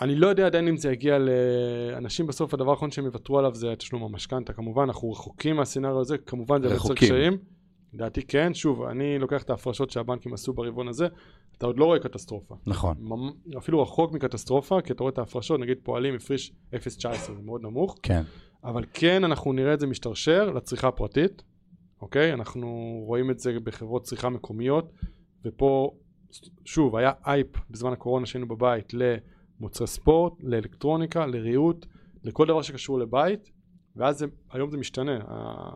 אני 0.00 0.14
לא 0.14 0.26
יודע 0.26 0.46
עדיין 0.46 0.68
אם 0.68 0.76
זה 0.76 0.92
יגיע 0.92 1.18
לאנשים 1.18 2.26
בסוף 2.26 2.54
הדבר 2.54 2.70
האחרון 2.70 2.90
שהם 2.90 3.04
יוותרו 3.04 3.38
עליו 3.38 3.54
זה 3.54 3.74
תשלום 3.78 4.02
המשכנתה 4.02 4.52
כמובן 4.52 4.82
אנחנו 4.82 5.10
רחוקים 5.10 5.56
מהסצנריו 5.56 6.00
הזה 6.00 6.18
כמובן 6.18 6.62
זה 6.62 6.74
יוצר. 6.74 6.94
קשיים 6.94 7.38
לדעתי 7.94 8.22
כן 8.22 8.54
שוב 8.54 8.82
אני 8.82 9.18
לוקח 9.18 9.42
את 9.42 9.50
ההפרשות 9.50 9.90
שהבנקים 9.90 10.34
עשו 10.34 10.52
ברבעון 10.52 10.88
הזה 10.88 11.08
אתה 11.58 11.66
עוד 11.66 11.78
לא 11.78 11.84
רואה 11.84 11.98
קטסטרופה 11.98 12.54
נכון. 12.66 12.96
אפילו 13.58 13.82
רחוק 13.82 14.12
מקטסטרופה 14.12 14.80
כי 14.80 14.92
אתה 14.92 15.02
רואה 15.02 15.12
את 15.12 15.18
ההפרשות 15.18 15.60
נגיד 15.60 15.78
פועלים 15.82 16.14
הפריש 16.14 16.52
0.19 16.74 16.78
זה 17.16 17.42
מאוד 17.44 17.62
נמוך 17.62 17.96
כן. 18.02 18.22
אבל 18.64 18.84
כן 18.92 19.24
אנחנו 19.24 19.52
נראה 19.52 19.74
את 19.74 19.80
זה 19.80 19.86
משתרשר 19.86 20.50
לצריכה 20.50 20.88
הפרטית 20.88 21.42
אוקיי 22.02 22.32
אנחנו 22.32 23.00
רואים 23.06 23.30
את 23.30 23.38
זה 23.38 23.52
בחברות 23.64 24.02
צריכה 24.02 24.28
מקומיות 24.28 24.92
ופה 25.44 25.90
שוב 26.64 26.96
היה 26.96 27.12
אייפ 27.26 27.46
בזמן 27.70 27.92
הקורונה 27.92 28.26
שהיינו 28.26 28.48
בבית 28.48 28.92
למוצרי 28.94 29.86
ספורט 29.86 30.32
לאלקטרוניקה 30.40 31.26
לריהוט 31.26 31.86
לכל 32.24 32.46
דבר 32.46 32.62
שקשור 32.62 32.98
לבית 32.98 33.50
ואז 33.96 34.18
זה, 34.18 34.26
היום 34.52 34.70
זה 34.70 34.76
משתנה 34.76 35.18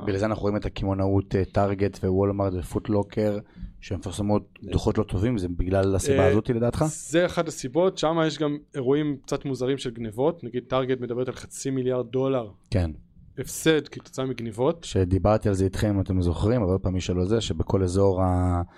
בגלל 0.04 0.18
זה 0.18 0.26
אנחנו 0.26 0.42
רואים 0.42 0.56
את 0.56 0.66
הקמעונאות 0.66 1.34
טארגט 1.52 1.98
ווולמארט 2.04 2.52
ופוטלוקר, 2.58 3.38
שמפרסמות 3.80 4.58
דוחות 4.62 4.98
לא 4.98 5.04
טובים, 5.04 5.38
זה 5.38 5.48
בגלל 5.48 5.94
הסיבה 5.94 6.18
אה, 6.18 6.30
הזאתי 6.30 6.52
לדעתך? 6.52 6.84
זה 6.88 7.26
אחת 7.26 7.48
הסיבות 7.48 7.98
שם 7.98 8.18
יש 8.26 8.38
גם 8.38 8.58
אירועים 8.74 9.16
קצת 9.22 9.44
מוזרים 9.44 9.78
של 9.78 9.90
גניבות 9.90 10.44
נגיד 10.44 10.64
טארגט 10.68 11.00
מדברת 11.00 11.28
על 11.28 11.34
חצי 11.34 11.70
מיליארד 11.70 12.06
דולר 12.06 12.50
כן. 12.70 12.90
הפסד 13.38 13.88
כתוצאה 13.88 14.24
מגניבות 14.26 14.84
שדיברתי 14.84 15.48
על 15.48 15.54
זה 15.54 15.64
איתכם 15.64 15.88
אם 15.94 16.00
אתם 16.00 16.22
זוכרים, 16.22 16.62
אבל 16.62 16.70
עוד 16.72 16.80
פעם 16.80 16.92
מי 16.92 17.00
שלא 17.00 17.24
זה, 17.24 17.40
שבכל 17.40 17.82
אזור 17.82 18.22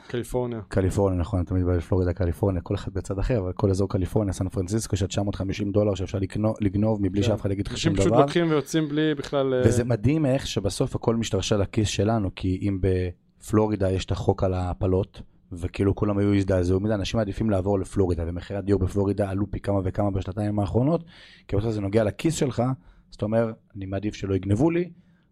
קליפורניה 0.06 0.58
הקליפורניה, 0.58 1.18
נכון, 1.20 1.44
תמיד 1.44 1.64
בפלורידה 1.64 2.12
קליפורניה, 2.12 2.62
כל 2.62 2.74
אחד 2.74 2.92
בצד 2.94 3.18
אחר, 3.18 3.38
אבל 3.38 3.52
כל 3.52 3.70
אזור 3.70 3.88
קליפורניה, 3.88 4.32
סן 4.32 4.48
פרנסיסקו, 4.48 4.96
של 4.96 5.06
950 5.06 5.72
דולר 5.72 5.94
שאפשר 5.94 6.18
לקנו- 6.18 6.54
לגנוב 6.61 6.98
מבלי 7.02 7.22
כן. 7.22 7.28
שאף 7.28 7.40
אחד 7.40 7.50
יגיד 7.50 7.66
לך 7.66 7.72
אנשים 7.72 7.92
שום 7.92 8.00
פשוט 8.00 8.12
דבר. 8.12 8.20
לוקחים 8.20 8.50
ויוצאים 8.50 8.88
בלי 8.88 9.14
בכלל 9.14 9.54
אה, 9.54 9.62
וזה 9.64 9.84
מדהים 9.84 10.26
איך 10.26 10.46
שבסוף 10.46 10.96
הכל 10.96 11.16
משתרשר 11.16 11.56
לכיס 11.56 11.88
שלנו, 11.88 12.30
כי 12.36 12.58
אם 12.62 12.78
בפלורידה 12.80 13.90
יש 13.90 14.04
את 14.04 14.11
החוק 14.12 14.42
על 14.44 14.54
ההפלות, 14.54 15.22
וכאילו 15.52 15.94
כולם 15.94 16.18
היו 16.18 16.34
הזדעזעו 16.34 16.80
מזה, 16.80 16.94
אנשים 16.94 17.18
מעדיפים 17.18 17.50
לעבור 17.50 17.78
לפלורידה, 17.78 18.22
ומחירי 18.26 18.58
הדיור 18.58 18.80
בפלורידה 18.80 19.30
עלו 19.30 19.50
פי 19.50 19.61
כמה 19.61 19.80
וכמה 19.84 20.11
בשנתיים 20.11 20.58
האחרונות, 20.58 21.04
כי 21.48 21.56
בסוף 21.56 21.70
זה 21.70 21.80
נוגע 21.80 22.04
לכיס 22.04 22.34
שלך, 22.34 22.62
אז 23.11 23.14
אתה 23.14 23.24
אומר, 23.24 23.52
אני 23.76 23.86
מעדיף 23.86 24.14
שלא 24.14 24.34
יגנבו 24.34 24.70
לי, 24.70 24.90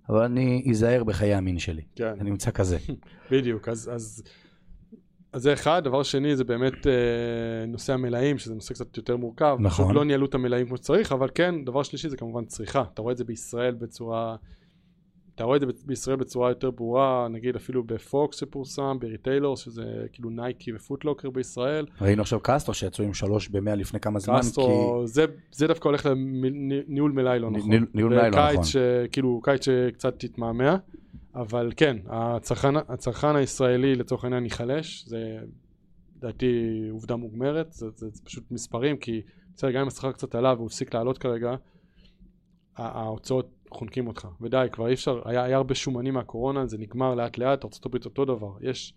אבל 0.09 0.22
אני 0.22 0.66
אזהר 0.70 1.05
בחיי 1.05 1.35
המין 1.35 1.59
שלי. 1.59 1.83
כן 1.97 2.14
אני 2.20 2.31
נמצא 2.31 2.51
כזה. 2.51 2.79
בדיוק 3.31 3.68
אז 3.68 3.91
אז 3.95 4.22
אז 5.33 5.43
זה 5.43 5.53
אחד 5.53 5.85
דבר 5.85 6.03
שני 6.03 6.37
זה 6.37 6.45
באמת 6.45 6.87
אה, 6.87 7.66
נושא 7.66 7.93
המלאים 7.93 8.39
שזה 8.39 8.55
נושא 8.55 8.74
קצת 8.74 8.97
יותר 8.97 9.16
מורכב 9.16 9.57
נכון. 9.61 9.85
פשוט 9.85 9.97
לא 9.97 10.05
ניהלו 10.05 10.26
את 10.26 10.35
המלאים 10.35 10.66
כמו 10.66 10.76
שצריך 10.76 11.12
אבל 11.12 11.29
כן 11.35 11.64
דבר 11.64 11.83
שלישי 11.83 12.09
זה 12.09 12.16
כמובן 12.16 12.45
צריכה 12.45 12.85
אתה 12.95 13.03
רואה 13.03 13.12
את 13.12 13.16
זה 13.16 13.24
בישראל 13.24 13.74
בצורה 13.74 14.37
אתה 15.39 15.45
רואה 15.45 15.57
את 15.57 15.61
זה 15.61 15.66
בישראל 15.86 16.16
בצורה 16.16 16.49
יותר 16.49 16.70
ברורה 16.70 17.28
נגיד 17.30 17.57
אפילו 17.57 17.84
בפוקס 17.84 18.41
שפורסם 18.41 18.97
בריטיילור 19.01 19.57
שזה 19.57 20.07
כאילו 20.12 20.30
נייקי 20.30 20.72
ופוטלוקר 20.74 21.30
בישראל 21.30 21.86
ראינו 22.01 22.22
עכשיו 22.22 22.41
קסטרו 22.43 22.74
שיצאו 22.74 23.05
עם 23.05 23.14
שלוש 23.14 23.49
במאה 23.49 23.74
לפני 23.74 24.01
כמה 24.01 24.18
זמן, 24.18 24.39
קסטרו 24.39 25.03
זה, 25.07 25.24
זה 25.53 25.66
דווקא 25.66 25.89
הולך 25.89 26.07
לניהול 26.07 27.12
מלאי 27.12 27.39
לא 27.39 27.51
נכון 27.51 27.70
ניהול- 27.95 28.11
מלאי 28.12 28.30
לא 28.30 28.53
נכון. 28.53 28.64
שכאילו 28.64 29.41
קיץ 29.45 29.64
שקצת 29.64 30.14
תתמהמה 30.18 30.76
אבל 31.34 31.72
כן 31.76 31.97
הצרכן, 32.07 32.76
הצרכן 32.76 33.36
הישראלי 33.36 33.95
לצורך 33.95 34.24
העניין 34.24 34.45
ייחלש 34.45 35.05
זה 35.07 35.39
לדעתי 36.16 36.64
עובדה 36.91 37.16
מוגמרת 37.16 37.72
זה, 37.72 37.86
זה, 37.95 38.09
זה 38.09 38.22
פשוט 38.24 38.51
מספרים 38.51 38.97
כי 38.97 39.22
בסדר 39.55 39.70
גם 39.70 39.80
אם 39.80 39.89
השכר 39.89 40.12
קצת 40.12 40.34
עלה 40.34 40.55
והוא 40.55 40.66
הפסיק 40.66 40.95
לעלות 40.95 41.18
כרגע 41.18 41.55
ההוצאות 42.76 43.51
חונקים 43.71 44.07
אותך. 44.07 44.29
ודי 44.41 44.66
כבר 44.73 44.89
אי 44.89 44.95
אפשר 44.95 45.21
היה, 45.25 45.45
היה 45.45 45.57
הרבה 45.57 45.75
שומנים 45.75 46.14
מהקורונה 46.14 46.66
זה 46.66 46.79
נגמר 46.79 47.14
לאט 47.14 47.39
לאט 47.39 47.64
ארה"ב 47.64 47.95
אותו 48.05 48.25
דבר. 48.25 48.53
יש 48.61 48.95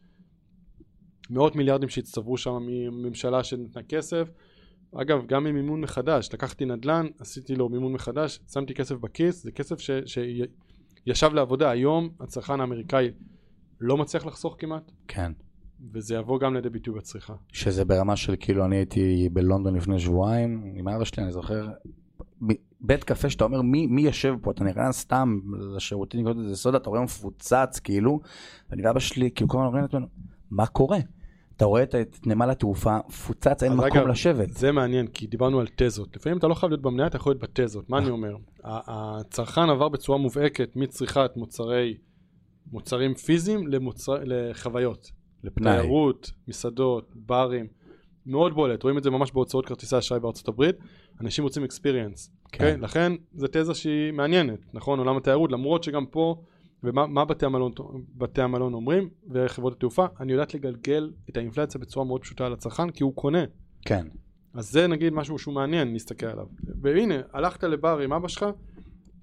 מאות 1.30 1.56
מיליארדים 1.56 1.90
שהצטברו 1.90 2.38
שם 2.38 2.58
מממשלה 2.60 3.44
שנתנה 3.44 3.84
כסף. 3.84 4.28
אגב 4.96 5.26
גם 5.28 5.48
עם 5.48 5.56
מימון 5.56 5.82
מחדש 5.82 6.30
לקחתי 6.34 6.66
נדל"ן 6.66 7.08
עשיתי 7.20 7.56
לו 7.56 7.70
מימון 7.70 7.94
מחדש 7.94 8.40
שמתי 8.54 8.74
כסף 8.74 8.96
בכיס 8.96 9.44
זה 9.44 9.52
כסף 9.52 9.80
ש, 9.80 9.92
שישב 11.06 11.34
לעבודה. 11.34 11.70
היום 11.70 12.10
הצרכן 12.20 12.60
האמריקאי 12.60 13.12
לא 13.80 13.98
מצליח 13.98 14.26
לחסוך 14.26 14.56
כמעט. 14.60 14.92
כן. 15.08 15.32
וזה 15.94 16.16
יבוא 16.16 16.40
גם 16.40 16.54
לידי 16.54 16.70
ביטוי 16.70 16.94
בצריכה. 16.96 17.34
שזה 17.54 17.86
ברמה 17.86 18.16
של 18.16 18.36
כאילו 18.40 18.66
אני 18.66 18.76
הייתי 18.76 19.30
בלונדון 19.34 19.76
לפני 19.76 20.00
שבועיים 20.00 20.74
עם 20.76 20.88
אבא 20.88 21.04
שלי 21.04 21.24
אני 21.24 21.32
זוכר 21.32 21.68
בית 22.82 23.04
קפה 23.04 23.30
שאתה 23.30 23.44
אומר 23.44 23.62
מי, 23.62 23.88
מי 23.88 24.02
יושב 24.02 24.36
פה 24.42 24.52
אתה 24.52 24.64
נכנס 24.64 25.00
סתם 25.00 25.40
לשירותים 25.76 26.20
לקנות 26.20 26.38
איזה 26.46 26.56
סודה 26.56 26.78
אתה 26.78 26.90
רואה 26.90 27.02
מפוצץ 27.02 27.80
כאילו 27.84 28.20
ואני 28.70 28.88
ואבא 28.88 29.00
שלי 29.00 29.32
כאילו 29.36 29.50
כל 29.50 29.58
הזמן 29.58 29.66
אומרים 29.68 29.84
לעצמנו 29.84 30.08
מה 30.52 30.68
קורה. 30.68 30.98
אתה 31.56 31.66
רואה 31.66 31.84
את, 31.84 31.96
את 31.96 32.28
נמל 32.28 32.50
התעופה 32.50 32.98
מפוצץ 33.08 33.64
אין 33.64 33.74
מקום 33.74 33.98
אגב, 33.98 34.08
לשבת. 34.08 34.50
זה 34.50 34.72
מעניין, 34.72 35.08
כי 35.08 35.28
דיברנו 35.28 35.60
על 35.60 35.68
תזות. 35.76 36.16
לפעמים 36.16 36.38
אתה 36.38 36.48
לא 36.48 36.54
חייב 36.54 36.70
להיות 36.70 36.82
במניה, 36.82 37.08
אתה 37.08 37.16
יכול 37.16 37.32
להיות 37.32 37.42
בתזות. 37.42 37.90
מה 37.90 37.98
אני 37.98 38.10
אומר? 38.10 38.36
ה- 38.64 39.20
הצרכן 39.20 39.70
עבר 39.70 39.90
בצורה 39.90 40.18
מובהקת 40.18 40.76
מצריכת 40.76 41.32
מוצרי, 41.36 41.98
מוצרים 42.72 43.14
פיזיים 43.14 43.68
למוצר, 43.68 44.16
לחוויות. 44.26 45.12
לפנאי. 45.44 45.78
תיירות, 45.78 46.32
מסעדות, 46.48 47.12
ברים. 47.16 47.68
מאוד 48.26 48.54
בולט, 48.54 48.84
רואים 48.84 48.98
את 48.98 49.04
זה 49.04 49.10
ממש 49.10 49.32
בהוצאות 49.32 49.66
כרטיסי 49.66 49.98
אשראי 49.98 50.20
בארצות 50.20 50.48
הברית. 50.48 50.76
אנשים 51.22 51.44
רוצים 51.44 51.64
experience. 51.64 52.30
כן. 52.52 52.60
כן. 52.60 52.80
לכן 52.80 53.14
זו 53.34 53.48
תזה 53.52 53.74
שהיא 53.74 54.12
מעניינת, 54.14 54.60
נכון? 54.74 55.00
עולם 55.00 55.18
התיירות, 55.18 55.52
למרות 55.52 55.84
שגם 55.84 56.06
פה, 56.06 56.36
ומה 56.84 57.08
מה 57.08 57.26
בתי, 57.26 57.46
המלון, 57.46 57.72
בתי 58.18 58.42
המלון 58.42 58.74
אומרים, 58.74 59.10
וחברות 59.30 59.74
התעופה, 59.74 60.06
אני 60.20 60.32
יודעת 60.32 60.54
לגלגל 60.54 61.12
את 61.30 61.38
האינפלציה 61.38 61.82
בצורה 61.82 62.06
מאוד 62.06 62.22
פשוטה 62.22 62.46
על 62.46 62.54
הצרכן, 62.54 62.90
כי 62.90 63.04
הוא 63.04 63.16
קונה. 63.16 63.44
כן. 63.86 64.08
אז 64.54 64.72
זה 64.72 64.88
נגיד 64.88 65.14
משהו 65.14 65.40
שהוא 65.40 65.54
מעניין 65.54 65.94
להסתכל 65.94 66.26
עליו. 66.26 66.46
והנה, 66.82 67.16
הלכת 67.34 67.64
לבר 67.64 68.00
עם 68.00 68.14
אבא 68.14 68.28
שלך, 68.28 68.46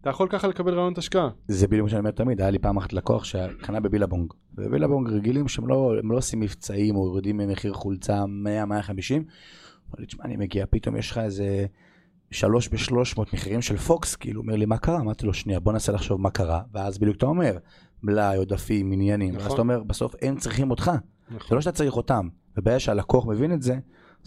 אתה 0.01 0.11
יכול 0.11 0.28
ככה 0.28 0.49
לקבל 0.49 0.74
רעיונות 0.74 0.99
השקעה. 0.99 1.28
זה 1.49 1.68
בדיוק 1.68 1.82
מה 1.82 1.88
שאני 1.88 1.99
אומר 1.99 2.11
תמיד, 2.11 2.40
היה 2.40 2.51
לי 2.51 2.59
פעם 2.59 2.76
אחת 2.76 2.92
לקוח 2.92 3.24
שקנה 3.24 3.80
בבילבונג. 3.80 4.32
ובבילבונג 4.55 5.09
רגילים 5.09 5.49
שהם 5.49 5.68
לא, 5.68 5.92
לא 6.05 6.16
עושים 6.16 6.40
מבצעים 6.40 6.96
או 6.96 7.07
יורדים 7.07 7.36
ממחיר 7.36 7.72
חולצה 7.72 8.24
100-150. 8.24 8.26
אמר 9.88 9.99
לי, 9.99 10.07
תשמע, 10.07 10.24
אני 10.24 10.36
מגיע, 10.36 10.64
פתאום 10.70 10.96
יש 10.96 11.11
לך 11.11 11.18
איזה 11.18 11.66
שלוש 12.30 12.68
בשלוש 12.68 13.16
מאות 13.16 13.32
מחירים 13.32 13.62
של 13.62 13.76
פוקס, 13.76 14.16
כאילו, 14.16 14.40
אומר 14.40 14.57
לי, 14.57 14.66
מה 14.66 14.78
קרה? 14.78 15.01
אמרתי 15.01 15.26
לו, 15.26 15.34
שנייה, 15.34 15.61
בוא 15.61 15.72
ננסה 15.72 15.92
לחשוב 15.92 16.20
מה 16.20 16.30
קרה. 16.30 16.61
ואז 16.72 16.99
בדיוק 16.99 17.16
אתה 17.16 17.26
אומר, 17.26 17.59
מלאי, 18.03 18.36
עודפים, 18.36 18.92
עניינים. 18.92 19.34
נכון. 19.34 19.42
ואז 19.42 19.53
אתה 19.53 19.62
אומר, 19.62 19.82
בסוף 19.82 20.14
הם 20.22 20.36
צריכים 20.36 20.70
אותך. 20.70 20.90
זה 21.30 21.36
נכון. 21.36 21.55
לא 21.55 21.61
שאתה 21.61 21.76
צריך 21.76 21.96
אותם. 21.96 22.28
וברגע 22.57 22.80
שהלקוח 22.80 23.26
מבין 23.26 23.53
את 23.53 23.62
זה, 23.62 23.78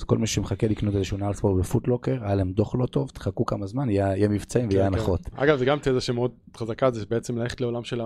אז 0.01 0.05
כל 0.05 0.17
מי 0.17 0.27
שמחכה 0.27 0.67
לקנות 0.67 0.95
איזשהו 0.95 1.17
נעל 1.17 1.33
ספורט 1.33 1.59
בפוט 1.59 1.85
לוקר, 1.85 2.17
היה 2.23 2.35
להם 2.35 2.51
דוח 2.51 2.75
לא 2.75 2.85
טוב, 2.85 3.09
תחכו 3.09 3.45
כמה 3.45 3.67
זמן, 3.67 3.89
יהיה 3.89 4.17
יהיה 4.17 4.29
מבצעים 4.29 4.67
ויהיה 4.69 4.83
כן, 4.83 4.91
כן. 4.91 4.97
הנחות. 4.97 5.21
אגב, 5.35 5.57
זה 5.57 5.65
גם 5.65 5.77
תזה 5.79 6.01
שמאוד 6.01 6.31
חזקה, 6.57 6.91
זה 6.91 7.05
בעצם 7.09 7.37
ללכת 7.37 7.61
לעולם 7.61 7.83
של 7.83 8.01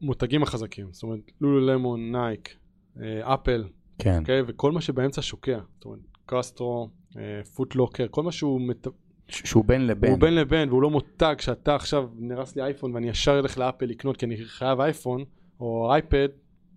המותגים 0.00 0.42
החזקים. 0.42 0.86
זאת 0.92 1.02
אומרת, 1.02 1.20
לולולמון, 1.40 2.12
נייקי, 2.12 2.56
אה, 3.02 3.34
אפל, 3.34 3.64
כן, 3.98 4.18
אוקיי? 4.20 4.42
וכל 4.46 4.72
מה 4.72 4.80
שבאמצע 4.80 5.22
שוקע. 5.22 5.58
זאת 5.74 5.84
אומרת, 5.84 6.00
קסטרו, 6.26 6.88
אה, 7.16 7.22
פוט 7.54 7.73
לוקר, 7.73 8.06
כל 8.10 8.22
מה 8.22 8.32
שהוא 8.32 8.60
מת... 8.60 8.86
שהוא 9.28 9.64
בין 9.64 9.86
לבין. 9.86 10.10
הוא 10.10 10.18
בין 10.18 10.34
לבין 10.34 10.68
והוא 10.68 10.82
לא 10.82 10.90
מותג 10.90 11.34
שאתה 11.38 11.74
עכשיו 11.74 12.08
נרס 12.18 12.56
לי 12.56 12.62
אייפון 12.62 12.94
ואני 12.94 13.08
ישר 13.08 13.38
אלך 13.38 13.58
לאפל 13.58 13.86
לקנות 13.86 14.16
כי 14.16 14.26
אני 14.26 14.36
חייב 14.36 14.80
אייפון 14.80 15.24
או 15.60 15.92
אייפד 15.92 16.28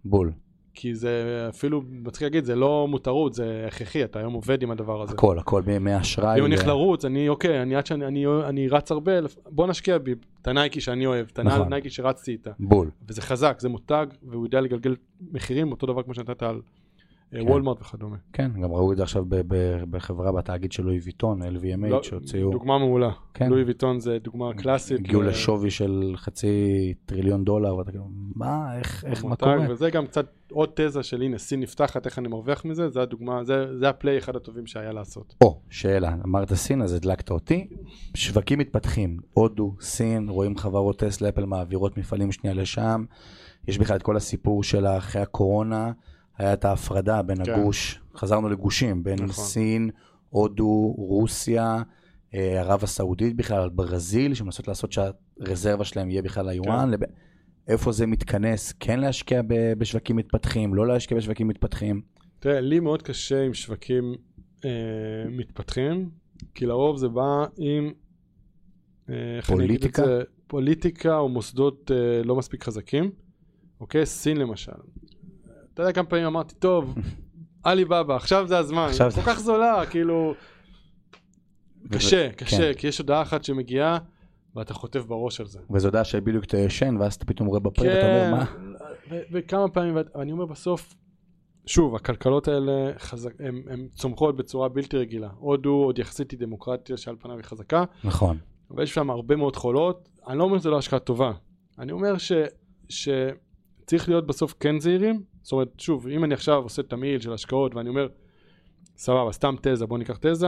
בול. 0.06 0.32
כי 0.74 0.96
זה 0.96 1.46
אפילו 1.50 1.82
מצחיק 1.90 2.24
להגיד 2.24 2.46
זה 2.46 2.56
לא 2.56 2.88
מותרות 2.90 3.34
זה 3.34 3.66
הכרחי 3.68 4.04
אתה 4.04 4.20
היום 4.20 4.34
עובד 4.34 4.64
עם 4.64 4.72
הדבר 4.72 5.02
הזה. 5.02 5.14
הכל, 5.14 5.40
הכל 5.40 5.62
בימי 5.62 5.98
אשראי. 6.00 6.40
אם 6.40 6.46
אני 6.46 6.56
הולך 6.56 6.68
לרוץ 6.68 7.06
אני 7.06 7.30
אוקיי 7.30 7.62
אני 7.62 7.76
עד 7.76 7.86
שאני 7.86 8.06
אני, 8.06 8.26
אני 8.46 8.68
רץ 8.68 8.92
הרבה 8.92 9.12
בוא 9.50 9.68
נשקיע 9.68 9.98
בי 9.98 10.16
את 10.42 10.48
הנייקי 10.48 10.82
שאני 10.82 11.06
אוהב 11.06 11.28
את 11.34 11.40
נכון. 11.40 11.70
נייקי 11.70 11.90
שרצתי 11.90 12.32
איתה 12.32 12.52
בול. 12.60 12.90
וזה 13.08 13.22
חזק 13.22 13.58
זה 13.60 13.70
מותג 13.70 14.06
והוא 14.24 14.46
יודע 14.46 14.62
לגלגל 14.62 14.96
מחירים 15.32 15.72
אותו 15.72 15.88
דבר 15.88 16.04
כמו 16.04 16.14
שנתת 16.14 16.44
על 16.44 16.62
כן. 17.42 17.48
וולמרט 17.50 17.82
וכדומה. 17.82 18.16
כן, 18.34 18.52
גם 18.64 18.72
ראו 18.72 18.92
את 18.92 18.98
זה 18.98 19.04
עכשיו 19.04 19.26
ב- 19.30 19.36
ב- 19.48 19.84
בחברה 19.90 20.32
בתאגיד 20.32 20.72
של 20.72 20.84
לואי 20.84 21.00
ויטון, 21.04 21.42
LVMH, 21.42 21.88
לא, 21.90 22.04
שהוציאו, 22.04 22.52
דוגמה 22.52 22.78
מעולה. 22.80 23.12
כן. 23.34 23.50
לואי 23.50 23.64
ויטון 23.64 24.00
זה 24.00 24.18
דוגמה 24.20 24.54
קלאסית. 24.54 25.00
הגיעו 25.00 25.22
ל- 25.22 25.28
לשווי 25.28 25.72
של 25.72 26.14
חצי 26.16 26.58
טריליון 27.06 27.44
דולר, 27.44 27.76
ואתה 27.76 27.92
כאילו, 27.92 28.06
מה, 28.36 28.78
איך, 28.78 29.06
איך, 29.08 29.24
מה 29.24 29.30
מותג, 29.30 29.44
קורה? 29.44 29.66
וזה 29.70 29.90
גם 29.90 30.06
קצת 30.08 30.26
עוד 30.52 30.70
תזה 30.76 31.04
של 31.04 31.22
הנה 31.22 31.38
סין 31.38 31.60
נפתחת 31.60 32.06
איך 32.06 32.20
אני 32.20 32.28
מרוויח 32.28 32.66
מזה 32.66 32.90
זה 32.90 33.02
הדוגמה 33.02 33.44
זה, 33.44 33.78
זה 33.78 33.90
הפליי 33.90 34.18
אחד 34.18 34.36
הטובים 34.36 34.66
שהיה 34.66 34.92
לעשות. 34.92 35.36
או, 35.44 35.60
שאלה, 35.70 36.16
אמרת 36.26 36.54
סין, 36.54 36.82
אז 36.82 36.94
הדלקת 36.94 37.32
אותי. 37.32 37.68
שווקים 38.14 38.60
מתפתחים, 38.60 39.18
הודו, 39.34 39.76
סין, 39.82 40.30
רואים 40.30 40.58
חברות 40.58 41.00
טסלה, 41.00 41.30
אפל 41.30 41.46
מעבירות 41.46 41.98
מפעלים 41.98 42.32
שנייה 42.32 42.56
לשם. 42.56 43.06
יש 43.68 43.78
בכלל 43.78 43.96
את 43.96 44.04
כל 44.04 44.18
הסיפור 44.18 44.64
של 44.64 44.86
אחרי 44.88 45.22
הקורונה, 45.22 45.92
היה 46.38 46.54
את 46.54 46.66
ההפרדה 46.66 47.22
בין 47.22 47.46
כן. 47.46 47.52
הגוש, 47.52 48.00
חזרנו 48.16 48.50
לגושים, 48.50 49.04
בין 49.04 49.20
נכון. 49.24 49.46
סין, 49.46 49.90
הודו, 50.30 50.94
רוסיה, 50.98 51.82
אה, 52.34 52.60
ערב 52.60 52.84
הסעודית 52.84 53.36
בכלל, 53.36 53.70
ברזיל, 53.70 54.34
שמנסות 54.34 54.68
לעשות 54.68 54.92
שהרזרבה 54.92 55.84
שלהם 55.84 56.10
יהיה 56.10 56.22
בכלל 56.22 56.50
היואן. 56.50 56.90
לב... 56.90 57.00
איפה 57.68 57.92
זה 57.92 58.06
מתכנס? 58.06 58.74
כן 58.80 59.00
להשקיע 59.00 59.42
ב- 59.48 59.74
בשווקים 59.78 60.16
מתפתחים, 60.16 60.76
לא 60.76 60.88
להשקיע 60.88 61.18
בשווקים 61.18 61.48
מתפתחים. 61.48 62.02
תראה 62.40 62.62
לי 62.62 62.80
מאוד 62.80 63.02
קשה 63.02 63.44
עם 63.44 63.54
שווקים 63.54 64.16
אה, 64.66 64.70
מתפתחים 65.30 66.10
כי 66.56 66.66
לרוב 66.66 66.98
זה 66.98 67.08
בא 67.08 67.46
עם 67.58 67.92
אה, 69.10 69.42
פוליטיקה? 69.48 70.06
זה? 70.06 70.22
פוליטיקה 70.48 71.18
או 71.18 71.30
מוסדות 71.30 71.92
אה, 71.92 72.24
לא 72.24 72.36
מספיק 72.36 72.64
חזקים. 72.64 73.12
אוקיי 73.80 74.06
סין 74.06 74.38
למשל. 74.38 74.72
אתה 75.74 75.82
יודע 75.82 75.92
כמה 75.92 76.06
פעמים 76.06 76.26
אמרתי 76.26 76.56
טוב 76.56 76.96
עלי 77.64 77.86
בבא 77.86 78.16
עכשיו 78.16 78.48
זה 78.48 78.58
הזמן 78.58 78.88
עכשיו 78.90 79.10
כל 79.12 79.16
זה- 79.16 79.22
כך 79.26 79.40
זולה 79.40 79.84
כאילו 79.90 80.34
קשה 81.92 82.32
קשה 82.32 82.58
כן. 82.74 82.80
כי 82.80 82.88
יש 82.88 82.98
הודעה 82.98 83.22
אחת 83.22 83.44
שמגיעה 83.44 83.98
ואתה 84.56 84.74
חוטף 84.74 85.06
בראש 85.06 85.40
על 85.40 85.48
זה. 85.48 85.60
וזו 85.72 85.88
הודעה 85.88 86.04
שבדיוק 86.04 86.44
אתה 86.44 86.58
ישן, 86.58 86.98
ואז 87.00 87.14
אתה 87.14 87.26
פתאום 87.26 87.48
רואה 87.48 87.60
בפרק, 87.60 87.86
אתה 87.86 88.02
כן, 88.02 88.30
אומר, 88.32 88.46
מה? 88.46 88.46
וכמה 89.32 89.68
פעמים, 89.70 89.96
ואני 90.16 90.32
אומר 90.32 90.46
בסוף, 90.46 90.96
שוב, 91.66 91.96
הכלכלות 91.96 92.48
האלה 92.48 92.92
חזק, 93.00 93.32
הן 93.70 93.88
צומחות 93.96 94.36
בצורה 94.38 94.70
בלתי 94.70 94.98
רגילה. 94.98 95.30
הודו 95.38 95.70
עוד 95.70 96.00
יחסית 96.00 96.32
היא 96.32 96.40
דמוקרטיה 96.40 96.98
שעל 96.98 97.16
פניו 97.20 97.36
היא 97.36 97.44
חזקה, 97.44 97.84
נכון. 98.04 98.38
אבל 98.72 98.84
יש 98.84 98.94
שם 98.94 99.10
הרבה 99.10 99.36
מאוד 99.36 99.56
חולות. 99.56 100.10
אני 100.28 100.38
לא 100.38 100.44
אומר 100.44 100.58
שזה 100.60 100.70
לא 100.70 100.78
השקעה 100.78 101.00
טובה. 101.00 101.32
אני 101.80 101.92
אומר 101.92 102.18
ש, 102.18 102.32
שצריך 102.90 104.10
להיות 104.10 104.28
בסוף 104.28 104.54
כן 104.60 104.80
זהירים. 104.80 105.24
זאת 105.44 105.52
אומרת, 105.52 105.80
שוב, 105.80 106.08
אם 106.08 106.24
אני 106.24 106.34
עכשיו 106.34 106.56
עושה 106.64 106.84
תמהיל 106.84 107.22
של 107.22 107.34
השקעות 107.34 107.76
ואני 107.76 107.90
אומר, 107.90 108.08
סבבה, 108.98 109.32
סתם 109.32 109.56
תזה, 109.62 109.86
בוא 109.86 109.98
ניקח 109.98 110.18
תזה, 110.18 110.48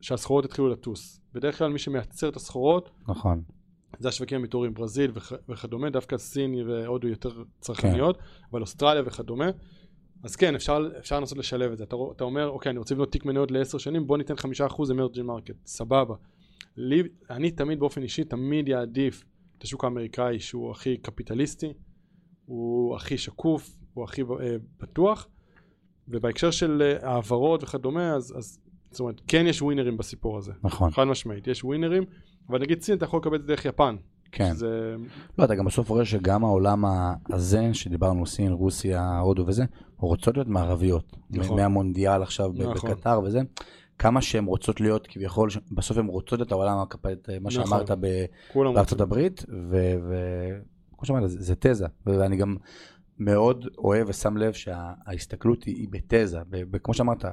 שהסחורות 0.00 0.44
יתחילו 0.44 0.68
לטוס. 0.68 1.20
בדרך 1.34 1.58
כלל 1.58 1.72
מי 1.72 1.78
שמייצר 1.78 2.28
את 2.28 2.36
הסחורות 2.36 2.90
נכון. 3.08 3.42
זה 3.98 4.08
השווקים 4.08 4.40
האימרג'ינג, 4.40 4.74
ברזיל 4.74 5.10
וכ- 5.14 5.32
וכדומה, 5.48 5.90
דווקא 5.90 6.18
סין 6.18 6.54
והודו 6.68 7.08
יותר 7.08 7.30
צרכניות, 7.60 8.18
אבל 8.52 8.60
אוסטרליה 8.60 9.02
וכדומה. 9.06 9.50
אז 10.22 10.36
כן, 10.36 10.54
אפשר, 10.54 10.88
אפשר 10.98 11.20
לנסות 11.20 11.38
לשלב 11.38 11.72
את 11.72 11.78
זה. 11.78 11.84
אתה, 11.84 11.96
אתה 12.16 12.24
אומר, 12.24 12.48
אוקיי, 12.48 12.70
אני 12.70 12.78
רוצה 12.78 12.94
לבנות 12.94 13.12
תיק 13.12 13.24
מניות 13.24 13.50
לעשר 13.50 13.78
שנים, 13.78 14.06
בוא 14.06 14.18
ניתן 14.18 14.36
חמישה 14.36 14.66
אחוז 14.66 14.90
emerging 14.90 15.26
market, 15.26 15.54
סבבה. 15.66 16.14
לי, 16.76 17.02
אני 17.30 17.50
תמיד 17.50 17.80
באופן 17.80 18.02
אישי, 18.02 18.24
תמיד 18.24 18.68
יעדיף 18.68 19.24
את 19.58 19.62
השוק 19.62 19.84
האמריקאי 19.84 20.40
שהוא 20.40 20.70
הכי 20.70 20.96
קפיטליסטי, 20.96 21.72
הוא 22.46 22.96
הכי 22.96 23.18
שקוף, 23.18 23.76
הוא 23.94 24.04
הכי 24.04 24.22
אה, 24.22 24.56
בטוח, 24.80 25.28
ובהקשר 26.08 26.50
של 26.50 26.82
אה, 26.82 27.10
העברות 27.10 27.62
וכדומה, 27.62 28.14
אז, 28.14 28.34
אז 28.38 28.58
זאת 28.90 29.00
אומרת, 29.00 29.20
כן 29.26 29.46
יש 29.46 29.62
ווינרים 29.62 29.96
בסיפור 29.96 30.38
הזה. 30.38 30.52
נכון. 30.62 30.90
חד 30.90 31.04
משמעית, 31.04 31.46
יש 31.46 31.64
ווינרים, 31.64 32.04
אבל 32.48 32.60
נגיד 32.60 32.82
סין 32.82 32.96
אתה 32.96 33.04
יכול 33.04 33.20
לקבל 33.20 33.36
את 33.36 33.42
זה 33.42 33.48
דרך 33.48 33.64
יפן. 33.64 33.96
כן. 34.32 34.52
זה... 34.52 34.96
לא, 35.38 35.44
אתה 35.44 35.54
גם 35.54 35.64
בסוף 35.64 35.88
רואה 35.88 36.04
שגם 36.04 36.44
העולם 36.44 36.84
הזה, 37.30 37.74
שדיברנו 37.74 38.26
סין, 38.26 38.52
רוסיה, 38.52 39.18
הודו 39.18 39.44
וזה, 39.46 39.64
רוצות 39.96 40.36
להיות 40.36 40.48
מערביות. 40.48 41.16
נכון. 41.30 41.60
מהמונדיאל 41.60 42.22
עכשיו 42.22 42.50
נכון. 42.54 42.90
בקטר 42.90 43.20
וזה. 43.24 43.40
כמה 43.98 44.22
שהן 44.22 44.44
רוצות 44.44 44.80
להיות 44.80 45.06
כביכול, 45.06 45.48
בסוף 45.72 45.98
הן 45.98 46.06
רוצות 46.06 46.42
את 46.42 46.52
העולם 46.52 46.78
הקפט, 46.78 47.28
מה 47.28 47.50
נכון. 47.50 47.50
שאמרת 47.50 47.90
כולם 48.52 48.74
בארצות 48.74 49.00
הברית, 49.00 49.44
וכמו 49.48 51.06
שאמרת, 51.06 51.30
זה 51.30 51.36
זה 51.40 51.54
תזה, 51.54 51.86
ואני 52.06 52.36
גם 52.36 52.56
מאוד 53.20 53.66
אוהב 53.78 54.08
ושם 54.08 54.36
לב 54.36 54.52
שההסתכלות 54.52 55.64
היא 55.64 55.76
היא 55.76 55.88
בתזה, 55.90 56.38
וכמו 56.72 56.94
שאמרת, 56.94 57.24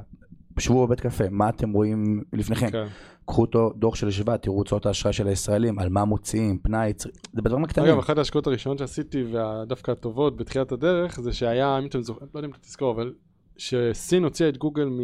שבו 0.59 0.87
בבית 0.87 0.99
קפה, 0.99 1.23
מה 1.29 1.49
אתם 1.49 1.71
רואים 1.71 2.23
לפניכם? 2.33 2.69
כן. 2.69 2.87
קחו 3.25 3.41
אותו 3.41 3.73
דוח 3.75 3.95
של 3.95 4.07
השוואה, 4.07 4.37
תראו 4.37 4.55
הוצאות 4.57 4.85
האשראי 4.85 5.13
של 5.13 5.27
הישראלים, 5.27 5.79
על 5.79 5.89
מה 5.89 6.05
מוציאים, 6.05 6.59
פנאי, 6.59 6.93
צר- 6.93 7.09
זה 7.33 7.41
בדברים 7.41 7.63
הקטנים. 7.63 7.87
אגב, 7.87 7.97
אחת 7.97 8.17
ההשקעות 8.17 8.47
הראשונות 8.47 8.77
שעשיתי, 8.77 9.23
ודווקא 9.23 9.91
הטובות 9.91 10.37
בתחילת 10.37 10.71
הדרך, 10.71 11.19
זה 11.21 11.33
שהיה, 11.33 11.79
אם 11.79 11.85
אתם 11.85 12.01
זוכרים, 12.01 12.29
לא 12.33 12.39
יודע 12.39 12.47
אם 12.47 12.51
אתה 12.51 12.59
תזכור, 12.59 12.91
אבל 12.91 13.13
שסין 13.57 14.23
הוציאה 14.23 14.49
את 14.49 14.57
גוגל 14.57 14.85
מ... 14.85 14.99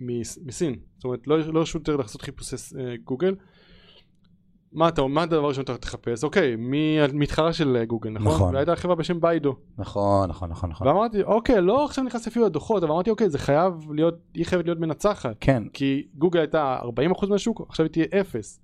מ... 0.00 0.20
מסין. 0.44 0.76
זאת 0.96 1.04
אומרת, 1.04 1.26
לא 1.26 1.38
לא 1.38 1.58
הרשו 1.58 1.78
יותר 1.78 1.96
לעשות 1.96 2.22
חיפושי 2.22 2.56
אה, 2.78 2.94
גוגל. 3.04 3.34
מה 4.72 4.88
אתה, 4.88 5.06
מה 5.06 5.22
הדבר 5.22 5.44
הראשון 5.44 5.64
שאתה 5.66 5.78
תחפש? 5.78 6.24
אוקיי, 6.24 6.56
מי 6.56 6.98
המתחרה 7.00 7.52
של 7.52 7.84
גוגל, 7.86 8.10
נכון? 8.10 8.32
נכון. 8.32 8.54
והייתה 8.54 8.76
חברה 8.76 8.94
בשם 8.94 9.20
ביידו. 9.20 9.56
נכון, 9.78 10.28
נכון, 10.28 10.50
נכון, 10.50 10.70
נכון. 10.70 10.86
ואמרתי, 10.86 11.22
אוקיי, 11.22 11.60
לא 11.60 11.84
עכשיו 11.84 12.04
נכנס 12.04 12.26
אפילו 12.26 12.46
לדוחות, 12.46 12.82
אבל 12.82 12.92
אמרתי, 12.92 13.10
אוקיי, 13.10 13.30
זה 13.30 13.38
חייב 13.38 13.92
להיות, 13.92 14.14
היא 14.34 14.46
חייבת 14.46 14.64
להיות 14.64 14.78
מנצחת. 14.78 15.36
כן, 15.40 15.62
כי 15.72 16.06
גוגל 16.14 16.40
הייתה 16.40 16.78
40% 17.22 17.26
מהשוק, 17.26 17.60
עכשיו 17.68 17.86
היא 17.86 17.92
תהיה 17.92 18.06
0. 18.20 18.60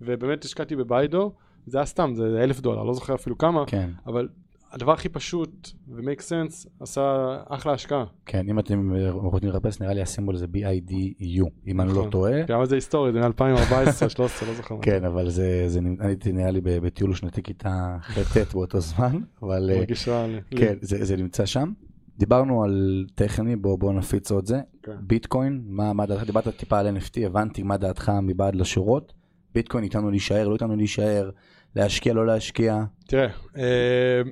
ובאמת 0.00 0.44
השקעתי 0.44 0.76
בביידו, 0.76 1.32
זה 1.66 1.78
היה 1.78 1.86
סתם, 1.86 2.12
זה 2.14 2.40
אלף 2.42 2.60
דולר, 2.60 2.82
לא 2.82 2.94
זוכר 2.94 3.14
אפילו 3.14 3.38
כמה, 3.38 3.64
כן, 3.66 3.90
אבל 4.06 4.28
הדבר 4.72 4.92
הכי 4.92 5.08
פשוט 5.08 5.70
ו-make 5.88 6.20
sense 6.20 6.68
עשה 6.80 7.36
אחלה 7.48 7.72
השקעה. 7.72 8.04
כן, 8.26 8.48
אם 8.48 8.58
אתם 8.58 8.92
רוצים 9.12 9.48
לחפש, 9.48 9.80
נראה 9.80 9.94
לי 9.94 10.02
הסימבול 10.02 10.36
זה 10.36 10.46
BIDU, 10.54 11.44
אם 11.66 11.80
אני 11.80 11.88
לא 11.88 11.94
נכון. 11.94 12.10
טועה. 12.10 12.42
גם 12.42 12.64
זה 12.64 12.74
היסטורי, 12.74 13.12
זה 13.12 13.20
מ-2014-2013, 13.20 14.20
לא 14.20 14.54
זוכר. 14.54 14.78
כן, 14.82 15.04
אבל 15.04 15.30
זה, 15.30 15.66
הייתי 16.00 16.32
נראה 16.32 16.50
לי 16.50 16.60
בטיול 16.62 17.14
שנתי 17.14 17.42
כיתה 17.42 17.96
ח'-ט' 18.00 18.52
באותו 18.54 18.80
זמן, 18.80 19.18
אבל 19.42 19.70
אה, 19.70 19.78
מרגיש 19.78 20.08
רע 20.08 20.26
לי. 20.26 20.40
כן, 20.50 20.74
זה, 20.80 21.16
נמצא 21.16 21.46
שם. 21.46 21.72
דיברנו 22.18 22.64
על 22.64 23.06
טכני, 23.14 23.56
בוא, 23.56 23.78
בוא 23.78 23.92
נפיץ 23.92 24.30
עוד 24.30 24.46
זה. 24.46 24.60
כן. 24.82 24.92
ביטקוין, 25.00 25.62
מה, 25.66 25.92
מה 25.92 26.06
דעתך? 26.06 26.22
דיברת 26.22 26.48
טיפה 26.48 26.78
על 26.78 26.96
NFT, 26.96 27.26
הבנתי 27.26 27.62
מה 27.62 27.76
דעתך 27.76 28.12
מבעד 28.22 28.54
לשורות. 28.54 29.12
ביטקוין 29.54 29.84
איתנו 29.84 30.10
להישאר, 30.10 30.48
לא 30.48 30.54
איתנו 30.54 30.76
להישאר, 30.76 31.30
להשקיע, 31.76 32.14
לא 32.14 32.26
להשקיע. 32.26 32.84
תראה, 33.06 33.28
אה, 33.56 34.22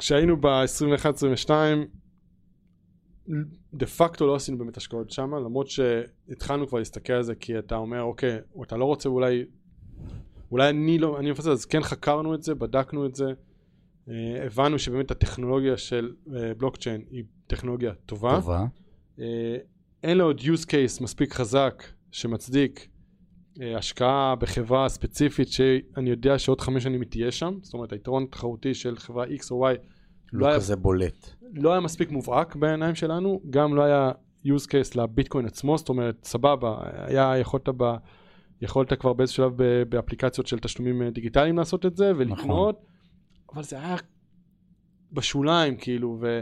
כשהיינו 0.00 0.40
ב-21-22, 0.40 1.50
דה 3.74 3.86
פקטו 3.86 4.26
לא 4.26 4.34
עשינו 4.34 4.58
באמת 4.58 4.76
השקעות 4.76 5.10
שם, 5.10 5.34
למרות 5.34 5.68
שהתחלנו 5.68 6.68
כבר 6.68 6.78
להסתכל 6.78 7.12
על 7.12 7.22
זה, 7.22 7.34
כי 7.34 7.58
אתה 7.58 7.76
אומר, 7.76 8.02
אוקיי, 8.02 8.38
אתה 8.62 8.76
לא 8.76 8.84
רוצה 8.84 9.08
אולי, 9.08 9.44
אולי 10.50 10.68
אני 10.68 10.98
לא, 10.98 11.18
אני 11.18 11.30
מפספס, 11.30 11.46
אז 11.46 11.64
כן 11.64 11.82
חקרנו 11.82 12.34
את 12.34 12.42
זה, 12.42 12.54
בדקנו 12.54 13.06
את 13.06 13.14
זה, 13.14 13.24
אה, 14.08 14.46
הבנו 14.46 14.78
שבאמת 14.78 15.10
הטכנולוגיה 15.10 15.76
של 15.76 16.14
אה, 16.36 16.54
בלוקצ'יין 16.54 17.02
היא 17.10 17.24
טכנולוגיה 17.46 17.92
טובה. 18.06 18.40
טובה. 18.40 18.66
אה, 19.20 19.56
אין 20.02 20.18
לו 20.18 20.24
עוד 20.24 20.40
use 20.40 20.64
case 20.66 21.02
מספיק 21.02 21.34
חזק 21.34 21.84
שמצדיק 22.10 22.88
השקעה 23.60 24.34
בחברה 24.34 24.88
ספציפית 24.88 25.48
שאני 25.48 26.10
יודע 26.10 26.38
שעוד 26.38 26.60
חמש 26.60 26.82
שנים 26.82 27.00
היא 27.00 27.10
תהיה 27.10 27.32
שם, 27.32 27.58
זאת 27.62 27.74
אומרת 27.74 27.92
היתרון 27.92 28.22
התחרותי 28.22 28.74
של 28.74 28.96
חברה 28.96 29.24
X 29.26 29.50
או 29.50 29.68
Y 29.70 29.74
לא 30.32 30.40
לא 30.40 30.46
היה, 30.46 30.56
כזה 30.56 30.76
בולט. 30.76 31.30
לא 31.54 31.70
היה 31.70 31.80
מספיק 31.80 32.10
מובהק 32.10 32.56
בעיניים 32.56 32.94
שלנו, 32.94 33.40
גם 33.50 33.74
לא 33.74 33.82
היה 33.82 34.10
use 34.46 34.66
case 34.66 35.00
לביטקוין 35.00 35.46
עצמו, 35.46 35.78
זאת 35.78 35.88
אומרת 35.88 36.24
סבבה, 36.24 36.76
היה 37.06 37.38
יכולת 37.38 37.68
ב... 37.76 37.94
יכולת 38.62 38.92
כבר 39.00 39.12
באיזשהו 39.12 39.44
שלב 39.44 39.62
ב- 39.62 39.82
באפליקציות 39.82 40.46
של 40.46 40.58
תשלומים 40.58 41.02
אה, 41.02 41.10
דיגיטליים 41.10 41.58
לעשות 41.58 41.86
את 41.86 41.96
זה 41.96 42.12
ולקנות, 42.16 42.86
אבל 43.54 43.62
זה 43.62 43.78
היה 43.78 43.96
בשוליים 45.12 45.76
כאילו, 45.76 46.18
ו... 46.20 46.40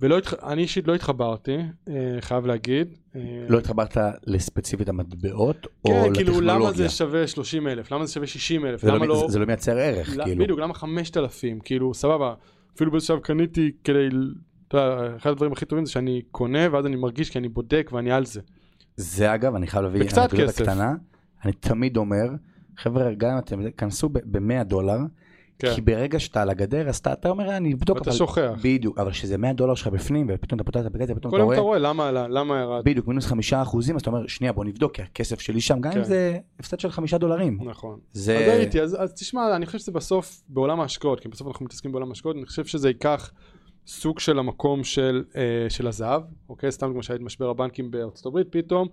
ולא 0.00 0.18
התח... 0.18 0.34
אני 0.34 0.62
אישית 0.62 0.88
לא 0.88 0.94
התחברתי, 0.94 1.56
אה, 1.88 1.94
חייב 2.20 2.46
להגיד. 2.46 2.88
אה, 3.16 3.20
לא 3.48 3.58
התחברת 3.58 3.96
לספציפית 4.26 4.88
המטבעות, 4.88 5.66
או 5.84 5.90
כן, 5.90 6.10
לטכנולוגיה. 6.10 6.24
כאילו 6.24 6.40
למה 6.40 6.72
זה 6.72 6.88
שווה 6.88 7.26
30 7.26 7.68
אלף? 7.68 7.92
למה 7.92 8.06
זה 8.06 8.12
שווה 8.12 8.26
60 8.26 8.66
אלף? 8.66 8.82
זה 8.82 8.88
למה 8.88 9.06
לא, 9.06 9.06
לא... 9.06 9.26
זה, 9.28 9.38
לא 9.38 9.46
מייצר 9.46 9.78
ערך, 9.78 10.16
לא- 10.16 10.24
כאילו. 10.24 10.44
בדיוק, 10.44 10.60
למה 10.60 10.74
5,000? 10.74 11.60
כאילו, 11.60 11.94
סבבה. 11.94 12.34
אפילו 12.76 12.90
באיזשהו 12.90 13.16
שלב 13.16 13.24
קניתי 13.24 13.72
כדי, 13.84 14.08
אתה 14.68 14.76
יודע, 14.78 15.16
אחד 15.16 15.30
הדברים 15.30 15.52
הכי 15.52 15.66
טובים 15.66 15.86
זה 15.86 15.92
שאני 15.92 16.22
קונה 16.30 16.58
ואז 16.72 16.86
אני 16.86 16.96
מרגיש 16.96 17.30
כי 17.30 17.38
אני 17.38 17.48
בודק 17.48 17.90
ואני 17.92 18.12
על 18.12 18.26
זה. 18.26 18.40
זה 18.96 19.34
אגב, 19.34 19.54
אני 19.54 19.66
חייב 19.66 19.84
להביא 19.84 20.00
אנקדוטה 20.00 20.36
כסף. 20.36 20.62
קטנה. 20.62 20.94
אני 21.44 21.52
תמיד 21.52 21.96
אומר, 21.96 22.28
חבר'ה, 22.76 23.14
גם 23.14 23.30
אם 23.30 23.38
אתם, 23.38 23.70
כנסו 23.70 24.08
ב-100 24.08 24.64
דולר, 24.64 24.98
כן. 25.58 25.74
כי 25.74 25.80
ברגע 25.80 26.20
שאתה 26.20 26.42
על 26.42 26.50
הגדר, 26.50 26.88
אז 26.88 26.96
אתה, 26.96 27.12
אתה 27.12 27.28
אומר, 27.28 27.56
אני 27.56 27.74
אבדוק, 27.74 27.98
ואתה 27.98 28.10
אבל... 28.10 28.18
שוכח. 28.18 28.52
בדיוק, 28.62 28.98
אבל 28.98 29.10
כשזה 29.10 29.38
100 29.38 29.52
דולר 29.52 29.74
שלך 29.74 29.86
בפנים, 29.86 30.26
ופתאום 30.30 30.60
אתה 30.60 30.64
פותח 30.64 30.80
את 30.80 30.84
האפליקציה, 30.84 31.14
פתאום 31.14 31.34
אתה 31.34 31.42
יום 31.42 31.52
אתה 31.52 31.60
רואה, 31.60 31.78
רואה 31.78 31.78
למה 31.78 32.12
למה 32.12 32.60
ירד. 32.60 32.84
בדיוק, 32.84 33.06
מינוס 33.06 33.26
חמישה 33.26 33.62
אחוזים, 33.62 33.96
אז 33.96 34.00
אתה 34.00 34.10
אומר, 34.10 34.26
שנייה, 34.26 34.52
בוא 34.52 34.64
נבדוק, 34.64 34.92
כי 34.92 35.02
הכסף 35.02 35.40
שלי 35.40 35.60
שם, 35.60 35.80
גם 35.80 35.92
אם 35.92 35.98
כן. 35.98 36.04
זה 36.04 36.38
הפסד 36.60 36.80
של 36.80 36.90
חמישה 36.90 37.18
דולרים. 37.18 37.58
נכון. 37.64 37.98
זה... 38.12 38.38
אז 38.38 38.48
הייתי, 38.48 38.80
אז, 38.80 38.96
אז 39.02 39.12
תשמע, 39.12 39.56
אני 39.56 39.66
חושב 39.66 39.78
שזה 39.78 39.92
בסוף 39.92 40.42
בעולם 40.48 40.80
ההשקעות, 40.80 41.20
כי 41.20 41.28
בסוף 41.28 41.48
אנחנו 41.48 41.64
מתעסקים 41.64 41.92
בעולם 41.92 42.08
ההשקעות, 42.08 42.36
אני 42.36 42.46
חושב 42.46 42.64
שזה 42.64 42.88
ייקח 42.88 43.30
סוג 43.86 44.18
של 44.18 44.38
המקום 44.38 44.84
של, 44.84 45.24
אה, 45.36 45.66
של 45.68 45.86
הזהב, 45.86 46.22
אוקיי? 46.48 46.72
סתם 46.72 46.92
כמו 46.92 47.02
שהיה 47.02 47.18
משבר 47.20 47.48
הבנקים 47.48 47.90
בארצות 47.90 48.26
הברית, 48.26 48.46
פתאום 48.50 48.88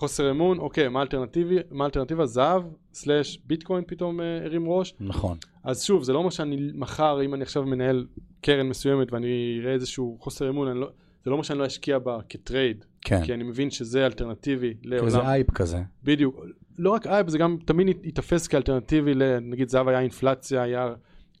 חוסר 0.00 0.30
אמון, 0.30 0.58
אוקיי, 0.58 0.88
מה 0.88 0.98
האלטרנטיבי, 0.98 1.56
מה 1.70 1.84
האלטרנטיבה? 1.84 2.26
זהב, 2.26 2.62
סלאש 2.92 3.38
ביטקוין 3.46 3.84
פתאום 3.86 4.20
אה, 4.20 4.44
הרים 4.44 4.68
ראש. 4.68 4.94
נכון, 5.00 5.38
אז 5.64 5.84
שוב, 5.84 6.02
זה 6.02 6.12
לא 6.12 6.18
אומר 6.18 6.30
שאני 6.30 6.70
מחר, 6.74 7.22
אם 7.24 7.34
אני 7.34 7.42
עכשיו 7.42 7.62
מנהל 7.62 8.06
קרן 8.40 8.68
מסוימת 8.68 9.12
ואני 9.12 9.58
אראה 9.60 9.72
איזשהו 9.72 10.18
חוסר 10.20 10.50
אמון, 10.50 10.76
לא, 10.76 10.90
זה 11.24 11.30
לא 11.30 11.32
אומר 11.34 11.42
שאני 11.42 11.58
לא 11.58 11.66
אשקיע 11.66 11.98
בה 11.98 12.18
כטרייד, 12.28 12.84
כן. 13.00 13.24
כי 13.24 13.34
אני 13.34 13.44
מבין 13.44 13.70
שזה 13.70 14.06
אלטרנטיבי 14.06 14.74
לעולם. 14.82 15.10
זה 15.10 15.20
אייפ 15.20 15.50
כזה. 15.50 15.82
בדיוק. 16.04 16.44
לא 16.78 16.90
רק 16.90 17.06
אייפ, 17.06 17.28
זה 17.28 17.38
גם 17.38 17.56
תמיד 17.64 18.04
ייתפס 18.04 18.46
כאלטרנטיבי. 18.46 19.12
נגיד 19.42 19.68
זהב 19.68 19.88
היה 19.88 20.00
אינפלציה, 20.00 20.62
היה... 20.62 20.94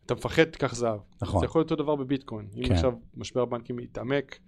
אתה 0.06 0.14
מפחד, 0.14 0.44
תיקח 0.44 0.74
זהב. 0.74 0.98
נכון. 1.22 1.40
זה 1.40 1.46
יכול 1.46 1.60
להיות 1.60 1.70
אותו 1.70 1.82
דבר 1.82 1.96
בביטקוין. 1.96 2.46
אם 2.56 2.64
כן. 2.64 2.74
עכשיו 2.74 2.92
משבר 3.16 3.42
הבנקים 3.42 3.78
יתעמק, 3.78 4.38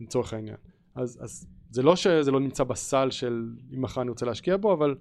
לצורך 0.00 0.32
העניין. 0.32 0.56
אז, 0.94 1.18
אז 1.22 1.46
זה 1.72 1.82
לא 1.82 1.96
שזה 1.96 2.30
לא 2.30 2.40
נמצא 2.40 2.64
בסל 2.64 3.10
של 3.10 3.48
אם 3.74 3.82
מחר 3.82 4.02
אני 4.02 4.10
רוצה 4.10 4.26
להשקיע 4.26 4.56
בו, 4.56 4.72
אבל 4.72 4.94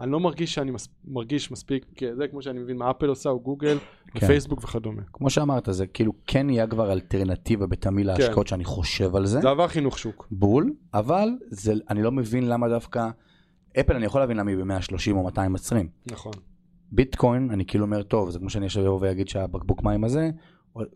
אני 0.00 0.12
לא 0.12 0.20
מרגיש 0.20 0.54
שאני 0.54 0.70
מס... 0.70 0.88
מרגיש 1.04 1.50
מספיק, 1.50 1.86
זה 2.16 2.28
כמו 2.28 2.42
שאני 2.42 2.58
מבין 2.58 2.76
מה 2.76 2.90
אפל 2.90 3.06
עושה, 3.06 3.30
או 3.30 3.40
גוגל, 3.40 3.78
כן. 3.78 4.26
ופייסבוק 4.26 4.64
וכדומה. 4.64 5.02
כמו 5.12 5.30
שאמרת, 5.30 5.68
זה 5.70 5.86
כאילו 5.86 6.12
כן 6.26 6.46
נהיה 6.46 6.66
כבר 6.66 6.92
אלטרנטיבה 6.92 7.66
בתמהיל 7.66 8.14
כן. 8.16 8.22
ההשקעות 8.22 8.46
שאני 8.46 8.64
חושב 8.64 9.16
על 9.16 9.26
זה. 9.26 9.40
זה 9.40 9.48
עבר 9.48 9.68
חינוך 9.68 9.98
שוק. 9.98 10.28
בול, 10.30 10.72
אבל 10.94 11.28
זה, 11.50 11.74
אני 11.90 12.02
לא 12.02 12.12
מבין 12.12 12.48
למה 12.48 12.68
דווקא, 12.68 13.08
אפל 13.80 13.94
אני 13.94 14.06
יכול 14.06 14.20
להבין 14.20 14.36
למה 14.36 14.50
היא 14.50 14.58
ב-130 14.58 15.12
או 15.12 15.22
220. 15.22 15.88
נכון. 16.10 16.32
ביטקוין, 16.92 17.50
אני 17.50 17.64
כאילו 17.66 17.84
אומר, 17.84 18.02
טוב, 18.02 18.30
זה 18.30 18.38
כמו 18.38 18.50
שאני 18.50 18.66
עכשיו 18.66 18.86
אבוא 18.86 18.98
ואגיד 19.00 19.28
שהבקבוק 19.28 19.82
מים 19.82 20.04
הזה, 20.04 20.30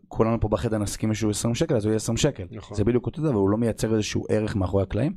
כולנו 0.07 0.39
פה 0.39 0.47
בחדר 0.47 0.77
נסכים 0.77 1.13
שהוא 1.13 1.31
20 1.31 1.55
שקל, 1.55 1.75
אז 1.75 1.85
הוא 1.85 1.89
יהיה 1.89 1.95
20 1.95 2.17
שקל. 2.17 2.43
נכון. 2.51 2.77
זה 2.77 2.83
בדיוק 2.83 3.05
אותו 3.05 3.21
דבר, 3.21 3.33
הוא 3.33 3.49
לא 3.49 3.57
מייצר 3.57 3.93
איזשהו 3.93 4.25
ערך 4.29 4.55
מאחורי 4.55 4.83
הקלעים. 4.83 5.13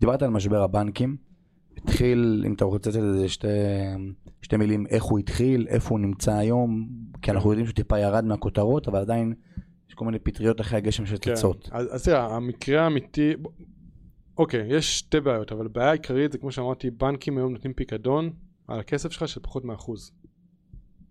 דיברת 0.00 0.22
על 0.22 0.30
משבר 0.30 0.62
הבנקים, 0.62 1.16
התחיל, 1.76 2.44
אם 2.46 2.54
אתה 2.54 2.64
רוצה 2.64 2.90
לתת 2.90 3.00
לזה 3.00 3.28
שתי, 3.28 3.46
שתי 4.42 4.56
מילים, 4.56 4.86
איך 4.86 5.02
הוא 5.04 5.18
התחיל, 5.18 5.66
איפה 5.68 5.88
הוא 5.88 5.98
נמצא 5.98 6.34
היום, 6.34 6.88
כי 7.22 7.30
אנחנו 7.30 7.50
יודעים 7.50 7.66
שהוא 7.66 7.74
טיפה 7.74 7.98
ירד 7.98 8.24
מהכותרות, 8.24 8.88
אבל 8.88 8.98
עדיין 8.98 9.34
יש 9.88 9.94
כל 9.94 10.04
מיני 10.04 10.18
פטריות 10.18 10.60
אחרי 10.60 10.78
הגשם 10.78 11.06
שצצות. 11.06 11.68
כן. 11.68 11.76
אז, 11.76 12.04
תראה, 12.04 12.36
המקרה 12.36 12.82
האמיתי, 12.82 13.32
אוקיי, 14.38 14.66
יש 14.76 14.98
שתי 14.98 15.20
בעיות, 15.20 15.52
אבל 15.52 15.66
הבעיה 15.66 15.88
העיקרית 15.88 16.32
זה 16.32 16.38
כמו 16.38 16.52
שאמרתי, 16.52 16.90
בנקים 16.90 17.38
היום 17.38 17.52
נותנים 17.52 17.74
פיקדון 17.74 18.30
על 18.68 18.80
הכסף 18.80 19.12
שלך 19.12 19.28
של 19.28 19.40
פחות 19.40 19.64
מאחוז. 19.64 20.12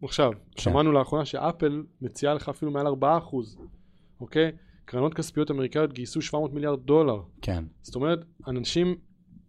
עכשיו, 0.03 0.31
כן. 0.31 0.61
שמענו 0.61 0.91
לאחרונה 0.91 1.25
שאפל 1.25 1.83
מציעה 2.01 2.33
לך 2.33 2.49
אפילו 2.49 2.71
מעל 2.71 2.87
4 2.87 3.17
אחוז, 3.17 3.57
אוקיי? 4.21 4.51
קרנות 4.85 5.13
כספיות 5.13 5.51
אמריקאיות 5.51 5.93
גייסו 5.93 6.21
700 6.21 6.53
מיליארד 6.53 6.79
דולר. 6.79 7.21
כן, 7.41 7.63
זאת 7.81 7.95
אומרת, 7.95 8.25
אנשים 8.47 8.95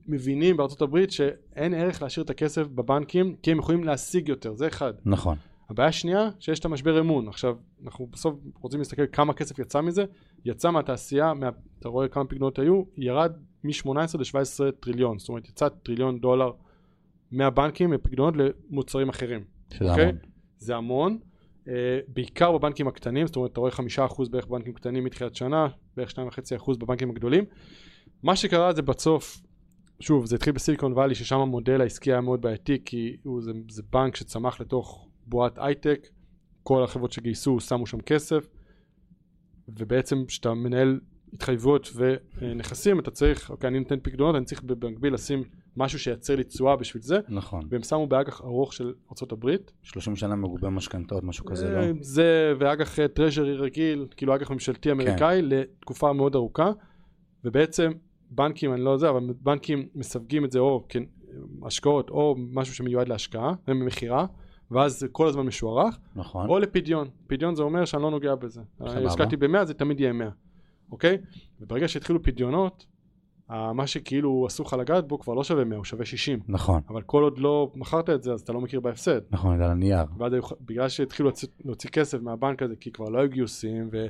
מבינים 0.06 0.56
בארצות 0.56 0.82
הברית 0.82 1.10
שאין 1.10 1.74
ערך 1.74 2.02
להשאיר 2.02 2.24
את 2.24 2.30
הכסף 2.30 2.66
בבנקים, 2.66 3.36
כי 3.42 3.52
הם 3.52 3.58
יכולים 3.58 3.84
להשיג 3.84 4.28
יותר, 4.28 4.54
זה 4.54 4.66
אחד. 4.66 4.92
נכון. 5.04 5.36
הבעיה 5.70 5.88
השנייה, 5.88 6.30
שיש 6.40 6.58
את 6.58 6.64
המשבר 6.64 7.00
אמון. 7.00 7.28
עכשיו, 7.28 7.56
אנחנו 7.84 8.06
בסוף 8.06 8.34
רוצים 8.60 8.78
להסתכל 8.80 9.02
כמה 9.12 9.32
כסף 9.32 9.58
יצא 9.58 9.80
מזה. 9.80 10.04
יצא 10.44 10.70
מהתעשייה, 10.70 11.34
מה, 11.34 11.48
אתה 11.78 11.88
רואה 11.88 12.08
כמה 12.08 12.24
פקדונות 12.24 12.58
היו, 12.58 12.82
ירד 12.96 13.32
מ-18 13.64 13.88
ל-17 14.18 14.70
טריליון. 14.80 15.18
זאת 15.18 15.28
אומרת, 15.28 15.48
יצא 15.48 15.68
טריליון 15.68 16.20
דולר 16.20 16.50
מהבנקים, 17.32 17.90
מפקדונות 17.90 18.34
למוצרים 18.36 19.08
אחרים. 19.08 19.44
שזה 19.70 19.90
אוקיי? 19.90 20.04
המון. 20.04 20.18
זה 20.62 20.76
המון. 20.76 21.18
Uh, 21.64 21.68
בעיקר 22.08 22.58
בבנקים 22.58 22.88
הקטנים, 22.88 23.26
זאת 23.26 23.36
אומרת, 23.36 23.52
אתה 23.52 23.60
רואה 23.60 23.70
חמישה 23.70 24.04
אחוז 24.04 24.28
בערך 24.28 24.46
בבנקים 24.46 24.72
קטנים 24.72 25.04
מתחילת 25.04 25.36
שנה, 25.36 25.68
בערך 25.96 26.10
שניים 26.10 26.28
וחצי 26.28 26.56
אחוז 26.56 26.76
בבנקים 26.76 27.10
הגדולים. 27.10 27.44
מה 28.22 28.36
שקרה 28.36 28.72
זה 28.72 28.82
בסוף, 28.82 29.42
שוב, 30.00 30.26
זה 30.26 30.36
התחיל 30.36 30.52
בסיליקון 30.52 30.92
וואלי, 30.92 31.14
ששם 31.14 31.38
המודל 31.38 31.80
העסקי 31.80 32.12
היה 32.12 32.20
מאוד 32.20 32.40
בעייתי, 32.40 32.78
כי 32.84 33.16
הוא, 33.22 33.42
זה, 33.42 33.52
זה 33.68 33.82
בנק 33.92 34.16
שצמח 34.16 34.60
לתוך 34.60 35.08
בועת 35.26 35.58
הייטק, 35.58 36.08
כל 36.62 36.84
החברות 36.84 37.12
שגייסו 37.12 37.60
שמו 37.60 37.86
שם 37.86 38.00
כסף, 38.00 38.46
ובעצם 39.68 40.24
כשאתה 40.26 40.54
מנהל 40.54 41.00
התחייבויות 41.32 41.90
ונכסים, 42.40 43.00
אתה 43.00 43.10
צריך, 43.10 43.50
אוקיי, 43.50 43.68
אני 43.68 43.78
נותן 43.78 44.00
פקדונות, 44.02 44.36
אני 44.36 44.44
צריך 44.44 44.62
במקביל 44.62 45.14
לשים 45.14 45.42
משהו 45.76 45.98
שייצר 45.98 46.36
לי 46.36 46.44
תשואה 46.44 46.76
בשביל 46.76 47.02
זה, 47.02 47.20
נכון. 47.28 47.66
והם 47.70 47.82
שמו 47.82 48.06
באג"ח 48.06 48.40
ארוך 48.40 48.72
של 48.72 48.92
ארה"ב, 49.22 49.56
30 49.82 50.16
שנה 50.16 50.36
מגובה 50.36 50.70
משכנתאות, 50.70 51.24
משהו 51.24 51.44
כזה, 51.44 51.66
אה, 51.66 51.86
לא? 51.86 51.94
זה 52.00 52.54
ואג"ח 52.58 53.06
טרז'רי 53.06 53.54
רגיל, 53.54 54.06
כאילו 54.16 54.34
אג"ח 54.34 54.50
ממשלתי 54.50 54.90
אמריקאי 54.90 55.40
כן. 55.40 55.48
לתקופה 55.48 56.12
מאוד 56.12 56.34
ארוכה, 56.34 56.70
ובעצם 57.44 57.92
בנקים, 58.30 58.72
אני 58.72 58.80
לא 58.80 58.90
יודע, 58.90 59.10
אבל 59.10 59.20
בנקים 59.40 59.88
מסווגים 59.94 60.44
את 60.44 60.52
זה 60.52 60.58
או 60.58 60.86
השקעות 61.66 62.10
או 62.10 62.36
משהו 62.38 62.74
שמיועד 62.74 63.08
להשקעה, 63.08 63.54
מכירה, 63.68 64.26
ואז 64.70 65.06
כל 65.12 65.28
הזמן 65.28 65.46
משוערך, 65.46 65.98
נכון. 66.16 66.48
או 66.48 66.58
לפדיון. 66.58 67.08
פדיון 67.26 67.54
זה 67.54 67.62
אומר 67.62 67.84
שאני 67.84 68.02
לא 68.02 68.10
נוגע 68.10 68.34
בזה. 68.34 68.60
השקעתי 68.80 69.36
ב-100 69.36 69.64
זה 69.64 69.74
תמיד 69.74 70.00
יהיה 70.00 70.12
100, 70.12 70.28
אוקיי? 70.92 71.18
וברגע 71.60 71.88
שהתחילו 71.88 72.22
פדיונות, 72.22 72.86
מה 73.74 73.86
שכאילו 73.86 74.46
אסור 74.46 74.66
לך 74.66 74.72
לגעת 74.72 75.08
בו 75.08 75.18
כבר 75.18 75.34
לא 75.34 75.44
שווה 75.44 75.64
100, 75.64 75.76
הוא 75.76 75.84
שווה 75.84 76.04
60. 76.04 76.38
נכון, 76.48 76.80
אבל 76.88 77.02
כל 77.02 77.22
עוד 77.22 77.38
לא 77.38 77.70
מכרת 77.74 78.10
את 78.10 78.22
זה, 78.22 78.32
אז 78.32 78.40
אתה 78.40 78.52
לא 78.52 78.60
מכיר 78.60 78.80
בהפסד. 78.80 79.20
נכון, 79.30 79.58
זה 79.58 79.64
על 79.64 79.70
הנייר. 79.70 80.04
היו- 80.20 80.42
בגלל 80.60 80.88
שהתחילו 80.88 81.28
להוציא, 81.28 81.48
להוציא 81.64 81.90
כסף 81.90 82.18
מהבנק 82.22 82.62
הזה, 82.62 82.76
כי 82.76 82.92
כבר 82.92 83.08
לא 83.08 83.18
היו 83.18 83.28
גיוסים, 83.28 83.88
ו, 83.92 84.06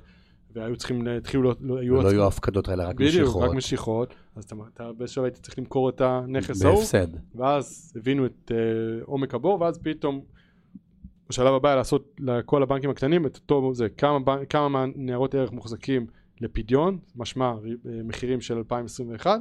והיו 0.54 0.76
צריכים, 0.76 1.06
התחילו, 1.08 1.42
לא, 1.42 1.54
לא, 1.60 1.78
היו 1.78 2.02
לא 2.02 2.08
יהיו 2.08 2.26
הפקדות 2.26 2.68
האלה, 2.68 2.84
רק 2.88 2.94
בדיוק, 2.94 3.22
משיכות. 3.26 3.42
רק 3.42 3.54
משיכות, 3.54 4.14
אז 4.36 4.44
אתה, 4.44 4.54
אתה 4.74 4.92
באיזשהו 4.92 5.14
שלב 5.14 5.24
היית 5.24 5.34
צריך 5.36 5.58
למכור 5.58 5.88
את 5.88 6.00
הנכס 6.00 6.64
ההוא, 6.64 6.76
בהפסד. 6.76 7.06
ואז 7.34 7.92
הבינו 7.96 8.26
את 8.26 8.50
uh, 8.50 9.04
עומק 9.04 9.34
הבור, 9.34 9.60
ואז 9.60 9.78
פתאום 9.78 10.20
בשלב 11.28 11.54
הבא 11.54 11.74
לעשות 11.74 12.20
לכל 12.20 12.62
הבנקים 12.62 12.90
הקטנים 12.90 13.26
את 13.26 13.36
אותו 13.36 13.74
זה, 13.74 13.88
כמה, 13.88 14.18
כמה 14.48 14.68
מהניירות 14.68 15.34
ערך 15.34 15.52
מוחזקים 15.52 16.06
לפדיון, 16.42 16.98
משמע 17.16 17.46
אה, 17.46 17.54
מחירים 18.04 18.40
של 18.40 18.56
2021, 18.56 19.40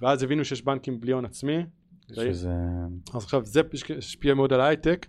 ואז 0.00 0.22
הבינו 0.22 0.44
שיש 0.44 0.62
בנקים 0.62 1.00
בלי 1.00 1.12
הון 1.12 1.24
עצמי, 1.24 1.58
שזה... 2.12 2.30
אז 2.30 2.48
עכשיו 3.14 3.44
זה 3.44 3.60
השפיע 3.98 4.34
מאוד 4.34 4.52
על 4.52 4.60
ההייטק, 4.60 5.06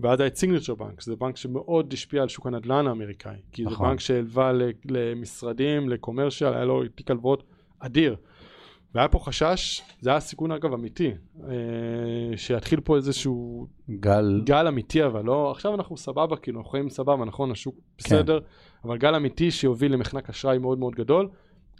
ואז 0.00 0.20
היה 0.20 0.26
את 0.26 0.36
סיגנצ'ר 0.36 0.74
בנק, 0.74 1.00
שזה 1.00 1.16
בנק 1.16 1.36
שמאוד 1.36 1.92
השפיע 1.92 2.22
על 2.22 2.28
שוק 2.28 2.46
הנדל"ן 2.46 2.86
האמריקאי, 2.86 3.36
כי 3.52 3.64
זה 3.64 3.70
נכון. 3.70 3.88
בנק 3.88 4.00
שהלווה 4.00 4.52
למשרדים, 4.84 5.88
לקומרשיאל, 5.88 6.54
היה 6.54 6.64
לו 6.64 6.82
תיק 6.94 7.10
הלוואות 7.10 7.42
אדיר. 7.78 8.16
והיה 8.94 9.08
פה 9.08 9.18
חשש, 9.18 9.82
זה 10.00 10.10
היה 10.10 10.20
סיכון 10.20 10.52
אגב 10.52 10.72
אמיתי, 10.72 11.10
אה, 11.44 12.36
שיתחיל 12.36 12.80
פה 12.80 12.96
איזשהו 12.96 13.66
גל, 13.90 14.42
גל 14.44 14.66
אמיתי 14.66 15.04
אבל 15.06 15.24
לא, 15.24 15.50
עכשיו 15.50 15.74
אנחנו 15.74 15.96
סבבה 15.96 16.36
כאילו, 16.36 16.58
אנחנו 16.58 16.70
חיים 16.70 16.90
סבבה, 16.90 17.24
נכון, 17.24 17.50
השוק 17.50 17.74
בסדר, 17.98 18.38
אבל 18.84 18.98
גל 18.98 19.14
אמיתי 19.14 19.50
שיוביל 19.50 19.92
למחנק 19.92 20.30
אשראי 20.30 20.58
מאוד 20.58 20.78
מאוד 20.78 20.94
גדול. 20.94 21.28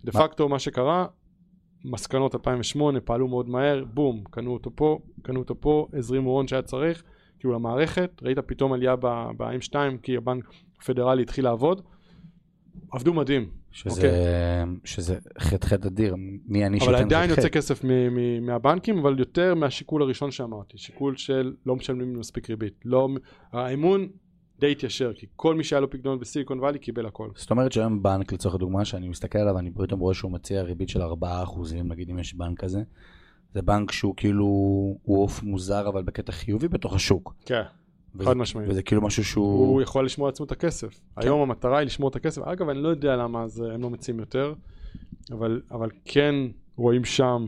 דה 0.04 0.12
פקטו 0.12 0.48
מה 0.48 0.58
שקרה, 0.58 1.06
מסקנות 1.84 2.34
2008 2.34 3.00
פעלו 3.00 3.28
מאוד 3.28 3.48
מהר, 3.48 3.84
בום, 3.94 4.24
קנו 4.30 4.52
אותו 4.52 4.70
פה, 4.74 4.98
קנו 5.22 5.38
אותו 5.38 5.60
פה, 5.60 5.86
הזרימו 5.92 6.30
הון 6.30 6.48
שהיה 6.48 6.62
צריך, 6.62 7.02
כאילו 7.38 7.54
למערכת, 7.54 8.10
ראית 8.22 8.38
פתאום 8.38 8.72
עלייה 8.72 8.96
ב-M2 8.96 9.74
כי 10.02 10.16
הבנק 10.16 10.44
הפדרלי 10.80 11.22
התחיל 11.22 11.44
לעבוד, 11.44 11.82
עבדו 12.92 13.14
מדהים, 13.14 13.50
שזה, 13.72 14.64
שזה 14.84 15.18
חטא 15.38 15.66
חטא 15.66 15.88
אדיר, 15.88 16.14
מי 16.46 16.66
אני 16.66 16.78
אוקיי. 16.78 16.88
אבל 16.88 16.96
שייתן 16.96 17.14
עדיין 17.14 17.30
חטא 17.30 17.40
יוצא 17.40 17.48
חטא. 17.48 17.58
כסף 17.58 17.84
מ- 17.84 17.88
מ- 18.14 18.46
מהבנקים, 18.46 18.98
אבל 18.98 19.18
יותר 19.18 19.54
מהשיקול 19.54 20.02
הראשון 20.02 20.30
שאמרתי, 20.30 20.78
שיקול 20.78 21.16
של 21.16 21.54
לא 21.66 21.76
משלמים 21.76 22.18
מספיק 22.18 22.50
ריבית. 22.50 22.74
לא, 22.84 23.08
האמון 23.52 24.08
די 24.60 24.72
התיישר, 24.72 25.12
כי 25.14 25.26
כל 25.36 25.54
מי 25.54 25.64
שהיה 25.64 25.80
לו 25.80 25.90
פקדונות 25.90 26.20
בסיליקון 26.20 26.60
וואלי 26.60 26.78
קיבל 26.78 27.06
הכל. 27.06 27.28
זאת 27.34 27.50
אומרת 27.50 27.72
שהיום 27.72 28.02
בנק 28.02 28.32
לצורך 28.32 28.54
הדוגמה 28.54 28.84
שאני 28.84 29.08
מסתכל 29.08 29.38
עליו 29.38 29.58
אני 29.58 29.70
פתאום 29.70 30.00
רואה 30.00 30.14
שהוא 30.14 30.32
מציע 30.32 30.62
ריבית 30.62 30.88
של 30.88 31.02
4% 31.02 31.04
נגיד 31.84 32.10
אם 32.10 32.18
יש 32.18 32.34
בנק 32.34 32.60
כזה. 32.60 32.82
זה 33.54 33.62
בנק 33.62 33.92
שהוא 33.92 34.14
כאילו 34.16 34.44
הוא 35.02 35.22
עוף 35.22 35.42
מוזר 35.42 35.88
אבל 35.88 36.02
בקטע 36.02 36.32
חיובי 36.32 36.68
בתוך 36.68 36.94
השוק. 36.94 37.34
כן. 37.46 37.62
וזה- 38.14 38.24
חד 38.30 38.36
משמעית. 38.36 38.68
וזה 38.70 38.82
כאילו 38.82 39.02
משהו 39.02 39.24
שהוא 39.24 39.66
הוא 39.68 39.82
יכול 39.82 40.04
לשמור 40.06 40.28
לעצמו 40.28 40.46
את 40.46 40.52
הכסף. 40.52 41.00
היום 41.16 41.40
המטרה 41.40 41.78
היא 41.78 41.86
לשמור 41.86 42.08
את 42.10 42.16
הכסף. 42.16 42.42
אגב, 42.42 42.68
אני 42.68 42.82
לא 42.82 42.88
יודע 42.88 43.16
למה 43.16 43.42
אז 43.42 43.60
הם 43.74 43.82
לא 43.82 43.90
מציעים 43.90 44.20
יותר, 44.20 44.54
אבל, 45.32 45.62
אבל 45.70 45.90
כן 46.04 46.34
רואים 46.76 47.04
שם 47.04 47.46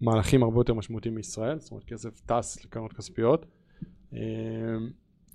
מהלכים 0.00 0.42
הרבה 0.42 0.60
יותר 0.60 0.74
משמעותיים 0.74 1.14
מישראל, 1.14 1.58
זאת 1.58 1.70
אומרת 1.70 1.84
כסף 1.84 2.20
טס 2.26 2.64
לקרנות 2.64 2.92
כספיות. 2.92 3.46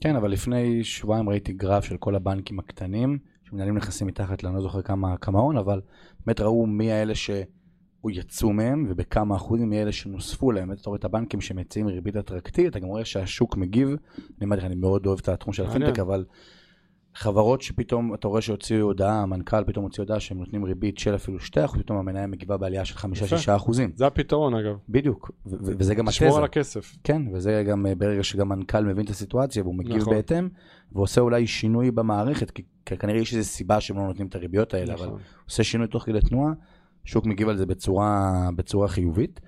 כן 0.02 0.16
אבל 0.16 0.32
לפני 0.32 0.84
שבועיים 0.84 1.30
ראיתי 1.30 1.54
גרף 1.54 1.84
של 1.84 1.98
כל 1.98 2.16
הבנקים 2.16 2.60
הקטנים 2.60 3.18
שמנהלים 3.44 3.78
נכסים 3.78 4.08
מתחת 4.08 4.46
אני 4.46 4.56
לא 4.56 4.62
זוכר 4.62 4.82
כמה 4.82 5.18
כמה 5.18 5.40
הון 5.40 5.58
אבל 5.58 5.82
באמת 6.26 6.42
ראו 6.42 6.66
מי 6.66 6.92
האלה 6.92 7.16
שהוא 7.16 8.12
יצאו 8.12 8.54
מהם 8.54 8.86
ובכמה 8.90 9.36
אחוזים 9.36 9.70
מי 9.70 9.82
אלה 9.82 9.92
שנוספו 9.92 10.52
להם. 10.52 10.72
אתה 10.72 10.82
רואה 10.86 11.00
את 11.00 11.06
הבנקים 11.06 11.42
שמציעים 11.42 11.88
ריבית 11.88 12.18
אטרקטיבית 12.18 12.72
אתה 12.72 12.80
גם 12.80 12.88
רואה 12.88 13.06
שהשוק 13.06 13.58
מגיב. 13.58 13.88
אני 13.88 14.46
אמרתי 14.46 14.60
לך 14.60 14.66
אני 14.66 14.76
מאוד 14.76 15.06
אוהב 15.06 15.20
את 15.20 15.30
התחום 15.30 15.54
של. 15.54 15.66
הפינטק 15.66 16.00
אבל 16.00 16.26
חברות 17.16 17.62
שפתאום 17.62 18.14
אתה 18.14 18.28
רואה 18.28 18.42
שהוציאו 18.42 18.82
הודעה 18.82 19.22
המנכ"ל 19.22 19.64
פתאום 19.64 19.84
הוציא 19.84 20.04
הודעה 20.04 20.20
שהם 20.20 20.38
נותנים 20.38 20.66
ריבית 20.66 20.98
של 20.98 21.16
אפילו 21.16 21.38
2% 21.38 21.78
פתאום 21.80 21.98
המניה 21.98 22.28
מגיבה 22.28 22.58
בעלייה 22.58 22.86
של 22.86 22.96
5-6 22.96 23.56
אחוזים. 23.56 23.92
זה 23.96 24.08
הפתרון 24.08 24.56
אגב, 24.56 24.78
בדיוק 24.90 25.32
ו- 25.46 25.50
ו- 25.50 25.74
וזה 25.80 25.96
גם 25.96 26.08
לשמור 26.08 26.30
התזה. 26.30 26.40
על 26.40 26.44
הכסף. 26.44 26.96
כן, 27.04 27.22
וזה 27.34 27.64
גם 27.68 27.86
אה, 27.86 27.96
ברגע 27.96 28.24
שגם 28.24 28.50
מנכ"ל 28.50 28.86
מבין 28.86 29.06
את 29.06 29.10
הסיטואציה 29.10 29.64
והוא 29.64 29.76
מגיב 29.76 29.98
נכון. 29.98 30.14
בהתאם, 30.14 30.50
ועושה 30.92 31.22
אולי 31.22 31.48
שינוי 31.48 31.92
במערכת, 31.92 32.52
כי 32.52 32.64
כנראה 32.86 33.20
יש 33.20 33.34
איזו 33.34 33.50
סיבה 33.50 33.82
שהם 33.82 33.98
לא 33.98 34.04
נותנים 34.04 34.28
את 34.28 34.36
הריביות 34.36 34.74
האלה, 34.74 34.94
אבל 34.94 35.06
נכון. 35.06 35.20
עושה 35.46 35.64
שינוי 35.64 35.88
תוך 35.88 36.04
כדי 36.04 36.20
תנועה, 36.22 36.54
שוק 37.06 37.26
מגיב 37.26 37.50
על 37.50 37.58
זה 37.58 37.66
בצורה, 37.66 38.32
בצורה 38.56 38.88
חיובית. 38.88 39.40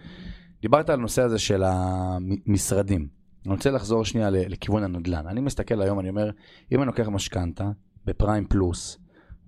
דיברת 0.61 0.89
על 0.89 0.99
הנושא 0.99 1.21
הזה 1.21 1.39
של 1.39 1.63
המשרדים. 1.65 3.20
אני 3.45 3.53
רוצה 3.53 3.72
לחזור 3.72 4.05
שנייה 4.05 4.30
לכיוון 4.30 4.84
הנדל"ן. 4.84 5.27
אני 5.27 5.41
מסתכל 5.41 5.81
היום, 5.81 5.99
אני 5.99 6.09
אומר, 6.09 6.30
אם 6.72 6.77
אני 6.77 6.88
לוקח 6.88 7.07
משכנתה 7.07 7.69
בפריים 8.05 8.45
פלוס, 8.45 8.97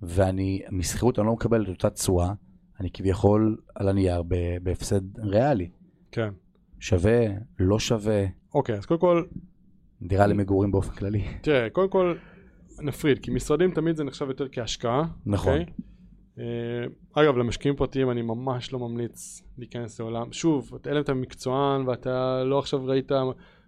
ואני, 0.02 0.62
משכירות 0.70 1.18
אני 1.18 1.26
לא 1.26 1.32
מקבל 1.32 1.62
את 1.62 1.68
אותה 1.68 1.90
תשואה, 1.90 2.32
אני 2.80 2.90
כביכול 2.90 3.56
על 3.74 3.88
הנייר 3.88 4.22
בהפסד 4.62 5.18
ריאלי. 5.18 5.70
כן. 6.12 6.28
שווה, 6.80 7.26
לא 7.58 7.78
שווה, 7.78 8.24
אוקיי, 8.54 8.74
אז 8.74 8.86
קודם 8.86 9.00
כל, 9.00 9.24
דירה 10.02 10.26
למגורים 10.26 10.72
באופן 10.72 10.92
כללי. 10.94 11.24
תראה, 11.42 11.70
קודם 11.70 11.88
כל 11.88 12.14
נפריד, 12.82 13.18
כי 13.18 13.30
משרדים 13.30 13.70
תמיד 13.70 13.96
זה 13.96 14.04
נחשב 14.04 14.28
יותר 14.28 14.46
כהשקעה. 14.52 15.04
נכון. 15.26 15.60
אוקיי? 15.60 15.72
אה, 16.38 16.44
אגב, 17.12 17.36
למשקיעים 17.36 17.76
פרטיים 17.76 18.10
אני 18.10 18.22
ממש 18.22 18.72
לא 18.72 18.78
ממליץ 18.78 19.42
להיכנס 19.58 20.00
לעולם. 20.00 20.32
שוב, 20.32 20.70
אלא 20.86 20.96
אם 20.96 21.02
אתה 21.02 21.14
מקצוען 21.14 21.88
ואתה 21.88 22.44
לא 22.44 22.58
עכשיו 22.58 22.86
ראית 22.86 23.12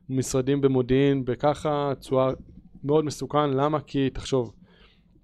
משרדים 0.09 0.61
במודיעין 0.61 1.24
בככה, 1.24 1.93
תשואה 2.01 2.31
מאוד 2.85 3.05
מסוכן. 3.05 3.51
למה? 3.51 3.81
כי 3.81 4.11
תחשוב, 4.11 4.53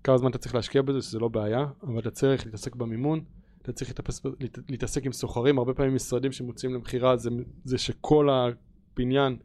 כמה 0.05 0.19
זמן 0.19 0.31
אתה 0.31 0.39
צריך 0.39 0.55
להשקיע 0.55 0.83
בזה, 0.83 1.01
שזה 1.03 1.19
לא 1.19 1.29
בעיה, 1.29 1.67
אבל 1.83 1.99
אתה 1.99 2.11
צריך 2.11 2.47
להתעסק 2.47 2.75
במימון, 2.77 3.21
אתה 3.63 3.73
צריך 3.73 3.91
להתאפס, 3.91 4.23
להת- 4.41 4.59
להתעסק 4.69 5.07
עם 5.07 5.13
סוחרים, 5.13 5.59
הרבה 5.59 5.75
פעמים 5.75 5.95
משרדים 5.95 6.33
שמוצאים 6.33 6.75
למכירה 6.75 7.17
זה, 7.17 7.31
זה 7.65 7.79
שכל 7.79 8.29
הבניין 8.31 9.37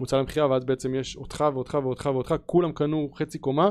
מוצא 0.00 0.16
למכירה 0.18 0.50
ואז 0.50 0.64
בעצם 0.64 0.94
יש 0.94 1.16
אותך 1.16 1.44
ואותך 1.54 1.78
ואותך 1.82 2.06
ואותך, 2.14 2.34
כולם 2.46 2.72
קנו 2.72 3.10
חצי 3.14 3.38
קומה 3.38 3.70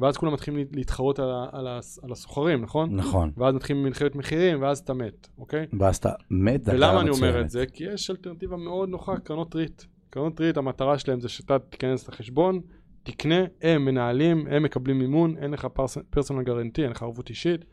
ואז 0.00 0.16
כולם 0.16 0.32
מתחילים 0.32 0.66
להתחרות 0.72 1.18
על, 1.18 1.28
על, 1.52 1.66
על 2.02 2.12
הסוחרים, 2.12 2.62
נכון? 2.62 2.96
נכון. 2.96 3.30
ואז 3.36 3.54
מתחילים 3.54 3.82
מלחמת 3.82 4.16
מחירים 4.16 4.62
ואז 4.62 4.78
אתה 4.78 4.94
מת, 4.94 5.28
אוקיי? 5.38 5.66
ואז 5.80 5.96
אתה 5.96 6.10
מת 6.30 6.62
דקה 6.62 6.72
ולמה 6.76 7.00
אני 7.00 7.10
אומר 7.10 7.28
מצוינת. 7.28 7.44
את 7.44 7.50
זה? 7.50 7.64
כי 7.66 7.84
יש 7.84 8.10
אלטרנטיבה 8.10 8.56
מאוד 8.56 8.88
נוחה, 8.88 9.16
קרנות 9.18 9.54
ריט. 9.54 9.82
קרנות 10.10 10.40
ריט 10.40 10.56
המטרה 10.56 10.98
שלהם 10.98 11.20
זה 11.20 11.28
שאתה 11.28 11.58
תיכנס 11.58 12.08
לחשבון, 12.08 12.60
תקנה, 13.02 13.44
הם 13.62 13.84
מנהלים, 13.84 14.46
הם 14.50 14.62
מקבלים 14.62 14.98
מימון, 14.98 15.36
אין 15.38 15.50
לך 15.50 15.66
personal 16.10 16.42
guarantee, 16.42 16.82
אין 16.82 16.90
לך 16.90 17.02
ערבות 17.02 17.28
אישית. 17.28 17.64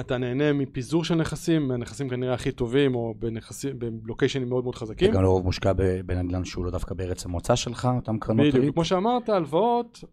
אתה 0.00 0.18
נהנה 0.18 0.52
מפיזור 0.52 1.04
של 1.04 1.14
נכסים, 1.14 1.68
מהנכסים 1.68 2.08
כנראה 2.08 2.34
הכי 2.34 2.52
טובים, 2.52 2.94
או 2.94 3.14
בנכסים, 3.18 3.78
בלוקיישנים 3.78 4.48
מאוד 4.48 4.64
מאוד 4.64 4.74
חזקים. 4.74 5.08
אתה 5.10 5.16
גם 5.16 5.22
לרוב 5.22 5.44
מושקע 5.44 5.72
בנדל"ן 6.06 6.44
שהוא 6.44 6.64
לא 6.64 6.70
דווקא 6.70 6.94
בארץ 6.94 7.24
המוצא 7.24 7.56
שלך, 7.56 7.88
אותם 7.96 8.18
קרנות 8.18 8.46
בדיוק, 8.46 8.64
ריט. 8.64 8.74
כמו 8.74 8.84
שאמרת, 8.84 9.28
הלוואות, 9.28 10.04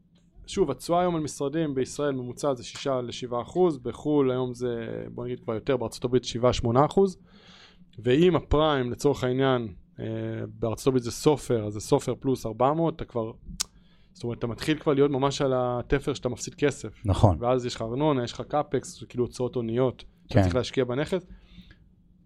שוב, 0.47 0.71
התשואה 0.71 1.01
היום 1.01 1.15
על 1.15 1.21
משרדים 1.21 1.75
בישראל 1.75 2.11
ממוצע 2.11 2.53
זה 2.53 2.63
6 2.63 2.87
ל-7 2.87 3.41
אחוז, 3.41 3.77
בחו"ל 3.77 4.31
היום 4.31 4.53
זה, 4.53 4.87
בוא 5.11 5.25
נגיד 5.25 5.39
כבר 5.39 5.53
יותר, 5.53 5.77
בארצות 5.77 6.03
הברית 6.05 6.23
7-8 6.23 6.85
אחוז, 6.85 7.17
ואם 7.99 8.35
הפריים 8.35 8.91
לצורך 8.91 9.23
העניין, 9.23 9.67
בארצות 10.59 10.87
הברית 10.87 11.03
זה 11.03 11.11
SOFR, 11.11 11.65
אז 11.65 11.73
זה 11.73 11.79
SOFR 11.79 12.13
פלוס 12.19 12.45
400, 12.45 12.95
אתה 12.95 13.05
כבר, 13.05 13.31
זאת 14.13 14.23
אומרת, 14.23 14.37
אתה 14.37 14.47
מתחיל 14.47 14.79
כבר 14.79 14.93
להיות 14.93 15.11
ממש 15.11 15.41
על 15.41 15.53
התפר 15.55 16.13
שאתה 16.13 16.29
מפסיד 16.29 16.55
כסף, 16.55 17.01
נכון, 17.05 17.37
ואז 17.39 17.65
יש 17.65 17.75
לך 17.75 17.81
ארנונה, 17.81 18.23
יש 18.23 18.33
לך 18.33 18.41
CapEx, 18.41 19.03
כאילו 19.09 19.23
הוצאות 19.25 19.55
הוניות, 19.55 20.03
אתה 20.25 20.33
כן. 20.33 20.41
צריך 20.41 20.55
להשקיע 20.55 20.83
בנכס. 20.83 21.25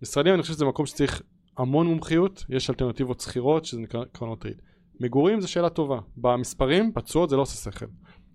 משרדים 0.01 0.33
אני 0.33 0.41
חושב 0.41 0.53
שזה 0.53 0.65
מקום 0.65 0.85
שצריך 0.85 1.21
המון 1.57 1.87
מומחיות, 1.87 2.45
יש 2.49 2.69
אלטרנטיבות 2.69 3.19
סחירות 3.19 3.65
שזה 3.65 3.81
נקרא 3.81 4.03
קרנות 4.11 4.45
ריט. 4.45 4.61
מגורים 4.99 5.41
זה 5.41 5.47
שאלה 5.47 5.69
טובה, 5.69 5.99
במספרים, 6.17 6.93
בתשואות 6.93 7.29
זה 7.29 7.35
לא 7.35 7.41
עושה 7.41 7.71
שכל. 7.71 7.85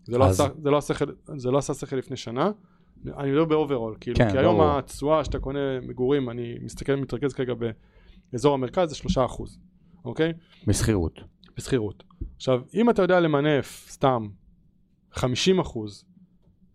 זה 0.04 0.18
לא, 0.18 0.24
אז- 0.24 0.40
עשה, 0.40 0.52
זה, 0.62 0.70
לא 0.70 0.76
עשה 0.76 0.94
שכל 0.94 1.04
זה 1.36 1.50
לא 1.50 1.58
עשה 1.58 1.74
שכל 1.74 1.96
לפני 1.96 2.16
שנה, 2.16 2.50
אני 3.16 3.30
מדבר 3.30 3.44
ב 3.44 3.50
overall, 3.50 3.96
כאילו, 4.00 4.16
כן, 4.16 4.30
כי 4.30 4.38
היום. 4.38 4.60
התשואה 4.60 5.24
שאתה 5.24 5.38
קונה 5.38 5.80
מגורים, 5.80 6.30
אני 6.30 6.54
מסתכל, 6.62 6.94
מתרכז 6.94 7.32
כרגע 7.32 7.54
באזור 8.32 8.54
המרכז, 8.54 8.90
זה 8.90 8.96
3%, 8.96 9.42
אוקיי? 10.04 10.32
בשכירות. 10.66 11.20
בשכירות. 11.56 12.04
עכשיו, 12.36 12.60
אם 12.74 12.90
אתה 12.90 13.02
יודע 13.02 13.20
למנף 13.20 13.86
סתם 13.90 14.28
50 15.12 15.60
אחוז, 15.60 16.04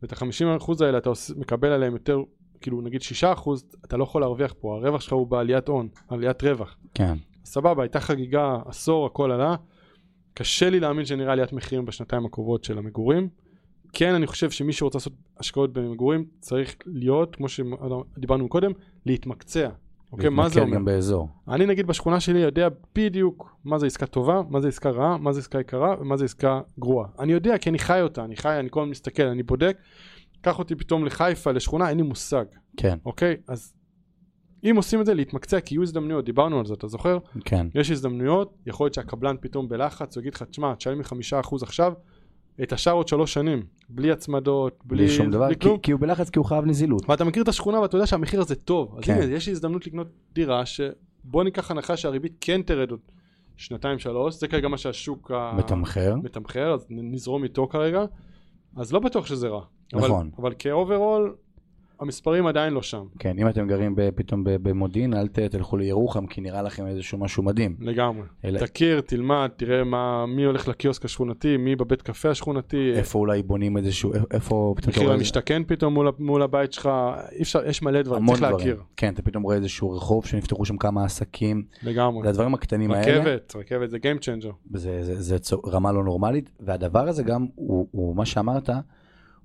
ואת 0.01 0.13
ה-50 0.13 0.57
אחוז 0.57 0.81
האלה 0.81 0.97
אתה 0.97 1.09
מקבל 1.35 1.71
עליהם 1.71 1.93
יותר 1.93 2.19
כאילו 2.61 2.81
נגיד 2.81 3.01
6%, 3.21 3.49
אתה 3.85 3.97
לא 3.97 4.03
יכול 4.03 4.21
להרוויח 4.21 4.53
פה, 4.59 4.75
הרווח 4.75 5.01
שלך 5.01 5.13
הוא 5.13 5.27
בעליית 5.27 5.67
הון, 5.67 5.89
עליית 6.07 6.43
רווח. 6.43 6.77
כן. 6.93 7.17
סבבה, 7.45 7.83
הייתה 7.83 7.99
חגיגה, 7.99 8.57
עשור, 8.65 9.05
הכל 9.05 9.31
עלה. 9.31 9.55
קשה 10.33 10.69
לי 10.69 10.79
להאמין 10.79 11.05
שנראה 11.05 11.31
עליית 11.31 11.53
מחירים 11.53 11.85
בשנתיים 11.85 12.25
הקרובות 12.25 12.63
של 12.63 12.77
המגורים. 12.77 13.29
כן, 13.93 14.13
אני 14.13 14.27
חושב 14.27 14.51
שמי 14.51 14.73
שרוצה 14.73 14.97
לעשות 14.97 15.13
השקעות 15.37 15.73
במגורים 15.73 16.25
צריך 16.39 16.75
להיות, 16.85 17.35
כמו 17.35 17.47
שדיברנו 17.49 18.49
קודם, 18.49 18.71
להתמקצע. 19.05 19.69
אוקיי, 20.11 20.29
מה 20.29 20.49
זה 20.49 20.61
אומר? 20.61 20.75
גם 20.75 20.85
באזור. 20.85 21.29
אני 21.47 21.65
נגיד 21.65 21.87
בשכונה 21.87 22.19
שלי 22.19 22.39
יודע 22.39 22.67
בדיוק 22.95 23.57
מה 23.65 23.79
זה 23.79 23.85
עסקה 23.85 24.05
טובה, 24.05 24.41
מה 24.49 24.61
זה 24.61 24.67
עסקה 24.67 24.89
רעה, 24.89 25.17
מה 25.17 25.33
זה 25.33 25.39
עסקה 25.39 25.59
יקרה 25.59 25.95
ומה 25.99 26.17
זה 26.17 26.25
עסקה 26.25 26.61
גרועה. 26.79 27.07
אני 27.19 27.33
יודע 27.33 27.57
כי 27.57 27.69
אני 27.69 27.79
חי 27.79 28.01
אותה, 28.01 28.23
אני 28.23 28.35
חי, 28.35 28.59
אני 28.59 28.67
כל 28.69 28.79
הזמן 28.79 28.91
מסתכל, 28.91 29.23
אני 29.23 29.43
בודק. 29.43 29.77
קח 30.41 30.59
אותי 30.59 30.75
פתאום 30.75 31.05
לחיפה, 31.05 31.51
לשכונה, 31.51 31.89
אין 31.89 31.97
לי 31.97 32.03
מושג. 32.03 32.45
כן. 32.77 32.97
אוקיי? 33.05 33.35
אז 33.47 33.73
אם 34.63 34.73
עושים 34.75 35.01
את 35.01 35.05
זה, 35.05 35.13
להתמקצע, 35.13 35.59
כי 35.59 35.75
יהיו 35.75 35.83
הזדמנויות, 35.83 36.25
דיברנו 36.25 36.59
על 36.59 36.65
זה, 36.65 36.73
אתה 36.73 36.87
זוכר? 36.87 37.17
כן. 37.45 37.67
יש 37.75 37.91
הזדמנויות, 37.91 38.53
יכול 38.65 38.85
להיות 38.85 38.93
שהקבלן 38.93 39.35
פתאום 39.41 39.69
בלחץ, 39.69 40.15
הוא 40.15 40.21
יגיד 40.21 40.33
לך, 40.33 40.43
תשמע, 40.43 40.75
תשלם 40.75 40.97
לי 40.97 41.03
חמישה 41.03 41.39
אחוז 41.39 41.63
עכשיו, 41.63 41.93
את 42.63 42.73
השאר 42.73 42.93
עוד 42.93 43.07
שלוש 43.07 43.33
שנים, 43.33 43.63
בלי 43.89 44.11
הצמדות, 44.11 44.81
בלי, 44.85 44.97
בלי 44.97 45.09
שום 45.09 45.31
דבר, 45.31 45.45
בלי 45.45 45.55
כי, 45.55 45.59
כלום. 45.59 45.77
כי 45.77 45.91
הוא 45.91 46.01
בלחץ 46.01 46.29
כי 46.29 46.39
הוא 46.39 46.45
חייב 46.45 46.65
נזילות. 46.65 47.09
ואתה 47.09 47.23
מכיר 47.23 47.43
את 47.43 47.47
השכונה 47.47 47.79
ואתה 47.79 47.95
יודע 47.95 48.07
שהמחיר 48.07 48.41
הזה 48.41 48.55
טוב. 48.55 48.95
אז 48.97 49.03
כן. 49.03 49.13
הנה, 49.13 49.33
יש 49.33 49.47
לי 49.47 49.51
הזדמנות 49.51 49.87
לקנות 49.87 50.07
דירה 50.33 50.65
שבוא 50.65 51.43
ניקח 51.43 51.71
הנחה 51.71 51.97
שהריבית 51.97 52.33
כן 52.41 52.61
תרד 52.61 52.91
עוד 52.91 52.99
שנתיים 53.57 53.99
שלוש, 53.99 54.35
זה 54.35 54.47
כרגע 54.47 54.67
מה 54.67 54.77
שהשוק 54.77 55.31
מתמחר. 55.57 56.15
מתמחר, 56.23 56.73
אז 56.73 56.85
נזרום 56.89 57.43
איתו 57.43 57.67
כרגע. 57.67 58.05
אז 58.75 58.93
לא 58.93 58.99
בטוח 58.99 59.25
שזה 59.25 59.47
רע. 59.47 59.61
נכון. 59.93 60.29
אבל, 60.35 60.47
אבל 60.49 60.53
כאוברול, 60.59 61.35
המספרים 61.99 62.47
עדיין 62.47 62.73
לא 62.73 62.81
שם. 62.81 63.03
כן, 63.19 63.39
אם 63.39 63.47
אתם 63.49 63.67
גרים 63.67 63.95
פתאום 64.15 64.41
במודיעין, 64.45 65.13
אל 65.13 65.27
תלכו 65.27 65.77
לירוחם, 65.77 66.27
כי 66.27 66.41
נראה 66.41 66.61
לכם 66.61 66.87
איזשהו 66.87 67.17
משהו 67.17 67.43
מדהים. 67.43 67.75
לגמרי. 67.79 68.23
אלא- 68.45 68.59
תכיר, 68.59 69.01
תלמד, 69.01 69.49
תראה 69.57 69.83
מה, 69.83 70.25
מי 70.25 70.43
הולך 70.43 70.67
לקיוסק 70.67 71.05
השכונתי, 71.05 71.57
מי 71.57 71.75
בבית 71.75 72.01
קפה 72.01 72.29
השכונתי, 72.29 72.91
איפה 72.95 73.19
אולי 73.19 73.43
בונים 73.43 73.77
איזשהו, 73.77 74.11
איפה 74.31 74.75
מחיר 74.87 75.11
המשתכן 75.11 75.61
פתאום 75.67 75.93
מול, 75.93 76.11
מול 76.19 76.41
הבית 76.41 76.73
שלך, 76.73 76.89
אי 77.31 77.41
אפשר, 77.41 77.65
יש 77.67 77.81
מלא 77.81 78.01
דברים, 78.01 78.25
צריך 78.27 78.39
דברים. 78.39 78.55
להכיר. 78.57 78.81
כן, 78.97 79.13
אתה 79.13 79.21
פתאום 79.21 79.43
רואה 79.43 79.55
איזשהו 79.55 79.91
רחוב 79.91 80.25
שנפתחו 80.25 80.65
שם 80.65 80.77
כמה 80.77 81.05
עסקים. 81.05 81.63
לגמרי. 81.83 82.23
זה 82.23 82.29
הדברים 82.29 82.53
הקטנים 82.53 82.91
האלה. 82.91 83.19
רכבת, 83.21 83.55
רכבת 83.55 83.89
זה 83.89 83.97
Game 83.97 84.19
Changer. 84.21 84.51
זה, 84.73 85.03
זה, 85.03 85.21
זה 85.21 85.39
צו- 85.39 85.61
רמה 85.61 85.91
לא 85.91 86.03
נורמלית, 86.03 86.49
והדבר 86.59 87.07
הזה 87.07 87.23
גם, 87.23 87.45
הוא, 87.55 87.87
הוא 87.91 88.15
מה 88.15 88.25
שאמרת, 88.25 88.69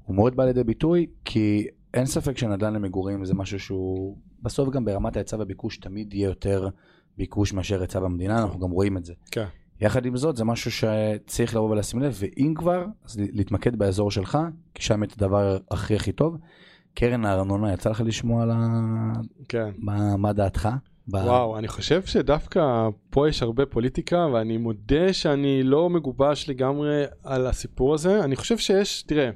הוא 0.05 0.17
מאוד 0.17 0.37
בא 0.37 0.45
לידי 0.45 0.65
ביטוי, 0.65 1.07
כי 1.25 1.67
אין 1.95 2.07
ספק 2.07 2.39
שנדל"ן 2.39 2.75
למגורים 2.75 3.25
זה 3.25 3.35
משהו 3.35 3.61
שהוא, 3.61 4.17
בסוף 4.43 4.69
גם 4.69 4.85
ברמת 4.85 5.17
ההיצע 5.17 5.37
והביקוש 5.37 5.77
תמיד 5.77 6.15
יהיה 6.15 6.25
יותר 6.25 6.69
ביקוש 7.19 7.53
מאשר 7.53 7.81
היצע 7.81 8.01
במדינה, 8.01 8.43
אנחנו 8.43 8.61
גם 8.61 8.71
רואים 8.71 8.97
את 8.97 9.05
זה. 9.05 9.13
כן. 9.31 9.45
יחד 9.81 10.07
עם 10.07 10.17
זאת, 10.17 10.37
זה 10.37 10.45
משהו 10.45 10.71
שצריך 10.71 11.55
לבוא 11.55 11.71
ולשים 11.71 12.01
לב, 12.01 12.17
ואם 12.19 12.55
כבר, 12.57 12.85
אז 13.05 13.17
להתמקד 13.33 13.77
באזור 13.77 14.11
שלך, 14.11 14.39
כי 14.75 14.83
שם 14.83 15.05
את 15.05 15.13
הדבר 15.13 15.59
הכי 15.71 15.97
הכי 15.97 16.13
טוב. 16.13 16.37
קרן 16.95 17.25
הארנונה, 17.25 17.73
יצא 17.73 17.91
לך 17.91 18.03
לשמוע 18.05 18.43
על 18.43 18.51
ה... 18.51 18.57
כן. 19.49 19.71
מה, 19.79 20.17
מה 20.17 20.33
דעתך? 20.33 20.69
ב- 21.09 21.15
וואו, 21.15 21.59
אני 21.59 21.69
חושב 21.69 22.03
שדווקא 22.03 22.89
פה 23.11 23.29
יש 23.29 23.43
הרבה 23.43 23.67
פוליטיקה, 23.67 24.27
ואני 24.33 24.57
מודה 24.57 25.13
שאני 25.13 25.63
לא 25.63 25.91
מגובש 25.91 26.49
לגמרי 26.49 27.05
על 27.25 27.47
הסיפור 27.47 27.95
הזה. 27.95 28.25
אני 28.25 28.37
חושב 28.37 28.59
שיש, 28.59 29.03
תראה, 29.03 29.31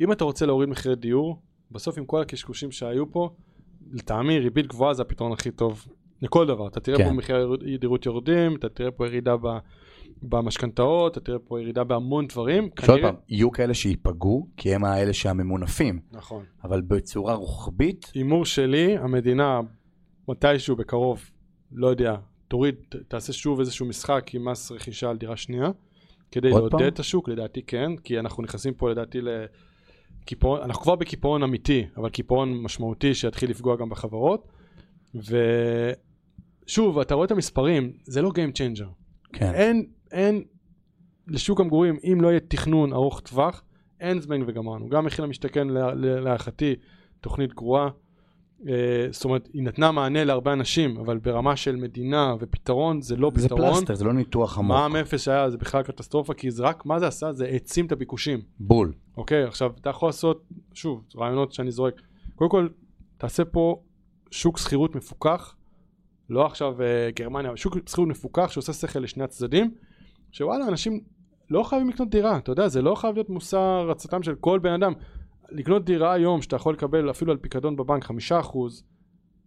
אם 0.00 0.12
אתה 0.12 0.24
רוצה 0.24 0.46
להוריד 0.46 0.68
מחירי 0.68 0.96
דיור, 0.96 1.38
בסוף 1.74 1.98
עם 1.98 2.04
כל 2.04 2.22
הקשקושים 2.22 2.70
שהיו 2.70 3.12
פה, 3.12 3.30
לטעמי 3.92 4.38
ריבית 4.38 4.66
גבוהה 4.66 4.94
זה 4.94 5.02
הפתרון 5.02 5.32
הכי 5.32 5.50
טוב 5.50 5.86
לכל 6.22 6.46
דבר. 6.46 6.68
אתה 6.68 6.80
תראה 6.80 6.98
כן. 6.98 7.04
פה 7.04 7.12
מחירי 7.12 7.78
דירות 7.78 8.06
יורדים, 8.06 8.56
אתה 8.56 8.68
תראה 8.68 8.90
פה 8.90 9.06
ירידה 9.06 9.36
ב... 9.36 9.46
במשכנתאות, 10.22 11.12
אתה 11.12 11.20
תראה 11.20 11.38
פה 11.38 11.60
ירידה 11.60 11.84
בהמון 11.84 12.26
דברים. 12.26 12.68
שעוד 12.84 13.00
פעם, 13.00 13.14
יהיו 13.28 13.50
כאלה 13.52 13.74
שייפגעו, 13.74 14.48
כי 14.56 14.74
הם 14.74 14.84
האלה 14.84 15.12
שהממונפים, 15.12 16.00
נכון. 16.12 16.44
אבל 16.64 16.80
בצורה 16.80 17.34
רוחבית, 17.34 18.12
הימור 18.14 18.44
שלי, 18.44 18.98
המדינה 18.98 19.60
מתישהו 20.28 20.76
בקרוב, 20.76 21.30
לא 21.72 21.86
יודע, 21.86 22.16
תוריד, 22.48 22.74
תעשה 23.08 23.32
שוב 23.32 23.60
איזשהו 23.60 23.86
משחק 23.86 24.30
עם 24.34 24.48
מס 24.48 24.72
רכישה 24.72 25.10
על 25.10 25.16
דירה 25.16 25.36
שנייה, 25.36 25.70
כדי 26.30 26.50
עוד 26.50 26.72
לעודד? 26.72 26.86
את 26.86 26.98
השוק, 26.98 27.28
לדעתי 27.28 27.62
כן, 27.62 27.96
כי 27.96 28.18
אנחנו 28.18 28.42
נכנסים 28.42 28.74
פה 28.74 28.90
לדעתי 28.90 29.18
לקיפאון, 30.24 30.60
אנחנו 30.62 30.82
כבר 30.82 30.94
בקיפאון 30.94 31.42
אמיתי, 31.42 31.86
אבל 31.96 32.08
קיפאון 32.08 32.62
משמעותי 32.62 33.14
שיתחיל 33.14 33.50
לפגוע 33.50 33.76
גם 33.76 33.88
בחברות, 33.88 34.48
ושוב, 35.14 36.98
אתה 36.98 37.14
רואה 37.14 37.26
את 37.26 37.30
המספרים, 37.30 37.92
זה 38.04 38.22
לא 38.22 38.28
Game 38.30 38.52
Changer. 38.56 38.86
כן, 39.32 39.54
אין, 39.54 39.86
אין, 40.12 40.44
לשוק 41.28 41.60
המגורים, 41.60 41.96
אם 42.12 42.18
לא 42.20 42.28
יהיה 42.28 42.40
תכנון 42.40 42.92
ארוך 42.92 43.20
טווח, 43.20 43.62
אין 44.00 44.20
זבנג 44.20 44.44
וגמרנו. 44.46 44.88
גם 44.88 45.04
מחיר 45.04 45.24
למשתכן 45.24 45.68
לה- 45.68 45.94
לה- 45.94 46.20
להערכתי 46.20 46.74
תוכנית 47.20 47.54
גרועה. 47.54 47.88
אה, 48.68 49.06
זאת 49.10 49.24
אומרת, 49.24 49.48
היא 49.52 49.62
נתנה 49.62 49.92
מענה 49.92 50.24
להרבה 50.24 50.52
אנשים, 50.52 50.96
אבל 50.96 51.18
ברמה 51.18 51.56
של 51.56 51.76
מדינה 51.76 52.34
ופתרון 52.40 53.02
זה 53.02 53.16
לא 53.16 53.32
זה 53.34 53.48
פתרון. 53.48 53.74
פלסטר, 53.74 53.94
זה 53.94 54.04
לא 54.04 54.12
ניתוח 54.12 54.58
עמוק. 54.58 54.76
מע"מ 54.76 54.96
אפס 54.96 55.22
שהיה 55.22 55.50
זה 55.50 55.56
בכלל 55.56 55.82
קטסטרופה, 55.82 56.34
כי 56.34 56.50
זה 56.50 56.62
רק, 56.62 56.86
מה 56.86 56.98
זה 56.98 57.06
עשה? 57.06 57.32
זה 57.32 57.44
העצים 57.44 57.86
את 57.86 57.92
הביקושים. 57.92 58.40
בול. 58.60 58.92
אוקיי, 59.16 59.44
עכשיו 59.44 59.72
אתה 59.80 59.90
יכול 59.90 60.08
לעשות, 60.08 60.42
שוב, 60.74 61.04
רעיונות 61.16 61.52
שאני 61.52 61.70
זורק. 61.70 62.00
קודם 62.34 62.50
כל, 62.50 62.68
תעשה 63.18 63.44
פה 63.44 63.80
שוק 64.30 64.58
שכירות 64.58 64.94
מפוקח, 64.94 65.54
לא 66.30 66.46
עכשיו 66.46 66.82
אה, 66.82 67.10
גרמניה, 67.14 67.50
אבל 67.50 67.56
שוק 67.56 67.76
שכירות 67.88 68.08
מפוקח 68.08 68.50
שעושה 68.50 68.72
שכל 68.72 68.98
לשני 68.98 69.24
הצדדים, 69.24 69.74
שוואלה, 70.32 70.68
אנשים 70.68 71.00
לא 71.50 71.62
חייבים 71.62 71.88
לקנות 71.88 72.10
דירה, 72.10 72.36
אתה 72.36 72.52
יודע, 72.52 72.68
זה 72.68 72.82
לא 72.82 72.94
חייב 72.94 73.14
להיות 73.14 73.30
מושא 73.30 73.84
רצתם 73.88 74.22
של 74.22 74.34
כל 74.34 74.58
בן 74.58 74.72
אדם. 74.72 74.92
לקנות 75.50 75.84
דירה 75.84 76.12
היום 76.12 76.42
שאתה 76.42 76.56
יכול 76.56 76.74
לקבל 76.74 77.10
אפילו 77.10 77.32
על 77.32 77.38
פיקדון 77.38 77.76
בבנק 77.76 78.04
חמישה 78.04 78.40
אחוז, 78.40 78.84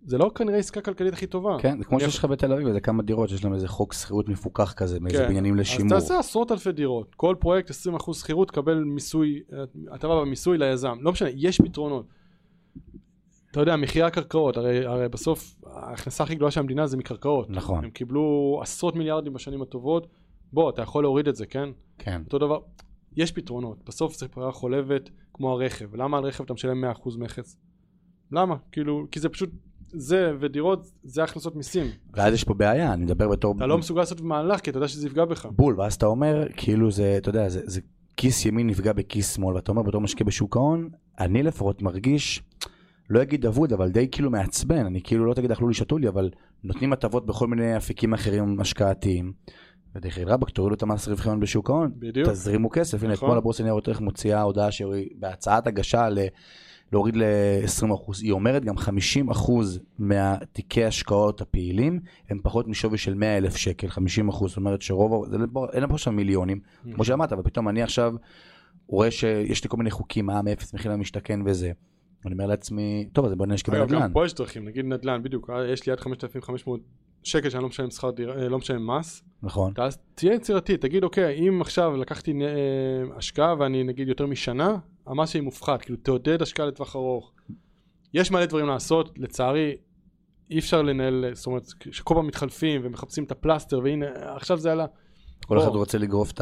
זה 0.07 0.17
לא 0.17 0.31
כנראה 0.35 0.57
עסקה 0.57 0.81
כלכלית 0.81 1.13
הכי 1.13 1.27
טובה. 1.27 1.57
כן, 1.59 1.77
זה 1.77 1.83
כמו 1.83 1.99
שיש 1.99 2.17
לך 2.17 2.25
בתל 2.25 2.53
אביב, 2.53 2.71
זה 2.71 2.79
כמה 2.79 3.03
דירות 3.03 3.29
שיש 3.29 3.43
להם 3.43 3.53
איזה 3.53 3.67
חוק 3.67 3.93
שכירות 3.93 4.29
מפוקח 4.29 4.73
כזה, 4.73 4.99
מאיזה 4.99 5.17
כן. 5.17 5.27
בניינים 5.27 5.55
לשימור. 5.55 5.97
אז 5.97 6.03
תעשה 6.03 6.19
עשרות 6.19 6.51
אלפי 6.51 6.71
דירות, 6.71 7.15
כל 7.15 7.35
פרויקט 7.39 7.71
20% 8.09 8.13
שכירות, 8.13 8.51
קבל 8.51 8.83
מיסוי, 8.83 9.41
הטבה 9.91 10.21
במיסוי 10.21 10.57
ליזם, 10.57 10.97
לא 11.01 11.11
משנה, 11.11 11.29
יש 11.33 11.61
פתרונות. 11.61 12.05
אתה 13.51 13.59
יודע, 13.59 13.75
מחירי 13.75 14.05
הקרקעות, 14.05 14.57
הרי, 14.57 14.85
הרי 14.85 15.09
בסוף 15.09 15.55
ההכנסה 15.65 16.23
הכי 16.23 16.35
גדולה 16.35 16.51
של 16.51 16.59
המדינה 16.59 16.87
זה 16.87 16.97
מקרקעות. 16.97 17.49
נכון. 17.49 17.83
הם 17.83 17.89
קיבלו 17.89 18.59
עשרות 18.61 18.95
מיליארדים 18.95 19.33
בשנים 19.33 19.61
הטובות, 19.61 20.07
בוא, 20.53 20.69
אתה 20.69 20.81
יכול 20.81 21.03
להוריד 21.03 21.27
את 21.27 21.35
זה, 21.35 21.45
כן? 21.45 21.69
כן. 21.97 22.21
אותו 22.25 22.37
דבר, 22.37 22.59
יש 23.17 23.31
פתרונות, 23.31 23.77
בסוף 23.85 24.17
זה 24.17 24.27
פרה 24.27 24.51
חולבת 24.51 25.09
כמו 25.33 25.51
הרכב, 25.51 25.95
למה 25.95 26.17
על 26.17 26.23
רכב 26.23 26.43
אתה 26.43 26.53
משלם 26.53 26.83
100% 26.83 27.17
מכס? 27.17 27.57
למה? 28.31 28.55
כאילו, 28.71 29.07
כי 29.11 29.19
זה 29.19 29.29
פשוט, 29.29 29.49
זה 29.87 30.33
ודירות 30.39 30.91
זה 31.03 31.23
הכנסות 31.23 31.55
מיסים. 31.55 31.85
ואז 32.13 32.33
יש 32.33 32.43
פה 32.43 32.53
בעיה, 32.53 32.93
אני 32.93 33.05
מדבר 33.05 33.27
בתור... 33.27 33.55
אתה 33.57 33.65
לא 33.65 33.77
מסוגל 33.77 33.99
לעשות 33.99 34.21
מהלך 34.21 34.59
כי 34.59 34.69
אתה 34.69 34.77
יודע 34.77 34.87
שזה 34.87 35.07
יפגע 35.07 35.25
בך. 35.25 35.45
בול, 35.45 35.79
ואז 35.79 35.93
אתה 35.93 36.05
אומר, 36.05 36.47
כאילו 36.57 36.91
זה, 36.91 37.17
אתה 37.17 37.29
יודע, 37.29 37.49
זה, 37.49 37.61
זה 37.65 37.81
כיס 38.17 38.45
ימין 38.45 38.67
נפגע 38.67 38.93
בכיס 38.93 39.35
שמאל, 39.35 39.55
ואתה 39.55 39.71
אומר 39.71 39.81
בתור 39.81 40.01
משקיע 40.01 40.25
בשוק 40.25 40.57
ההון, 40.57 40.89
אני 41.19 41.43
לפחות 41.43 41.81
מרגיש, 41.81 42.43
לא 43.09 43.21
אגיד 43.21 43.45
אבוד, 43.45 43.73
אבל 43.73 43.89
די 43.89 44.07
כאילו 44.11 44.29
מעצבן, 44.29 44.85
אני 44.85 45.01
כאילו 45.03 45.25
לא 45.25 45.33
תגיד 45.33 45.51
אכלו 45.51 45.67
לי 45.67 45.73
שתו 45.73 45.97
לי, 45.97 46.07
אבל 46.07 46.29
נותנים 46.63 46.93
הטבות 46.93 47.25
בכל 47.25 47.47
מיני 47.47 47.77
אפיקים 47.77 48.13
אחרים 48.13 48.59
השקעתיים, 48.59 49.33
ודרך 49.95 50.17
אגב 50.17 50.43
תורידו 50.43 50.75
את 50.75 50.83
המס 50.83 51.07
רווחי 51.07 51.29
הון 51.29 51.39
בשוק 51.39 51.69
ההון, 51.69 51.91
בדיוק. 51.99 52.29
תזרימו 52.29 52.69
כסף, 52.69 53.03
הנה 53.03 53.13
נכון. 53.13 53.25
אתמול 53.25 53.37
הבורסה 53.37 53.63
ניירות 53.63 53.87
ערך 53.87 54.01
מוציאה 54.01 54.41
הודעה 54.41 54.71
שהיא 54.71 55.09
בהצעת 55.19 55.67
הגשה 55.67 56.09
ל... 56.09 56.19
להוריד 56.91 57.15
ל-20%. 57.15 58.11
היא 58.21 58.31
אומרת 58.31 58.65
גם 58.65 58.77
50% 58.77 59.51
מהתיקי 59.99 60.85
השקעות 60.85 61.41
הפעילים 61.41 61.99
הם 62.29 62.39
פחות 62.43 62.67
משווי 62.67 62.97
של 62.97 63.13
100 63.13 63.37
אלף 63.37 63.55
שקל, 63.55 63.87
50%. 63.87 64.47
זאת 64.47 64.57
אומרת 64.57 64.81
שרוב, 64.81 65.25
לא- 65.55 65.67
אין 65.73 65.87
פה 65.87 65.97
שם 65.97 66.15
מיליונים, 66.15 66.59
כמו 66.93 67.03
שאמרת, 67.05 67.33
אבל 67.33 67.43
פתאום 67.43 67.69
אני 67.69 67.83
עכשיו 67.83 68.15
רואה 68.87 69.11
שיש 69.11 69.63
לי 69.63 69.69
כל 69.69 69.77
מיני 69.77 69.91
חוקים, 69.91 70.25
מע"מ 70.25 70.47
אפס, 70.47 70.73
מחיר 70.73 70.91
למשתכן 70.91 71.39
וזה. 71.45 71.71
אני 72.25 72.33
אומר 72.33 72.45
לעצמי, 72.45 73.09
טוב, 73.13 73.25
אז 73.25 73.33
בוא 73.33 73.45
נשקיע 73.45 73.73
בנדל"ן. 73.73 74.01
גם 74.01 74.13
פה 74.13 74.25
יש 74.25 74.33
דרכים, 74.33 74.65
נגיד 74.65 74.85
נדל"ן, 74.85 75.23
בדיוק, 75.23 75.49
אה, 75.49 75.71
יש 75.71 75.85
לי 75.85 75.91
עד 75.91 75.99
5,500 75.99 76.79
שקל 77.23 77.49
שאני 77.49 77.63
לא 77.63 77.69
משלם 77.69 77.89
שכר 77.89 78.11
דירה, 78.11 78.35
אה, 78.35 78.49
לא 78.49 78.57
משלם 78.57 78.87
מס, 78.87 79.23
נכון, 79.43 79.73
אז 79.77 79.97
תהיה 80.15 80.33
יצירתי, 80.33 80.77
תגיד 80.77 81.03
אוקיי, 81.03 81.49
אם 81.49 81.61
עכשיו 81.61 81.97
לקחתי 81.97 82.31
אה, 82.31 83.17
השקעה 83.17 83.55
ואני 83.59 83.83
נגיד 83.83 84.07
יותר 84.07 84.25
משנה, 84.25 84.77
המס 85.07 85.29
שלי 85.29 85.41
מופחת, 85.41 85.81
כאילו 85.81 85.97
תעודד 85.97 86.41
השקעה 86.41 86.65
לטווח 86.65 86.95
ארוך. 86.95 87.31
יש 88.13 88.31
מלא 88.31 88.45
דברים 88.45 88.67
לעשות, 88.67 89.09
לצערי 89.17 89.75
אי 90.49 90.59
אפשר 90.59 90.81
לנהל, 90.81 91.25
זאת 91.33 91.47
אומרת, 91.47 91.67
שכל 91.91 92.13
פעם 92.13 92.27
מתחלפים 92.27 92.81
ומחפשים 92.83 93.23
את 93.23 93.31
הפלסטר, 93.31 93.79
והנה, 93.83 94.05
עכשיו 94.35 94.57
זה 94.57 94.71
עלה, 94.71 94.85
כל 95.45 95.59
אחד. 95.59 95.67
רוצה 95.67 95.97
לגרוף 95.97 96.31
את 96.31 96.41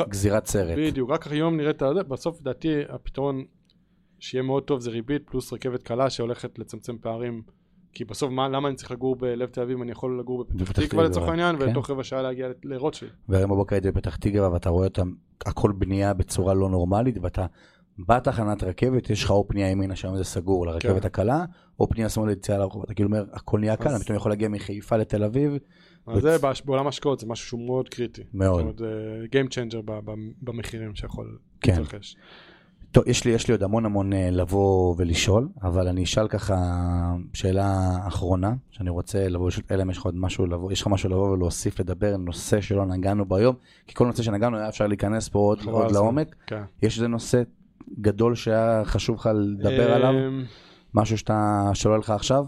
הגזירת 0.00 0.46
סרט. 0.46 0.78
בדיוק, 0.78 1.10
רק 1.10 1.26
היום 1.26 1.56
נראה 1.56 1.70
את 1.70 1.82
זה, 1.94 2.02
בסוף 2.02 2.40
לדעתי 2.40 2.68
הפתרון 2.88 3.44
שיהיה 4.18 4.42
מאוד 4.42 4.62
טוב 4.62 4.80
זה 4.80 4.90
ריבית 4.90 5.22
פלוס 5.26 5.52
רכבת 5.52 5.82
קלה 5.82 6.10
שהולכת 6.10 6.58
לצמצם 6.58 6.98
פערים. 6.98 7.42
כי 7.94 8.04
בסוף 8.04 8.30
מה, 8.30 8.48
למה 8.48 8.68
אני 8.68 8.76
צריך 8.76 8.90
לגור 8.90 9.16
בלב 9.16 9.48
תל 9.48 9.60
אביב 9.60 9.80
אני 9.80 9.92
יכול 9.92 10.20
לגור 10.20 10.44
בפתח 10.54 10.82
תקווה 10.86 11.04
לצורך 11.04 11.28
העניין 11.28 11.58
כן. 11.58 11.70
ותוך 11.70 11.90
רבע 11.90 12.04
שעה 12.04 12.22
להגיע 12.22 12.48
לרוטשילד. 12.64 13.12
והיום 13.28 13.50
בבוקר 13.50 13.74
הייתי 13.76 13.90
בפתח 13.90 14.16
תקווה 14.16 14.52
ואתה 14.52 14.70
רואה 14.70 14.86
אותם, 14.86 15.12
הכל 15.46 15.72
בנייה 15.72 16.14
בצורה 16.14 16.54
לא 16.54 16.68
נורמלית, 16.68 17.18
ואתה 17.22 17.46
בתחנת 18.08 18.62
רכבת, 18.62 19.10
יש 19.10 19.24
לך 19.24 19.30
או 19.30 19.48
פנייה 19.48 19.70
ימינה 19.70 19.96
שם 19.96 20.16
זה 20.16 20.24
סגור 20.24 20.66
לרכבת 20.66 21.00
כן. 21.00 21.06
הקלה, 21.06 21.44
או 21.80 21.88
פנייה 21.88 22.08
שמאלה 22.08 22.28
ליציאה 22.30 22.58
לרחוב, 22.58 22.82
אתה 22.82 22.94
כאילו 22.94 23.08
אומר, 23.08 23.24
הכל 23.32 23.60
נהיה 23.60 23.76
קל, 23.76 23.88
אז- 23.88 23.94
אני 23.94 24.04
פתאום 24.04 24.16
יכול 24.16 24.32
להגיע 24.32 24.48
מחיפה 24.48 24.96
לתל 24.96 25.24
אביב, 25.24 25.52
אז 26.06 26.22
זה 26.22 26.38
בהש- 26.38 26.62
בעולם 26.64 26.86
ההשקעות 26.86 27.20
זה 27.20 27.26
משהו 27.26 27.46
שהוא 27.46 27.66
מאוד 27.66 27.88
קריטי. 27.88 28.22
מאוד. 28.34 28.66
זאת 28.66 28.80
אומרת, 28.80 28.80
אה, 28.82 29.40
Game 29.42 29.48
changer 29.48 29.90
במחירים 30.42 30.94
שיכול 30.94 31.38
כן. 31.60 31.72
להתרחש. 31.72 32.16
טוב, 32.92 33.04
יש 33.06 33.24
לי, 33.24 33.30
יש 33.30 33.48
לי 33.48 33.52
עוד 33.52 33.62
המון 33.62 33.84
המון 33.84 34.12
אה, 34.12 34.30
לבוא 34.30 34.94
ולשאול, 34.98 35.48
אבל 35.62 35.88
אני 35.88 36.04
אשאל 36.04 36.28
ככה 36.28 36.56
שאלה 37.32 37.98
אחרונה, 38.06 38.52
שאני 38.70 38.90
רוצה 38.90 39.28
לבוא, 39.28 39.50
אלא 39.70 39.82
אם 39.82 39.90
יש 39.90 39.98
לך 39.98 40.04
עוד 40.04 40.14
משהו 40.16 40.46
לבוא, 40.46 40.72
יש 40.72 40.80
לך 40.80 40.86
משהו 40.86 41.10
לבוא 41.10 41.30
ולהוסיף 41.30 41.80
לדבר, 41.80 42.16
נושא 42.16 42.60
שלא 42.60 42.86
נגענו 42.86 43.24
בו 43.24 43.36
היום, 43.36 43.54
כי 43.86 43.94
כל 43.94 44.06
נושא 44.06 44.22
שנגענו 44.22 44.56
היה 44.56 44.68
אפשר 44.68 44.86
להיכנס 44.86 45.28
פה 45.28 45.38
עוד, 45.38 45.60
חבל 45.60 45.72
עוד. 45.72 45.92
לעומק. 45.92 46.36
כן. 46.46 46.62
יש 46.82 46.96
איזה 46.96 47.08
נושא 47.08 47.42
גדול 48.00 48.34
שהיה 48.34 48.82
חשוב 48.84 49.16
לך 49.16 49.30
לדבר 49.34 49.92
עליו? 49.92 50.10
אמ, 50.10 50.44
משהו 50.94 51.18
שאתה, 51.18 51.70
שלא 51.74 51.98
לך 51.98 52.10
עכשיו? 52.10 52.44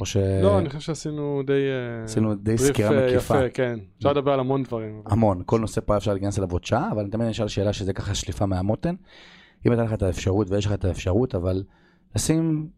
או 0.00 0.06
ש... 0.06 0.16
לא, 0.42 0.58
אני 0.58 0.68
חושב 0.68 0.80
שעשינו 0.80 1.42
די... 1.46 1.52
אה, 1.52 2.04
עשינו 2.04 2.34
די 2.34 2.58
סקירה 2.58 2.90
אה, 2.90 3.06
מקיפה. 3.06 3.36
יפה, 3.36 3.48
כן. 3.48 3.78
אפשר 3.98 4.12
לדבר 4.12 4.32
על 4.32 4.40
המון 4.40 4.62
דברים. 4.62 5.02
המון, 5.06 5.42
כל 5.46 5.60
נושא 5.60 5.80
פה 5.80 5.96
אפשר 5.96 6.12
להיכנס 6.12 6.38
אליו 6.38 6.52
עוד 6.52 6.64
שעה, 6.64 6.88
אבל 6.92 7.00
אני 7.00 7.10
תמיד 7.10 7.28
אשאל 7.28 7.48
שאלה 7.48 7.72
שזה 7.72 7.92
ככה 7.92 8.14
שליפה 8.14 8.46
מהמותן. 8.46 8.94
אם 9.66 9.70
הייתה 9.70 9.84
לך 9.84 9.92
את 9.92 10.02
האפשרות 10.02 10.50
ויש 10.50 10.66
לך 10.66 10.72
את 10.72 10.84
האפשרות, 10.84 11.34
אבל 11.34 11.62
לשים 12.16 12.68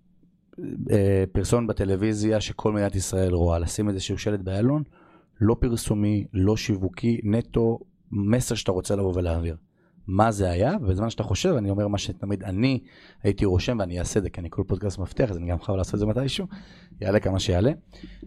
אה, 0.90 1.24
פרסומת 1.32 1.68
בטלוויזיה 1.68 2.40
שכל 2.40 2.72
מדינת 2.72 2.94
ישראל 2.94 3.34
רואה, 3.34 3.58
לשים 3.58 3.88
איזשהו 3.88 4.18
שלט 4.18 4.40
באיילון, 4.40 4.82
לא 5.40 5.56
פרסומי, 5.60 6.26
לא 6.32 6.56
שיווקי, 6.56 7.20
נטו, 7.24 7.78
מסר 8.12 8.54
שאתה 8.54 8.72
רוצה 8.72 8.96
לבוא 8.96 9.12
ולהעביר. 9.14 9.56
מה 10.06 10.30
זה 10.30 10.50
היה, 10.50 10.72
ובזמן 10.80 11.10
שאתה 11.10 11.22
חושב, 11.22 11.54
אני 11.58 11.70
אומר 11.70 11.88
מה 11.88 11.98
שתמיד 11.98 12.42
אני 12.42 12.78
הייתי 13.22 13.44
רושם 13.44 13.76
ואני 13.80 13.98
אעשה 13.98 14.18
את 14.18 14.24
זה, 14.24 14.30
כי 14.30 14.40
אני 14.40 14.48
כל 14.50 14.62
פודקאסט 14.66 14.98
מבטיח, 14.98 15.30
אז 15.30 15.36
אני 15.36 15.50
גם 15.50 15.60
חייב 15.60 15.78
לעשות 15.78 15.94
את 15.94 15.98
זה 15.98 16.06
מתישהו, 16.06 16.46
יעלה 17.00 17.20
כמה 17.20 17.40
שיעלה. 17.40 17.72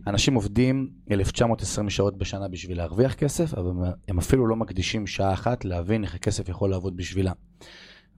אנשים 0.08 0.34
עובדים 0.34 0.90
1920 1.12 1.90
שעות 1.90 2.18
בשנה 2.18 2.48
בשביל 2.48 2.78
להרוויח 2.78 3.14
כסף, 3.14 3.54
אבל 3.54 3.72
הם 4.08 4.18
אפילו 4.18 4.48
לא 4.48 4.56
מקדישים 4.56 5.08
שעה 5.08 5.34
אחת 5.34 5.66
להבין 5.66 6.04
איך 6.04 6.16
הכסף 6.16 6.50
יכול 6.50 6.70
לעבוד 6.70 6.98
בשבילם. 6.98 7.34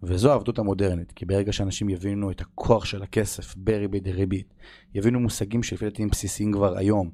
וזו 0.04 0.32
העבדות 0.32 0.60
המודרנית, 0.60 1.12
כי 1.12 1.26
ברגע 1.26 1.52
שאנשים 1.52 1.90
יבינו 1.90 2.32
את 2.32 2.42
הכוח 2.42 2.86
של 2.86 3.04
הכסף 3.04 3.56
בריבית 3.56 4.04
דריבית, 4.04 4.54
יבינו 4.96 5.20
מושגים 5.20 5.64
שלפי 5.64 5.86
דעתי 5.86 6.04
הם 6.04 6.10
בסיסיים 6.10 6.52
כבר 6.52 6.78
היום, 6.78 7.10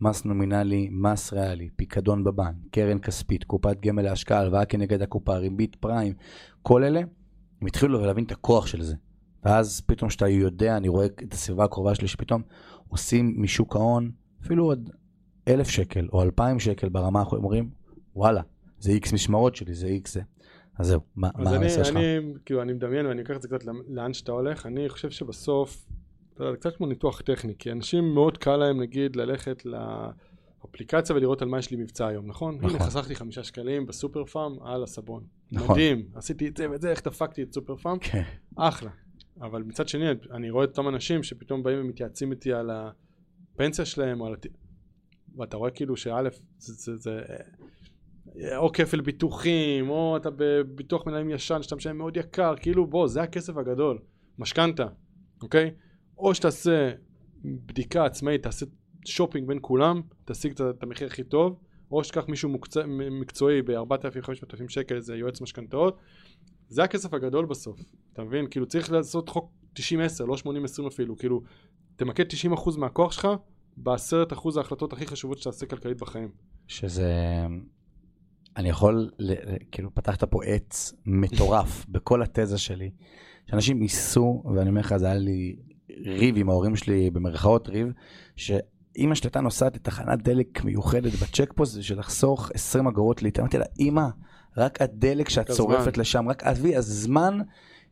מס 0.00 0.24
נומינלי, 0.24 0.88
מס 0.92 1.32
ריאלי, 1.32 1.68
פיקדון 1.76 2.24
בבנק, 2.24 2.56
קרן 2.70 2.98
כספית, 2.98 3.44
קופת 3.44 3.80
גמל 3.80 4.02
להשקעה, 4.02 4.40
הלוואה 4.40 4.64
כנגד 4.64 5.02
הקופה, 5.02 5.36
ריבית 5.36 5.76
פריים, 5.76 6.14
כל 6.62 6.84
אלה, 6.84 7.00
הם 7.60 7.66
התחילו 7.66 8.06
להבין 8.06 8.24
את 8.24 8.32
הכוח 8.32 8.66
של 8.66 8.82
זה. 8.82 8.94
ואז 9.44 9.80
פתאום 9.86 10.10
שאתה 10.10 10.28
יודע, 10.28 10.76
אני 10.76 10.88
רואה 10.88 11.06
את 11.06 11.32
הסביבה 11.32 11.64
הקרובה 11.64 11.94
שלי, 11.94 12.08
שפתאום 12.08 12.42
עושים 12.88 13.34
משוק 13.38 13.76
ההון 13.76 14.10
אפילו 14.42 14.64
עוד 14.64 14.90
אלף 15.48 15.68
שקל 15.68 16.08
או 16.12 16.22
אלפיים 16.22 16.60
שקל 16.60 16.88
ברמה, 16.88 17.20
אנחנו 17.20 17.36
אומרים, 17.36 17.70
וואלה, 18.16 18.42
זה 18.78 18.92
איקס 18.92 19.12
משמרות 19.12 19.56
שלי, 19.56 19.74
זה 19.74 19.86
איקס 19.86 20.14
זה. 20.14 20.20
אז 20.78 20.86
זהו, 20.86 21.00
מה 21.16 21.30
אז 21.34 21.44
מה 21.44 21.56
אני, 21.56 21.64
המסר 21.64 21.84
שלך? 21.84 21.96
אני, 21.96 22.18
כאילו, 22.44 22.62
אני 22.62 22.72
מדמיין 22.72 23.06
ואני 23.06 23.22
אקח 23.22 23.36
את 23.36 23.42
זה 23.42 23.48
קצת 23.48 23.64
לאן 23.88 24.12
שאתה 24.12 24.32
הולך, 24.32 24.66
אני 24.66 24.88
חושב 24.88 25.10
שבסוף, 25.10 25.86
אתה 26.34 26.42
יודע, 26.42 26.52
זה 26.52 26.56
קצת 26.56 26.76
כמו 26.76 26.86
ניתוח 26.86 27.20
טכני, 27.20 27.54
כי 27.58 27.72
אנשים 27.72 28.14
מאוד 28.14 28.38
קל 28.38 28.56
להם 28.56 28.80
נגיד 28.80 29.16
ללכת 29.16 29.62
לאפליקציה 29.64 31.16
ולראות 31.16 31.42
על 31.42 31.48
מה 31.48 31.58
יש 31.58 31.70
לי 31.70 31.76
מבצע 31.76 32.06
היום, 32.06 32.26
נכון? 32.26 32.54
נכון. 32.56 32.70
הנה 32.70 32.78
חסכתי 32.78 33.14
חמישה 33.14 33.44
שקלים 33.44 33.86
בסופר 33.86 34.24
פארם 34.24 34.62
על 34.62 34.82
הסבון. 34.82 35.24
נכון. 35.52 35.70
מדהים, 35.70 36.08
עשיתי 36.14 36.48
את 36.48 36.56
זה 36.56 36.70
ואת 36.70 36.80
זה, 36.80 36.90
איך 36.90 37.04
דפקתי 37.04 37.42
את 37.42 37.52
סופר 37.52 37.76
פארם, 37.76 37.98
כן, 38.00 38.22
אחלה. 38.56 38.90
אבל 39.40 39.62
מצד 39.62 39.88
שני, 39.88 40.04
אני 40.30 40.50
רואה 40.50 40.64
את 40.64 40.68
אותם 40.68 40.88
אנשים 40.88 41.22
שפתאום 41.22 41.62
באים 41.62 41.80
ומתייעצים 41.80 42.32
איתי 42.32 42.52
על 42.52 42.70
הפנסיה 42.70 43.84
שלהם, 43.84 44.20
או 44.20 44.26
על... 44.26 44.36
ואתה 45.36 45.56
רואה 45.56 45.70
כאילו 45.70 45.96
שא', 45.96 46.22
זה, 46.58 46.72
זה, 46.72 46.96
זה 46.96 47.20
או 48.56 48.72
כפל 48.72 49.00
ביטוחים, 49.00 49.90
או 49.90 50.16
אתה 50.16 50.28
בביטוח 50.36 51.06
מנהלים 51.06 51.30
ישן 51.30 51.62
שאתה 51.62 51.76
משלם 51.76 51.98
מאוד 51.98 52.16
יקר, 52.16 52.54
כאילו 52.56 52.86
בוא, 52.86 53.08
זה 53.08 53.22
הכסף 53.22 53.56
הגדול, 53.56 53.98
משכנתה, 54.38 54.86
אוקיי? 55.42 55.70
או 56.18 56.34
שתעשה 56.34 56.90
בדיקה 57.44 58.04
עצמאית, 58.04 58.42
תעשה 58.42 58.66
שופינג 59.04 59.48
בין 59.48 59.58
כולם, 59.60 60.02
תשיג 60.24 60.52
את- 60.52 60.82
המחיר 60.82 61.06
הכי 61.06 61.24
טוב, 61.24 61.58
או 61.90 62.04
שתיקח 62.04 62.24
מישהו 62.28 62.48
מוקצע, 62.48 62.86
מ- 62.86 63.20
מקצועי 63.20 63.62
ב-4,000-5,000 63.62 64.68
שקל, 64.68 64.96
איזה 64.96 65.16
יועץ 65.16 65.40
משכנתאות, 65.40 65.98
זה 66.68 66.82
הכסף 66.84 67.14
הגדול 67.14 67.46
בסוף, 67.46 67.80
אתה 68.12 68.24
מבין? 68.24 68.46
כאילו 68.50 68.66
צריך 68.66 68.92
לעשות 68.92 69.28
חוק 69.28 69.50
90-10, 69.78 69.82
לא 70.26 70.34
80-20 70.34 70.46
אפילו, 70.88 71.16
כאילו, 71.16 71.42
תמקד 71.96 72.24
90% 72.54 72.78
מהכוח 72.78 73.12
שלך 73.12 73.28
בעשרת 73.76 74.32
אחוז 74.32 74.56
ההחלטות 74.56 74.92
הכי 74.92 75.06
חשובות 75.06 75.38
שתעשה 75.38 75.66
כלכלית 75.66 76.00
בחיים. 76.00 76.28
שזה... 76.66 77.08
אני 78.56 78.68
יכול, 78.68 79.10
כאילו 79.72 79.94
פתחת 79.94 80.24
פה 80.24 80.44
עץ 80.44 80.92
מטורף 81.06 81.84
בכל 81.92 82.22
התזה 82.22 82.58
שלי, 82.58 82.90
שאנשים 83.50 83.82
ייסו, 83.82 84.42
ואני 84.54 84.68
אומר 84.68 84.80
לך, 84.80 84.96
זה 84.96 85.06
היה 85.06 85.14
לי 85.14 85.56
ריב 86.06 86.36
עם 86.36 86.48
ההורים 86.48 86.76
שלי, 86.76 87.10
במרכאות 87.10 87.68
ריב, 87.68 87.88
שאימא 88.36 89.14
שלי 89.14 89.26
הייתה 89.26 89.40
נוסעת 89.40 89.76
לתחנת 89.76 90.22
דלק 90.22 90.64
מיוחדת 90.64 91.12
בצ'ק 91.12 91.52
פוסט 91.56 91.78
בשביל 91.78 91.98
לחסוך 91.98 92.50
20 92.54 92.86
אגורות 92.86 93.22
ליטר. 93.22 93.42
אמרתי 93.42 93.58
לה, 93.58 93.64
אימא, 93.78 94.06
רק 94.56 94.82
הדלק 94.82 95.28
שאת 95.28 95.50
הזמן." 95.50 95.64
צורפת 95.64 95.98
לשם, 95.98 96.28
רק 96.28 96.42
עזבי, 96.44 96.76
הזמן, 96.76 97.38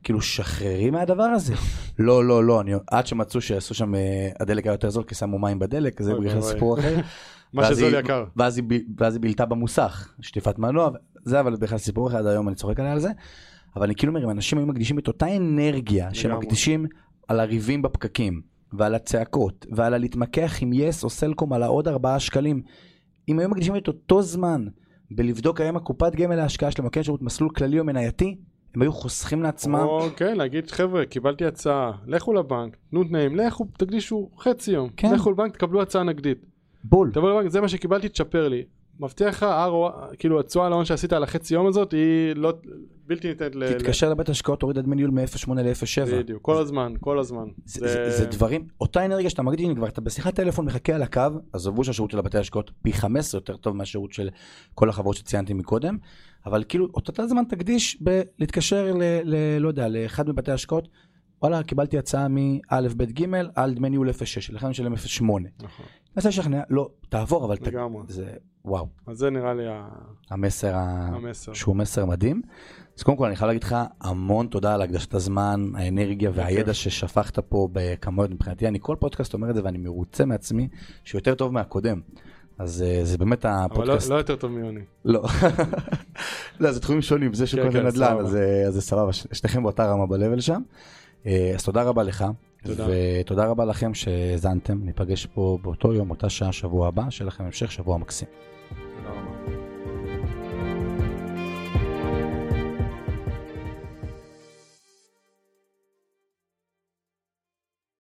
כאילו 0.02 0.20
שחררי 0.20 0.90
מהדבר 0.90 1.22
הזה. 1.22 1.55
לא, 1.98 2.24
לא, 2.24 2.44
לא, 2.44 2.60
אני, 2.60 2.72
עד 2.90 3.06
שמצאו 3.06 3.40
שעשו 3.40 3.74
שם, 3.74 3.94
אה, 3.94 4.28
הדלק 4.40 4.66
היה 4.66 4.72
יותר 4.72 4.90
זול, 4.90 5.05
כי 5.05 5.14
שמו 5.14 5.39
מים 5.39 5.59
בדלק, 5.59 6.02
זה 6.02 6.14
בכלל 6.14 6.26
ואבוי. 6.26 6.52
סיפור 6.52 6.78
אחר. 6.78 6.97
מה 7.52 7.64
שזול 7.64 7.94
יקר. 7.94 8.24
ואז 8.36 8.58
היא, 8.58 8.80
ואז 8.98 9.14
היא 9.14 9.20
בילתה 9.20 9.46
במוסך, 9.46 10.14
שטיפת 10.20 10.58
מנוע, 10.58 10.90
זה 11.24 11.40
אבל 11.40 11.56
בכלל 11.56 11.78
סיפור 11.78 12.08
אחד, 12.08 12.26
היום 12.26 12.48
אני 12.48 12.56
צוחק 12.56 12.80
עליה 12.80 12.92
על 12.92 12.98
זה. 12.98 13.10
אבל 13.76 13.84
אני 13.84 13.94
כאילו 13.94 14.12
אומר, 14.12 14.24
אם 14.24 14.30
אנשים 14.30 14.58
היו 14.58 14.66
מקדישים 14.66 14.98
את 14.98 15.08
אותה 15.08 15.36
אנרגיה 15.36 16.14
שמקדישים 16.14 16.86
על 17.28 17.40
הריבים 17.40 17.82
בפקקים, 17.82 18.42
ועל 18.72 18.94
הצעקות, 18.94 19.66
ועל 19.70 19.94
הלהתמקח 19.94 20.62
עם 20.62 20.72
יס 20.72 21.04
או 21.04 21.10
סלקום 21.10 21.52
על 21.52 21.62
העוד 21.62 21.88
ארבעה 21.88 22.20
שקלים, 22.20 22.62
אם 23.28 23.38
היו 23.38 23.48
מקדישים 23.48 23.76
את 23.76 23.88
אותו 23.88 24.22
זמן 24.22 24.66
בלבדוק 25.10 25.60
האם 25.60 25.76
הקופת 25.76 26.14
גמל 26.14 26.34
להשקעה 26.34 26.70
שלהם 26.70 26.86
מקרן 26.86 27.02
שירות 27.02 27.22
מסלול 27.22 27.50
כללי 27.50 27.80
או 27.80 27.84
מנייתי, 27.84 28.36
הם 28.74 28.82
היו 28.82 28.92
חוסכים 28.92 29.42
לעצמם. 29.42 29.74
או 29.74 30.06
כן, 30.16 30.36
להגיד 30.36 30.70
חבר'ה, 30.70 31.06
קיבלתי 31.06 31.46
הצעה, 31.46 31.92
לכו 32.06 32.32
לבנק, 32.32 32.76
תנו 32.90 33.04
תנאים, 33.04 33.36
לכו, 33.36 33.66
תקדישו 33.78 34.30
חצי 34.38 34.70
יום, 34.70 34.88
כן. 34.96 35.14
לכו 35.14 35.30
לבנק, 35.30 35.54
תקבלו 35.54 35.82
הצעה 35.82 36.02
נגדית. 36.02 36.51
בול. 36.84 37.10
תבוא 37.12 37.30
לבנק, 37.30 37.50
זה 37.50 37.60
מה 37.60 37.68
שקיבלתי, 37.68 38.09
תשפר 38.09 38.48
לי. 38.48 38.64
מבטיח 39.00 39.28
לך, 39.42 39.46
כאילו 40.18 40.40
התשואה 40.40 40.66
על 40.66 40.72
ההון 40.72 40.84
שעשית 40.84 41.12
על 41.12 41.22
החצי 41.22 41.54
יום 41.54 41.66
הזאת 41.66 41.92
היא 41.92 42.36
לא, 42.36 42.52
בלתי 43.06 43.28
ניתנת 43.28 43.54
ל... 43.54 43.72
תתקשר 43.72 44.10
לבית 44.10 44.28
השקעות, 44.28 44.60
תוריד 44.60 44.78
את 44.78 44.84
דמי 44.84 44.96
ניהול 44.96 45.10
מ-08 45.10 45.54
ל- 45.54 45.60
ל-07. 45.60 46.16
בדיוק, 46.16 46.42
כל 46.42 46.59
הזמן, 46.59 46.94
כל 47.00 47.18
הזמן. 47.18 47.44
זה, 47.64 47.88
זה, 47.88 48.10
זה 48.10 48.26
דברים, 48.26 48.66
אותה 48.80 49.04
אנרגיה 49.04 49.30
שאתה 49.30 49.42
הנה 49.59 49.74
כבר 49.74 49.88
אתה 49.88 50.00
בשיחת 50.00 50.34
טלפון 50.34 50.64
מחכה 50.64 50.94
על 50.94 51.02
הקו, 51.02 51.22
עזבו 51.52 51.84
שהשירות 51.84 52.10
של 52.10 52.18
הבתי 52.18 52.38
השקעות 52.38 52.70
פי 52.82 52.92
15 52.92 53.38
יותר 53.38 53.56
טוב 53.56 53.76
מהשירות 53.76 54.12
של 54.12 54.28
כל 54.74 54.88
החברות 54.88 55.16
שציינתי 55.16 55.52
מקודם, 55.54 55.96
אבל 56.46 56.64
כאילו 56.68 56.88
אותו 56.94 57.28
זמן 57.28 57.44
תקדיש 57.48 57.98
בלהתקשר 58.00 58.92
ל, 58.94 59.02
ל... 59.24 59.59
לא 59.59 59.68
יודע, 59.68 59.88
לאחד 59.88 60.28
מבתי 60.28 60.50
ההשקעות, 60.50 60.88
וואלה, 61.42 61.62
קיבלתי 61.62 61.98
הצעה 61.98 62.28
מא', 62.28 62.80
ב', 62.96 63.02
ג', 63.02 63.24
על 63.54 63.74
דמי 63.74 63.90
ניהול 63.90 64.12
06, 64.12 64.50
לכן 64.50 64.66
אני 64.66 64.70
משלם 64.70 64.94
08. 64.96 65.48
נכון, 65.62 65.86
אז 66.16 66.26
לשכנע, 66.26 66.60
לא, 66.70 66.89
תעבור, 67.09 67.44
אבל. 67.44 67.56
לגמרי. 67.62 68.02
זה, 68.09 68.32
וואו, 68.64 68.86
אז 69.06 69.16
זה 69.18 69.30
נראה 69.30 69.55
לי 69.55 69.66
ה- 69.68 69.89
המסר, 70.30 70.74
ה... 70.74 70.80
המסר. 71.12 71.52
שהוא 71.52 71.76
מסר 71.76 72.05
מדהים. 72.06 72.43
אז 72.98 73.02
קודם 73.02 73.16
כל 73.18 73.26
אני 73.26 73.36
חייב 73.36 73.47
להגיד 73.47 73.62
לך 73.64 73.76
המון 74.01 74.47
תודה 74.47 74.74
על 74.74 74.82
הקדשת 74.82 75.14
הזמן, 75.14 75.66
האנרגיה 75.74 76.30
והידע 76.34 76.74
ששפכת 76.74 77.39
פה 77.39 77.68
בכמויות 77.72 78.30
מבחינתי. 78.30 78.68
אני 78.68 78.78
כל 78.80 78.97
פודקאסט 79.01 79.34
אומר 79.34 79.51
את 79.51 79.55
זה 79.55 79.60
ואני 79.64 79.78
מרוצה 79.78 80.24
מעצמי 80.24 80.68
שהוא 81.05 81.18
יותר 81.18 81.34
טוב 81.34 81.52
מהקודם. 81.52 82.01
אז 82.59 82.82
אה, 82.82 83.01
זה 83.05 83.18
באמת 83.18 83.44
אבל 83.47 83.55
לא- 83.60 83.64
הפודקאסט. 83.64 84.10
לא 84.10 84.14
יותר 84.14 84.36
טוב 84.36 84.51
מיוני. 84.52 84.80
לא. 85.05 85.22
לא, 86.60 86.72
זה 86.72 86.80
תחומים 86.80 87.02
שונים, 87.02 87.34
זה 87.34 87.44
כן, 87.47 87.70
כן, 87.70 87.78
ונדל"ן, 87.78 87.90
סבבה. 88.09 88.20
אז 88.20 88.36
אה, 88.36 88.66
אז 88.66 88.74
זה 88.74 88.80
סבבה, 88.80 89.12
שניכם 89.12 89.62
באותה 89.62 89.86
רמה 89.93 90.06
ב-level 90.06 90.40
שם. 90.40 90.62
אה, 91.26 91.52
אז 91.55 91.64
תודה 91.64 91.82
רבה 91.82 92.02
לך. 92.02 92.24
תודה. 92.62 92.86
ותודה 92.89 93.44
רבה 93.44 93.64
לכם 93.64 93.94
שהאזנתם, 93.94 94.78
ניפגש 94.84 95.26
פה 95.26 95.59
באותו 95.62 95.93
יום, 95.93 96.10
אותה 96.10 96.28
שעה, 96.30 96.52
שבוע 96.52 96.89
הבא, 96.89 97.10
שיהיה 97.10 97.28
לכם 97.28 97.44
המשך 97.44 97.72
שבוע 97.72 97.98
מקסים. 97.98 98.28